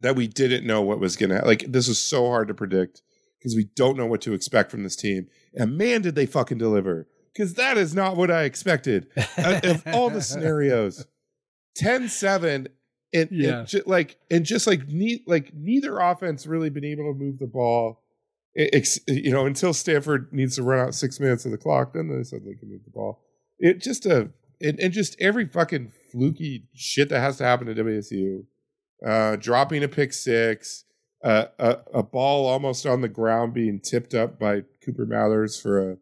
that 0.00 0.14
we 0.16 0.26
didn't 0.26 0.66
know 0.66 0.82
what 0.82 1.00
was 1.00 1.16
gonna 1.16 1.42
like 1.44 1.64
this 1.68 1.88
was 1.88 1.98
so 2.02 2.26
hard 2.28 2.48
to 2.48 2.54
predict 2.54 3.02
because 3.38 3.54
we 3.56 3.64
don't 3.76 3.96
know 3.96 4.06
what 4.06 4.20
to 4.22 4.32
expect 4.34 4.70
from 4.70 4.82
this 4.82 4.96
team 4.96 5.26
and 5.54 5.76
man 5.76 6.02
did 6.02 6.14
they 6.14 6.26
fucking 6.26 6.58
deliver 6.58 7.06
because 7.32 7.54
that 7.54 7.76
is 7.76 7.94
not 7.94 8.16
what 8.16 8.30
i 8.30 8.44
expected 8.44 9.08
Uh, 9.36 9.60
of 9.64 9.82
all 9.88 10.10
the 10.10 10.22
scenarios 10.22 11.06
10-7 11.78 12.68
and, 13.12 13.28
Yeah. 13.30 13.58
and 13.60 13.68
ju- 13.68 13.82
like 13.86 14.16
and 14.30 14.44
just 14.44 14.66
like 14.66 14.88
ne- 14.88 15.22
like 15.26 15.52
neither 15.54 15.98
offense 15.98 16.46
really 16.46 16.70
been 16.70 16.84
able 16.84 17.12
to 17.12 17.18
move 17.18 17.38
the 17.38 17.46
ball 17.46 18.02
You 18.56 19.32
know 19.32 19.46
until 19.46 19.72
stanford 19.72 20.32
needs 20.32 20.56
to 20.56 20.62
run 20.62 20.86
out 20.86 20.94
six 20.94 21.20
minutes 21.20 21.44
of 21.44 21.50
the 21.50 21.58
clock 21.58 21.92
then 21.92 22.08
they 22.08 22.22
suddenly 22.22 22.56
can 22.56 22.70
move 22.70 22.84
the 22.84 22.90
ball 22.90 23.22
it 23.58 23.80
just 23.80 24.06
a 24.06 24.30
and, 24.60 24.80
and 24.80 24.92
just 24.92 25.16
every 25.20 25.46
fucking 25.46 25.92
fluky 26.10 26.64
shit 26.74 27.08
that 27.10 27.20
has 27.20 27.36
to 27.38 27.44
happen 27.44 27.68
at 27.68 27.76
wsu 27.76 28.44
uh 29.06 29.36
dropping 29.36 29.82
a 29.82 29.88
pick 29.88 30.12
six 30.12 30.84
uh, 31.24 31.46
a, 31.58 31.78
a 31.94 32.02
ball 32.02 32.46
almost 32.46 32.86
on 32.86 33.00
the 33.00 33.08
ground 33.08 33.52
being 33.52 33.80
tipped 33.80 34.14
up 34.14 34.38
by 34.38 34.62
cooper 34.84 35.06
mathers 35.06 35.60
for 35.60 35.92
a 35.92 35.96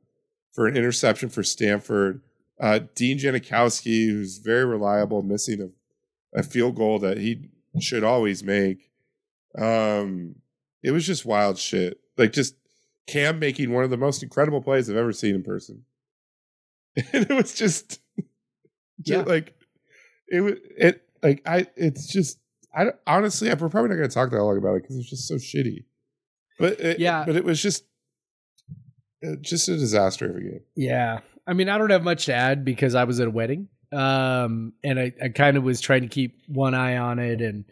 for 0.52 0.66
an 0.66 0.76
interception 0.76 1.28
for 1.28 1.42
stanford 1.42 2.20
uh, 2.60 2.80
Dean 2.94 3.18
Janikowski, 3.18 4.06
who's 4.06 4.38
very 4.38 4.64
reliable, 4.64 5.22
missing 5.22 5.60
a, 6.34 6.38
a 6.38 6.42
field 6.42 6.76
goal 6.76 6.98
that 7.00 7.18
he 7.18 7.48
should 7.80 8.04
always 8.04 8.44
make. 8.44 8.90
Um, 9.58 10.36
it 10.82 10.92
was 10.92 11.06
just 11.06 11.24
wild 11.24 11.58
shit. 11.58 12.00
Like 12.16 12.32
just 12.32 12.54
Cam 13.06 13.38
making 13.38 13.72
one 13.72 13.84
of 13.84 13.90
the 13.90 13.96
most 13.96 14.22
incredible 14.22 14.62
plays 14.62 14.88
I've 14.88 14.96
ever 14.96 15.12
seen 15.12 15.34
in 15.34 15.42
person. 15.42 15.84
And 17.12 17.28
it 17.28 17.34
was 17.34 17.54
just, 17.54 18.00
Yeah. 19.04 19.16
just 19.16 19.26
like 19.28 19.54
it 20.28 20.40
was 20.40 20.54
it 20.78 21.02
like 21.22 21.42
I 21.46 21.66
it's 21.76 22.06
just 22.06 22.38
I 22.74 22.92
honestly 23.06 23.50
I'm 23.50 23.58
probably 23.58 23.88
not 23.88 23.96
going 23.96 24.08
to 24.08 24.14
talk 24.14 24.30
that 24.30 24.42
long 24.42 24.56
about 24.58 24.76
it 24.76 24.82
because 24.82 24.96
it's 24.98 25.10
just 25.10 25.26
so 25.28 25.34
shitty. 25.34 25.84
But 26.58 26.78
it, 26.80 26.98
Yeah. 27.00 27.24
but 27.26 27.34
it 27.36 27.44
was 27.44 27.60
just 27.60 27.84
uh, 29.26 29.36
just 29.40 29.68
a 29.68 29.76
disaster 29.76 30.30
of 30.30 30.36
a 30.36 30.40
game. 30.40 30.60
Yeah. 30.76 31.20
I 31.46 31.52
mean, 31.52 31.68
I 31.68 31.76
don't 31.78 31.90
have 31.90 32.04
much 32.04 32.26
to 32.26 32.34
add 32.34 32.64
because 32.64 32.94
I 32.94 33.04
was 33.04 33.18
at 33.20 33.26
a 33.26 33.30
wedding. 33.30 33.68
Um, 33.92 34.72
and 34.82 34.98
I, 34.98 35.12
I 35.22 35.28
kind 35.28 35.56
of 35.56 35.62
was 35.64 35.80
trying 35.80 36.02
to 36.02 36.08
keep 36.08 36.38
one 36.48 36.74
eye 36.74 36.96
on 36.96 37.18
it. 37.18 37.40
And 37.40 37.64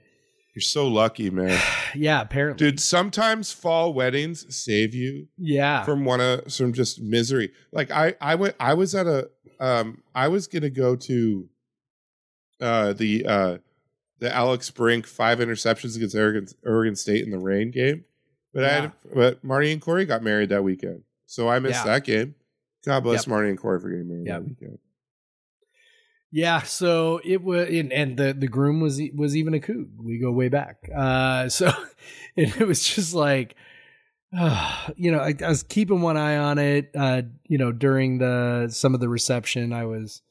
You're 0.54 0.62
so 0.62 0.86
lucky, 0.86 1.30
man. 1.30 1.58
yeah, 1.94 2.20
apparently. 2.20 2.70
Dude, 2.70 2.80
sometimes 2.80 3.52
fall 3.52 3.94
weddings 3.94 4.54
save 4.54 4.94
you 4.94 5.28
yeah. 5.38 5.82
from 5.84 6.04
one 6.04 6.20
of 6.20 6.52
from 6.52 6.72
just 6.72 7.00
misery. 7.00 7.52
Like 7.72 7.90
I 7.90 8.14
I 8.20 8.34
went 8.34 8.54
I 8.60 8.74
was 8.74 8.94
at 8.94 9.06
a 9.06 9.30
um 9.60 10.02
I 10.14 10.28
was 10.28 10.46
gonna 10.46 10.70
go 10.70 10.94
to 10.96 11.48
uh 12.60 12.92
the 12.92 13.24
uh 13.26 13.58
the 14.18 14.34
Alex 14.34 14.70
Brink 14.70 15.06
five 15.06 15.38
interceptions 15.38 15.96
against 15.96 16.14
Oregon 16.14 16.46
Oregon 16.64 16.96
State 16.96 17.24
in 17.24 17.30
the 17.30 17.38
rain 17.38 17.70
game. 17.70 18.04
But 18.52 18.64
I 18.64 18.68
had 18.68 18.92
but 19.14 19.42
Marty 19.42 19.72
and 19.72 19.80
Corey 19.80 20.04
got 20.04 20.22
married 20.22 20.50
that 20.50 20.62
weekend. 20.62 21.02
So 21.26 21.48
I 21.48 21.58
missed 21.60 21.86
Yeah. 21.86 21.92
that 21.92 22.04
game. 22.04 22.34
God 22.84 23.00
bless 23.00 23.22
Yep. 23.22 23.28
Marty 23.28 23.48
and 23.48 23.58
Corey 23.58 23.80
for 23.80 23.88
getting 23.88 24.08
married 24.08 24.26
Yep. 24.26 24.40
that 24.40 24.48
weekend. 24.48 24.78
Yeah, 26.34 26.62
so 26.62 27.20
it 27.22 27.42
was, 27.42 27.68
and, 27.68 27.92
and 27.92 28.16
the 28.16 28.32
the 28.32 28.48
groom 28.48 28.80
was 28.80 29.00
was 29.14 29.36
even 29.36 29.52
a 29.52 29.60
coot. 29.60 29.90
We 30.02 30.18
go 30.18 30.32
way 30.32 30.48
back. 30.48 30.88
Uh, 30.92 31.50
so 31.50 31.66
and 32.38 32.56
it 32.56 32.66
was 32.66 32.82
just 32.82 33.12
like, 33.14 33.54
uh, 34.36 34.88
you 34.96 35.12
know, 35.12 35.18
I, 35.18 35.34
I 35.44 35.48
was 35.48 35.62
keeping 35.62 36.00
one 36.00 36.16
eye 36.16 36.38
on 36.38 36.58
it. 36.58 36.90
Uh, 36.96 37.22
you 37.46 37.58
know, 37.58 37.70
during 37.70 38.16
the 38.16 38.68
some 38.70 38.94
of 38.94 39.00
the 39.00 39.10
reception, 39.10 39.74
I 39.74 39.84
was, 39.84 40.22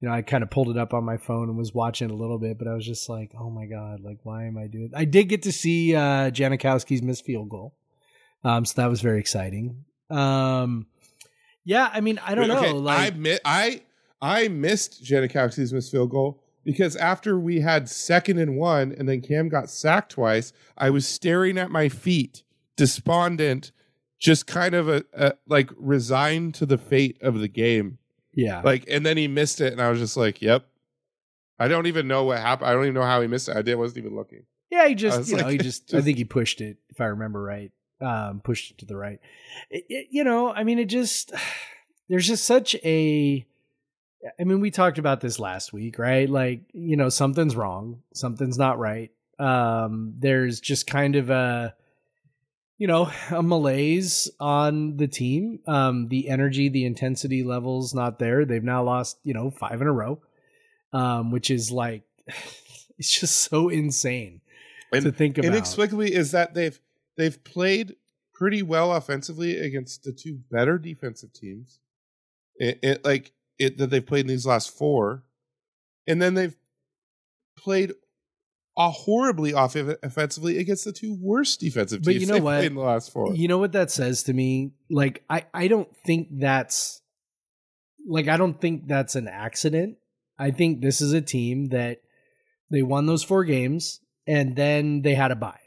you 0.00 0.08
know, 0.08 0.14
I 0.14 0.22
kind 0.22 0.44
of 0.44 0.50
pulled 0.50 0.70
it 0.70 0.78
up 0.78 0.94
on 0.94 1.02
my 1.02 1.16
phone 1.16 1.48
and 1.48 1.58
was 1.58 1.74
watching 1.74 2.10
a 2.10 2.14
little 2.14 2.38
bit, 2.38 2.56
but 2.56 2.68
I 2.68 2.74
was 2.74 2.86
just 2.86 3.08
like, 3.08 3.32
oh 3.36 3.50
my 3.50 3.66
god, 3.66 4.02
like 4.02 4.18
why 4.22 4.44
am 4.44 4.56
I 4.56 4.68
doing? 4.68 4.92
I 4.94 5.04
did 5.04 5.28
get 5.28 5.42
to 5.42 5.52
see 5.52 5.96
uh, 5.96 6.30
Janikowski's 6.30 7.02
missed 7.02 7.24
field 7.24 7.48
goal, 7.48 7.74
um, 8.44 8.64
so 8.64 8.80
that 8.80 8.88
was 8.88 9.00
very 9.00 9.18
exciting. 9.18 9.84
Um, 10.10 10.86
yeah, 11.64 11.90
I 11.92 12.02
mean, 12.02 12.20
I 12.24 12.36
don't 12.36 12.48
Wait, 12.48 12.54
know, 12.54 12.60
okay, 12.60 12.72
like. 12.72 13.14
I 13.14 13.16
mi- 13.16 13.38
I 13.44 13.82
I 14.22 14.48
missed 14.48 15.02
Janikowski's 15.04 15.72
missed 15.72 15.90
field 15.90 16.10
goal 16.10 16.42
because 16.64 16.94
after 16.96 17.38
we 17.38 17.60
had 17.60 17.88
second 17.88 18.38
and 18.38 18.56
one, 18.56 18.92
and 18.96 19.08
then 19.08 19.20
Cam 19.22 19.48
got 19.48 19.70
sacked 19.70 20.12
twice, 20.12 20.52
I 20.76 20.90
was 20.90 21.06
staring 21.08 21.56
at 21.58 21.70
my 21.70 21.88
feet, 21.88 22.42
despondent, 22.76 23.72
just 24.18 24.46
kind 24.46 24.74
of 24.74 24.88
a, 24.88 25.04
a 25.14 25.32
like 25.46 25.70
resigned 25.76 26.54
to 26.56 26.66
the 26.66 26.76
fate 26.78 27.16
of 27.22 27.38
the 27.40 27.48
game. 27.48 27.98
yeah, 28.34 28.60
Like, 28.62 28.84
and 28.88 29.04
then 29.06 29.16
he 29.16 29.26
missed 29.28 29.60
it, 29.60 29.72
and 29.72 29.80
I 29.80 29.88
was 29.90 29.98
just 29.98 30.16
like, 30.16 30.42
"Yep." 30.42 30.66
I 31.58 31.68
don't 31.68 31.86
even 31.86 32.08
know 32.08 32.24
what 32.24 32.38
happened. 32.38 32.70
I 32.70 32.72
don't 32.72 32.84
even 32.84 32.94
know 32.94 33.02
how 33.02 33.20
he 33.20 33.26
missed 33.26 33.48
it. 33.50 33.56
I 33.56 33.60
did 33.62 33.74
wasn't 33.74 33.98
even 34.04 34.16
looking. 34.16 34.44
Yeah, 34.70 34.86
he 34.88 34.94
just, 34.94 35.28
you 35.30 35.36
know, 35.36 35.48
he 35.48 35.58
just, 35.58 35.92
I 35.94 36.00
think 36.00 36.16
he 36.16 36.24
pushed 36.24 36.60
it, 36.62 36.78
if 36.88 37.00
I 37.02 37.06
remember 37.06 37.42
right. 37.42 37.70
Um, 38.00 38.40
pushed 38.42 38.70
it 38.70 38.78
to 38.78 38.86
the 38.86 38.96
right. 38.96 39.18
It- 39.70 39.84
it- 39.90 40.06
you 40.10 40.24
know, 40.24 40.50
I 40.52 40.64
mean, 40.64 40.78
it 40.78 40.86
just, 40.86 41.32
there's 42.08 42.26
just 42.26 42.44
such 42.44 42.74
a, 42.84 43.44
I 44.38 44.44
mean, 44.44 44.60
we 44.60 44.70
talked 44.70 44.98
about 44.98 45.20
this 45.20 45.38
last 45.38 45.72
week, 45.72 45.98
right? 45.98 46.28
Like, 46.28 46.62
you 46.72 46.96
know, 46.96 47.08
something's 47.08 47.56
wrong, 47.56 48.02
something's 48.14 48.58
not 48.58 48.78
right. 48.78 49.10
Um, 49.38 50.14
there's 50.18 50.60
just 50.60 50.86
kind 50.86 51.16
of 51.16 51.30
a, 51.30 51.74
you 52.76 52.86
know, 52.86 53.10
a 53.30 53.42
malaise 53.42 54.30
on 54.38 54.96
the 54.96 55.08
team. 55.08 55.60
Um, 55.66 56.08
the 56.08 56.28
energy, 56.28 56.68
the 56.68 56.84
intensity 56.84 57.42
levels 57.42 57.94
not 57.94 58.18
there. 58.18 58.44
They've 58.44 58.62
now 58.62 58.82
lost, 58.82 59.18
you 59.22 59.32
know, 59.32 59.50
five 59.50 59.80
in 59.80 59.86
a 59.86 59.92
row, 59.92 60.20
um, 60.92 61.30
which 61.30 61.50
is 61.50 61.70
like, 61.70 62.02
it's 62.98 63.18
just 63.20 63.36
so 63.36 63.70
insane 63.70 64.42
And 64.92 65.04
to 65.04 65.12
think 65.12 65.38
about. 65.38 65.50
inexplicably 65.50 66.14
is 66.14 66.32
that 66.32 66.54
they've 66.54 66.78
they've 67.16 67.42
played 67.44 67.96
pretty 68.34 68.62
well 68.62 68.92
offensively 68.94 69.58
against 69.58 70.04
the 70.04 70.12
two 70.12 70.40
better 70.50 70.78
defensive 70.78 71.32
teams. 71.32 71.80
It, 72.56 72.78
it 72.82 73.04
like 73.04 73.32
it 73.60 73.78
that 73.78 73.90
they've 73.90 74.04
played 74.04 74.22
in 74.22 74.26
these 74.28 74.46
last 74.46 74.76
four, 74.76 75.22
and 76.06 76.20
then 76.20 76.34
they've 76.34 76.56
played 77.56 77.92
horribly 78.76 79.52
off 79.52 79.76
offensively 79.76 80.58
against 80.58 80.84
the 80.84 80.92
two 80.92 81.14
worst 81.20 81.60
defensive 81.60 82.02
But 82.02 82.12
teams 82.12 82.22
you 82.22 82.28
know 82.28 82.42
what? 82.42 82.64
in 82.64 82.74
the 82.74 82.80
last 82.80 83.12
four. 83.12 83.34
You 83.34 83.48
know 83.48 83.58
what 83.58 83.72
that 83.72 83.90
says 83.90 84.22
to 84.24 84.32
me? 84.32 84.72
Like 84.88 85.22
I 85.28 85.44
I 85.52 85.68
don't 85.68 85.94
think 86.06 86.28
that's 86.38 87.02
like 88.08 88.28
I 88.28 88.36
don't 88.36 88.58
think 88.58 88.88
that's 88.88 89.14
an 89.14 89.28
accident. 89.28 89.98
I 90.38 90.50
think 90.50 90.80
this 90.80 91.02
is 91.02 91.12
a 91.12 91.20
team 91.20 91.68
that 91.68 92.00
they 92.70 92.82
won 92.82 93.04
those 93.06 93.22
four 93.22 93.44
games 93.44 94.00
and 94.26 94.56
then 94.56 95.02
they 95.02 95.14
had 95.14 95.30
a 95.30 95.36
bye. 95.36 95.58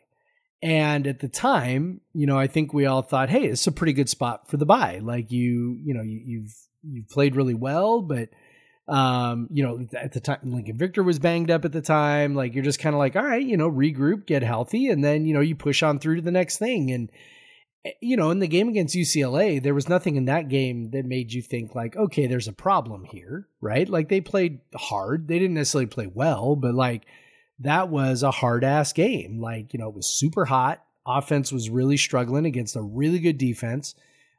And 0.64 1.06
at 1.06 1.20
the 1.20 1.28
time, 1.28 2.00
you 2.14 2.26
know, 2.26 2.40
I 2.40 2.48
think 2.48 2.74
we 2.74 2.86
all 2.86 3.02
thought, 3.02 3.30
"Hey, 3.30 3.44
it's 3.44 3.68
a 3.68 3.72
pretty 3.72 3.92
good 3.94 4.08
spot 4.08 4.50
for 4.50 4.56
the 4.56 4.66
bye." 4.66 5.00
Like 5.04 5.30
you, 5.30 5.78
you 5.84 5.94
know, 5.94 6.02
you, 6.02 6.22
you've 6.24 6.56
you've 6.84 7.10
played 7.10 7.36
really 7.36 7.54
well, 7.54 8.02
but 8.02 8.30
um, 8.88 9.48
you 9.52 9.64
know, 9.64 9.88
at 9.98 10.12
the 10.12 10.20
time, 10.20 10.40
Lincoln 10.44 10.78
Victor 10.78 11.04
was 11.04 11.18
banged 11.18 11.50
up 11.50 11.64
at 11.64 11.72
the 11.72 11.82
time. 11.82 12.36
Like 12.36 12.54
you're 12.54 12.64
just 12.64 12.80
kind 12.80 12.94
of 12.94 13.00
like, 13.00 13.16
all 13.16 13.24
right, 13.24 13.46
you 13.46 13.56
know, 13.56 13.72
regroup, 13.72 14.26
get 14.26 14.44
healthy, 14.44 14.90
and 14.90 15.04
then 15.04 15.26
you 15.26 15.34
know 15.34 15.40
you 15.40 15.56
push 15.56 15.84
on 15.84 16.00
through 16.00 16.18
to 16.18 16.22
the 16.22 16.32
next 16.32 16.58
thing. 16.58 16.92
And 16.92 17.10
you 18.02 18.16
know, 18.16 18.32
in 18.32 18.40
the 18.40 18.48
game 18.48 18.70
against 18.70 18.96
UCLA, 18.96 19.62
there 19.62 19.74
was 19.74 19.90
nothing 19.90 20.16
in 20.16 20.26
that 20.26 20.48
game 20.48 20.92
that 20.92 21.06
made 21.06 21.34
you 21.34 21.42
think 21.42 21.76
like, 21.76 21.96
okay, 21.96 22.28
there's 22.28 22.48
a 22.48 22.54
problem 22.54 23.04
here, 23.04 23.48
right? 23.62 23.88
Like 23.88 24.10
they 24.10 24.22
played 24.22 24.60
hard. 24.74 25.28
They 25.28 25.40
didn't 25.40 25.56
necessarily 25.56 25.88
play 25.88 26.08
well, 26.08 26.56
but 26.56 26.74
like 26.74 27.06
that 27.60 27.90
was 27.90 28.24
a 28.24 28.32
hard 28.32 28.64
ass 28.64 28.94
game. 28.94 29.40
Like, 29.42 29.74
you 29.74 29.80
know, 29.80 29.90
it 29.90 29.96
was 29.96 30.08
super 30.08 30.46
hot. 30.46 30.84
Offense 31.06 31.52
was 31.52 31.70
really 31.70 31.98
struggling 31.98 32.46
against 32.46 32.78
a 32.78 32.82
really 32.82 33.20
good 33.20 33.38
defense. 33.38 33.96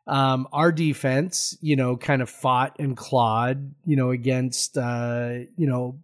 Um, 0.06 0.46
our 0.52 0.70
defense, 0.70 1.56
you 1.60 1.76
know, 1.76 1.96
kind 1.96 2.20
of 2.20 2.28
fought 2.28 2.76
and 2.78 2.96
clawed, 2.96 3.74
you 3.86 3.96
know, 3.96 4.10
against, 4.10 4.76
uh, 4.76 5.30
you 5.56 5.66
know, 5.66 5.98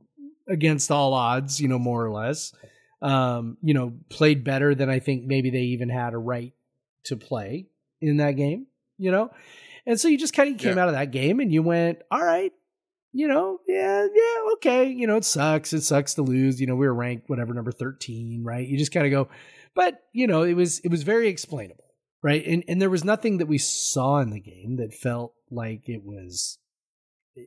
against 0.49 0.91
all 0.91 1.13
odds, 1.13 1.61
you 1.61 1.69
know, 1.69 1.79
more 1.79 2.05
or 2.05 2.11
less. 2.11 2.53
Um, 3.03 3.57
you 3.63 3.73
know, 3.75 3.95
played 4.11 4.45
better 4.45 4.75
than 4.75 4.91
I 4.91 4.99
think 4.99 5.25
maybe 5.25 5.51
they 5.51 5.63
even 5.63 5.89
had 5.89 6.13
a 6.13 6.19
right 6.19 6.53
to 7.05 7.17
play 7.17 7.67
in 8.01 8.19
that 8.19 8.33
game, 8.33 8.67
you 8.99 9.11
know? 9.11 9.31
And 9.87 9.99
so 9.99 10.09
you 10.09 10.19
just 10.19 10.35
kind 10.35 10.53
of 10.55 10.61
came 10.61 10.77
Yeah. 10.77 10.83
out 10.83 10.89
of 10.89 10.95
that 10.95 11.11
game 11.11 11.41
and 11.41 11.51
you 11.53 11.63
went, 11.63 12.01
all 12.11 12.23
right, 12.23 12.53
you 13.13 13.27
know, 13.27 13.59
yeah, 13.67 14.07
yeah, 14.15 14.53
okay. 14.55 14.89
You 14.91 15.07
know, 15.07 15.17
it 15.17 15.25
sucks. 15.25 15.73
It 15.73 15.81
sucks 15.83 16.15
to 16.15 16.23
lose. 16.23 16.61
You 16.61 16.67
know, 16.67 16.77
we 16.77 16.87
were 16.87 16.95
ranked 16.95 17.29
whatever 17.31 17.55
number 17.55 17.73
13, 17.73 18.45
right? 18.45 18.67
You 18.69 18.77
just 18.79 18.93
kind 18.93 19.07
of 19.07 19.11
go, 19.11 19.29
but 19.75 20.03
you 20.13 20.27
know, 20.27 20.43
it 20.43 20.55
was 20.55 20.79
it 20.81 20.91
was 20.91 21.03
very 21.03 21.29
explainable, 21.29 21.85
right? 22.23 22.45
And 22.47 22.65
and 22.69 22.81
there 22.81 22.91
was 22.91 23.05
nothing 23.05 23.39
that 23.39 23.47
we 23.47 23.59
saw 23.59 24.19
in 24.19 24.31
the 24.31 24.41
game 24.41 24.77
that 24.77 24.95
felt 24.95 25.35
like 25.51 25.89
it 25.89 26.05
was 26.05 26.59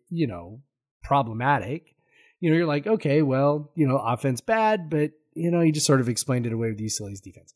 you 0.09 0.27
know, 0.27 0.61
problematic. 1.03 1.95
You 2.39 2.49
know, 2.49 2.57
you're 2.57 2.67
like, 2.67 2.87
okay, 2.87 3.21
well, 3.21 3.71
you 3.75 3.87
know, 3.87 3.97
offense 3.97 4.41
bad, 4.41 4.89
but 4.89 5.11
you 5.33 5.49
know, 5.49 5.61
you 5.61 5.71
just 5.71 5.85
sort 5.85 6.01
of 6.01 6.09
explained 6.09 6.45
it 6.45 6.53
away 6.53 6.69
with 6.69 6.79
UCLA's 6.79 7.21
defense. 7.21 7.53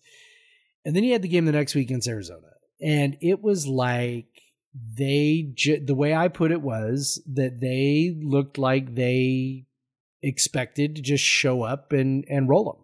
And 0.85 0.95
then 0.95 1.03
he 1.03 1.11
had 1.11 1.21
the 1.21 1.27
game 1.27 1.45
the 1.45 1.51
next 1.51 1.75
week 1.75 1.87
against 1.89 2.07
Arizona. 2.07 2.47
And 2.81 3.17
it 3.21 3.41
was 3.41 3.67
like 3.67 4.27
they, 4.97 5.51
ju- 5.53 5.83
the 5.83 5.95
way 5.95 6.15
I 6.15 6.27
put 6.27 6.51
it 6.51 6.61
was 6.61 7.21
that 7.33 7.59
they 7.59 8.15
looked 8.19 8.57
like 8.57 8.95
they 8.95 9.65
expected 10.23 10.95
to 10.95 11.01
just 11.01 11.23
show 11.23 11.63
up 11.63 11.91
and, 11.91 12.25
and 12.29 12.49
roll 12.49 12.63
them. 12.65 12.83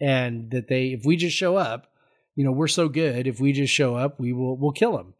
And 0.00 0.50
that 0.50 0.68
they, 0.68 0.88
if 0.88 1.04
we 1.04 1.16
just 1.16 1.36
show 1.36 1.56
up, 1.56 1.89
you 2.36 2.44
know, 2.44 2.52
we're 2.52 2.68
so 2.68 2.88
good. 2.88 3.26
If 3.26 3.40
we 3.40 3.52
just 3.52 3.72
show 3.72 3.94
up, 3.94 4.18
we 4.20 4.32
will, 4.32 4.56
we'll 4.56 4.72
kill 4.72 4.96
them. 4.96 5.14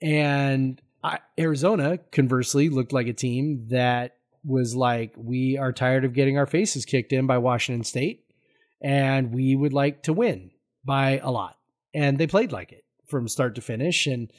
And 0.00 0.80
I, 1.02 1.18
Arizona, 1.38 1.98
conversely, 2.12 2.68
looked 2.68 2.92
like 2.92 3.06
a 3.06 3.12
team 3.12 3.66
that 3.68 4.16
was 4.44 4.74
like, 4.74 5.14
we 5.16 5.58
are 5.58 5.72
tired 5.72 6.04
of 6.04 6.14
getting 6.14 6.38
our 6.38 6.46
faces 6.46 6.84
kicked 6.84 7.12
in 7.12 7.26
by 7.26 7.38
Washington 7.38 7.84
State, 7.84 8.24
and 8.80 9.32
we 9.32 9.56
would 9.56 9.72
like 9.72 10.02
to 10.04 10.12
win 10.12 10.50
by 10.84 11.18
a 11.18 11.30
lot. 11.30 11.58
And 11.94 12.18
they 12.18 12.26
played 12.26 12.52
like 12.52 12.72
it 12.72 12.84
from 13.06 13.28
start 13.28 13.54
to 13.56 13.60
finish. 13.60 14.06
And, 14.06 14.32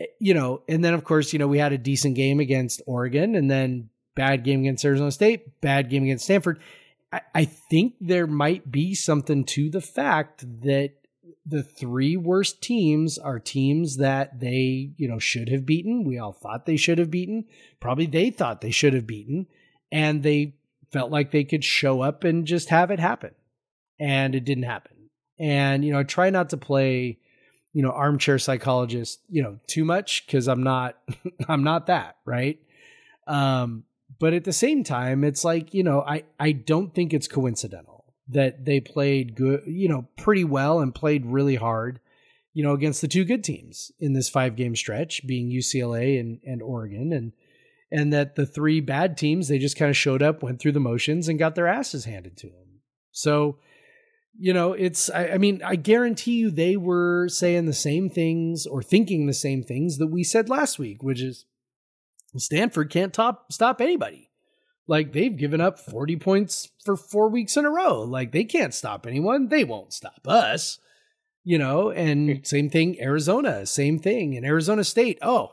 eh, 0.00 0.06
you 0.18 0.34
know, 0.34 0.62
and 0.68 0.84
then 0.84 0.94
of 0.94 1.04
course, 1.04 1.32
you 1.32 1.38
know, 1.38 1.48
we 1.48 1.58
had 1.58 1.72
a 1.72 1.78
decent 1.78 2.14
game 2.14 2.40
against 2.40 2.82
Oregon 2.86 3.34
and 3.34 3.50
then 3.50 3.90
bad 4.14 4.44
game 4.44 4.60
against 4.60 4.84
Arizona 4.84 5.10
State, 5.10 5.60
bad 5.60 5.90
game 5.90 6.04
against 6.04 6.24
Stanford. 6.24 6.60
I, 7.12 7.20
I 7.34 7.44
think 7.44 7.94
there 8.00 8.26
might 8.26 8.70
be 8.70 8.94
something 8.94 9.44
to 9.44 9.70
the 9.70 9.80
fact 9.80 10.44
that 10.62 10.92
the 11.46 11.62
three 11.62 12.16
worst 12.16 12.60
teams 12.60 13.18
are 13.18 13.38
teams 13.38 13.98
that 13.98 14.40
they, 14.40 14.90
you 14.96 15.06
know, 15.06 15.20
should 15.20 15.48
have 15.48 15.64
beaten. 15.64 16.02
We 16.04 16.18
all 16.18 16.32
thought 16.32 16.66
they 16.66 16.76
should 16.76 16.98
have 16.98 17.10
beaten. 17.10 17.44
Probably 17.78 18.06
they 18.06 18.30
thought 18.30 18.60
they 18.60 18.72
should 18.72 18.94
have 18.94 19.06
beaten. 19.06 19.46
And 19.92 20.24
they 20.24 20.56
felt 20.92 21.12
like 21.12 21.30
they 21.30 21.44
could 21.44 21.62
show 21.62 22.00
up 22.00 22.24
and 22.24 22.46
just 22.46 22.70
have 22.70 22.90
it 22.90 22.98
happen. 22.98 23.30
And 24.00 24.34
it 24.34 24.44
didn't 24.44 24.64
happen. 24.64 25.10
And, 25.38 25.84
you 25.84 25.92
know, 25.92 26.00
I 26.00 26.02
try 26.02 26.30
not 26.30 26.50
to 26.50 26.56
play, 26.56 27.18
you 27.72 27.82
know, 27.82 27.90
armchair 27.90 28.38
psychologist, 28.38 29.20
you 29.28 29.42
know, 29.42 29.60
too 29.68 29.84
much 29.84 30.26
because 30.26 30.48
I'm 30.48 30.64
not, 30.64 30.98
I'm 31.48 31.62
not 31.62 31.86
that, 31.86 32.16
right? 32.24 32.58
Um, 33.28 33.84
but 34.18 34.32
at 34.32 34.44
the 34.44 34.52
same 34.52 34.82
time, 34.82 35.22
it's 35.22 35.44
like, 35.44 35.74
you 35.74 35.84
know, 35.84 36.00
I, 36.00 36.24
I 36.40 36.52
don't 36.52 36.92
think 36.92 37.14
it's 37.14 37.28
coincidental 37.28 37.95
that 38.28 38.64
they 38.64 38.80
played 38.80 39.34
good, 39.34 39.62
you 39.66 39.88
know, 39.88 40.08
pretty 40.16 40.44
well 40.44 40.80
and 40.80 40.94
played 40.94 41.26
really 41.26 41.56
hard, 41.56 42.00
you 42.52 42.62
know, 42.62 42.72
against 42.72 43.00
the 43.00 43.08
two 43.08 43.24
good 43.24 43.44
teams 43.44 43.92
in 44.00 44.12
this 44.14 44.28
five 44.28 44.56
game 44.56 44.74
stretch, 44.74 45.26
being 45.26 45.50
UCLA 45.50 46.18
and, 46.18 46.40
and 46.44 46.62
Oregon. 46.62 47.12
And, 47.12 47.32
and 47.90 48.12
that 48.12 48.34
the 48.34 48.46
three 48.46 48.80
bad 48.80 49.16
teams, 49.16 49.48
they 49.48 49.58
just 49.58 49.76
kind 49.76 49.90
of 49.90 49.96
showed 49.96 50.22
up, 50.22 50.42
went 50.42 50.60
through 50.60 50.72
the 50.72 50.80
motions, 50.80 51.28
and 51.28 51.38
got 51.38 51.54
their 51.54 51.68
asses 51.68 52.04
handed 52.04 52.36
to 52.38 52.48
them. 52.48 52.80
So, 53.12 53.58
you 54.38 54.52
know, 54.52 54.72
it's, 54.72 55.08
I, 55.08 55.28
I 55.28 55.38
mean, 55.38 55.62
I 55.64 55.76
guarantee 55.76 56.38
you 56.38 56.50
they 56.50 56.76
were 56.76 57.28
saying 57.28 57.66
the 57.66 57.72
same 57.72 58.10
things 58.10 58.66
or 58.66 58.82
thinking 58.82 59.26
the 59.26 59.32
same 59.32 59.62
things 59.62 59.98
that 59.98 60.08
we 60.08 60.24
said 60.24 60.50
last 60.50 60.78
week, 60.78 61.02
which 61.02 61.22
is 61.22 61.46
Stanford 62.36 62.90
can't 62.90 63.14
top, 63.14 63.52
stop 63.52 63.80
anybody. 63.80 64.30
Like 64.86 65.12
they've 65.12 65.36
given 65.36 65.60
up 65.60 65.78
40 65.78 66.16
points 66.16 66.70
for 66.84 66.96
four 66.96 67.28
weeks 67.28 67.56
in 67.56 67.64
a 67.64 67.70
row. 67.70 68.02
Like 68.02 68.32
they 68.32 68.44
can't 68.44 68.74
stop 68.74 69.06
anyone. 69.06 69.48
They 69.48 69.64
won't 69.64 69.92
stop 69.92 70.26
us. 70.26 70.78
You 71.44 71.58
know, 71.58 71.90
and 71.90 72.28
hmm. 72.28 72.42
same 72.42 72.70
thing, 72.70 73.00
Arizona, 73.00 73.66
same 73.66 74.00
thing. 74.00 74.36
And 74.36 74.44
Arizona 74.44 74.82
State, 74.82 75.18
oh, 75.22 75.52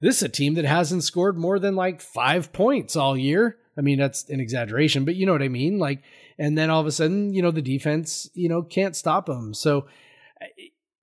this 0.00 0.16
is 0.16 0.22
a 0.22 0.28
team 0.28 0.54
that 0.54 0.64
hasn't 0.64 1.04
scored 1.04 1.36
more 1.36 1.58
than 1.58 1.76
like 1.76 2.00
five 2.00 2.52
points 2.52 2.96
all 2.96 3.16
year. 3.16 3.58
I 3.76 3.80
mean, 3.80 3.98
that's 3.98 4.28
an 4.30 4.40
exaggeration, 4.40 5.04
but 5.04 5.16
you 5.16 5.26
know 5.26 5.32
what 5.32 5.42
I 5.42 5.48
mean? 5.48 5.78
Like, 5.78 6.02
and 6.38 6.56
then 6.56 6.70
all 6.70 6.80
of 6.80 6.86
a 6.86 6.92
sudden, 6.92 7.34
you 7.34 7.42
know, 7.42 7.50
the 7.50 7.62
defense, 7.62 8.28
you 8.34 8.48
know, 8.48 8.62
can't 8.62 8.96
stop 8.96 9.26
them. 9.26 9.52
So 9.52 9.86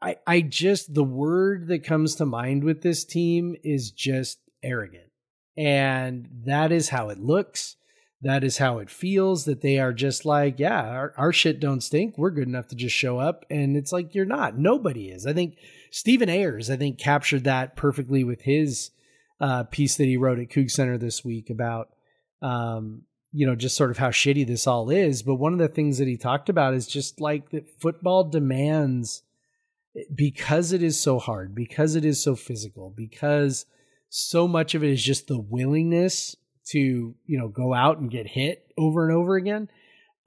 I, 0.02 0.18
I 0.26 0.42
just, 0.42 0.94
the 0.94 1.04
word 1.04 1.68
that 1.68 1.84
comes 1.84 2.16
to 2.16 2.26
mind 2.26 2.64
with 2.64 2.82
this 2.82 3.06
team 3.06 3.56
is 3.64 3.92
just 3.92 4.40
arrogant. 4.64 5.11
And 5.58 6.30
that 6.46 6.72
is 6.72 6.90
how 6.90 7.10
it 7.10 7.20
looks. 7.20 7.76
That 8.22 8.44
is 8.44 8.58
how 8.58 8.78
it 8.80 8.90
feels 8.90 9.46
that 9.46 9.62
they 9.62 9.80
are 9.80 9.94
just 9.94 10.26
like, 10.26 10.60
yeah, 10.60 10.82
our, 10.82 11.14
our 11.18 11.34
shit 11.34 11.60
don't 11.60 11.82
stink. 11.82 12.18
We're 12.18 12.30
good 12.30 12.48
enough 12.48 12.68
to 12.68 12.76
just 12.76 12.96
show 12.96 13.18
up. 13.18 13.46
And 13.50 13.76
it's 13.76 13.92
like, 13.92 14.14
you're 14.14 14.26
not. 14.26 14.58
Nobody 14.58 15.10
is. 15.10 15.26
I 15.26 15.34
think 15.34 15.58
Stephen 15.90 16.30
Ayers, 16.30 16.70
I 16.70 16.78
think, 16.78 17.00
captured 17.00 17.46
that 17.46 17.76
perfectly 17.76 18.24
with 18.24 18.44
his 18.44 18.92
uh, 19.40 19.64
piece 19.64 19.98
that 19.98 20.06
he 20.06 20.18
wrote 20.18 20.40
at 20.40 20.50
Coug 20.50 20.70
Center 20.70 20.98
this 21.00 21.26
week 21.26 21.50
about, 21.50 21.90
um, 22.44 23.02
you 23.34 23.48
know, 23.48 23.56
just 23.56 23.76
sort 23.76 23.90
of 23.90 23.98
how 23.98 24.10
shitty 24.10 24.46
this 24.46 24.68
all 24.68 24.90
is. 24.92 25.24
But 25.24 25.36
one 25.36 25.54
of 25.54 25.60
the 25.60 25.68
things 25.68 25.98
that 25.98 26.08
he 26.08 26.16
talked 26.16 26.48
about 26.48 26.76
is 26.76 26.86
just 26.86 27.20
like 27.20 27.50
that 27.50 27.82
football 27.82 28.24
demands, 28.24 29.24
because 30.14 30.74
it 30.74 30.84
is 30.84 31.00
so 31.00 31.18
hard, 31.18 31.56
because 31.56 31.96
it 31.96 32.06
is 32.06 32.22
so 32.22 32.36
physical, 32.36 32.94
because 32.96 33.66
so 34.14 34.46
much 34.46 34.76
of 34.76 34.84
it 34.84 34.90
is 34.90 35.02
just 35.02 35.28
the 35.28 35.40
willingness 35.40 36.36
to 36.66 37.16
you 37.26 37.38
know 37.38 37.48
go 37.48 37.74
out 37.74 37.98
and 37.98 38.12
get 38.12 38.28
hit 38.28 38.72
over 38.78 39.08
and 39.08 39.18
over 39.18 39.38
again. 39.38 39.70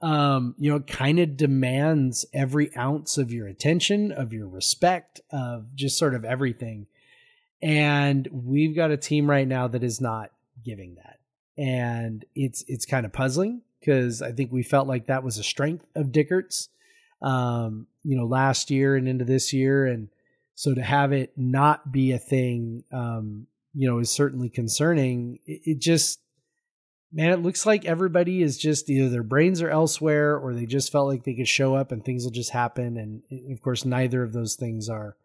Um 0.01 0.55
you 0.57 0.71
know 0.71 0.77
it 0.77 0.87
kind 0.87 1.19
of 1.19 1.37
demands 1.37 2.25
every 2.33 2.75
ounce 2.75 3.19
of 3.19 3.31
your 3.31 3.47
attention 3.47 4.11
of 4.11 4.33
your 4.33 4.47
respect 4.47 5.21
of 5.31 5.75
just 5.75 5.99
sort 5.99 6.15
of 6.15 6.25
everything. 6.25 6.87
And 7.61 8.27
we've 8.31 8.75
got 8.75 8.89
a 8.89 8.97
team 8.97 9.29
right 9.29 9.47
now 9.47 9.67
that 9.67 9.83
is 9.83 10.01
not 10.01 10.31
giving 10.63 10.95
that. 10.95 11.19
And 11.55 12.25
it's 12.33 12.65
it's 12.67 12.87
kind 12.87 13.05
of 13.05 13.13
puzzling 13.13 13.61
because 13.79 14.23
i 14.23 14.31
think 14.31 14.51
we 14.51 14.63
felt 14.63 14.87
like 14.87 15.05
that 15.05 15.23
was 15.23 15.37
a 15.37 15.43
strength 15.43 15.85
of 15.93 16.11
dickert's 16.11 16.69
um 17.21 17.85
you 18.03 18.17
know 18.17 18.25
last 18.25 18.71
year 18.71 18.95
and 18.95 19.07
into 19.07 19.25
this 19.25 19.53
year. 19.53 19.85
And 19.85 20.09
so 20.55 20.73
to 20.73 20.81
have 20.81 21.11
it 21.11 21.33
not 21.37 21.91
be 21.91 22.13
a 22.13 22.19
thing 22.19 22.83
um 22.91 23.45
you 23.75 23.89
know 23.89 23.99
is 23.99 24.09
certainly 24.09 24.49
concerning. 24.49 25.39
It, 25.45 25.61
it 25.65 25.79
just 25.79 26.19
man 27.11 27.31
it 27.31 27.43
looks 27.43 27.65
like 27.65 27.85
everybody 27.85 28.41
is 28.41 28.57
just 28.57 28.89
either 28.89 29.09
their 29.09 29.23
brains 29.23 29.61
are 29.61 29.69
elsewhere 29.69 30.37
or 30.37 30.53
they 30.53 30.65
just 30.65 30.91
felt 30.91 31.07
like 31.07 31.23
they 31.23 31.35
could 31.35 31.47
show 31.47 31.75
up 31.75 31.91
and 31.91 32.03
things 32.03 32.23
will 32.23 32.31
just 32.31 32.51
happen. 32.51 32.97
And 32.97 33.51
of 33.51 33.61
course 33.61 33.85
neither 33.85 34.23
of 34.23 34.33
those 34.33 34.55
things 34.55 34.89
are 34.89 35.15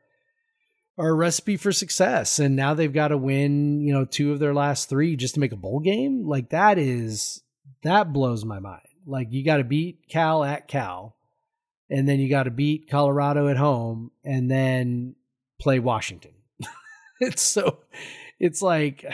are 0.99 1.09
a 1.09 1.15
recipe 1.15 1.57
for 1.57 1.73
success. 1.73 2.39
And 2.39 2.57
now 2.57 2.75
they've 2.75 2.93
got 2.93 3.09
to 3.09 3.17
win 3.17 3.81
you 3.81 3.93
know 3.93 4.05
two 4.05 4.33
of 4.33 4.41
their 4.41 4.55
last 4.55 4.89
three 4.89 5.17
just 5.17 5.35
to 5.35 5.41
make 5.41 5.53
a 5.53 5.57
bowl 5.57 5.81
game? 5.81 6.27
Like 6.27 6.51
that 6.51 6.79
is 6.79 7.43
that 7.83 8.13
blows 8.13 8.45
my 8.45 8.59
mind. 8.59 8.83
Like 9.07 9.29
you 9.31 9.45
got 9.45 9.59
to 9.59 9.65
beat 9.65 10.09
cal 10.09 10.45
at 10.45 10.69
cal 10.69 11.17
and 11.89 12.09
then 12.09 12.21
you 12.21 12.29
got 12.29 12.45
to 12.45 12.51
beat 12.51 12.89
colorado 12.91 13.49
at 13.49 13.57
home 13.57 14.11
and 14.25 14.51
then 14.51 15.15
play 15.61 15.79
washington. 15.79 16.33
It's 17.23 17.43
so 17.43 17.81
it's 18.41 18.61
like 18.63 19.05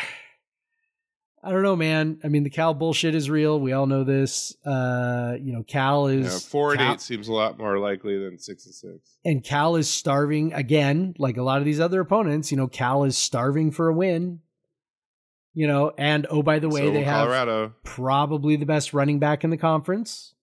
I 1.44 1.50
don't 1.52 1.62
know, 1.62 1.76
man. 1.76 2.18
I 2.24 2.28
mean, 2.28 2.42
the 2.42 2.50
Cal 2.50 2.74
bullshit 2.74 3.14
is 3.14 3.30
real. 3.30 3.60
We 3.60 3.72
all 3.72 3.86
know 3.86 4.02
this. 4.02 4.56
Uh, 4.64 5.36
you 5.40 5.52
know, 5.52 5.62
Cal 5.62 6.08
is 6.08 6.24
Yeah, 6.32 6.38
four 6.50 6.70
and 6.72 6.80
Cal- 6.80 6.94
eight 6.94 7.00
seems 7.00 7.28
a 7.28 7.32
lot 7.32 7.56
more 7.58 7.78
likely 7.78 8.18
than 8.18 8.38
six 8.38 8.66
and 8.66 8.74
six. 8.74 9.16
and 9.24 9.44
Cal 9.44 9.76
is 9.76 9.88
starving 9.88 10.52
again, 10.54 11.14
like 11.18 11.36
a 11.36 11.42
lot 11.42 11.58
of 11.58 11.64
these 11.64 11.78
other 11.78 12.00
opponents. 12.00 12.50
You 12.50 12.56
know, 12.56 12.66
Cal 12.66 13.04
is 13.04 13.16
starving 13.16 13.70
for 13.70 13.88
a 13.88 13.92
win. 13.94 14.40
You 15.54 15.66
know, 15.68 15.92
and 15.96 16.26
oh 16.28 16.42
by 16.42 16.58
the 16.58 16.68
way, 16.68 16.82
So 16.82 16.90
they 16.92 17.02
have 17.02 17.28
Colorado. 17.28 17.74
probably 17.84 18.56
the 18.56 18.66
best 18.66 18.92
running 18.92 19.18
back 19.20 19.42
in 19.42 19.48
the 19.50 19.56
conference, 19.56 20.34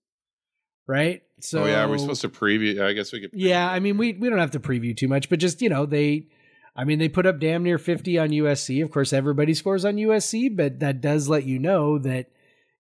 right? 0.88 1.22
So 1.40 1.64
oh 1.64 1.68
yeah, 1.68 1.86
we're 1.86 1.98
supposed 2.00 2.22
to 2.22 2.30
preview. 2.30 2.82
I 2.82 2.94
guess 2.94 3.12
we 3.12 3.20
could. 3.22 3.30
Yeah. 3.34 3.70
I 3.70 3.80
mean, 3.80 3.98
we 3.98 4.14
we 4.14 4.30
don't 4.30 4.40
have 4.40 4.52
to 4.52 4.60
preview 4.60 4.96
too 4.98 5.08
much, 5.08 5.30
but 5.30 5.38
just 5.40 5.62
you 5.62 5.70
know, 5.70 5.86
they, 5.86 6.30
I 6.76 6.86
mean, 6.86 7.00
they 7.00 7.10
put 7.10 7.26
up 7.26 7.40
damn 7.40 7.64
near 7.64 7.78
fifty 7.78 8.18
on 8.18 8.30
USC. 8.30 8.84
Of 8.84 8.92
course, 8.92 9.14
everybody 9.14 9.54
scores 9.54 9.86
on 9.86 9.96
USC, 9.96 10.56
but 10.56 10.80
that 10.80 11.02
does 11.02 11.30
let 11.30 11.44
you 11.46 11.60
know 11.60 12.00
that, 12.00 12.28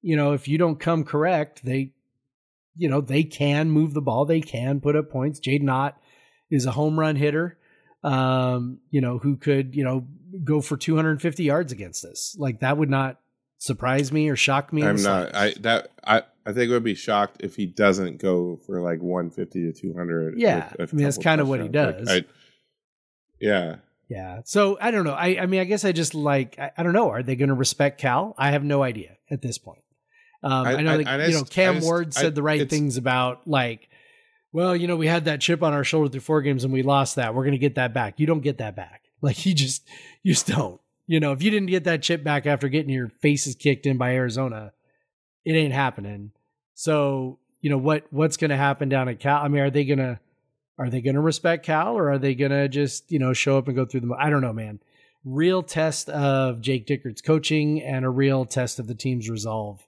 you 0.02 0.16
know, 0.16 0.34
if 0.34 0.48
you 0.48 0.58
don't 0.58 0.80
come 0.80 1.04
correct, 1.04 1.64
they, 1.64 1.92
you 2.76 2.90
know, 2.90 3.02
they 3.02 3.24
can 3.24 3.70
move 3.70 3.94
the 3.94 4.02
ball, 4.02 4.26
they 4.26 4.42
can 4.42 4.82
put 4.82 4.96
up 4.96 5.12
points. 5.12 5.40
Jaydn 5.40 5.72
Ott 5.72 6.02
is 6.50 6.66
a 6.66 6.72
home 6.72 7.00
run 7.00 7.16
hitter, 7.16 7.58
um, 8.04 8.80
you 8.90 9.02
know, 9.02 9.20
who 9.20 9.36
could 9.36 9.76
you 9.76 9.84
know 9.84 10.08
go 10.44 10.62
for 10.62 10.76
two 10.76 10.96
hundred 10.96 11.12
and 11.12 11.22
fifty 11.22 11.44
yards 11.44 11.72
against 11.72 12.04
us. 12.04 12.36
Like 12.40 12.62
that 12.62 12.78
would 12.78 12.90
not 12.90 13.20
surprise 13.60 14.12
me 14.12 14.30
or 14.30 14.36
shock 14.36 14.74
me. 14.74 14.84
I'm 14.84 15.02
not. 15.02 15.34
I 15.36 15.54
that 15.62 15.92
I 16.06 16.24
I 16.46 16.54
think 16.54 16.70
I 16.70 16.74
would 16.74 16.84
be 16.84 16.96
shocked 16.96 17.38
if 17.42 17.56
he 17.56 17.66
doesn't 17.66 18.18
go 18.18 18.60
for 18.66 18.82
like 18.82 19.02
150 19.02 19.72
to 19.72 19.80
200. 19.80 20.38
Yeah, 20.38 20.72
with 20.78 20.92
a 20.92 20.94
I 20.94 20.96
mean, 20.96 21.04
that's 21.06 21.18
kinda 21.18 21.46
what 21.46 21.62
he 21.62 21.70
does. 21.70 22.10
I, 22.10 22.26
yeah, 23.44 23.76
Yeah. 24.10 24.42
So 24.46 24.78
I 24.82 24.92
don't 24.92 25.04
know. 25.06 25.14
I, 25.14 25.38
I 25.42 25.46
mean, 25.46 25.60
I 25.60 25.64
guess 25.66 25.86
I 25.86 25.92
just 25.92 26.14
like, 26.16 26.58
I, 26.60 26.72
I 26.78 26.84
don't 26.84 26.94
know. 26.94 27.10
Are 27.10 27.24
they 27.24 27.36
going 27.36 27.50
to 27.50 27.56
respect 27.56 28.00
Cal? 28.00 28.36
I 28.38 28.52
have 28.52 28.64
no 28.64 28.84
idea 28.84 29.18
at 29.30 29.42
this 29.42 29.58
point. 29.58 29.84
Um, 30.44 30.68
I, 30.68 30.74
I- 30.76 30.82
know, 30.82 30.94
I- 30.94 30.98
that, 30.98 31.08
I 31.08 31.26
you 31.28 31.34
know, 31.34 31.44
Cam 31.44 31.76
just- 31.76 31.86
Ward 31.86 32.14
said 32.14 32.36
the 32.36 32.44
right 32.44 32.70
things 32.70 32.98
about 32.98 33.48
like, 33.48 33.90
well, 34.52 34.76
you 34.76 34.88
know, 34.88 34.96
we 34.98 35.08
had 35.08 35.26
that 35.26 35.42
chip 35.42 35.64
on 35.64 35.74
our 35.74 35.84
shoulder 35.84 36.10
through 36.12 36.22
four 36.22 36.42
games 36.42 36.64
and 36.64 36.72
we 36.72 36.84
lost 36.84 37.16
that. 37.16 37.34
We're 37.34 37.44
going 37.44 37.54
to 37.54 37.58
get 37.58 37.76
that 37.76 37.94
back. 37.94 38.20
You 38.20 38.28
don't 38.28 38.42
get 38.42 38.58
that 38.60 38.76
back. 38.76 39.02
Like 39.24 39.46
you 39.46 39.54
just, 39.54 39.88
you 40.22 40.34
just 40.34 40.48
don't. 40.48 40.82
You 41.08 41.22
know, 41.22 41.32
if 41.32 41.42
you 41.42 41.50
didn't 41.50 41.70
get 41.70 41.86
that 41.86 42.02
chip 42.04 42.26
back 42.26 42.46
after 42.46 42.68
getting 42.68 42.90
your 42.92 43.08
faces 43.08 43.56
kicked 43.56 43.86
in 43.86 43.98
by 43.98 44.16
Arizona, 44.16 44.74
it 45.46 45.54
ain't 45.54 45.74
happening. 45.74 46.32
So, 46.74 47.40
you 47.62 47.70
know, 47.70 47.78
what 47.78 48.06
what's 48.10 48.36
going 48.36 48.50
to 48.50 48.58
happen 48.58 48.90
down 48.90 49.08
at 49.08 49.22
Cal? 49.22 49.42
I 49.42 49.48
mean, 49.48 49.62
are 49.62 49.70
they 49.70 49.86
going 49.86 50.00
to 50.00 50.20
are 50.78 50.90
they 50.90 51.02
going 51.02 51.16
to 51.16 51.22
respect 51.22 51.66
Cal 51.66 51.98
or 51.98 52.12
are 52.12 52.18
they 52.18 52.36
going 52.36 52.52
to 52.52 52.68
just, 52.68 53.12
you 53.12 53.20
know, 53.20 53.34
show 53.34 53.58
up 53.58 53.68
and 53.68 53.76
go 53.76 53.86
through 53.86 54.02
the 54.02 54.16
I 54.18 54.30
don't 54.30 54.42
know, 54.42 54.54
man. 54.54 54.80
Real 55.26 55.64
test 55.64 56.10
of 56.10 56.62
Jake 56.62 56.86
Dickert's 56.86 57.22
coaching 57.22 57.82
and 57.82 58.04
a 58.04 58.10
real 58.10 58.46
test 58.46 58.80
of 58.80 58.88
the 58.88 58.96
team's 58.96 59.30
resolve 59.30 59.86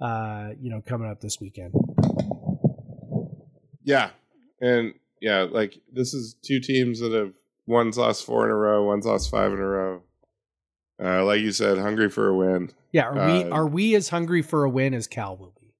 uh, 0.00 0.50
you 0.60 0.70
know, 0.70 0.82
coming 0.86 1.10
up 1.10 1.20
this 1.20 1.40
weekend. 1.40 1.72
yeah, 3.84 4.10
and 4.60 4.94
yeah, 5.20 5.46
like 5.50 5.78
this 5.92 6.14
is 6.14 6.34
two 6.42 6.60
teams 6.60 7.00
that 7.00 7.12
have 7.12 7.32
one's 7.66 7.96
lost 7.96 8.24
four 8.24 8.44
in 8.44 8.50
a 8.50 8.54
row, 8.54 8.84
one's 8.84 9.06
lost 9.06 9.30
five 9.30 9.52
in 9.52 9.58
a 9.58 9.66
row. 9.66 10.02
Uh, 11.02 11.24
like 11.24 11.40
you 11.40 11.52
said, 11.52 11.78
hungry 11.78 12.08
for 12.08 12.28
a 12.28 12.36
win. 12.36 12.70
Yeah, 12.92 13.06
are 13.06 13.26
we 13.26 13.44
Uh, 13.44 13.48
are 13.50 13.66
we 13.66 13.94
as 13.94 14.10
hungry 14.10 14.42
for 14.42 14.64
a 14.64 14.70
win 14.70 14.94
as 14.94 15.06
Cal 15.06 15.36
will 15.36 15.54
be? 15.60 15.74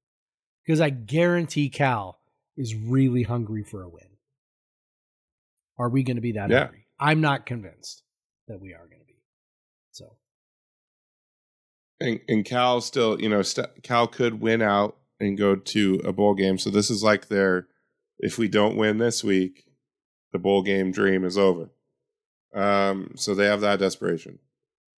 Because 0.64 0.80
I 0.80 0.90
guarantee 0.90 1.68
Cal 1.68 2.18
is 2.56 2.74
really 2.74 3.22
hungry 3.22 3.62
for 3.62 3.82
a 3.82 3.88
win. 3.88 4.06
Are 5.78 5.88
we 5.88 6.02
going 6.02 6.16
to 6.16 6.22
be 6.22 6.32
that 6.32 6.50
Yeah. 6.50 6.64
hungry? 6.64 6.86
I'm 6.98 7.20
not 7.20 7.46
convinced 7.46 8.02
that 8.48 8.60
we 8.60 8.72
are 8.74 8.86
going 8.86 9.00
to 9.00 9.06
be. 9.06 9.14
So 9.90 10.16
And, 12.00 12.20
and 12.28 12.44
Cal 12.44 12.80
still, 12.80 13.20
you 13.20 13.28
know, 13.28 13.42
st- 13.42 13.82
Cal 13.82 14.06
could 14.06 14.40
win 14.40 14.62
out 14.62 14.96
and 15.20 15.36
go 15.38 15.56
to 15.56 16.00
a 16.04 16.12
bowl 16.12 16.34
game. 16.34 16.58
So 16.58 16.70
this 16.70 16.90
is 16.90 17.02
like 17.02 17.28
their, 17.28 17.68
if 18.18 18.38
we 18.38 18.48
don't 18.48 18.76
win 18.76 18.98
this 18.98 19.24
week, 19.24 19.66
the 20.32 20.38
bowl 20.38 20.62
game 20.62 20.92
dream 20.92 21.24
is 21.24 21.38
over. 21.38 21.70
Um, 22.54 23.12
so 23.16 23.34
they 23.34 23.46
have 23.46 23.60
that 23.62 23.78
desperation. 23.80 24.38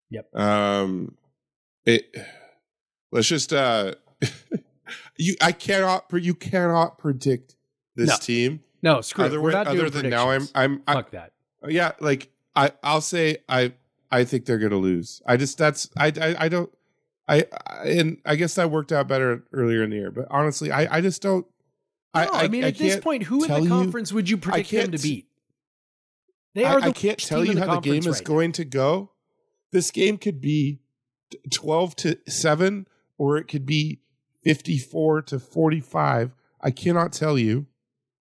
Yep. 0.10 0.36
Um, 0.36 1.18
it. 1.86 2.14
Let's 3.12 3.28
just. 3.28 3.54
uh 3.54 3.94
You, 5.18 5.36
I 5.42 5.52
cannot. 5.52 6.06
You 6.14 6.36
cannot 6.36 6.98
predict 7.00 7.56
this 7.96 8.10
No. 8.10 8.16
team. 8.18 8.60
No, 8.86 9.02
screw 9.02 9.26
Other, 9.26 9.38
it. 9.38 9.42
We're 9.42 9.52
not 9.52 9.66
other 9.68 9.90
doing 9.90 9.92
than 9.92 10.10
now, 10.12 10.30
I'm. 10.30 10.48
I'm. 10.54 10.84
I, 10.88 10.94
Fuck 10.94 11.12
that. 11.12 11.34
Oh, 11.64 11.70
yeah, 11.70 11.94
like 12.00 12.30
I, 12.56 12.72
I'll 12.84 13.02
say 13.02 13.38
I, 13.50 13.74
I 14.12 14.24
think 14.26 14.46
they're 14.46 14.60
gonna 14.60 14.78
lose. 14.78 15.24
I 15.26 15.38
just 15.38 15.58
that's 15.58 15.90
I, 15.98 16.14
I, 16.22 16.36
I 16.46 16.50
don't. 16.50 16.70
I, 17.28 17.48
I 17.68 17.88
and 17.88 18.22
I 18.26 18.36
guess 18.36 18.54
that 18.56 18.70
worked 18.70 18.92
out 18.92 19.08
better 19.08 19.44
earlier 19.52 19.84
in 19.84 19.90
the 19.90 19.96
year, 19.96 20.12
but 20.12 20.28
honestly, 20.30 20.72
I, 20.72 20.98
I 20.98 21.02
just 21.02 21.22
don't. 21.24 21.48
No, 22.14 22.30
I, 22.32 22.48
mean, 22.48 22.64
at 22.64 22.78
this 22.78 22.98
point, 22.98 23.24
who 23.24 23.44
in 23.44 23.52
the 23.52 23.60
you- 23.62 23.68
conference 23.68 24.14
would 24.14 24.30
you 24.30 24.38
predict 24.38 24.72
them 24.72 24.92
to 24.92 25.00
beat? 25.00 25.28
They 26.54 26.64
I, 26.64 26.76
are 26.76 26.80
the 26.80 26.88
I 26.88 26.92
can't 26.92 27.20
tell 27.20 27.44
you 27.44 27.58
how 27.58 27.66
the 27.66 27.82
game 27.82 27.96
conference 27.96 28.06
is 28.06 28.08
right 28.08 28.22
now. 28.22 28.34
going 28.34 28.52
to 28.54 28.66
go. 28.66 29.12
This 29.72 29.92
game 29.92 30.18
could 30.18 30.40
be 30.40 30.80
twelve 31.52 31.96
to 31.98 32.18
seven, 32.28 32.88
or 33.18 33.38
it 33.38 33.50
could 33.50 33.66
be 33.66 34.00
fifty-four 34.44 35.24
to 35.24 35.40
forty-five. 35.40 36.32
I 36.62 36.72
cannot 36.72 37.12
tell 37.12 37.38
you, 37.38 37.66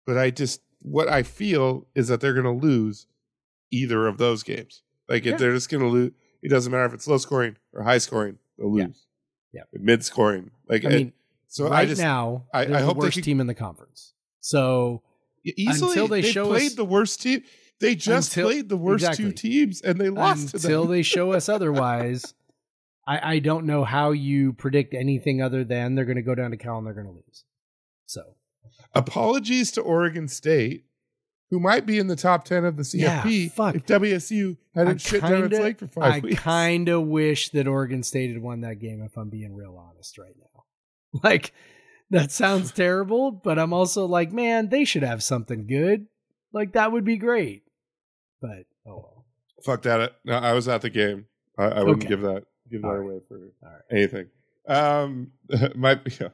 but 0.09 0.16
I 0.16 0.30
just 0.30 0.62
what 0.80 1.06
I 1.09 1.22
feel 1.22 1.86
is 1.94 2.09
that 2.09 2.20
they're 2.22 2.32
going 2.32 2.44
to 2.60 2.66
lose 2.66 3.06
either 3.70 4.06
of 4.06 4.16
those 4.16 4.43
games. 4.43 4.82
Like 5.09 5.24
Yeah. 5.26 5.32
if 5.35 5.39
they're 5.39 5.52
just 5.52 5.68
going 5.68 5.82
to 5.82 5.89
lose, 5.89 6.12
it 6.43 6.48
doesn't 6.48 6.72
matter 6.72 6.86
if 6.86 6.94
it's 6.94 7.06
low 7.06 7.18
scoring 7.18 7.56
or 7.74 7.82
high 7.82 7.98
scoring. 7.98 8.39
They'll 8.56 8.72
lose. 8.72 9.05
Yeah. 9.52 9.62
mid 9.74 10.05
scoring. 10.05 10.51
Like 10.68 10.85
I 10.85 10.89
mean, 10.89 11.12
so 11.48 11.64
right 11.68 11.80
I 11.80 11.86
just 11.86 12.01
now, 12.01 12.47
I- 12.55 12.60
hope 12.64 12.68
they're 12.68 12.76
I 12.76 12.80
the 12.80 12.86
hope 12.86 12.97
they 12.97 13.06
worst 13.06 13.14
could- 13.16 13.24
team 13.24 13.40
in 13.40 13.47
the 13.47 13.55
conference. 13.55 14.14
So 14.40 15.02
easily 15.44 15.90
until 15.90 16.09
they 16.09 16.20
they 16.22 16.30
show 16.32 16.47
played 16.47 16.66
us- 16.72 16.74
the 16.74 16.85
worst 16.85 17.22
team. 17.22 17.43
They 17.80 17.94
just 17.94 18.30
Until- 18.36 18.48
played 18.51 18.68
the 18.68 18.76
worst 18.76 19.05
exactly. 19.05 19.26
two 19.26 19.32
teams 19.32 19.80
and 19.82 20.01
they 20.01 20.09
lost 20.09 20.48
to 20.51 20.56
until 20.56 20.86
they 20.86 21.02
show 21.02 21.32
us 21.39 21.48
otherwise, 21.48 22.35
I, 23.06 23.35
I 23.35 23.39
don't 23.39 23.66
know 23.66 23.85
how 23.85 24.10
you 24.12 24.52
predict 24.52 24.94
anything 24.94 25.40
other 25.43 25.64
than 25.64 25.94
they're 25.94 26.05
going 26.05 26.16
to 26.16 26.22
go 26.22 26.35
down 26.35 26.51
to 26.51 26.56
Cal 26.56 26.78
and 26.78 26.86
they're 26.86 26.94
going 26.94 27.06
to 27.06 27.12
lose. 27.12 27.44
So 28.06 28.22
Apologies 28.95 29.70
to 29.73 29.81
Oregon 29.82 30.28
State, 30.28 30.85
who 31.51 31.61
might 31.61 31.86
be 31.86 31.99
in 31.99 32.07
the 32.09 32.16
top 32.16 32.45
ten 32.45 32.65
of 32.65 32.77
the 32.77 32.82
CFP 32.82 33.01
Yeah, 33.57 33.73
if 33.74 33.86
WSU 33.86 34.57
hadn't 34.74 35.01
shit 35.01 35.20
down 35.23 35.45
its 35.45 35.59
leg 35.59 35.78
for 35.78 35.86
five 35.86 36.15
I 36.16 36.20
weeks. 36.20 36.40
kind 36.43 36.89
of 36.89 37.07
wish 37.07 37.51
that 37.51 37.66
Oregon 37.69 38.03
State 38.03 38.32
had 38.32 38.43
won 38.43 38.61
that 38.62 38.77
game. 38.81 39.03
If 39.03 39.16
I'm 39.16 39.28
being 39.31 39.55
real 39.55 39.77
honest 39.77 40.19
right 40.19 40.35
now, 40.39 40.65
like 41.23 41.53
that 42.11 42.31
sounds 42.32 42.73
terrible, 42.73 43.31
but 43.31 43.59
I'm 43.59 43.73
also 43.73 44.07
like, 44.07 44.32
man, 44.32 44.69
they 44.69 44.85
should 44.85 45.03
have 45.03 45.23
something 45.23 45.66
good. 45.66 46.07
Like 46.53 46.73
that 46.73 46.93
would 46.93 47.05
be 47.05 47.16
great. 47.19 47.62
But 48.40 48.65
oh 48.86 48.97
well. 48.97 49.24
Fuck 49.65 49.82
that. 49.82 50.16
No, 50.24 50.35
I 50.35 50.53
was 50.53 50.69
at 50.69 50.82
the 50.82 50.90
game. 50.90 51.27
I, 51.59 51.65
I 51.65 51.78
wouldn't 51.82 52.01
Okay. 52.01 52.09
give 52.09 52.20
that 52.23 52.45
give 52.70 52.82
that 52.82 52.89
All 52.89 52.95
right. 52.95 53.05
away 53.05 53.20
for 53.28 53.35
All 53.62 53.70
right. 53.70 53.82
anything. 53.90 54.27
Um, 54.66 55.32
might 55.74 56.05
be. 56.05 56.12
Yeah. 56.20 56.28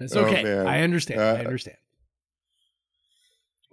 It's 0.00 0.14
Oh, 0.16 0.24
okay. 0.24 0.42
man. 0.44 0.66
I 0.66 0.82
understand. 0.82 1.20
Uh, 1.20 1.34
I 1.38 1.44
understand. 1.44 1.76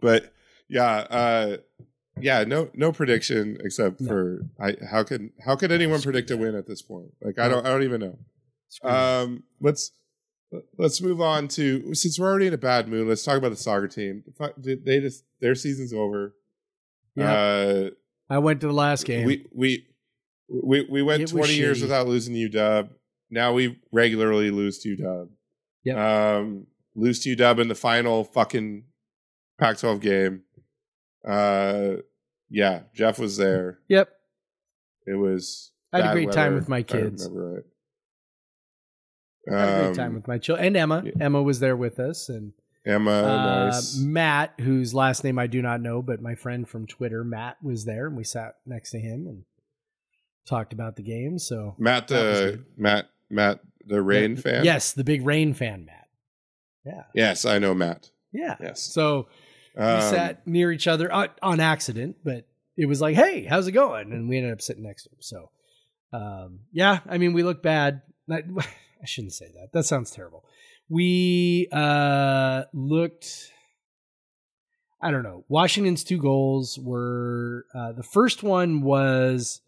but 0.01 0.33
yeah, 0.67 0.95
uh, 1.09 1.57
yeah, 2.19 2.43
no, 2.43 2.69
no 2.73 2.91
prediction 2.91 3.57
except 3.63 4.01
No. 4.01 4.07
for 4.07 4.41
I. 4.59 4.75
How 4.89 5.03
can 5.03 5.31
how 5.45 5.55
could 5.55 5.71
anyone 5.71 5.99
Screw 5.99 6.11
predict 6.11 6.31
a 6.31 6.37
win 6.37 6.55
at 6.55 6.67
this 6.67 6.81
point? 6.81 7.11
Like 7.21 7.39
I 7.39 7.47
don't, 7.47 7.65
I 7.65 7.69
don't 7.69 7.83
even 7.83 8.01
know. 8.01 8.19
Screw. 8.69 8.89
Um, 8.89 9.43
let's 9.61 9.91
let's 10.77 11.01
move 11.01 11.21
on 11.21 11.47
to 11.49 11.93
since 11.93 12.19
we're 12.19 12.27
already 12.27 12.47
in 12.47 12.53
a 12.53 12.57
bad 12.57 12.87
mood. 12.87 13.07
Let's 13.07 13.23
talk 13.23 13.37
about 13.37 13.51
the 13.51 13.57
soccer 13.57 13.87
team. 13.87 14.23
They 14.57 14.75
they 14.75 14.99
just 14.99 15.23
their 15.39 15.55
season's 15.55 15.93
over. 15.93 16.35
Yeah. 17.15 17.31
Uh, 17.33 17.89
I 18.29 18.37
went 18.39 18.61
to 18.61 18.67
the 18.67 18.73
last 18.73 19.05
game. 19.05 19.25
we 19.25 19.45
we 19.53 19.85
we 20.49 20.85
we 20.89 21.01
went 21.01 21.23
It 21.23 21.29
twenty 21.29 21.55
years 21.55 21.79
shitty. 21.79 21.83
without 21.83 22.07
losing 22.07 22.35
UW. 22.35 22.89
Now 23.31 23.53
we 23.53 23.79
regularly 23.91 24.51
lose 24.51 24.79
to 24.79 24.95
UW. 24.95 25.29
Yep. 25.85 25.97
Um, 25.97 26.67
lose 26.95 27.19
to 27.21 27.35
UW 27.35 27.59
in 27.61 27.67
the 27.67 27.75
final 27.75 28.23
fucking 28.23 28.83
Pac-12 29.59 30.01
game. 30.01 30.41
Uh, 31.27 31.97
yeah, 32.49 32.81
Jeff 32.93 33.19
was 33.19 33.37
there. 33.37 33.79
yep. 33.87 34.09
It 35.07 35.15
was. 35.15 35.71
I 35.93 36.01
had 36.01 36.09
a 36.11 36.13
great 36.13 36.31
time 36.31 36.53
with 36.55 36.67
my 36.69 36.83
kids. 36.83 37.25
I 37.25 37.29
had 39.55 39.69
a 39.69 39.83
great 39.85 39.95
time 39.95 40.09
Um, 40.09 40.15
with 40.15 40.27
my 40.27 40.37
children 40.37 40.67
and 40.67 40.77
Emma. 40.77 41.01
yeah. 41.05 41.11
Emma 41.19 41.41
was 41.41 41.59
there 41.59 41.75
with 41.75 41.99
us, 41.99 42.29
and 42.29 42.53
Emma, 42.85 43.11
uh, 43.11 43.65
nice. 43.65 43.97
Matt, 43.97 44.53
whose 44.59 44.93
last 44.93 45.23
name 45.23 45.39
I 45.39 45.47
do 45.47 45.61
not 45.61 45.81
know, 45.81 46.01
but 46.01 46.21
my 46.21 46.35
friend 46.35 46.67
from 46.67 46.85
Twitter, 46.87 47.23
Matt, 47.23 47.57
was 47.63 47.85
there, 47.85 48.07
and 48.07 48.15
we 48.17 48.23
sat 48.23 48.55
next 48.65 48.91
to 48.91 48.99
him 48.99 49.25
and 49.27 49.43
talked 50.47 50.73
about 50.73 50.95
the 50.95 51.03
game. 51.03 51.39
So 51.39 51.75
Matt, 51.79 52.07
that 52.09 52.23
was 52.29 52.39
the 52.39 52.45
good. 52.51 52.65
Matt, 52.77 53.09
Matt, 53.29 53.59
the 53.85 54.01
Rain 54.01 54.35
Yeah, 54.35 54.41
fan. 54.41 54.65
yes, 54.65 54.93
the 54.93 55.03
big 55.03 55.25
Rain 55.25 55.53
fan, 55.53 55.85
Matt. 55.85 56.07
Yeah, 56.85 57.03
yes, 57.13 57.45
I 57.45 57.59
know 57.59 57.73
Matt. 57.73 58.09
yeah. 58.31 58.55
Yes. 58.61 58.81
So 58.81 59.27
we 59.75 59.83
Um, 59.83 60.01
sat 60.01 60.47
near 60.47 60.71
each 60.71 60.87
other 60.87 61.11
on, 61.11 61.29
on 61.41 61.59
accident, 61.59 62.17
but 62.23 62.47
it 62.77 62.85
was 62.87 63.01
like, 63.01 63.15
"Hey, 63.15 63.43
how's 63.45 63.67
it 63.67 63.73
going?" 63.73 64.11
And 64.11 64.27
we 64.29 64.37
ended 64.37 64.53
up 64.53 64.61
sitting 64.61 64.83
next 64.83 65.03
to 65.03 65.09
him. 65.09 65.17
So, 65.21 65.51
um, 66.13 66.61
yeah, 66.71 66.99
I 67.07 67.17
mean, 67.17 67.33
we 67.33 67.43
look 67.43 67.61
bad. 67.61 68.01
I, 68.31 68.43
I 69.01 69.05
shouldn't 69.05 69.33
say 69.33 69.45
that. 69.53 69.69
That 69.73 69.83
sounds 69.83 70.11
terrible. 70.11 70.43
We 70.89 71.67
uh, 71.71 72.63
looked. 72.73 73.51
I 75.01 75.11
don't 75.11 75.23
know. 75.23 75.45
Washington's 75.47 76.03
two 76.03 76.17
goals 76.17 76.77
were 76.81 77.65
uh, 77.73 77.93
the 77.93 78.03
first 78.03 78.43
one 78.43 78.81
was 78.81 79.61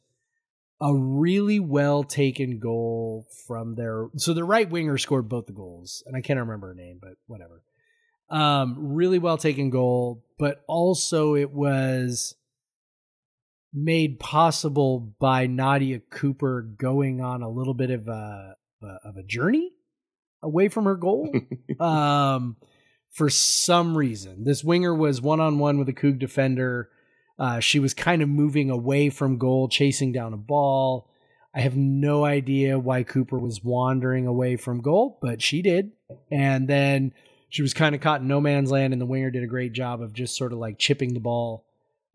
a 0.82 0.95
really 0.95 1.60
well 1.60 2.03
taken 2.03 2.60
goal 2.60 3.28
from 3.48 3.76
their 3.76 4.08
so 4.18 4.34
the 4.34 4.44
right 4.44 4.70
winger 4.70 4.98
scored 4.98 5.30
both 5.30 5.45
the 5.45 5.53
goals 5.53 6.03
and 6.08 6.16
I 6.16 6.22
can't 6.22 6.40
remember 6.40 6.70
her 6.70 6.76
name 6.76 6.99
but 7.02 7.14
whatever. 7.28 7.62
Um, 8.30 8.94
really 8.94 9.20
well 9.20 9.38
taken 9.38 9.70
goal, 9.70 10.24
but 10.40 10.64
also 10.68 11.36
it 11.36 11.52
was 11.52 12.34
made 13.74 14.20
possible 14.20 15.14
by 15.20 15.48
Nadia 15.48 15.99
Cooper 15.99 16.62
going 16.62 17.22
on 17.22 17.41
a 17.41 17.49
little 17.49 17.74
bit 17.74 17.91
of 17.91 18.08
a 18.08 18.56
of 18.82 19.18
a 19.18 19.24
journey 19.24 19.72
away 20.41 20.70
from 20.70 20.86
her 20.86 20.95
goal. 20.95 21.32
um, 21.80 22.56
for 23.12 23.30
some 23.30 23.98
reason, 23.98 24.44
this 24.44 24.64
winger 24.64 24.95
was 24.95 25.22
one 25.22 25.40
on 25.40 25.60
one 25.60 25.78
with 25.78 25.90
a 25.90 25.94
Coug 25.94 26.20
defender. 26.20 26.90
Uh, 27.41 27.59
she 27.59 27.80
was 27.80 27.95
kind 27.95 28.22
of 28.22 28.30
moving 28.30 28.69
away 28.69 29.09
from 29.09 29.39
goal, 29.39 29.68
chasing 29.68 30.11
down 30.11 30.31
a 30.31 30.38
ball. 30.38 31.09
I 31.55 31.61
have 31.61 31.76
no 31.76 32.23
idea 32.23 32.77
why 32.77 33.01
Cooper 33.01 33.39
was 33.39 33.63
wandering 33.63 34.27
away 34.27 34.57
from 34.57 34.81
goal, 34.81 35.18
but 35.23 35.41
she 35.41 35.63
did. 35.63 35.91
And 36.31 36.68
then 36.68 37.13
she 37.49 37.63
was 37.63 37.73
kind 37.73 37.95
of 37.95 38.01
caught 38.01 38.22
in 38.22 38.27
no 38.27 38.39
man's 38.39 38.69
land, 38.69 38.93
and 38.93 39.01
the 39.01 39.07
winger 39.07 39.31
did 39.31 39.41
a 39.41 39.47
great 39.47 39.73
job 39.73 40.03
of 40.03 40.13
just 40.13 40.38
sort 40.38 40.53
of 40.53 40.59
like 40.59 40.77
chipping 40.77 41.15
the 41.15 41.19
ball 41.19 41.65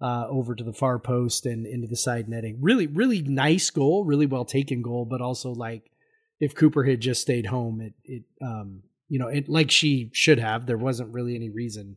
uh, 0.00 0.26
over 0.28 0.54
to 0.54 0.62
the 0.62 0.72
far 0.72 1.00
post 1.00 1.44
and 1.44 1.66
into 1.66 1.88
the 1.88 1.96
side 1.96 2.28
netting. 2.28 2.58
Really, 2.60 2.86
really 2.86 3.20
nice 3.20 3.68
goal, 3.70 4.04
really 4.04 4.26
well 4.26 4.44
taken 4.44 4.80
goal, 4.80 5.06
but 5.06 5.20
also 5.20 5.50
like 5.50 5.90
if 6.38 6.54
Cooper 6.54 6.84
had 6.84 7.00
just 7.00 7.20
stayed 7.20 7.46
home, 7.46 7.80
it 7.80 7.94
it 8.04 8.22
um 8.40 8.84
you 9.08 9.18
know 9.18 9.26
it 9.26 9.48
like 9.48 9.72
she 9.72 10.08
should 10.12 10.38
have. 10.38 10.66
There 10.66 10.78
wasn't 10.78 11.12
really 11.12 11.34
any 11.34 11.50
reason 11.50 11.96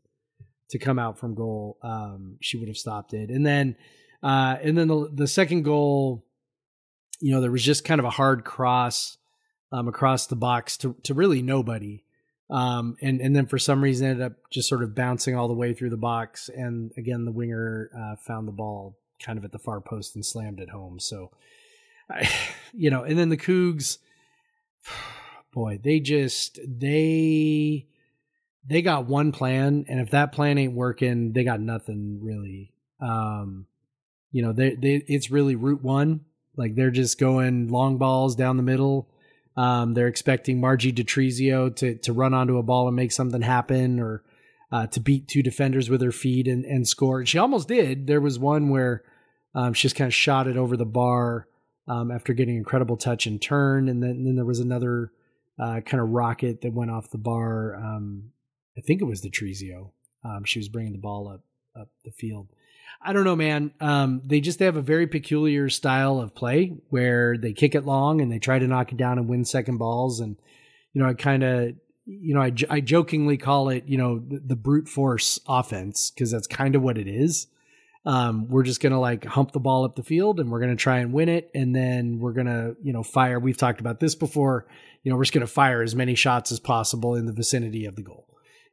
to 0.69 0.79
come 0.79 0.99
out 0.99 1.19
from 1.19 1.35
goal. 1.35 1.77
Um, 1.81 2.37
she 2.41 2.57
would 2.57 2.67
have 2.67 2.77
stopped 2.77 3.13
it, 3.13 3.29
and 3.29 3.45
then 3.45 3.75
uh, 4.23 4.57
and 4.61 4.77
then 4.77 4.87
the 4.87 5.09
the 5.13 5.27
second 5.27 5.63
goal, 5.63 6.25
you 7.19 7.31
know, 7.31 7.41
there 7.41 7.51
was 7.51 7.63
just 7.63 7.85
kind 7.85 7.99
of 7.99 8.05
a 8.05 8.11
hard 8.11 8.43
cross 8.43 9.17
um, 9.71 9.87
across 9.87 10.27
the 10.27 10.35
box 10.35 10.77
to 10.77 10.95
to 11.03 11.13
really 11.13 11.41
nobody. 11.41 12.03
Um, 12.49 12.97
and 13.01 13.21
and 13.21 13.35
then 13.35 13.45
for 13.45 13.59
some 13.59 13.83
reason 13.83 14.07
ended 14.07 14.25
up 14.25 14.33
just 14.49 14.67
sort 14.67 14.83
of 14.83 14.95
bouncing 14.95 15.35
all 15.35 15.47
the 15.47 15.53
way 15.53 15.73
through 15.73 15.91
the 15.91 15.97
box, 15.97 16.49
and 16.49 16.91
again 16.97 17.25
the 17.25 17.31
winger 17.31 17.91
uh, 17.95 18.15
found 18.15 18.47
the 18.47 18.53
ball 18.53 18.97
kind 19.21 19.37
of 19.37 19.45
at 19.45 19.51
the 19.51 19.59
far 19.59 19.81
post 19.81 20.15
and 20.15 20.25
slammed 20.25 20.59
it 20.59 20.69
home. 20.69 20.99
So, 20.99 21.31
I, 22.09 22.29
you 22.73 22.89
know, 22.89 23.03
and 23.03 23.17
then 23.17 23.29
the 23.29 23.37
Cougs, 23.37 23.99
boy, 25.53 25.79
they 25.81 25.99
just 25.99 26.59
they 26.65 27.87
they 28.65 28.81
got 28.81 29.05
one 29.05 29.31
plan, 29.31 29.85
and 29.87 29.99
if 29.99 30.11
that 30.11 30.31
plan 30.31 30.57
ain't 30.57 30.73
working, 30.73 31.33
they 31.33 31.43
got 31.43 31.59
nothing 31.59 32.19
really. 32.21 32.73
Um, 33.01 33.65
you 34.31 34.41
know, 34.41 34.53
they 34.53 34.75
they 34.75 35.03
it's 35.07 35.31
really 35.31 35.55
route 35.55 35.83
one. 35.83 36.21
Like 36.55 36.75
they're 36.75 36.91
just 36.91 37.19
going 37.19 37.69
long 37.69 37.97
balls 37.97 38.35
down 38.35 38.57
the 38.57 38.63
middle. 38.63 39.09
Um, 39.55 39.93
they're 39.93 40.07
expecting 40.07 40.59
Margie 40.59 40.93
Detrizio 40.93 41.75
to 41.77 41.95
to 41.95 42.13
run 42.13 42.33
onto 42.33 42.57
a 42.57 42.63
ball 42.63 42.87
and 42.87 42.95
make 42.95 43.11
something 43.11 43.41
happen, 43.41 43.99
or 43.99 44.23
uh, 44.71 44.87
to 44.87 44.99
beat 44.99 45.27
two 45.27 45.41
defenders 45.41 45.89
with 45.89 46.01
her 46.01 46.11
feet 46.11 46.47
and, 46.47 46.65
and 46.65 46.87
score. 46.87 47.19
And 47.19 47.29
she 47.29 47.37
almost 47.37 47.67
did. 47.67 48.07
There 48.07 48.21
was 48.21 48.37
one 48.37 48.69
where 48.69 49.03
um, 49.55 49.73
she 49.73 49.83
just 49.83 49.95
kind 49.95 50.07
of 50.07 50.13
shot 50.13 50.47
it 50.47 50.57
over 50.57 50.77
the 50.77 50.85
bar 50.85 51.47
um, 51.87 52.11
after 52.11 52.33
getting 52.33 52.55
incredible 52.55 52.97
touch 52.97 53.25
and 53.25 53.41
turn, 53.41 53.89
and 53.89 54.03
then, 54.03 54.23
then 54.23 54.35
there 54.35 54.45
was 54.45 54.59
another 54.59 55.11
uh, 55.57 55.81
kind 55.81 56.01
of 56.01 56.09
rocket 56.09 56.61
that 56.61 56.73
went 56.73 56.91
off 56.91 57.09
the 57.09 57.17
bar. 57.17 57.75
Um, 57.75 58.31
I 58.79 58.81
think 58.81 59.01
it 59.01 59.05
was 59.05 59.21
Detrizio. 59.21 59.91
Um, 60.23 60.45
she 60.45 60.57
was 60.57 60.69
bringing 60.69 60.93
the 60.93 60.99
ball 60.99 61.27
up 61.27 61.41
up 61.79 61.89
the 62.05 62.11
field. 62.11 62.47
I 63.01 63.13
don't 63.13 63.25
know, 63.25 63.35
man. 63.35 63.71
Um, 63.79 64.21
they 64.25 64.39
just 64.39 64.59
have 64.59 64.75
a 64.75 64.81
very 64.81 65.05
peculiar 65.05 65.69
style 65.69 66.19
of 66.19 66.33
play 66.33 66.77
where 66.89 67.37
they 67.37 67.53
kick 67.53 67.75
it 67.75 67.85
long 67.85 68.21
and 68.21 68.31
they 68.31 68.39
try 68.39 68.57
to 68.57 68.67
knock 68.67 68.91
it 68.91 68.97
down 68.97 69.17
and 69.17 69.27
win 69.27 69.45
second 69.45 69.77
balls. 69.77 70.19
And 70.21 70.37
you 70.93 71.01
know, 71.01 71.09
I 71.09 71.13
kind 71.13 71.43
of, 71.43 71.73
you 72.05 72.33
know, 72.33 72.41
I 72.41 72.79
jokingly 72.79 73.37
call 73.37 73.69
it, 73.69 73.83
you 73.85 73.97
know, 73.97 74.19
the, 74.19 74.39
the 74.39 74.55
brute 74.55 74.87
force 74.87 75.39
offense 75.47 76.09
because 76.09 76.31
that's 76.31 76.47
kind 76.47 76.75
of 76.75 76.81
what 76.81 76.97
it 76.97 77.07
is. 77.07 77.47
Um, 78.05 78.47
we're 78.47 78.63
just 78.63 78.81
gonna 78.81 78.99
like 78.99 79.25
hump 79.25 79.51
the 79.51 79.59
ball 79.59 79.83
up 79.83 79.97
the 79.97 80.03
field 80.03 80.39
and 80.39 80.49
we're 80.49 80.61
gonna 80.61 80.77
try 80.77 80.99
and 80.99 81.11
win 81.11 81.27
it, 81.27 81.51
and 81.53 81.75
then 81.75 82.19
we're 82.19 82.31
gonna, 82.31 82.75
you 82.81 82.93
know, 82.93 83.03
fire. 83.03 83.39
We've 83.39 83.57
talked 83.57 83.81
about 83.81 83.99
this 83.99 84.15
before. 84.15 84.67
You 85.03 85.11
know, 85.11 85.17
we're 85.17 85.25
just 85.25 85.33
gonna 85.33 85.47
fire 85.47 85.81
as 85.81 85.95
many 85.95 86.15
shots 86.15 86.51
as 86.53 86.61
possible 86.61 87.15
in 87.15 87.25
the 87.25 87.33
vicinity 87.33 87.85
of 87.85 87.97
the 87.97 88.03
goal. 88.03 88.25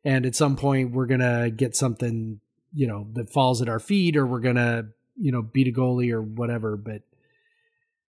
And 0.06 0.24
at 0.24 0.34
some 0.34 0.56
point, 0.56 0.92
we're 0.92 1.06
gonna 1.06 1.50
get 1.50 1.76
something 1.76 2.40
you 2.72 2.86
know 2.86 3.08
that 3.14 3.32
falls 3.32 3.62
at 3.62 3.68
our 3.68 3.80
feet 3.80 4.16
or 4.16 4.26
we're 4.26 4.40
gonna 4.40 4.84
you 5.16 5.32
know 5.32 5.42
beat 5.42 5.66
a 5.66 5.72
goalie 5.72 6.12
or 6.12 6.20
whatever 6.20 6.76
but 6.76 7.02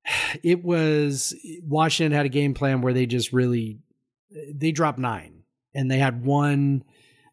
it 0.43 0.65
was 0.65 1.35
washington 1.63 2.17
had 2.17 2.27
a 2.27 2.31
game 2.31 2.53
plan 2.53 2.81
where 2.81 2.93
they 2.93 3.07
just 3.07 3.33
really 3.33 3.79
they 4.53 4.73
dropped 4.73 4.99
nine 4.99 5.43
and 5.73 5.91
they 5.91 5.99
had 5.99 6.25
one 6.25 6.83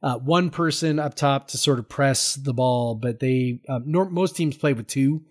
uh, 0.03 0.17
one 0.17 0.49
person 0.49 0.99
up 0.99 1.15
top 1.15 1.47
to 1.47 1.57
sort 1.57 1.79
of 1.79 1.89
press 1.89 2.35
the 2.35 2.53
ball 2.53 2.93
but 2.93 3.19
they 3.19 3.59
uh, 3.67 3.79
nor- 3.83 4.09
most 4.09 4.35
teams 4.35 4.55
play 4.55 4.73
with 4.73 4.85
two 4.85 5.23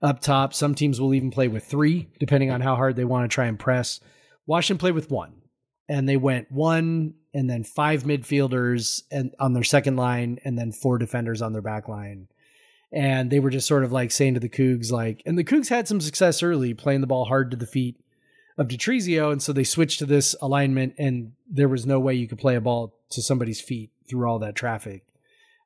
up 0.00 0.20
top. 0.20 0.54
Some 0.54 0.74
teams 0.74 1.00
will 1.00 1.14
even 1.14 1.30
play 1.30 1.48
with 1.48 1.64
three 1.64 2.08
depending 2.18 2.50
on 2.50 2.60
how 2.60 2.76
hard 2.76 2.96
they 2.96 3.04
want 3.04 3.28
to 3.28 3.34
try 3.34 3.46
and 3.46 3.58
press. 3.58 4.00
Washington 4.46 4.78
played 4.78 4.94
with 4.94 5.10
one 5.10 5.32
and 5.88 6.08
they 6.08 6.16
went 6.16 6.52
one 6.52 7.14
and 7.38 7.48
then 7.48 7.62
five 7.62 8.02
midfielders 8.02 9.04
and 9.12 9.32
on 9.38 9.52
their 9.52 9.62
second 9.62 9.94
line 9.94 10.40
and 10.44 10.58
then 10.58 10.72
four 10.72 10.98
defenders 10.98 11.40
on 11.40 11.52
their 11.52 11.62
back 11.62 11.86
line. 11.86 12.26
And 12.90 13.30
they 13.30 13.38
were 13.38 13.50
just 13.50 13.68
sort 13.68 13.84
of 13.84 13.92
like 13.92 14.10
saying 14.10 14.34
to 14.34 14.40
the 14.40 14.48
Cougs, 14.48 14.90
like, 14.90 15.22
and 15.24 15.38
the 15.38 15.44
Cougs 15.44 15.68
had 15.68 15.86
some 15.86 16.00
success 16.00 16.42
early 16.42 16.74
playing 16.74 17.00
the 17.00 17.06
ball 17.06 17.26
hard 17.26 17.52
to 17.52 17.56
the 17.56 17.64
feet 17.64 17.94
of 18.58 18.66
Detrizio. 18.66 19.30
And 19.30 19.40
so 19.40 19.52
they 19.52 19.62
switched 19.62 20.00
to 20.00 20.06
this 20.06 20.34
alignment 20.42 20.96
and 20.98 21.30
there 21.48 21.68
was 21.68 21.86
no 21.86 22.00
way 22.00 22.14
you 22.14 22.26
could 22.26 22.40
play 22.40 22.56
a 22.56 22.60
ball 22.60 22.98
to 23.10 23.22
somebody's 23.22 23.60
feet 23.60 23.92
through 24.10 24.28
all 24.28 24.40
that 24.40 24.56
traffic. 24.56 25.04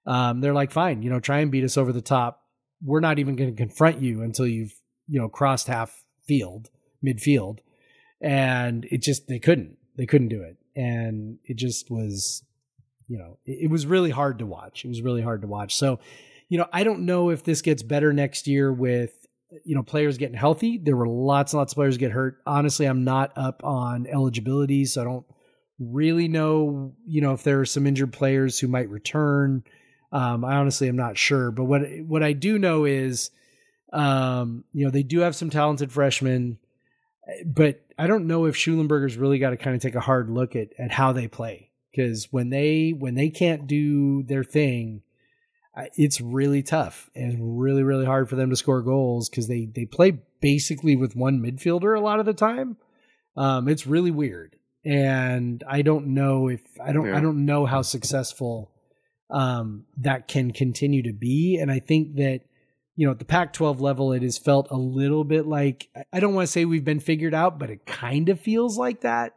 Um, 0.06 0.42
they're 0.42 0.52
like, 0.52 0.72
fine, 0.72 1.00
you 1.00 1.08
know, 1.08 1.20
try 1.20 1.38
and 1.38 1.50
beat 1.50 1.64
us 1.64 1.78
over 1.78 1.90
the 1.90 2.02
top. 2.02 2.42
We're 2.84 3.00
not 3.00 3.18
even 3.18 3.34
going 3.34 3.48
to 3.48 3.56
confront 3.56 4.02
you 4.02 4.20
until 4.20 4.46
you've, 4.46 4.74
you 5.08 5.18
know, 5.18 5.30
crossed 5.30 5.68
half 5.68 6.04
field, 6.28 6.68
midfield. 7.02 7.60
And 8.20 8.84
it 8.90 9.00
just, 9.00 9.26
they 9.26 9.38
couldn't 9.38 9.78
they 9.96 10.04
couldn't 10.04 10.28
do 10.28 10.42
it 10.42 10.58
and 10.76 11.38
it 11.44 11.56
just 11.56 11.90
was 11.90 12.42
you 13.08 13.18
know 13.18 13.38
it, 13.44 13.64
it, 13.64 13.70
was 13.70 13.86
really 13.86 14.10
hard 14.10 14.38
to 14.38 14.46
watch. 14.46 14.84
It 14.84 14.88
was 14.88 15.02
really 15.02 15.22
hard 15.22 15.42
to 15.42 15.48
watch. 15.48 15.76
So 15.76 15.98
you 16.48 16.58
know 16.58 16.66
i 16.72 16.84
don't 16.84 17.06
know 17.06 17.30
if 17.30 17.44
this 17.44 17.62
gets 17.62 17.82
better 17.82 18.12
next 18.12 18.46
year 18.46 18.70
with 18.72 19.26
you 19.64 19.74
know 19.74 19.82
players 19.82 20.18
getting 20.18 20.36
healthy. 20.36 20.78
There 20.78 20.96
were 20.96 21.08
lots 21.08 21.52
and 21.52 21.58
lots 21.58 21.72
of 21.72 21.76
players 21.76 21.96
get 21.96 22.12
hurt. 22.12 22.38
Honestly 22.46 22.86
i'm 22.86 23.04
not 23.04 23.32
up 23.36 23.62
on 23.64 24.06
eligibility 24.06 24.84
so 24.84 25.00
i 25.00 25.04
don't 25.04 25.26
really 25.78 26.28
know 26.28 26.92
you 27.06 27.20
know 27.20 27.32
if 27.32 27.42
there 27.42 27.60
are 27.60 27.64
some 27.64 27.86
injured 27.86 28.12
players 28.12 28.58
who 28.58 28.68
might 28.68 28.88
return. 28.88 29.64
Um, 30.12 30.44
i 30.44 30.56
honestly 30.56 30.88
am 30.88 30.96
not 30.96 31.16
sure. 31.16 31.50
But 31.50 31.64
what 31.64 31.82
what 32.06 32.22
i 32.22 32.32
do 32.32 32.58
know 32.58 32.84
is 32.84 33.30
um, 33.92 34.64
you 34.72 34.84
know 34.84 34.90
they 34.90 35.02
do 35.02 35.20
have 35.20 35.36
some 35.36 35.50
talented 35.50 35.92
freshmen 35.92 36.58
but 37.46 37.80
I 37.98 38.06
don't 38.06 38.26
know 38.26 38.46
if 38.46 38.56
Shulenberger's 38.56 39.16
really 39.16 39.38
got 39.38 39.50
to 39.50 39.56
kind 39.56 39.76
of 39.76 39.82
take 39.82 39.94
a 39.94 40.00
hard 40.00 40.28
look 40.28 40.56
at 40.56 40.68
at 40.78 40.90
how 40.90 41.12
they 41.12 41.28
play 41.28 41.70
because 41.92 42.28
when 42.30 42.50
they 42.50 42.90
when 42.90 43.14
they 43.14 43.30
can't 43.30 43.66
do 43.66 44.22
their 44.24 44.44
thing, 44.44 45.02
it's 45.96 46.20
really 46.20 46.62
tough 46.62 47.10
and 47.14 47.60
really 47.60 47.82
really 47.82 48.04
hard 48.04 48.28
for 48.28 48.36
them 48.36 48.50
to 48.50 48.56
score 48.56 48.82
goals 48.82 49.28
because 49.28 49.48
they 49.48 49.66
they 49.66 49.84
play 49.84 50.18
basically 50.40 50.96
with 50.96 51.14
one 51.14 51.40
midfielder 51.40 51.96
a 51.96 52.02
lot 52.02 52.20
of 52.20 52.26
the 52.26 52.34
time. 52.34 52.76
Um, 53.36 53.68
it's 53.68 53.86
really 53.86 54.10
weird, 54.10 54.56
and 54.84 55.62
I 55.66 55.82
don't 55.82 56.08
know 56.08 56.48
if 56.48 56.60
I 56.82 56.92
don't 56.92 57.06
Yeah. 57.06 57.16
I 57.16 57.20
don't 57.20 57.44
know 57.44 57.66
how 57.66 57.82
successful 57.82 58.72
um, 59.30 59.84
that 59.98 60.28
can 60.28 60.50
continue 60.50 61.04
to 61.04 61.12
be, 61.12 61.58
and 61.58 61.70
I 61.70 61.78
think 61.78 62.16
that 62.16 62.40
you 62.96 63.06
know, 63.06 63.12
at 63.12 63.18
the 63.18 63.24
Pac 63.24 63.52
12 63.52 63.80
level, 63.80 64.12
it 64.12 64.22
has 64.22 64.38
felt 64.38 64.68
a 64.70 64.76
little 64.76 65.24
bit 65.24 65.46
like, 65.46 65.88
I 66.12 66.20
don't 66.20 66.34
want 66.34 66.46
to 66.46 66.52
say 66.52 66.64
we've 66.64 66.84
been 66.84 67.00
figured 67.00 67.34
out, 67.34 67.58
but 67.58 67.70
it 67.70 67.86
kind 67.86 68.28
of 68.28 68.40
feels 68.40 68.76
like 68.76 69.00
that. 69.02 69.34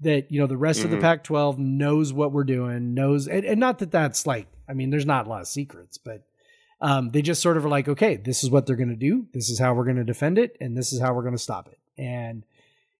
That, 0.00 0.30
you 0.30 0.40
know, 0.40 0.46
the 0.46 0.58
rest 0.58 0.84
of 0.84 0.90
the 0.90 0.98
Mhm. 0.98 1.02
Pac 1.02 1.24
12 1.24 1.58
knows 1.58 2.12
what 2.12 2.30
we're 2.30 2.44
doing, 2.44 2.92
knows, 2.92 3.28
and, 3.28 3.46
and 3.46 3.58
not 3.58 3.78
that 3.78 3.90
that's 3.90 4.26
like, 4.26 4.46
I 4.68 4.74
mean, 4.74 4.90
there's 4.90 5.06
not 5.06 5.26
a 5.26 5.30
lot 5.30 5.40
of 5.40 5.48
secrets, 5.48 5.96
but 5.96 6.22
um, 6.82 7.08
they 7.10 7.22
just 7.22 7.40
sort 7.40 7.56
of 7.56 7.64
are 7.64 7.70
like, 7.70 7.88
okay, 7.88 8.16
this 8.16 8.44
is 8.44 8.50
what 8.50 8.66
they're 8.66 8.76
going 8.76 8.90
to 8.90 8.96
do. 8.96 9.26
This 9.32 9.48
is 9.48 9.58
how 9.58 9.72
we're 9.72 9.84
going 9.84 9.96
to 9.96 10.04
defend 10.04 10.36
it. 10.36 10.54
And 10.60 10.76
this 10.76 10.92
is 10.92 11.00
how 11.00 11.14
we're 11.14 11.22
going 11.22 11.34
to 11.36 11.42
stop 11.42 11.68
it. 11.68 11.78
And 11.96 12.44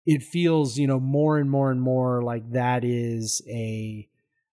it 0.06 0.22
feels, 0.22 0.78
you 0.78 0.86
know, 0.86 0.98
more 0.98 1.36
and 1.36 1.50
more 1.50 1.70
and 1.70 1.82
more 1.82 2.22
like 2.22 2.52
that 2.52 2.84
is 2.84 3.42
a, 3.46 4.08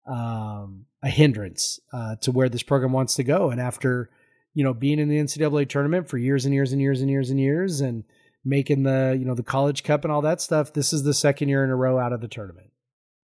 um, 0.05 0.85
a 1.01 1.09
hindrance 1.09 1.79
uh, 1.91 2.17
to 2.17 2.31
where 2.31 2.49
this 2.49 2.61
program 2.61 2.91
wants 2.91 3.15
to 3.15 3.23
go. 3.23 3.49
And 3.49 3.59
after, 3.59 4.11
you 4.57 4.63
know, 4.63 4.73
being 4.73 4.97
in 4.97 5.07
the 5.07 5.17
NCAA 5.19 5.69
tournament 5.69 6.09
for 6.09 6.17
years 6.17 6.43
and 6.45 6.51
years 6.51 6.71
and 6.71 6.81
years 6.81 6.99
and 6.99 7.11
years 7.11 7.29
and 7.29 7.39
years 7.39 7.79
and 7.79 8.03
making 8.43 8.81
the, 8.81 9.15
you 9.15 9.23
know, 9.23 9.35
the 9.35 9.43
college 9.43 9.83
cup 9.83 10.03
and 10.03 10.11
all 10.11 10.23
that 10.23 10.41
stuff, 10.41 10.73
this 10.73 10.91
is 10.91 11.03
the 11.03 11.13
second 11.13 11.47
year 11.47 11.63
in 11.63 11.69
a 11.69 11.75
row 11.75 11.99
out 11.99 12.11
of 12.11 12.21
the 12.21 12.27
tournament. 12.27 12.71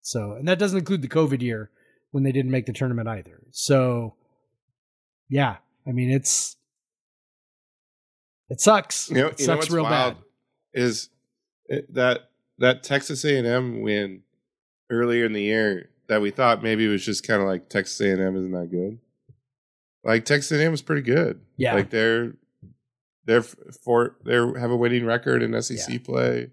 So, 0.02 0.32
and 0.32 0.48
that 0.48 0.58
doesn't 0.58 0.80
include 0.80 1.04
the 1.04 1.08
COVID 1.08 1.44
year 1.44 1.70
when 2.10 2.24
they 2.24 2.32
didn't 2.32 2.50
make 2.50 2.66
the 2.66 2.74
tournament 2.74 3.08
either. 3.08 3.44
So, 3.52 4.16
yeah, 5.30 5.58
I 5.88 5.92
mean, 5.92 6.10
it's, 6.10 6.56
it 8.50 8.60
sucks. 8.60 9.12
You 9.12 9.18
know, 9.18 9.28
it 9.28 9.40
you 9.40 9.46
sucks 9.46 9.70
real 9.70 9.84
bad. 9.84 10.18
is 10.74 11.10
it, 11.68 11.94
that 11.94 12.32
that 12.58 12.82
Texas 12.82 13.24
A&M 13.24 13.82
win 13.82 14.24
earlier 14.90 15.28
in 15.28 15.34
the 15.34 15.44
year. 15.44 15.92
that 16.08 16.24
we 16.24 16.32
thought 16.32 16.64
maybe 16.64 16.86
it 16.86 16.90
was 16.90 17.06
just 17.06 17.28
kind 17.28 17.40
of 17.40 17.48
like 17.48 17.70
Texas 17.70 18.02
A 18.02 18.14
and 18.14 18.20
M 18.20 18.36
isn't 18.36 18.52
that 18.52 18.72
good. 18.72 18.98
Like 20.04 20.26
Texas 20.26 20.52
A 20.52 20.56
and 20.56 20.64
M 20.66 20.72
was 20.72 20.82
pretty 20.82 21.02
good. 21.02 21.42
Yeah. 21.58 21.74
like 21.74 21.90
they're 21.90 22.34
they're 23.26 23.42
for 23.42 24.16
they 24.26 24.34
have 24.60 24.72
a 24.72 24.76
winning 24.78 25.06
record 25.06 25.44
in 25.44 25.60
SEC 25.62 25.90
Yeah. 25.90 26.00
play. 26.04 26.52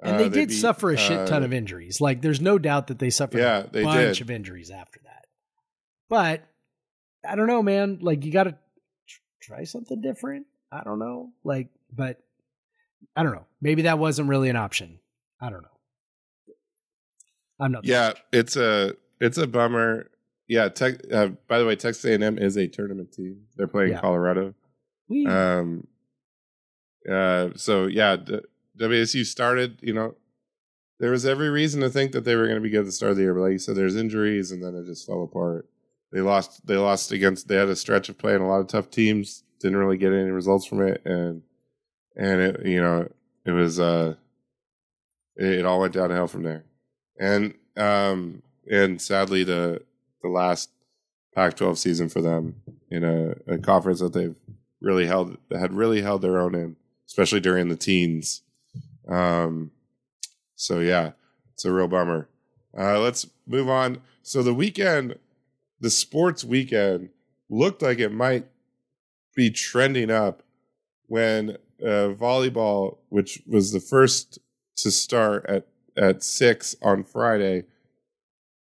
And 0.00 0.14
Uh, 0.14 0.18
they 0.18 0.28
did 0.28 0.48
beat, 0.50 0.54
suffer 0.54 0.90
a 0.90 0.96
shit 0.96 1.26
ton 1.26 1.42
uh, 1.42 1.46
of 1.46 1.52
injuries. 1.52 2.00
Like, 2.00 2.22
there's 2.22 2.40
no 2.40 2.56
doubt 2.56 2.86
that 2.86 3.00
they 3.00 3.10
suffered 3.10 3.38
Yeah, 3.38 3.64
a 3.64 3.66
they 3.68 3.82
bunch 3.82 4.18
did. 4.18 4.20
of 4.26 4.30
injuries 4.30 4.70
after 4.70 5.00
that. 5.04 5.26
But 6.08 6.44
I 7.28 7.34
don't 7.34 7.48
know, 7.48 7.64
man. 7.64 7.98
Like, 8.00 8.24
you 8.24 8.30
got 8.30 8.44
to 8.44 8.56
try 9.40 9.64
something 9.64 10.00
different. 10.00 10.46
I 10.70 10.84
don't 10.84 11.00
know. 11.00 11.32
Like, 11.42 11.70
but 11.92 12.20
I 13.16 13.24
don't 13.24 13.32
know. 13.32 13.46
Maybe 13.60 13.82
that 13.82 13.98
wasn't 13.98 14.28
really 14.28 14.50
an 14.50 14.56
option. 14.56 15.00
I 15.40 15.50
don't 15.50 15.62
know. 15.62 16.54
I'm 17.58 17.72
not. 17.72 17.84
Yeah, 17.84 18.12
it's 18.32 18.56
a 18.56 18.94
it's 19.20 19.36
a 19.38 19.46
bummer. 19.48 20.10
Yeah, 20.48 20.68
tech, 20.70 20.94
uh, 21.12 21.28
by 21.46 21.58
the 21.58 21.66
way, 21.66 21.76
Texas 21.76 22.04
A 22.06 22.14
and 22.14 22.24
M 22.24 22.38
is 22.38 22.56
a 22.56 22.66
tournament 22.66 23.12
team. 23.12 23.42
They're 23.56 23.66
playing 23.68 23.92
Yeah. 23.92 24.00
Colorado. 24.00 24.54
We, 25.08 25.26
Um, 25.26 25.86
uh, 27.08 27.50
so 27.56 27.86
yeah, 27.86 28.16
the, 28.16 28.42
WSU 28.78 29.24
started. 29.24 29.78
You 29.82 29.92
know, 29.94 30.14
there 31.00 31.10
was 31.10 31.26
every 31.26 31.48
reason 31.50 31.80
to 31.82 31.90
think 31.90 32.12
that 32.12 32.24
they 32.24 32.34
were 32.36 32.44
going 32.44 32.56
to 32.56 32.62
be 32.62 32.70
good 32.70 32.80
at 32.80 32.86
the 32.86 32.92
start 32.92 33.10
of 33.10 33.16
the 33.16 33.22
year, 33.24 33.34
but 33.34 33.40
like 33.42 33.52
you 33.52 33.58
said, 33.58 33.76
there's 33.76 33.96
injuries, 33.96 34.50
and 34.50 34.62
then 34.62 34.74
it 34.74 34.86
just 34.86 35.06
fell 35.06 35.22
apart. 35.22 35.68
They 36.12 36.20
lost. 36.20 36.66
They 36.66 36.76
lost 36.76 37.12
against. 37.12 37.48
They 37.48 37.56
had 37.56 37.68
a 37.68 37.76
stretch 37.76 38.08
of 38.08 38.16
playing 38.18 38.40
a 38.40 38.48
lot 38.48 38.60
of 38.60 38.66
tough 38.68 38.90
teams. 38.90 39.44
Didn't 39.60 39.76
really 39.78 39.98
get 39.98 40.12
any 40.12 40.30
results 40.30 40.64
from 40.66 40.80
it, 40.82 41.02
and 41.04 41.42
and 42.16 42.40
it 42.40 42.66
you 42.66 42.80
know 42.80 43.08
it 43.44 43.50
was 43.50 43.78
uh 43.80 44.14
it, 45.36 45.46
it 45.60 45.66
all 45.66 45.80
went 45.80 45.94
downhill 45.94 46.26
from 46.28 46.44
there, 46.44 46.64
and 47.18 47.54
um 47.76 48.42
and 48.70 49.00
sadly 49.02 49.44
the 49.44 49.82
the 50.22 50.28
last 50.28 50.70
Pac-12 51.34 51.78
season 51.78 52.08
for 52.08 52.20
them 52.20 52.56
in 52.90 53.04
a, 53.04 53.34
a 53.46 53.58
conference 53.58 54.00
that 54.00 54.12
they've 54.12 54.34
really 54.80 55.06
held 55.06 55.36
had 55.52 55.72
really 55.72 56.02
held 56.02 56.22
their 56.22 56.38
own 56.38 56.54
in, 56.54 56.76
especially 57.06 57.40
during 57.40 57.68
the 57.68 57.76
teens. 57.76 58.42
Um, 59.08 59.70
so 60.54 60.80
yeah, 60.80 61.12
it's 61.54 61.64
a 61.64 61.72
real 61.72 61.88
bummer. 61.88 62.28
Uh, 62.76 62.98
let's 63.00 63.26
move 63.46 63.68
on. 63.68 63.98
So 64.22 64.42
the 64.42 64.54
weekend, 64.54 65.16
the 65.80 65.90
sports 65.90 66.44
weekend, 66.44 67.10
looked 67.48 67.82
like 67.82 67.98
it 67.98 68.12
might 68.12 68.46
be 69.34 69.50
trending 69.50 70.10
up 70.10 70.42
when 71.06 71.56
uh, 71.82 72.12
volleyball, 72.12 72.98
which 73.08 73.42
was 73.46 73.72
the 73.72 73.80
first 73.80 74.38
to 74.76 74.90
start 74.90 75.46
at 75.48 75.66
at 75.96 76.22
six 76.22 76.76
on 76.80 77.02
Friday, 77.02 77.64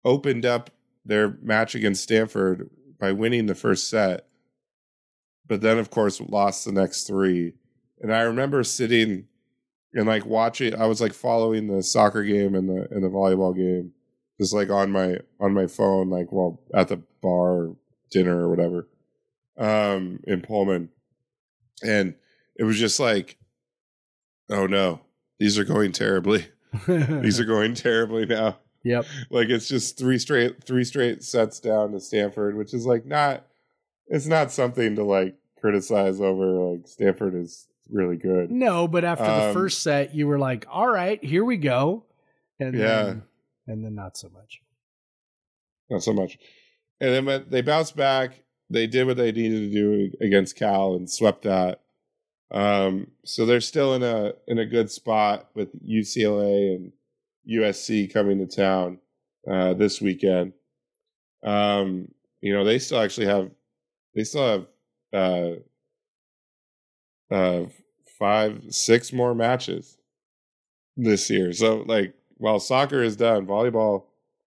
opened 0.05 0.47
up 0.47 0.71
their 1.07 1.37
match 1.43 1.75
against 1.75 2.03
Stanford 2.03 2.69
by 2.99 3.13
winning 3.13 3.47
the 3.47 3.55
first 3.55 3.89
set, 3.89 4.27
but 5.47 5.61
then 5.61 5.79
of 5.79 5.91
course 5.91 6.21
lost 6.21 6.65
the 6.65 6.73
next 6.73 7.05
three. 7.05 7.55
And 8.01 8.13
I 8.13 8.23
remember 8.23 8.63
sitting 8.65 9.27
and 9.95 10.07
like 10.07 10.27
watching. 10.27 10.75
I 10.75 10.87
was 10.87 11.01
like 11.01 11.15
following 11.15 11.69
the 11.69 11.83
soccer 11.83 12.23
game 12.23 12.55
and 12.55 12.69
the 12.69 12.89
and 12.91 13.03
the 13.03 13.09
volleyball 13.09 13.57
game, 13.57 13.93
just 14.41 14.53
like 14.53 14.71
on 14.71 14.91
my 14.91 15.19
on 15.41 15.55
my 15.55 15.67
phone, 15.67 16.11
like 16.11 16.33
while 16.33 16.61
at 16.75 16.89
the 16.89 17.03
bar 17.23 17.75
dinner 18.11 18.47
or 18.47 18.51
whatever, 18.51 18.89
um, 19.59 20.21
in 20.25 20.43
Pullman, 20.43 20.91
and 21.83 22.15
it 22.57 22.65
was 22.65 22.79
just 22.79 23.01
like, 23.01 23.39
oh 24.51 24.67
no, 24.67 25.01
these 25.39 25.59
are 25.59 25.65
going 25.65 25.93
terribly. 25.93 26.47
these 26.87 27.41
are 27.41 27.45
going 27.45 27.75
terribly 27.75 28.27
now 28.27 28.59
yep. 28.87 29.05
like 29.31 29.49
it's 29.49 29.69
just 29.69 29.99
three 29.99 30.19
straight 30.19 30.63
three 30.65 30.85
straight 30.85 31.23
sets 31.23 31.61
down 31.61 31.93
to 31.93 32.01
Stanford, 32.01 32.57
which 32.57 32.73
is 32.73 32.87
like 32.87 33.05
not 33.07 33.45
it's 34.09 34.27
not 34.27 34.53
something 34.53 34.95
to 34.97 35.05
like 35.05 35.35
criticize 35.61 36.21
over. 36.21 36.47
Like 36.47 36.87
Stanford 36.87 37.35
is 37.35 37.67
really 37.91 38.17
good. 38.17 38.51
No, 38.51 38.87
but 38.89 39.05
after 39.05 39.25
the 39.25 39.49
Um, 39.49 39.53
first 39.55 39.83
set, 39.83 40.15
you 40.15 40.27
were 40.27 40.39
like, 40.39 40.67
"All 40.71 40.89
right, 40.89 41.23
here 41.25 41.45
we 41.45 41.57
go," 41.57 42.05
and 42.61 42.75
Yeah. 42.75 43.03
then, 43.05 43.23
and 43.67 43.85
then 43.85 43.95
not 43.95 44.17
so 44.17 44.29
much. 44.29 44.61
Not 45.91 46.03
so 46.03 46.13
much. 46.13 46.39
And 47.01 47.13
then 47.13 47.25
when 47.27 47.45
they 47.49 47.63
bounced 47.63 47.97
back, 47.97 48.43
they 48.71 48.87
did 48.87 49.07
what 49.07 49.17
they 49.17 49.31
needed 49.33 49.73
to 49.73 50.11
do 50.11 50.17
against 50.21 50.57
Cal 50.57 50.95
and 50.95 51.09
swept 51.11 51.43
that. 51.43 51.81
Um, 52.51 53.11
so 53.25 53.45
they're 53.45 53.61
still 53.61 53.95
in 53.95 54.03
a 54.03 54.35
in 54.47 54.59
a 54.59 54.67
good 54.67 54.91
spot 54.91 55.51
with 55.55 55.69
UCLA 55.85 56.75
and 56.77 56.93
USC 57.51 58.13
coming 58.13 58.39
to 58.39 58.47
town 58.47 58.99
uh, 59.51 59.75
this 59.75 60.01
weekend. 60.01 60.53
Um, 61.45 62.09
you 62.41 62.53
know, 62.53 62.65
they 62.65 62.79
still 62.79 63.01
actually 63.01 63.27
have 63.27 63.51
they 64.15 64.25
still 64.25 64.67
have 65.13 65.13
uh, 65.13 65.51
uh, 67.35 67.67
five, 68.19 68.63
six 68.71 69.13
more 69.13 69.35
matches 69.35 69.99
this 70.97 71.29
year. 71.31 71.53
So, 71.53 71.85
like, 71.87 72.15
while 72.39 72.61
soccer 72.61 73.03
is 73.03 73.17
done, 73.17 73.47
volleyball 73.47 74.05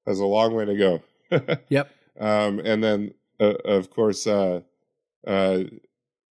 has 0.07 0.19
a 0.19 0.25
long 0.25 0.53
way 0.53 0.65
to 0.65 0.75
go. 0.75 1.03
Yep. 1.69 1.91
Um, 2.19 2.59
and 2.59 2.83
then, 2.83 3.13
uh, 3.39 3.53
of 3.63 3.91
course, 3.91 4.25
uh, 4.25 4.61
uh, 5.27 5.59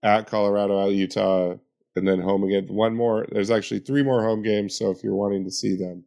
at 0.02 0.26
Colorado, 0.26 0.84
at 0.84 0.92
Utah, 0.92 1.54
and 1.94 2.08
then 2.08 2.20
home 2.20 2.42
again. 2.42 2.66
One 2.66 2.94
more. 2.94 3.26
There's 3.30 3.52
actually 3.52 3.80
three 3.80 4.02
more 4.02 4.22
home 4.22 4.42
games. 4.42 4.76
So 4.76 4.90
if 4.90 5.04
you're 5.04 5.14
wanting 5.14 5.44
to 5.44 5.50
see 5.50 5.76
them, 5.76 6.04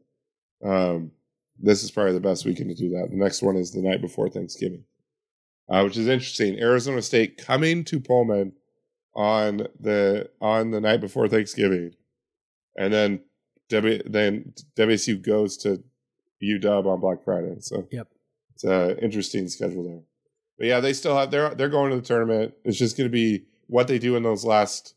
um, 0.64 1.11
this 1.60 1.84
is 1.84 1.91
probably 1.91 2.14
the 2.14 2.19
best 2.19 2.45
weekend 2.45 2.69
to 2.69 2.76
do 2.76 2.90
that. 2.90 3.10
The 3.11 3.18
next 3.18 3.41
one 3.41 3.56
is 3.56 3.72
the 3.72 3.81
night 3.81 4.02
before 4.02 4.30
Thanksgiving, 4.30 4.84
uh, 5.69 5.84
which 5.84 5.98
is 5.98 6.07
interesting. 6.07 6.60
Arizona 6.60 7.02
State 7.02 7.38
coming 7.38 7.84
to 7.85 7.99
Pullman 7.99 8.53
on 9.15 9.68
the 9.80 10.30
on 10.41 10.72
the 10.72 10.81
night 10.81 11.02
before 11.02 11.27
Thanksgiving, 11.27 11.91
and 12.76 12.91
then 12.94 13.22
w, 13.69 14.02
then 14.06 14.53
WSU 14.76 15.22
goes 15.22 15.57
to 15.57 15.84
UW 16.41 16.85
on 16.88 16.99
Black 16.99 17.23
Friday. 17.23 17.56
So 17.60 17.88
Yep. 17.91 18.07
it's 18.56 18.64
an 18.64 18.98
interesting 18.99 19.48
schedule 19.48 19.84
there. 19.84 20.02
But 20.57 20.68
yeah, 20.68 20.80
they 20.80 20.94
still 20.94 21.15
have 21.15 21.31
they're 21.31 21.53
they're 21.56 21.69
going 21.69 21.91
to 21.91 21.98
the 21.98 22.02
tournament. 22.02 22.53
It's 22.64 22.77
just 22.77 22.98
going 22.98 23.10
to 23.10 23.11
be 23.14 23.45
what 23.68 23.88
they 23.88 23.99
do 23.99 24.15
in 24.15 24.23
those 24.23 24.44
last, 24.44 24.95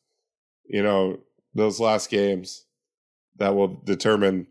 you 0.67 0.83
know, 0.83 1.19
those 1.55 1.79
last 1.81 2.11
games 2.11 2.65
that 3.37 3.55
will 3.55 3.69
determine 3.85 4.47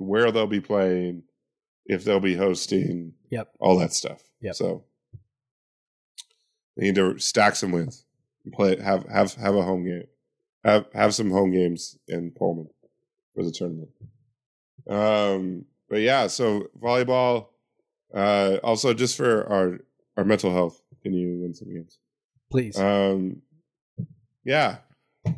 where 0.00 0.30
they'll 0.32 0.46
be 0.46 0.60
playing, 0.60 1.22
if 1.86 2.04
they'll 2.04 2.20
be 2.20 2.36
hosting, 2.36 3.12
Yep. 3.30 3.52
all 3.60 3.78
that 3.78 3.92
stuff. 3.92 4.22
Yep. 4.40 4.54
So 4.54 4.84
they 6.76 6.86
need 6.86 6.94
to 6.96 7.18
stack 7.18 7.56
some 7.56 7.72
wins, 7.72 8.04
play 8.52 8.80
have 8.80 9.04
have 9.08 9.34
have 9.34 9.54
a 9.54 9.62
home 9.62 9.84
game, 9.84 10.04
have 10.64 10.86
have 10.94 11.14
some 11.14 11.30
home 11.30 11.52
games 11.52 11.98
in 12.08 12.30
Pullman 12.32 12.68
for 13.34 13.44
the 13.44 13.52
tournament. 13.52 13.90
Um, 14.88 15.66
but 15.88 16.00
yeah, 16.00 16.26
so 16.26 16.68
volleyball. 16.80 17.48
Uh, 18.12 18.58
also, 18.64 18.92
just 18.94 19.16
for 19.16 19.46
our 19.46 19.78
our 20.16 20.24
mental 20.24 20.52
health, 20.52 20.80
can 21.02 21.12
you 21.12 21.38
win 21.40 21.54
some 21.54 21.72
games? 21.72 21.98
Please. 22.50 22.78
Um, 22.78 23.42
yeah. 24.44 24.78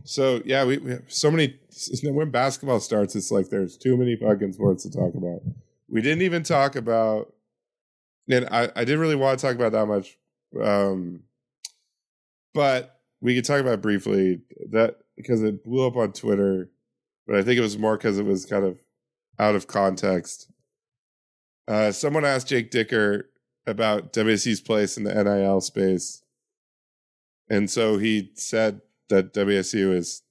So 0.05 0.41
yeah, 0.45 0.65
we, 0.65 0.79
we 0.79 0.93
have 0.93 1.03
so 1.09 1.31
many. 1.31 1.59
When 2.03 2.31
basketball 2.31 2.81
starts, 2.81 3.17
it's 3.17 3.31
like 3.31 3.49
there's 3.49 3.77
too 3.77 3.97
many 3.97 4.17
fucking 4.17 4.53
sports 4.53 4.83
to 4.85 4.91
talk 4.91 5.15
about. 5.15 5.41
We 5.89 6.03
didn't 6.03 6.23
even 6.23 6.43
talk 6.43 6.77
about, 6.77 7.33
and 8.29 8.47
I 8.51 8.71
I 8.75 8.85
didn't 8.85 9.01
really 9.01 9.17
want 9.17 9.39
to 9.39 9.47
talk 9.47 9.55
about 9.55 9.73
that 9.73 9.87
much, 9.87 10.19
um, 10.61 11.21
but 12.55 13.01
we 13.21 13.35
could 13.35 13.45
talk 13.45 13.61
about 13.61 13.81
briefly 13.81 14.41
that 14.71 14.97
because 15.17 15.43
it 15.43 15.65
blew 15.65 15.87
up 15.87 15.97
on 15.97 16.13
Twitter, 16.13 16.71
but 17.27 17.37
I 17.37 17.43
think 17.43 17.59
it 17.59 17.63
was 17.63 17.79
more 17.79 17.97
because 17.97 18.19
it 18.19 18.25
was 18.25 18.45
kind 18.45 18.65
of 18.65 18.79
out 19.39 19.55
of 19.55 19.67
context. 19.67 20.51
Uh, 21.69 21.93
someone 21.93 22.25
asked 22.25 22.49
Jake 22.49 22.71
Dickert 22.71 23.25
about 23.67 24.13
WSC's 24.13 24.61
place 24.61 24.97
in 24.97 25.05
the 25.05 25.15
NIL 25.15 25.61
space. 25.61 26.23
And 27.49 27.71
so 27.71 27.99
he 27.99 28.31
said 28.35 28.81
that 29.09 29.33
WSU 29.35 29.95
is, 29.95 30.23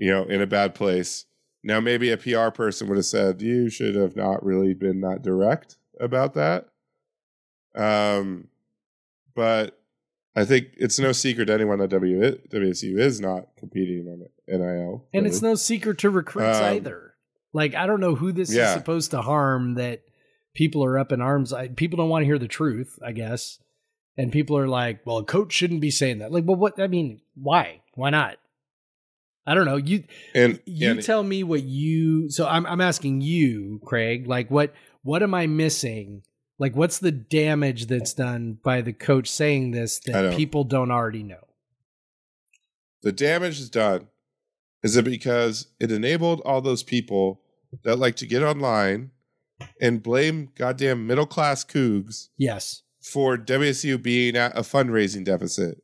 you 0.00 0.10
know, 0.10 0.24
in 0.24 0.40
a 0.40 0.46
bad 0.46 0.74
place. 0.74 1.26
Now, 1.62 1.78
maybe 1.78 2.10
a 2.10 2.16
PR 2.16 2.48
person 2.48 2.88
would 2.88 2.96
have 2.96 3.04
said, 3.04 3.42
you 3.42 3.68
should 3.68 3.94
have 3.94 4.16
not 4.16 4.42
really 4.44 4.72
been 4.74 5.02
that 5.02 5.22
direct 5.22 5.76
about 6.00 6.34
that. 6.34 6.68
Um, 7.74 8.48
but 9.34 9.78
I 10.34 10.44
think 10.44 10.68
it's 10.78 10.98
no 10.98 11.12
secret 11.12 11.46
to 11.46 11.52
anyone 11.52 11.78
that 11.78 11.90
W 11.90 12.20
WSU 12.52 12.98
is 12.98 13.20
not 13.20 13.48
competing 13.56 14.08
on 14.08 14.26
NIL. 14.48 15.06
and 15.12 15.26
it's 15.26 15.42
no 15.42 15.54
secret 15.54 15.98
to 15.98 16.10
recruits 16.10 16.58
Um, 16.58 16.64
either. 16.76 17.14
Like 17.52 17.74
I 17.74 17.86
don't 17.86 18.00
know 18.00 18.14
who 18.14 18.32
this 18.32 18.52
yeah. 18.52 18.68
is 18.68 18.74
supposed 18.74 19.10
to 19.10 19.22
harm 19.22 19.74
that 19.74 20.02
people 20.54 20.84
are 20.84 20.98
up 20.98 21.12
in 21.12 21.20
arms. 21.20 21.52
I, 21.52 21.68
people 21.68 21.96
don't 21.96 22.08
want 22.08 22.22
to 22.22 22.26
hear 22.26 22.38
the 22.38 22.48
truth, 22.48 22.98
I 23.04 23.12
guess. 23.12 23.58
And 24.16 24.32
people 24.32 24.56
are 24.58 24.68
like, 24.68 25.04
"Well, 25.06 25.18
a 25.18 25.24
coach 25.24 25.52
shouldn't 25.52 25.80
be 25.80 25.90
saying 25.90 26.18
that." 26.18 26.32
Like, 26.32 26.44
well, 26.44 26.56
what? 26.56 26.78
I 26.80 26.86
mean, 26.86 27.20
why? 27.34 27.82
Why 27.94 28.10
not? 28.10 28.36
I 29.50 29.54
don't 29.54 29.64
know. 29.66 29.76
You 29.76 30.04
And 30.34 30.60
you 30.64 30.90
and 30.92 31.02
tell 31.02 31.22
me 31.24 31.42
what 31.42 31.64
you 31.64 32.30
so 32.30 32.46
I'm 32.46 32.64
I'm 32.66 32.80
asking 32.80 33.20
you, 33.20 33.80
Craig, 33.84 34.26
like 34.28 34.48
what 34.50 34.72
what 35.02 35.22
am 35.24 35.34
I 35.34 35.46
missing? 35.48 36.22
Like 36.58 36.76
what's 36.76 36.98
the 36.98 37.10
damage 37.10 37.86
that's 37.86 38.14
done 38.14 38.58
by 38.62 38.80
the 38.80 38.92
coach 38.92 39.28
saying 39.28 39.72
this 39.72 39.98
that 40.06 40.12
don't- 40.22 40.36
people 40.36 40.62
don't 40.64 40.90
already 40.92 41.22
know? 41.24 41.44
the 43.02 43.12
damage 43.12 43.58
is 43.58 43.70
done. 43.70 44.08
Is 44.82 44.94
it 44.96 45.04
because 45.06 45.68
it 45.80 45.90
enabled 45.90 46.40
all 46.44 46.60
those 46.60 46.82
people 46.82 47.40
that 47.82 47.96
like 47.98 48.16
to 48.16 48.26
get 48.26 48.42
online 48.42 49.10
and 49.80 50.02
blame 50.02 50.50
goddamn 50.54 51.06
middle 51.06 51.26
class 51.26 51.64
cougs 51.64 52.28
Yes. 52.36 52.82
for 53.02 53.36
WSU 53.38 53.96
being 54.02 54.36
at 54.36 54.56
a 54.56 54.60
fundraising 54.60 55.24
deficit? 55.24 55.82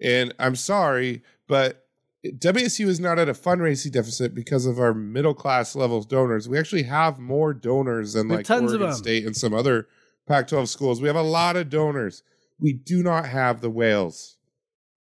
And 0.00 0.34
I'm 0.38 0.56
sorry, 0.56 1.22
but 1.48 1.85
WSU 2.32 2.86
is 2.86 3.00
not 3.00 3.18
at 3.18 3.28
a 3.28 3.32
fundraising 3.34 3.92
deficit 3.92 4.34
because 4.34 4.66
of 4.66 4.78
our 4.78 4.94
middle 4.94 5.34
class 5.34 5.74
level 5.76 6.02
donors. 6.02 6.48
We 6.48 6.58
actually 6.58 6.84
have 6.84 7.18
more 7.18 7.52
donors 7.54 8.12
than 8.14 8.28
like 8.28 8.46
tons 8.46 8.72
Oregon. 8.72 8.94
State 8.94 9.24
and 9.26 9.36
some 9.36 9.52
other 9.54 9.88
Pac 10.26 10.48
12 10.48 10.68
schools. 10.68 11.00
We 11.00 11.06
have 11.08 11.16
a 11.16 11.22
lot 11.22 11.56
of 11.56 11.68
donors. 11.70 12.22
We 12.58 12.72
do 12.72 13.02
not 13.02 13.26
have 13.28 13.60
the 13.60 13.70
whales. 13.70 14.36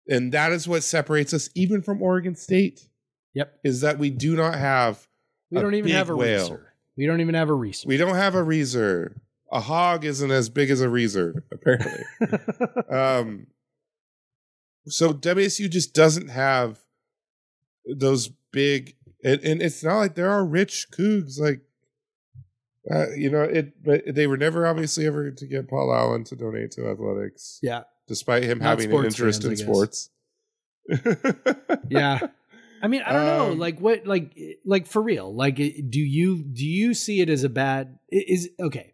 And 0.07 0.31
that 0.31 0.51
is 0.51 0.67
what 0.67 0.83
separates 0.83 1.33
us 1.33 1.49
even 1.55 1.81
from 1.81 2.01
Oregon 2.01 2.35
State 2.35 2.87
Yep. 3.33 3.59
is 3.63 3.81
that 3.81 3.97
we 3.97 4.09
do 4.09 4.35
not 4.35 4.55
have 4.55 5.07
We 5.51 5.61
don't 5.61 5.75
even 5.75 5.91
have 5.91 6.09
a 6.09 6.15
whale. 6.15 6.49
Reser. 6.49 6.63
We 6.97 7.05
don't 7.05 7.21
even 7.21 7.35
have 7.35 7.49
a 7.49 7.53
Reser. 7.53 7.85
we 7.85 7.97
don't 7.97 8.15
have 8.15 8.35
a 8.35 8.41
Reser. 8.43 9.15
A 9.51 9.59
hog 9.59 10.05
isn't 10.05 10.31
as 10.31 10.49
big 10.49 10.69
as 10.69 10.81
a 10.81 10.87
Reser, 10.87 11.41
apparently. 11.51 12.03
um 12.89 13.47
so 14.87 15.13
WSU 15.13 15.69
just 15.69 15.93
doesn't 15.93 16.29
have 16.29 16.79
those 17.85 18.29
big 18.51 18.95
and, 19.23 19.39
and 19.41 19.61
it's 19.61 19.83
not 19.83 19.97
like 19.97 20.15
there 20.15 20.29
are 20.29 20.45
rich 20.45 20.87
cougs 20.91 21.39
like 21.39 21.61
uh, 22.89 23.09
you 23.11 23.29
know 23.29 23.43
it 23.43 23.83
but 23.83 24.03
they 24.07 24.27
were 24.27 24.37
never 24.37 24.65
obviously 24.65 25.05
ever 25.05 25.31
to 25.31 25.45
get 25.45 25.69
Paul 25.69 25.93
Allen 25.93 26.23
to 26.25 26.35
donate 26.35 26.71
to 26.71 26.89
athletics 26.89 27.59
yeah. 27.61 27.83
despite 28.07 28.43
him 28.43 28.59
Not 28.59 28.79
having 28.79 28.91
an 28.91 29.05
interest 29.05 29.43
fans, 29.43 29.61
in 29.61 29.65
sports 29.65 30.09
Yeah. 31.89 32.19
I 32.83 32.87
mean, 32.87 33.03
I 33.05 33.13
don't 33.13 33.25
know. 33.25 33.31
Um, 33.51 33.59
Like 33.59 33.79
what 33.79 34.05
like 34.05 34.35
like 34.65 34.87
for 34.87 35.01
real. 35.01 35.33
Like 35.33 35.55
do 35.55 35.99
you 35.99 36.43
do 36.43 36.65
you 36.65 36.93
see 36.93 37.21
it 37.21 37.29
as 37.29 37.43
a 37.43 37.49
bad 37.49 37.99
is 38.09 38.49
okay. 38.59 38.93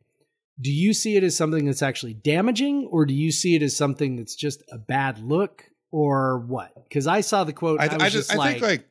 Do 0.60 0.72
you 0.72 0.94
see 0.94 1.16
it 1.16 1.24
as 1.24 1.36
something 1.36 1.66
that's 1.66 1.84
actually 1.84 2.16
damaging 2.16 2.88
or 2.92 3.06
do 3.06 3.14
you 3.14 3.32
see 3.32 3.56
it 3.56 3.62
as 3.62 3.76
something 3.76 4.16
that's 4.16 4.36
just 4.36 4.64
a 4.72 4.78
bad 4.78 5.20
look 5.20 5.70
or 5.92 6.40
what? 6.40 6.74
Cuz 6.92 7.08
I 7.08 7.22
saw 7.22 7.44
the 7.44 7.54
quote 7.54 7.80
I, 7.80 7.86
I, 7.86 7.94
was 7.94 8.04
I 8.04 8.10
just 8.10 8.30
just 8.30 8.32
I 8.32 8.36
like, 8.36 8.52
think 8.54 8.64
like 8.64 8.90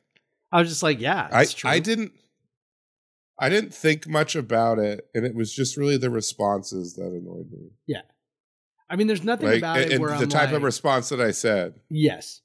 I 0.51 0.59
was 0.59 0.69
just 0.69 0.83
like, 0.83 0.99
yeah, 0.99 1.27
I 1.31 1.45
true. 1.45 1.69
I 1.69 1.79
didn't 1.79 2.13
I 3.39 3.49
didn't 3.49 3.73
think 3.73 4.07
much 4.07 4.35
about 4.35 4.79
it 4.79 5.07
and 5.13 5.25
it 5.25 5.35
was 5.35 5.53
just 5.53 5.77
really 5.77 5.97
the 5.97 6.09
responses 6.09 6.95
that 6.95 7.07
annoyed 7.07 7.51
me. 7.51 7.71
Yeah, 7.85 8.01
I 8.89 8.95
mean, 8.95 9.07
there's 9.07 9.23
nothing 9.23 9.49
Like 9.49 9.57
about 9.59 9.79
and, 9.79 9.91
it 9.91 9.99
where 9.99 10.11
the 10.11 10.23
I'm 10.23 10.29
type 10.29 10.47
like, 10.47 10.57
of 10.57 10.63
response 10.63 11.09
that 11.09 11.21
I 11.21 11.31
said. 11.31 11.79
Yes. 11.89 12.41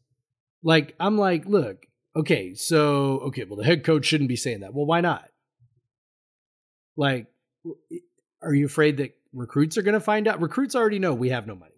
Like 0.63 0.95
I'm 1.01 1.19
like, 1.19 1.47
look, 1.47 1.87
okay, 2.17 2.55
so 2.55 3.21
okay, 3.27 3.45
well 3.45 3.57
the 3.57 3.65
head 3.65 3.85
coach 3.85 4.07
shouldn't 4.07 4.29
be 4.29 4.37
saying 4.37 4.61
that. 4.61 4.75
Well, 4.75 4.87
why 4.87 5.01
not? 5.01 5.29
Like 6.97 7.27
are 8.43 8.55
you 8.55 8.67
afraid 8.67 8.97
that 8.99 9.17
recruits 9.33 9.79
are 9.79 9.83
going 9.83 9.95
to 9.95 10.01
find 10.01 10.27
out? 10.27 10.41
Recruits 10.41 10.75
already 10.75 10.99
know 10.99 11.15
we 11.15 11.31
have 11.31 11.47
no 11.47 11.55
money. 11.55 11.73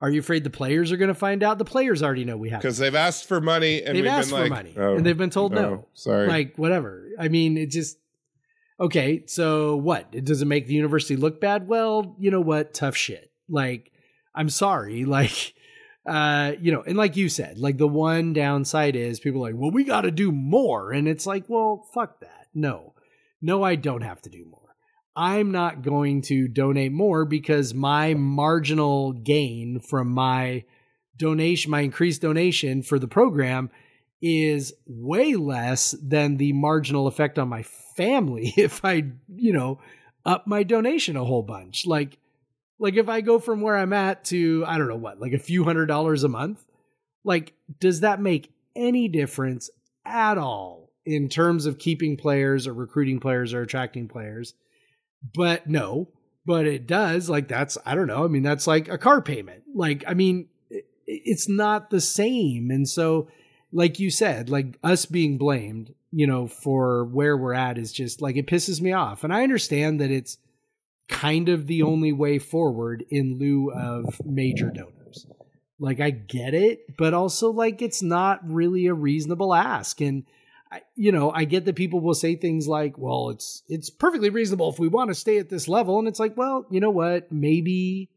Are 0.00 0.10
you 0.10 0.20
afraid 0.20 0.44
the 0.44 0.50
players 0.50 0.92
are 0.92 0.96
going 0.96 1.08
to 1.08 1.14
find 1.14 1.42
out? 1.42 1.58
The 1.58 1.64
players 1.64 2.02
already 2.02 2.24
know 2.24 2.36
we 2.36 2.50
have. 2.50 2.60
Because 2.60 2.78
they've 2.78 2.94
asked 2.94 3.26
for 3.26 3.40
money 3.40 3.82
and 3.82 3.96
They've 3.96 4.06
asked 4.06 4.30
been 4.30 4.36
for 4.36 4.42
like, 4.42 4.50
money 4.50 4.74
oh, 4.76 4.96
and 4.96 5.04
they've 5.04 5.18
been 5.18 5.30
told 5.30 5.52
no. 5.52 5.86
Sorry. 5.94 6.28
Like 6.28 6.56
whatever. 6.56 7.08
I 7.18 7.28
mean, 7.28 7.56
it 7.56 7.70
just 7.70 7.98
okay. 8.78 9.24
So 9.26 9.76
what? 9.76 10.06
It 10.12 10.24
does 10.24 10.40
it 10.40 10.46
make 10.46 10.66
the 10.66 10.74
university 10.74 11.16
look 11.16 11.40
bad? 11.40 11.66
Well, 11.66 12.14
you 12.18 12.30
know 12.30 12.40
what? 12.40 12.74
Tough 12.74 12.96
shit. 12.96 13.32
Like 13.48 13.90
I'm 14.34 14.50
sorry. 14.50 15.04
Like 15.04 15.54
uh, 16.06 16.52
you 16.60 16.72
know, 16.72 16.82
and 16.82 16.96
like 16.96 17.16
you 17.16 17.28
said, 17.28 17.58
like 17.58 17.76
the 17.76 17.86
one 17.86 18.32
downside 18.32 18.96
is 18.96 19.20
people 19.20 19.44
are 19.44 19.50
like, 19.50 19.60
well, 19.60 19.70
we 19.70 19.84
got 19.84 20.02
to 20.02 20.10
do 20.10 20.32
more, 20.32 20.90
and 20.90 21.06
it's 21.06 21.26
like, 21.26 21.44
well, 21.48 21.86
fuck 21.92 22.20
that. 22.20 22.46
No, 22.54 22.94
no, 23.42 23.62
I 23.62 23.74
don't 23.74 24.00
have 24.00 24.22
to 24.22 24.30
do 24.30 24.46
more. 24.46 24.67
I'm 25.18 25.50
not 25.50 25.82
going 25.82 26.22
to 26.22 26.46
donate 26.46 26.92
more 26.92 27.24
because 27.24 27.74
my 27.74 28.14
marginal 28.14 29.12
gain 29.12 29.80
from 29.80 30.12
my 30.12 30.62
donation, 31.16 31.72
my 31.72 31.80
increased 31.80 32.22
donation 32.22 32.84
for 32.84 33.00
the 33.00 33.08
program 33.08 33.68
is 34.22 34.72
way 34.86 35.34
less 35.34 35.90
than 36.00 36.36
the 36.36 36.52
marginal 36.52 37.08
effect 37.08 37.36
on 37.36 37.48
my 37.48 37.64
family 37.96 38.54
if 38.56 38.84
I, 38.84 39.06
you 39.34 39.52
know, 39.52 39.80
up 40.24 40.46
my 40.46 40.62
donation 40.62 41.16
a 41.16 41.24
whole 41.24 41.42
bunch. 41.42 41.84
Like, 41.84 42.16
like 42.78 42.94
if 42.94 43.08
I 43.08 43.20
go 43.20 43.40
from 43.40 43.60
where 43.60 43.76
I'm 43.76 43.92
at 43.92 44.24
to, 44.26 44.62
I 44.68 44.78
don't 44.78 44.86
know 44.86 44.94
what, 44.94 45.20
like 45.20 45.32
a 45.32 45.38
few 45.38 45.64
hundred 45.64 45.86
dollars 45.86 46.22
a 46.22 46.28
month, 46.28 46.64
like, 47.24 47.54
does 47.80 48.00
that 48.00 48.20
make 48.20 48.52
any 48.76 49.08
difference 49.08 49.68
at 50.04 50.38
all 50.38 50.92
in 51.04 51.28
terms 51.28 51.66
of 51.66 51.80
keeping 51.80 52.16
players 52.16 52.68
or 52.68 52.72
recruiting 52.72 53.18
players 53.18 53.52
or 53.52 53.62
attracting 53.62 54.06
players? 54.06 54.54
But 55.34 55.66
no, 55.66 56.08
but 56.46 56.66
it 56.66 56.86
does. 56.86 57.28
Like, 57.28 57.48
that's, 57.48 57.76
I 57.84 57.94
don't 57.94 58.06
know. 58.06 58.24
I 58.24 58.28
mean, 58.28 58.42
that's 58.42 58.66
like 58.66 58.88
a 58.88 58.98
car 58.98 59.20
payment. 59.20 59.64
Like, 59.74 60.04
I 60.06 60.14
mean, 60.14 60.48
it's 61.06 61.48
not 61.48 61.90
the 61.90 62.00
same. 62.00 62.70
And 62.70 62.88
so, 62.88 63.28
like 63.72 63.98
you 63.98 64.10
said, 64.10 64.48
like 64.48 64.78
us 64.82 65.06
being 65.06 65.38
blamed, 65.38 65.94
you 66.10 66.26
know, 66.26 66.46
for 66.46 67.04
where 67.04 67.36
we're 67.36 67.54
at 67.54 67.78
is 67.78 67.92
just 67.92 68.22
like 68.22 68.36
it 68.36 68.46
pisses 68.46 68.80
me 68.80 68.92
off. 68.92 69.24
And 69.24 69.32
I 69.32 69.42
understand 69.42 70.00
that 70.00 70.10
it's 70.10 70.38
kind 71.08 71.48
of 71.48 71.66
the 71.66 71.82
only 71.82 72.12
way 72.12 72.38
forward 72.38 73.04
in 73.10 73.38
lieu 73.38 73.70
of 73.72 74.20
major 74.24 74.70
donors. 74.70 75.26
Like 75.78 76.00
I 76.00 76.10
get 76.10 76.54
it, 76.54 76.96
but 76.96 77.14
also 77.14 77.50
like 77.50 77.82
it's 77.82 78.02
not 78.02 78.40
really 78.42 78.86
a 78.86 78.94
reasonable 78.94 79.54
ask. 79.54 80.00
And 80.00 80.24
I, 80.70 80.82
you 80.96 81.12
know, 81.12 81.30
I 81.30 81.44
get 81.44 81.64
that 81.64 81.76
people 81.76 82.00
will 82.00 82.14
say 82.14 82.36
things 82.36 82.68
like, 82.68 82.98
"Well, 82.98 83.30
it's 83.30 83.62
it's 83.68 83.88
perfectly 83.90 84.30
reasonable 84.30 84.68
if 84.70 84.78
we 84.78 84.88
want 84.88 85.08
to 85.10 85.14
stay 85.14 85.38
at 85.38 85.48
this 85.48 85.66
level." 85.68 85.98
And 85.98 86.06
it's 86.08 86.20
like, 86.20 86.36
well, 86.36 86.66
you 86.70 86.80
know 86.80 86.90
what? 86.90 87.32
Maybe 87.32 88.10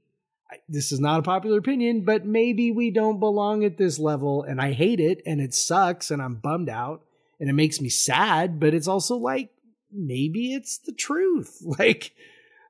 I- 0.51 0.57
this 0.67 0.91
is 0.91 0.99
not 0.99 1.19
a 1.19 1.23
popular 1.23 1.57
opinion, 1.59 2.01
but 2.01 2.25
maybe 2.25 2.71
we 2.71 2.91
don't 2.91 3.19
belong 3.19 3.63
at 3.63 3.77
this 3.77 3.99
level. 3.99 4.43
And 4.43 4.59
I 4.59 4.73
hate 4.73 4.99
it, 4.99 5.21
and 5.25 5.39
it 5.39 5.53
sucks, 5.53 6.11
and 6.11 6.21
I'm 6.21 6.35
bummed 6.35 6.67
out, 6.69 7.03
and 7.39 7.49
it 7.49 7.53
makes 7.53 7.79
me 7.79 7.87
sad. 7.89 8.59
But 8.59 8.73
it's 8.73 8.87
also 8.87 9.15
like 9.15 9.49
maybe 9.91 10.53
it's 10.53 10.77
the 10.77 10.91
truth. 10.93 11.61
Like, 11.79 12.13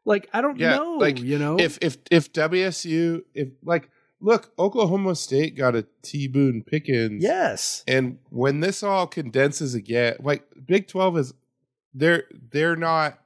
like 0.05 0.29
I 0.33 0.41
don't 0.41 0.59
Yeah, 0.59 0.77
know. 0.77 0.97
like, 0.97 1.19
you 1.19 1.39
know, 1.39 1.57
if 1.59 1.77
if 1.81 1.97
if 2.11 2.31
WSU 2.33 3.23
if 3.33 3.49
like 3.63 3.89
look, 4.21 4.51
Oklahoma 4.57 5.15
State 5.15 5.55
got 5.55 5.75
a 5.75 5.85
T 6.01 6.27
Boone 6.27 6.63
Pickens. 6.63 7.23
yes, 7.23 7.83
And 7.87 8.19
when 8.29 8.59
this 8.61 8.83
all 8.83 9.07
condenses 9.07 9.75
again, 9.75 10.15
like 10.19 10.47
Big 10.65 10.87
Twelve 10.87 11.17
is 11.17 11.33
they're 11.93 12.23
they're 12.51 12.75
not 12.75 13.19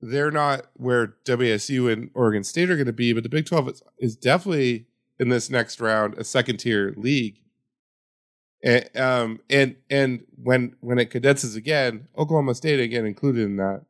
they're 0.00 0.30
not 0.30 0.66
where 0.74 1.14
WSU 1.24 1.92
and 1.92 2.10
Oregon 2.14 2.44
State 2.44 2.70
are 2.70 2.76
going 2.76 2.86
to 2.86 2.92
be, 2.92 3.12
but 3.12 3.22
the 3.22 3.28
Big 3.28 3.46
Twelve 3.46 3.68
is, 3.68 3.82
is 3.98 4.16
definitely 4.16 4.86
in 5.18 5.30
this 5.30 5.50
next 5.50 5.80
round 5.80 6.14
a 6.14 6.24
second 6.24 6.58
tier 6.58 6.94
league. 6.96 7.40
And 8.62 8.88
um 8.96 9.40
and 9.50 9.76
and 9.90 10.24
when 10.36 10.76
when 10.80 10.98
it 10.98 11.10
condenses 11.10 11.56
again, 11.56 12.08
Oklahoma 12.16 12.54
State 12.54 12.80
again 12.80 13.06
included 13.06 13.42
in 13.42 13.56
that. 13.56 13.82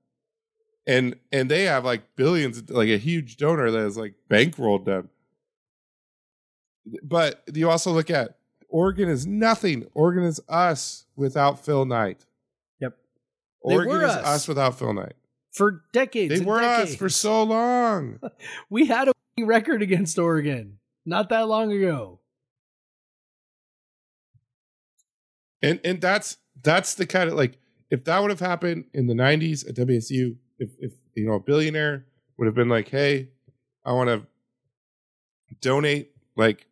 And 0.87 1.17
and 1.33 1.51
they 1.51 1.65
have 1.65 1.85
like 1.85 2.15
billions, 2.15 2.71
like 2.71 2.89
a 2.89 2.99
huge 2.99 3.37
donor 3.37 3.71
that 3.71 3.79
has 3.79 3.97
like 3.97 4.15
bankrolled 4.31 4.85
them. 4.85 5.11
But 7.03 7.43
you 7.53 7.69
also 7.71 7.91
look 7.93 8.11
at 8.11 8.37
Oregon 8.69 9.09
is 9.09 9.27
nothing. 9.27 9.87
Oregon 9.95 10.25
is 10.25 10.41
us 10.49 11.07
without 11.17 11.65
Phil 11.65 11.85
Knight. 11.85 12.25
Yep. 12.81 12.97
Oregon 13.61 13.97
is 14.03 14.11
us. 14.11 14.27
us. 14.27 14.49
without 14.49 14.79
Phil 14.79 14.93
Knight. 14.93 15.15
for 15.53 15.83
decades, 15.93 16.39
They 16.39 16.45
were 16.45 16.61
decades. 16.61 16.93
us 16.93 16.97
for 16.97 17.09
so 17.09 17.43
long. 17.43 18.21
We 18.71 18.87
had 18.87 19.09
a 19.09 19.13
record 19.45 19.83
against 19.83 20.19
Oregon 20.19 20.79
not 21.05 21.29
that 21.31 21.49
long 21.49 21.73
ago. 21.73 22.21
And 25.63 25.81
and 25.85 26.01
that's 26.01 26.37
that's 26.63 26.95
the 26.95 27.07
kind 27.07 27.29
of 27.31 27.37
like 27.37 27.59
if 27.91 28.05
that 28.05 28.21
would 28.21 28.31
have 28.31 28.41
happened 28.41 28.85
in 28.93 29.07
the 29.07 29.15
90s 29.15 29.69
at 29.69 29.75
WSU, 29.77 30.37
if 30.59 30.71
if 30.79 30.93
you 31.15 31.27
know 31.27 31.35
a 31.35 31.41
billionaire 31.41 32.07
would 32.37 32.47
have 32.47 32.55
been 32.55 32.69
like, 32.69 32.89
"Hey, 32.89 33.31
I 33.85 33.93
want 33.93 34.09
to 34.11 34.27
donate 35.61 36.11
like 36.37 36.67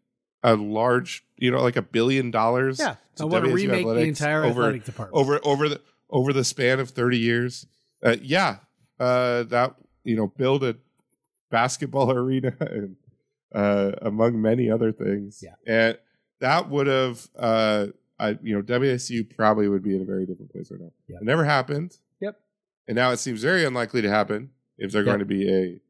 a 0.45 0.55
large, 0.55 1.25
you 1.37 1.51
know, 1.51 1.61
like 1.61 1.75
a 1.77 1.83
billion 1.83 2.31
dollars 2.31 2.79
Yeah, 2.79 2.95
to 3.17 3.23
I 3.23 3.27
want 3.27 3.45
to 3.47 3.51
WSU 3.51 3.55
remake 3.55 3.87
the 3.87 3.95
entire 4.01 4.45
over 4.45 4.63
athletic 4.63 4.85
department. 4.85 5.19
over 5.21 5.41
over 5.43 5.69
the 5.69 5.81
over 6.11 6.33
the 6.33 6.45
span 6.45 6.79
of 6.79 6.91
30 6.91 7.19
years 7.19 7.67
uh, 8.05 8.15
yeah 8.23 8.59
uh 9.01 9.43
that 9.45 9.75
you 10.05 10.15
know 10.15 10.29
build 10.29 10.63
a 10.63 10.77
basketball 11.51 12.13
arena 12.17 12.53
and 12.61 12.97
uh 13.55 13.93
among 14.03 14.41
many 14.41 14.71
other 14.71 14.93
things 14.93 15.43
Yeah. 15.43 15.55
and 15.67 15.99
that 16.41 16.69
would 16.71 16.87
have 16.87 17.27
uh 17.37 17.87
I 18.21 18.39
you 18.43 18.55
know 18.55 18.63
WSU 18.63 19.35
probably 19.35 19.67
would 19.67 19.83
be 19.83 19.97
in 19.97 20.03
a 20.03 20.05
very 20.05 20.25
different 20.27 20.53
place 20.53 20.71
right 20.71 20.81
now. 20.81 20.93
Yep. 21.09 21.23
It 21.23 21.25
never 21.25 21.45
happened. 21.45 21.99
Yep. 22.21 22.39
And 22.87 22.95
now 22.95 23.11
it 23.11 23.17
seems 23.19 23.43
very 23.43 23.65
unlikely 23.65 24.03
to 24.03 24.11
happen 24.11 24.51
if 24.79 24.93
they're 24.93 25.03
going 25.03 25.19
to 25.19 25.25
be 25.25 25.49
a, 25.49 25.81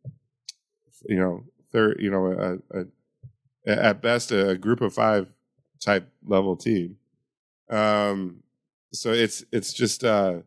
you 1.09 1.19
know, 1.19 1.45
third, 1.73 1.99
you 2.01 2.11
know, 2.11 2.27
a, 2.73 2.81
a 2.81 2.87
at 3.67 4.03
best 4.03 4.33
a 4.33 4.57
group 4.57 4.81
of 4.81 4.95
five 4.95 5.29
type 5.81 6.09
level 6.27 6.57
team. 6.57 6.97
Um, 7.71 8.43
so 8.93 9.11
it's 9.13 9.45
it's 9.53 9.73
just 9.73 10.05
uh, 10.05 10.41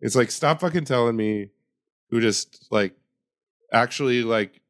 it's 0.00 0.16
like 0.16 0.30
stop 0.30 0.60
fucking 0.60 0.84
telling 0.84 1.16
me 1.16 1.50
who 2.10 2.20
just 2.20 2.66
like 2.70 2.94
actually 3.72 4.22
like 4.22 4.60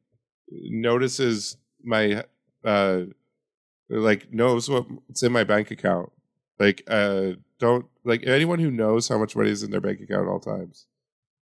notices 0.51 1.57
my 1.83 2.23
uh 2.65 3.01
like 3.89 4.33
knows 4.33 4.69
what's 4.69 5.23
in 5.23 5.31
my 5.31 5.43
bank 5.43 5.71
account 5.71 6.11
like 6.59 6.83
uh 6.87 7.31
don't 7.59 7.85
like 8.03 8.25
anyone 8.25 8.59
who 8.59 8.71
knows 8.71 9.07
how 9.07 9.17
much 9.17 9.35
money 9.35 9.49
is 9.49 9.63
in 9.63 9.71
their 9.71 9.79
bank 9.79 10.01
account 10.01 10.27
at 10.27 10.27
all 10.27 10.39
times 10.39 10.87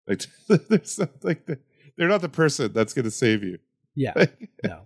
like 0.09 0.25
there's 0.69 0.99
not, 0.99 1.11
like 1.23 1.47
they're 1.97 2.09
not 2.09 2.23
the 2.23 2.29
person 2.29 2.73
that's 2.73 2.93
going 2.93 3.05
to 3.05 3.11
save 3.11 3.45
you 3.45 3.59
Yeah. 3.95 4.15
No. 4.65 4.81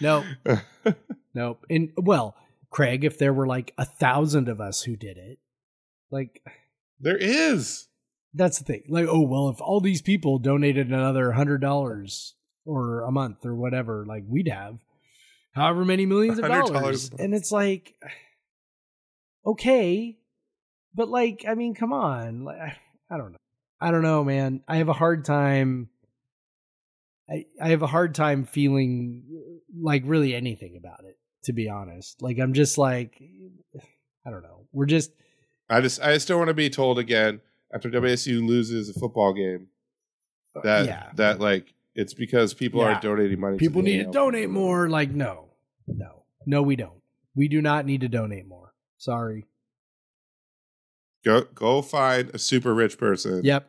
No. 0.00 0.24
Nope. 1.34 1.64
And 1.70 1.92
well, 1.96 2.36
Craig, 2.68 3.04
if 3.04 3.16
there 3.16 3.32
were 3.32 3.46
like 3.46 3.72
a 3.78 3.86
thousand 3.86 4.48
of 4.50 4.60
us 4.60 4.82
who 4.82 4.96
did 4.96 5.16
it, 5.16 5.38
like 6.10 6.42
there 7.00 7.16
is 7.16 7.88
that's 8.34 8.58
the 8.58 8.64
thing. 8.64 8.82
Like, 8.90 9.06
oh 9.08 9.22
well, 9.22 9.48
if 9.48 9.58
all 9.60 9.80
these 9.80 10.02
people 10.02 10.38
donated 10.38 10.88
another 10.88 11.32
hundred 11.32 11.62
dollars 11.62 12.34
or 12.66 13.00
a 13.04 13.10
month 13.10 13.46
or 13.46 13.54
whatever, 13.54 14.04
like 14.06 14.24
we'd 14.28 14.48
have 14.48 14.78
however 15.52 15.86
many 15.86 16.04
millions 16.04 16.38
of 16.38 16.44
dollars. 16.50 17.10
And 17.18 17.34
it's 17.34 17.50
like 17.50 17.94
okay. 19.46 20.18
But 20.94 21.08
like, 21.08 21.46
I 21.48 21.54
mean, 21.54 21.74
come 21.74 21.92
on. 21.94 22.44
Like, 22.44 22.58
I- 22.58 22.76
I 23.10 23.16
don't 23.18 23.32
know. 23.32 23.38
I 23.80 23.90
don't 23.90 24.02
know, 24.02 24.22
man. 24.24 24.62
I 24.68 24.76
have 24.76 24.88
a 24.88 24.94
hard 24.94 25.24
time 25.24 25.88
I, 27.28 27.46
I 27.60 27.68
have 27.68 27.82
a 27.82 27.86
hard 27.86 28.14
time 28.14 28.44
feeling 28.44 29.51
like 29.80 30.02
really 30.06 30.34
anything 30.34 30.76
about 30.76 31.04
it, 31.04 31.18
to 31.44 31.52
be 31.52 31.68
honest. 31.68 32.20
Like 32.22 32.38
I'm 32.38 32.52
just 32.52 32.78
like 32.78 33.20
I 34.26 34.30
don't 34.30 34.42
know. 34.42 34.66
We're 34.72 34.86
just 34.86 35.12
i 35.70 35.80
just 35.80 36.02
i 36.02 36.12
just 36.12 36.26
don't 36.28 36.38
want 36.38 36.48
to 36.48 36.54
be 36.54 36.68
told 36.68 36.98
again 36.98 37.40
after 37.72 37.88
wsu 37.88 38.46
loses 38.46 38.88
a 38.90 38.98
football 38.98 39.32
game 39.32 39.68
uh, 40.56 40.60
that 40.60 40.86
yeah. 40.86 41.10
that 41.14 41.40
like 41.40 41.72
it's 41.94 42.12
because 42.14 42.52
people 42.52 42.80
Yeah. 42.80 42.96
are 42.96 43.00
donating 43.00 43.38
money 43.40 43.58
people 43.58 43.80
to 43.80 43.86
need 43.86 44.04
to 44.04 44.10
donate 44.10 44.50
more. 44.50 44.88
Like, 44.88 45.10
no, 45.10 45.50
no, 45.86 46.24
no, 46.46 46.62
we 46.62 46.74
don't. 46.76 47.00
We 47.34 47.48
do 47.48 47.60
not 47.62 47.86
need 47.86 48.00
to 48.00 48.08
donate 48.08 48.46
more. 48.46 48.72
Sorry. 48.98 49.46
go 51.24 51.42
go 51.54 51.82
find 51.82 52.30
a 52.34 52.38
super 52.38 52.74
rich 52.74 52.98
person 52.98 53.42
Yep. 53.44 53.68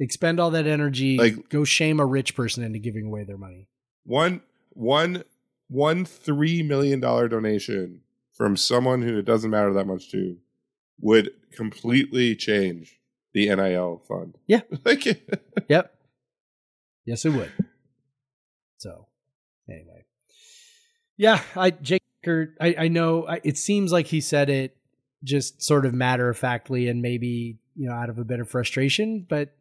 Expend 0.00 0.40
all 0.40 0.50
that 0.50 0.66
energy. 0.66 1.16
Like- 1.16 1.48
go 1.48 1.62
shame 1.64 2.00
a 2.00 2.06
rich 2.06 2.34
person 2.34 2.64
into 2.64 2.78
giving 2.80 3.06
away 3.06 3.24
their 3.24 3.38
money. 3.38 3.68
one 4.04 4.40
one 4.74 5.24
one 5.68 6.04
three 6.04 6.62
million 6.62 7.00
dollar 7.00 7.28
donation 7.28 8.00
from 8.32 8.56
someone 8.56 9.02
who 9.02 9.18
it 9.18 9.24
doesn't 9.24 9.50
matter 9.50 9.72
that 9.72 9.86
much 9.86 10.10
to 10.10 10.36
would 11.00 11.30
completely 11.52 12.34
change 12.34 13.00
the 13.34 13.54
NIL 13.54 14.02
fund. 14.06 14.36
Yeah. 14.46 14.60
like 14.84 15.06
Yep. 15.68 15.94
yes, 17.04 17.24
it 17.24 17.30
would. 17.30 17.52
So, 18.78 19.06
anyway, 19.68 20.04
yeah, 21.16 21.40
I 21.54 21.70
Jake, 21.70 22.02
I 22.26 22.74
I 22.78 22.88
know 22.88 23.26
I, 23.26 23.40
it 23.44 23.56
seems 23.56 23.92
like 23.92 24.06
he 24.08 24.20
said 24.20 24.50
it 24.50 24.76
just 25.24 25.62
sort 25.62 25.86
of 25.86 25.94
matter 25.94 26.28
of 26.28 26.36
factly 26.36 26.88
and 26.88 27.00
maybe 27.00 27.58
you 27.76 27.88
know 27.88 27.94
out 27.94 28.10
of 28.10 28.18
a 28.18 28.24
bit 28.24 28.40
of 28.40 28.50
frustration, 28.50 29.24
but 29.28 29.54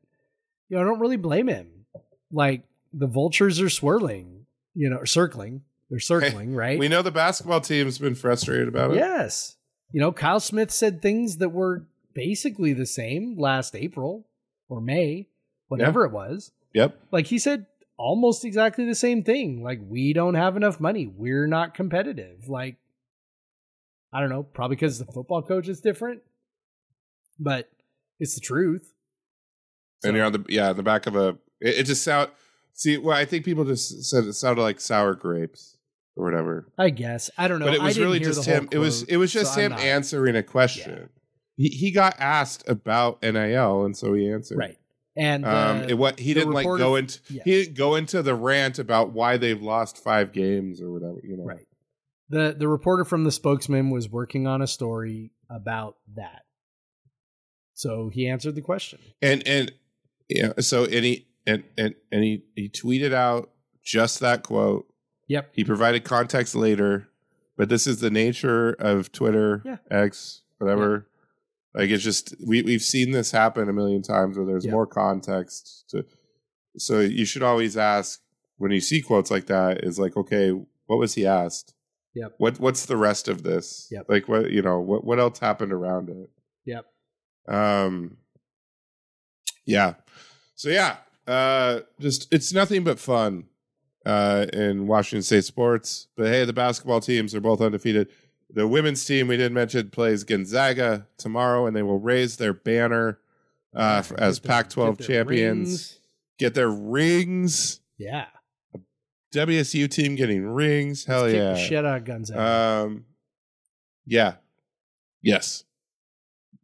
you 0.69 0.77
know 0.77 0.83
I 0.83 0.85
don't 0.85 0.99
really 0.99 1.17
blame 1.17 1.47
him. 1.47 1.85
Like 2.31 2.63
the 2.93 3.07
vultures 3.07 3.61
are 3.61 3.69
swirling, 3.69 4.40
you 4.73 4.89
know, 4.89 5.03
circling. 5.03 5.64
They're 5.89 5.99
circling, 5.99 6.56
right? 6.56 6.80
we 6.80 6.88
know 6.88 7.02
the 7.02 7.11
basketball 7.11 7.60
team's 7.60 7.98
been 7.98 8.15
frustrated 8.15 8.69
about 8.69 8.91
it. 8.91 8.98
Yes. 8.98 9.57
You 9.91 9.99
know, 9.99 10.14
Kyle 10.14 10.39
Smith 10.39 10.72
said 10.72 11.02
things 11.02 11.38
that 11.38 11.49
were 11.49 11.85
basically 12.14 12.72
the 12.72 12.85
same 12.85 13.38
last 13.38 13.76
April 13.76 14.26
or 14.69 14.80
May, 14.80 15.27
whatever 15.68 16.06
it 16.06 16.14
was. 16.14 16.52
Yep. 16.73 16.98
Like 17.11 17.27
he 17.27 17.38
said 17.38 17.65
almost 17.98 18.45
exactly 18.45 18.85
the 18.85 18.95
same 18.95 19.23
thing. 19.23 19.64
Like, 19.64 19.80
we 19.85 20.14
don't 20.14 20.35
have 20.35 20.56
enough 20.56 20.80
money. 20.80 21.07
We're 21.07 21.45
not 21.45 21.73
competitive. 21.73 22.48
Like, 22.48 22.77
I 24.14 24.19
don't 24.19 24.30
know, 24.30 24.43
probably 24.43 24.76
because 24.76 24.98
the 24.98 25.06
football 25.06 25.41
coach 25.41 25.68
is 25.68 25.81
different, 25.81 26.22
but 27.39 27.69
it's 28.19 28.35
the 28.35 28.41
truth. 28.41 28.93
And 30.03 30.15
you're 30.15 30.26
on 30.26 30.31
the 30.31 30.45
yeah, 30.49 30.73
the 30.73 30.84
back 30.84 31.06
of 31.06 31.15
a 31.15 31.38
it, 31.60 31.80
it 31.80 31.84
just 31.84 32.03
sound 32.03 32.31
see 32.73 32.98
well, 32.98 33.18
I 33.18 33.26
think 33.26 33.45
people 33.45 33.65
just 33.65 34.03
said 34.06 34.23
it 34.26 34.34
sounded 34.34 34.61
like 34.61 34.80
sour 34.80 35.14
grapes 35.15 35.77
or 36.15 36.26
whatever. 36.26 36.68
I 36.77 36.89
guess. 36.89 37.30
I 37.38 37.48
don't 37.48 37.60
know. 37.60 37.65
but 37.65 37.73
it 37.76 37.81
was 37.81 37.99
really 37.99 38.19
just 38.19 38.45
the 38.45 38.52
him. 38.52 38.69
It 38.72 38.77
was 38.77 39.03
it 39.03 39.18
was 39.18 39.31
just 39.31 39.53
so 39.53 39.61
him 39.61 39.73
answering 39.73 40.35
a 40.35 40.43
question. 40.43 41.10
He 41.57 41.69
he 41.69 41.91
got 41.91 42.15
asked 42.19 42.68
about 42.68 43.22
NIL 43.22 43.85
and 43.85 43.95
so 43.95 44.14
he 44.14 44.30
answered. 44.31 44.57
Right. 44.57 44.77
And 45.15 45.45
Um, 45.45 45.81
uh, 45.81 45.85
it, 45.89 45.98
what 45.98 46.19
he 46.19 46.34
didn't 46.34 46.53
like 46.53 46.65
go 46.65 46.95
into 46.95 47.19
Yes. 47.30 47.43
he 47.43 47.52
didn't 47.64 47.76
go 47.76 47.95
into 47.95 48.22
the 48.22 48.34
rant 48.34 48.80
about 48.80 49.11
why 49.11 49.35
they've 49.38 49.61
lost 49.61 49.98
five 49.98 50.31
games 50.31 50.81
or 50.81 50.91
whatever. 50.91 51.19
You 51.23 51.38
know, 51.38 51.43
Right. 51.43 51.68
The 52.30 52.56
the 52.57 52.68
reporter 52.69 53.03
from 53.03 53.26
the 53.26 53.31
spokesman 53.31 53.89
was 53.89 54.10
working 54.10 54.48
on 54.48 54.61
a 54.61 54.68
story 54.68 55.31
about 55.49 55.98
that. 56.15 56.43
So 57.73 58.10
he 58.14 58.27
answered 58.27 58.56
the 58.56 58.61
question. 58.61 58.99
And 59.22 59.45
and 59.48 59.72
yeah, 60.30 60.53
so 60.60 60.85
and 60.85 61.06
he 61.06 61.27
and 61.47 61.63
and 61.77 61.95
and 62.11 62.23
he 62.23 62.43
he 62.55 62.69
tweeted 62.69 63.13
out 63.13 63.49
just 63.84 64.19
that 64.19 64.43
quote. 64.43 64.88
Yep. 65.27 65.51
He 65.53 65.63
provided 65.63 66.03
context 66.03 66.55
later, 66.55 67.07
but 67.57 67.69
this 67.69 67.88
is 67.88 67.99
the 68.01 68.09
nature 68.11 68.72
of 68.73 69.11
Twitter, 69.11 69.61
Yeah. 69.65 69.77
X, 69.89 70.41
whatever. 70.57 71.07
Like 71.73 71.89
it's 71.89 72.03
just 72.03 72.35
we 72.45 72.61
we've 72.63 72.81
seen 72.81 73.11
this 73.11 73.31
happen 73.31 73.69
a 73.69 73.73
million 73.73 74.01
times 74.01 74.38
where 74.38 74.45
there's 74.45 74.65
Yeah. 74.65 74.72
more 74.72 74.85
context 74.88 75.85
to. 75.89 76.05
So 76.77 76.99
you 76.99 77.26
should 77.26 77.43
always 77.43 77.77
ask 77.77 78.22
when 78.57 78.72
you 78.72 78.81
see 78.81 79.01
quotes 79.01 79.31
like 79.31 79.47
that 79.47 79.84
is 79.84 79.97
like, 79.99 80.15
okay, 80.18 80.51
what 80.85 80.97
was 80.99 81.13
he 81.15 81.26
asked? 81.26 81.73
Yep. 82.13 82.34
What 82.38 82.59
what's 82.59 82.85
the 82.85 82.97
rest 82.97 83.27
of 83.30 83.43
this? 83.43 83.88
Yep. 83.89 84.05
Like 84.09 84.27
what 84.27 84.51
you 84.51 84.61
know 84.61 84.80
what 84.81 85.05
what 85.05 85.19
else 85.19 85.39
happened 85.39 85.72
around 85.72 86.09
it? 86.09 86.30
Yep. 86.65 86.85
Um. 87.47 88.18
Yeah. 89.65 89.95
So 90.55 90.69
yeah, 90.69 90.97
uh, 91.27 91.81
just 91.99 92.27
it's 92.34 92.53
nothing 92.53 92.84
but 92.84 92.99
fun 92.99 93.45
uh, 94.06 94.48
in 94.53 94.88
Washington 94.88 95.23
State 95.23 95.45
sports. 95.45 96.07
But 96.15 96.27
hey, 96.27 96.45
the 96.45 96.53
basketball 96.53 97.02
teams 97.02 97.34
are 97.35 97.41
both 97.41 97.61
undefeated. 97.61 98.10
The 98.53 98.68
women's 98.68 99.06
team 99.06 99.27
we 99.27 99.38
didn't 99.38 99.53
mention 99.53 99.89
plays 99.91 100.23
Gonzaga 100.23 101.07
tomorrow, 101.18 101.68
and 101.68 101.76
they 101.76 101.84
will 101.84 101.99
raise 101.99 102.38
their 102.38 102.53
banner 102.53 103.19
uh, 103.76 104.03
as 104.18 104.39
their- 104.39 104.49
Pac-12 104.49 104.98
get 104.98 105.07
champions. 105.07 105.68
rings. 105.69 105.99
Get 106.38 106.53
their 106.56 106.69
rings. 106.69 107.80
Yeah. 107.98 108.26
WSU 109.34 109.89
team 109.89 110.15
getting 110.15 110.45
rings. 110.45 111.06
Hell 111.06 111.26
Kick 111.27 111.35
yeah! 111.35 111.52
the 111.53 111.57
shit 111.57 111.85
out 111.85 111.98
of 111.99 112.03
Gonzaga. 112.03 112.41
Um, 112.85 113.06
yeah, 114.06 114.34
yes, 115.22 115.64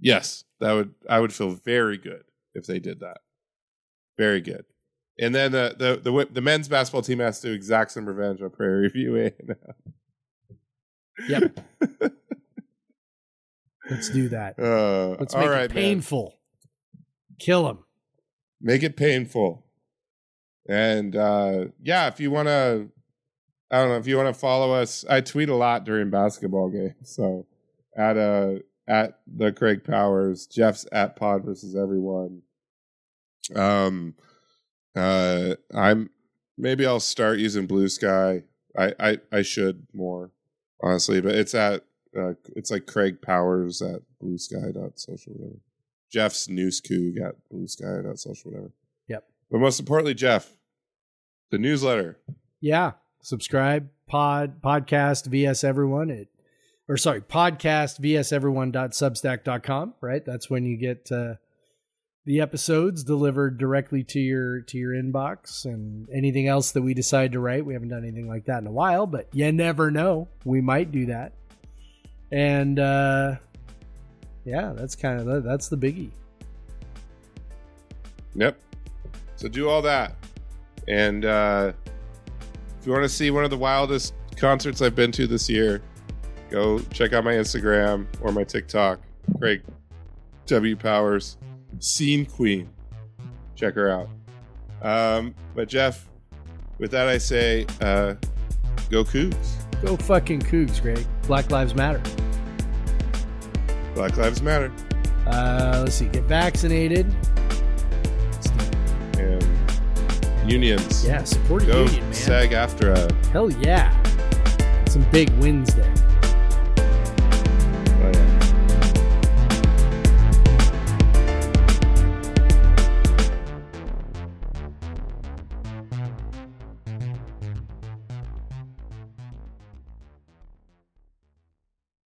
yes. 0.02 0.44
That 0.60 0.74
would 0.74 0.94
I 1.08 1.20
would 1.22 1.32
feel 1.32 1.52
very 1.52 1.98
good 1.98 2.24
if 2.56 2.66
they 2.66 2.80
did 2.80 3.00
that. 3.00 3.20
Very 4.18 4.42
good. 4.42 4.66
And 5.20 5.34
then 5.34 5.52
the 5.52 5.76
the 5.78 6.12
the, 6.12 6.28
the 6.32 6.42
men's 6.42 6.68
basketball 6.68 7.02
team 7.02 7.20
has 7.20 7.40
to 7.42 7.52
exact 7.52 7.92
some 7.92 8.06
revenge 8.06 8.42
on 8.42 8.50
Prairie 8.52 8.90
View. 8.90 9.16
A&M. 9.26 9.56
Yep. 11.28 11.60
Let's 13.90 14.10
do 14.10 14.30
that. 14.30 14.60
Uh, 14.60 15.16
Let's 15.20 15.34
make 15.34 15.50
right, 15.50 15.64
it 15.64 15.74
man. 15.74 15.84
painful. 15.84 16.38
Kill 17.40 17.70
him. 17.70 17.80
Make 18.62 18.84
it 18.84 18.98
painful. 18.98 19.66
And 20.68 21.16
uh, 21.16 21.66
yeah, 21.82 22.08
if 22.08 22.20
you 22.20 22.30
want 22.30 22.50
to, 22.50 22.90
I 23.72 23.78
don't 23.78 23.90
know 23.90 23.98
if 23.98 24.08
you 24.08 24.18
want 24.18 24.34
to 24.34 24.40
follow 24.40 24.74
us. 24.74 25.06
I 25.10 25.22
tweet 25.22 25.50
a 25.50 25.56
lot 25.56 25.86
during 25.86 26.10
basketball 26.10 26.70
games. 26.70 26.96
So 27.04 27.46
at 27.96 28.18
uh 28.18 28.56
at 28.88 29.20
the 29.28 29.52
Craig 29.52 29.84
Powers, 29.84 30.48
Jeff's 30.48 30.86
at 30.92 31.16
Pod 31.16 31.44
versus 31.44 31.76
Everyone. 31.76 32.42
Um, 33.56 34.16
uh, 34.96 35.56
I'm 35.74 36.10
maybe 36.58 36.86
I'll 36.86 37.00
start 37.00 37.40
using 37.40 37.68
Blue 37.68 37.90
Sky. 37.90 38.44
I 38.78 38.94
I 39.00 39.18
I 39.32 39.42
should 39.42 39.88
more 39.94 40.32
honestly, 40.82 41.22
but 41.22 41.36
it's 41.36 41.54
at 41.54 41.84
uh, 42.18 42.34
it's 42.56 42.72
like 42.72 42.88
Craig 42.88 43.22
Powers 43.22 43.82
at 43.82 44.02
Blue 44.20 44.38
Sky 44.38 44.72
dot 44.74 45.00
social 45.00 45.34
whatever. 45.34 45.60
Jeff's 46.12 46.48
News 46.48 46.82
Coog 46.82 47.22
at 47.22 47.36
Blue 47.50 47.68
Sky 47.68 48.02
dot 48.04 48.20
social 48.20 48.52
whatever. 48.52 48.72
Yep. 49.08 49.26
But 49.52 49.60
most 49.60 49.80
importantly, 49.80 50.14
Jeff, 50.14 50.52
the 51.52 51.58
newsletter. 51.58 52.18
Yeah. 52.60 52.94
Subscribe, 53.22 53.90
pod, 54.08 54.62
podcast, 54.62 55.26
VS 55.26 55.64
everyone 55.64 56.10
at 56.12 56.28
or 56.88 56.98
sorry, 56.98 57.22
podcast 57.22 58.00
vseveryone.substack.com, 58.00 59.94
right? 60.02 60.24
That's 60.26 60.50
when 60.50 60.64
you 60.66 60.78
get 60.78 61.12
uh, 61.12 61.36
the 62.28 62.42
episodes 62.42 63.06
delivered 63.06 63.58
directly 63.58 64.04
to 64.04 64.20
your 64.20 64.60
to 64.60 64.78
your 64.78 64.92
inbox 64.92 65.64
and 65.64 66.10
anything 66.10 66.50
else 66.50 66.72
that 66.72 66.82
we 66.82 66.94
decide 66.94 67.32
to 67.32 67.40
write. 67.40 67.66
We 67.66 67.74
haven't 67.74 67.88
done 67.88 68.04
anything 68.04 68.28
like 68.28 68.46
that 68.46 68.60
in 68.60 68.68
a 68.68 68.72
while, 68.72 69.08
but 69.08 69.30
you 69.32 69.50
never 69.54 69.90
know. 69.90 70.28
We 70.44 70.60
might 70.60 70.92
do 70.92 71.06
that. 71.06 71.32
And 72.30 72.80
uh 72.80 73.36
yeah, 74.44 74.74
that's 74.76 74.94
kind 74.94 75.22
of 75.22 75.26
the, 75.26 75.40
that's 75.40 75.70
the 75.70 75.78
biggie. 75.78 76.12
Yep. 78.36 78.60
So 79.38 79.48
do 79.48 79.70
all 79.70 79.82
that. 79.84 80.16
And 80.88 81.24
uh, 81.24 81.72
if 82.80 82.86
you 82.86 82.92
want 82.92 83.04
to 83.04 83.10
see 83.10 83.32
one 83.32 83.44
of 83.44 83.50
the 83.50 83.58
wildest 83.58 84.14
concerts 84.36 84.82
I've 84.82 84.96
been 84.96 85.12
to 85.14 85.28
this 85.28 85.50
year, 85.50 85.82
go 86.50 86.80
check 86.94 87.14
out 87.14 87.26
my 87.26 87.34
Instagram 87.34 88.06
or 88.22 88.32
my 88.32 88.46
TikTok. 88.46 89.02
Craig 89.38 89.64
W. 90.46 90.76
Powers, 90.78 91.38
Scene 91.80 92.26
Queen. 92.26 92.70
Check 93.56 93.76
her 93.76 93.90
out. 93.90 94.10
Um, 94.82 95.34
but 95.56 95.68
Jeff, 95.68 96.08
with 96.78 96.92
that 96.92 97.08
I 97.08 97.18
say, 97.18 97.66
uh, 97.82 98.16
go 98.90 99.04
Cougs. 99.04 99.56
Go 99.84 99.98
fucking 99.98 100.42
Cougs, 100.42 100.82
Greg. 100.82 101.06
Black 101.24 101.52
Lives 101.52 101.76
Matter. 101.76 102.02
Black 103.94 104.16
Lives 104.18 104.42
Matter. 104.42 104.72
Uh, 105.26 105.82
let's 105.84 105.96
see. 105.96 106.08
Get 106.08 106.24
vaccinated. 106.24 107.06
And 109.18 109.44
unions. 110.50 111.06
Yeah, 111.06 111.24
support 111.24 111.64
a 111.64 111.66
Go 111.66 111.84
union, 111.86 112.04
man. 112.04 112.14
SAG-AFTRA. 112.14 113.26
Hell 113.28 113.50
yeah. 113.50 113.92
Some 114.86 115.06
big 115.12 115.30
wins 115.40 115.74
there. 115.76 115.94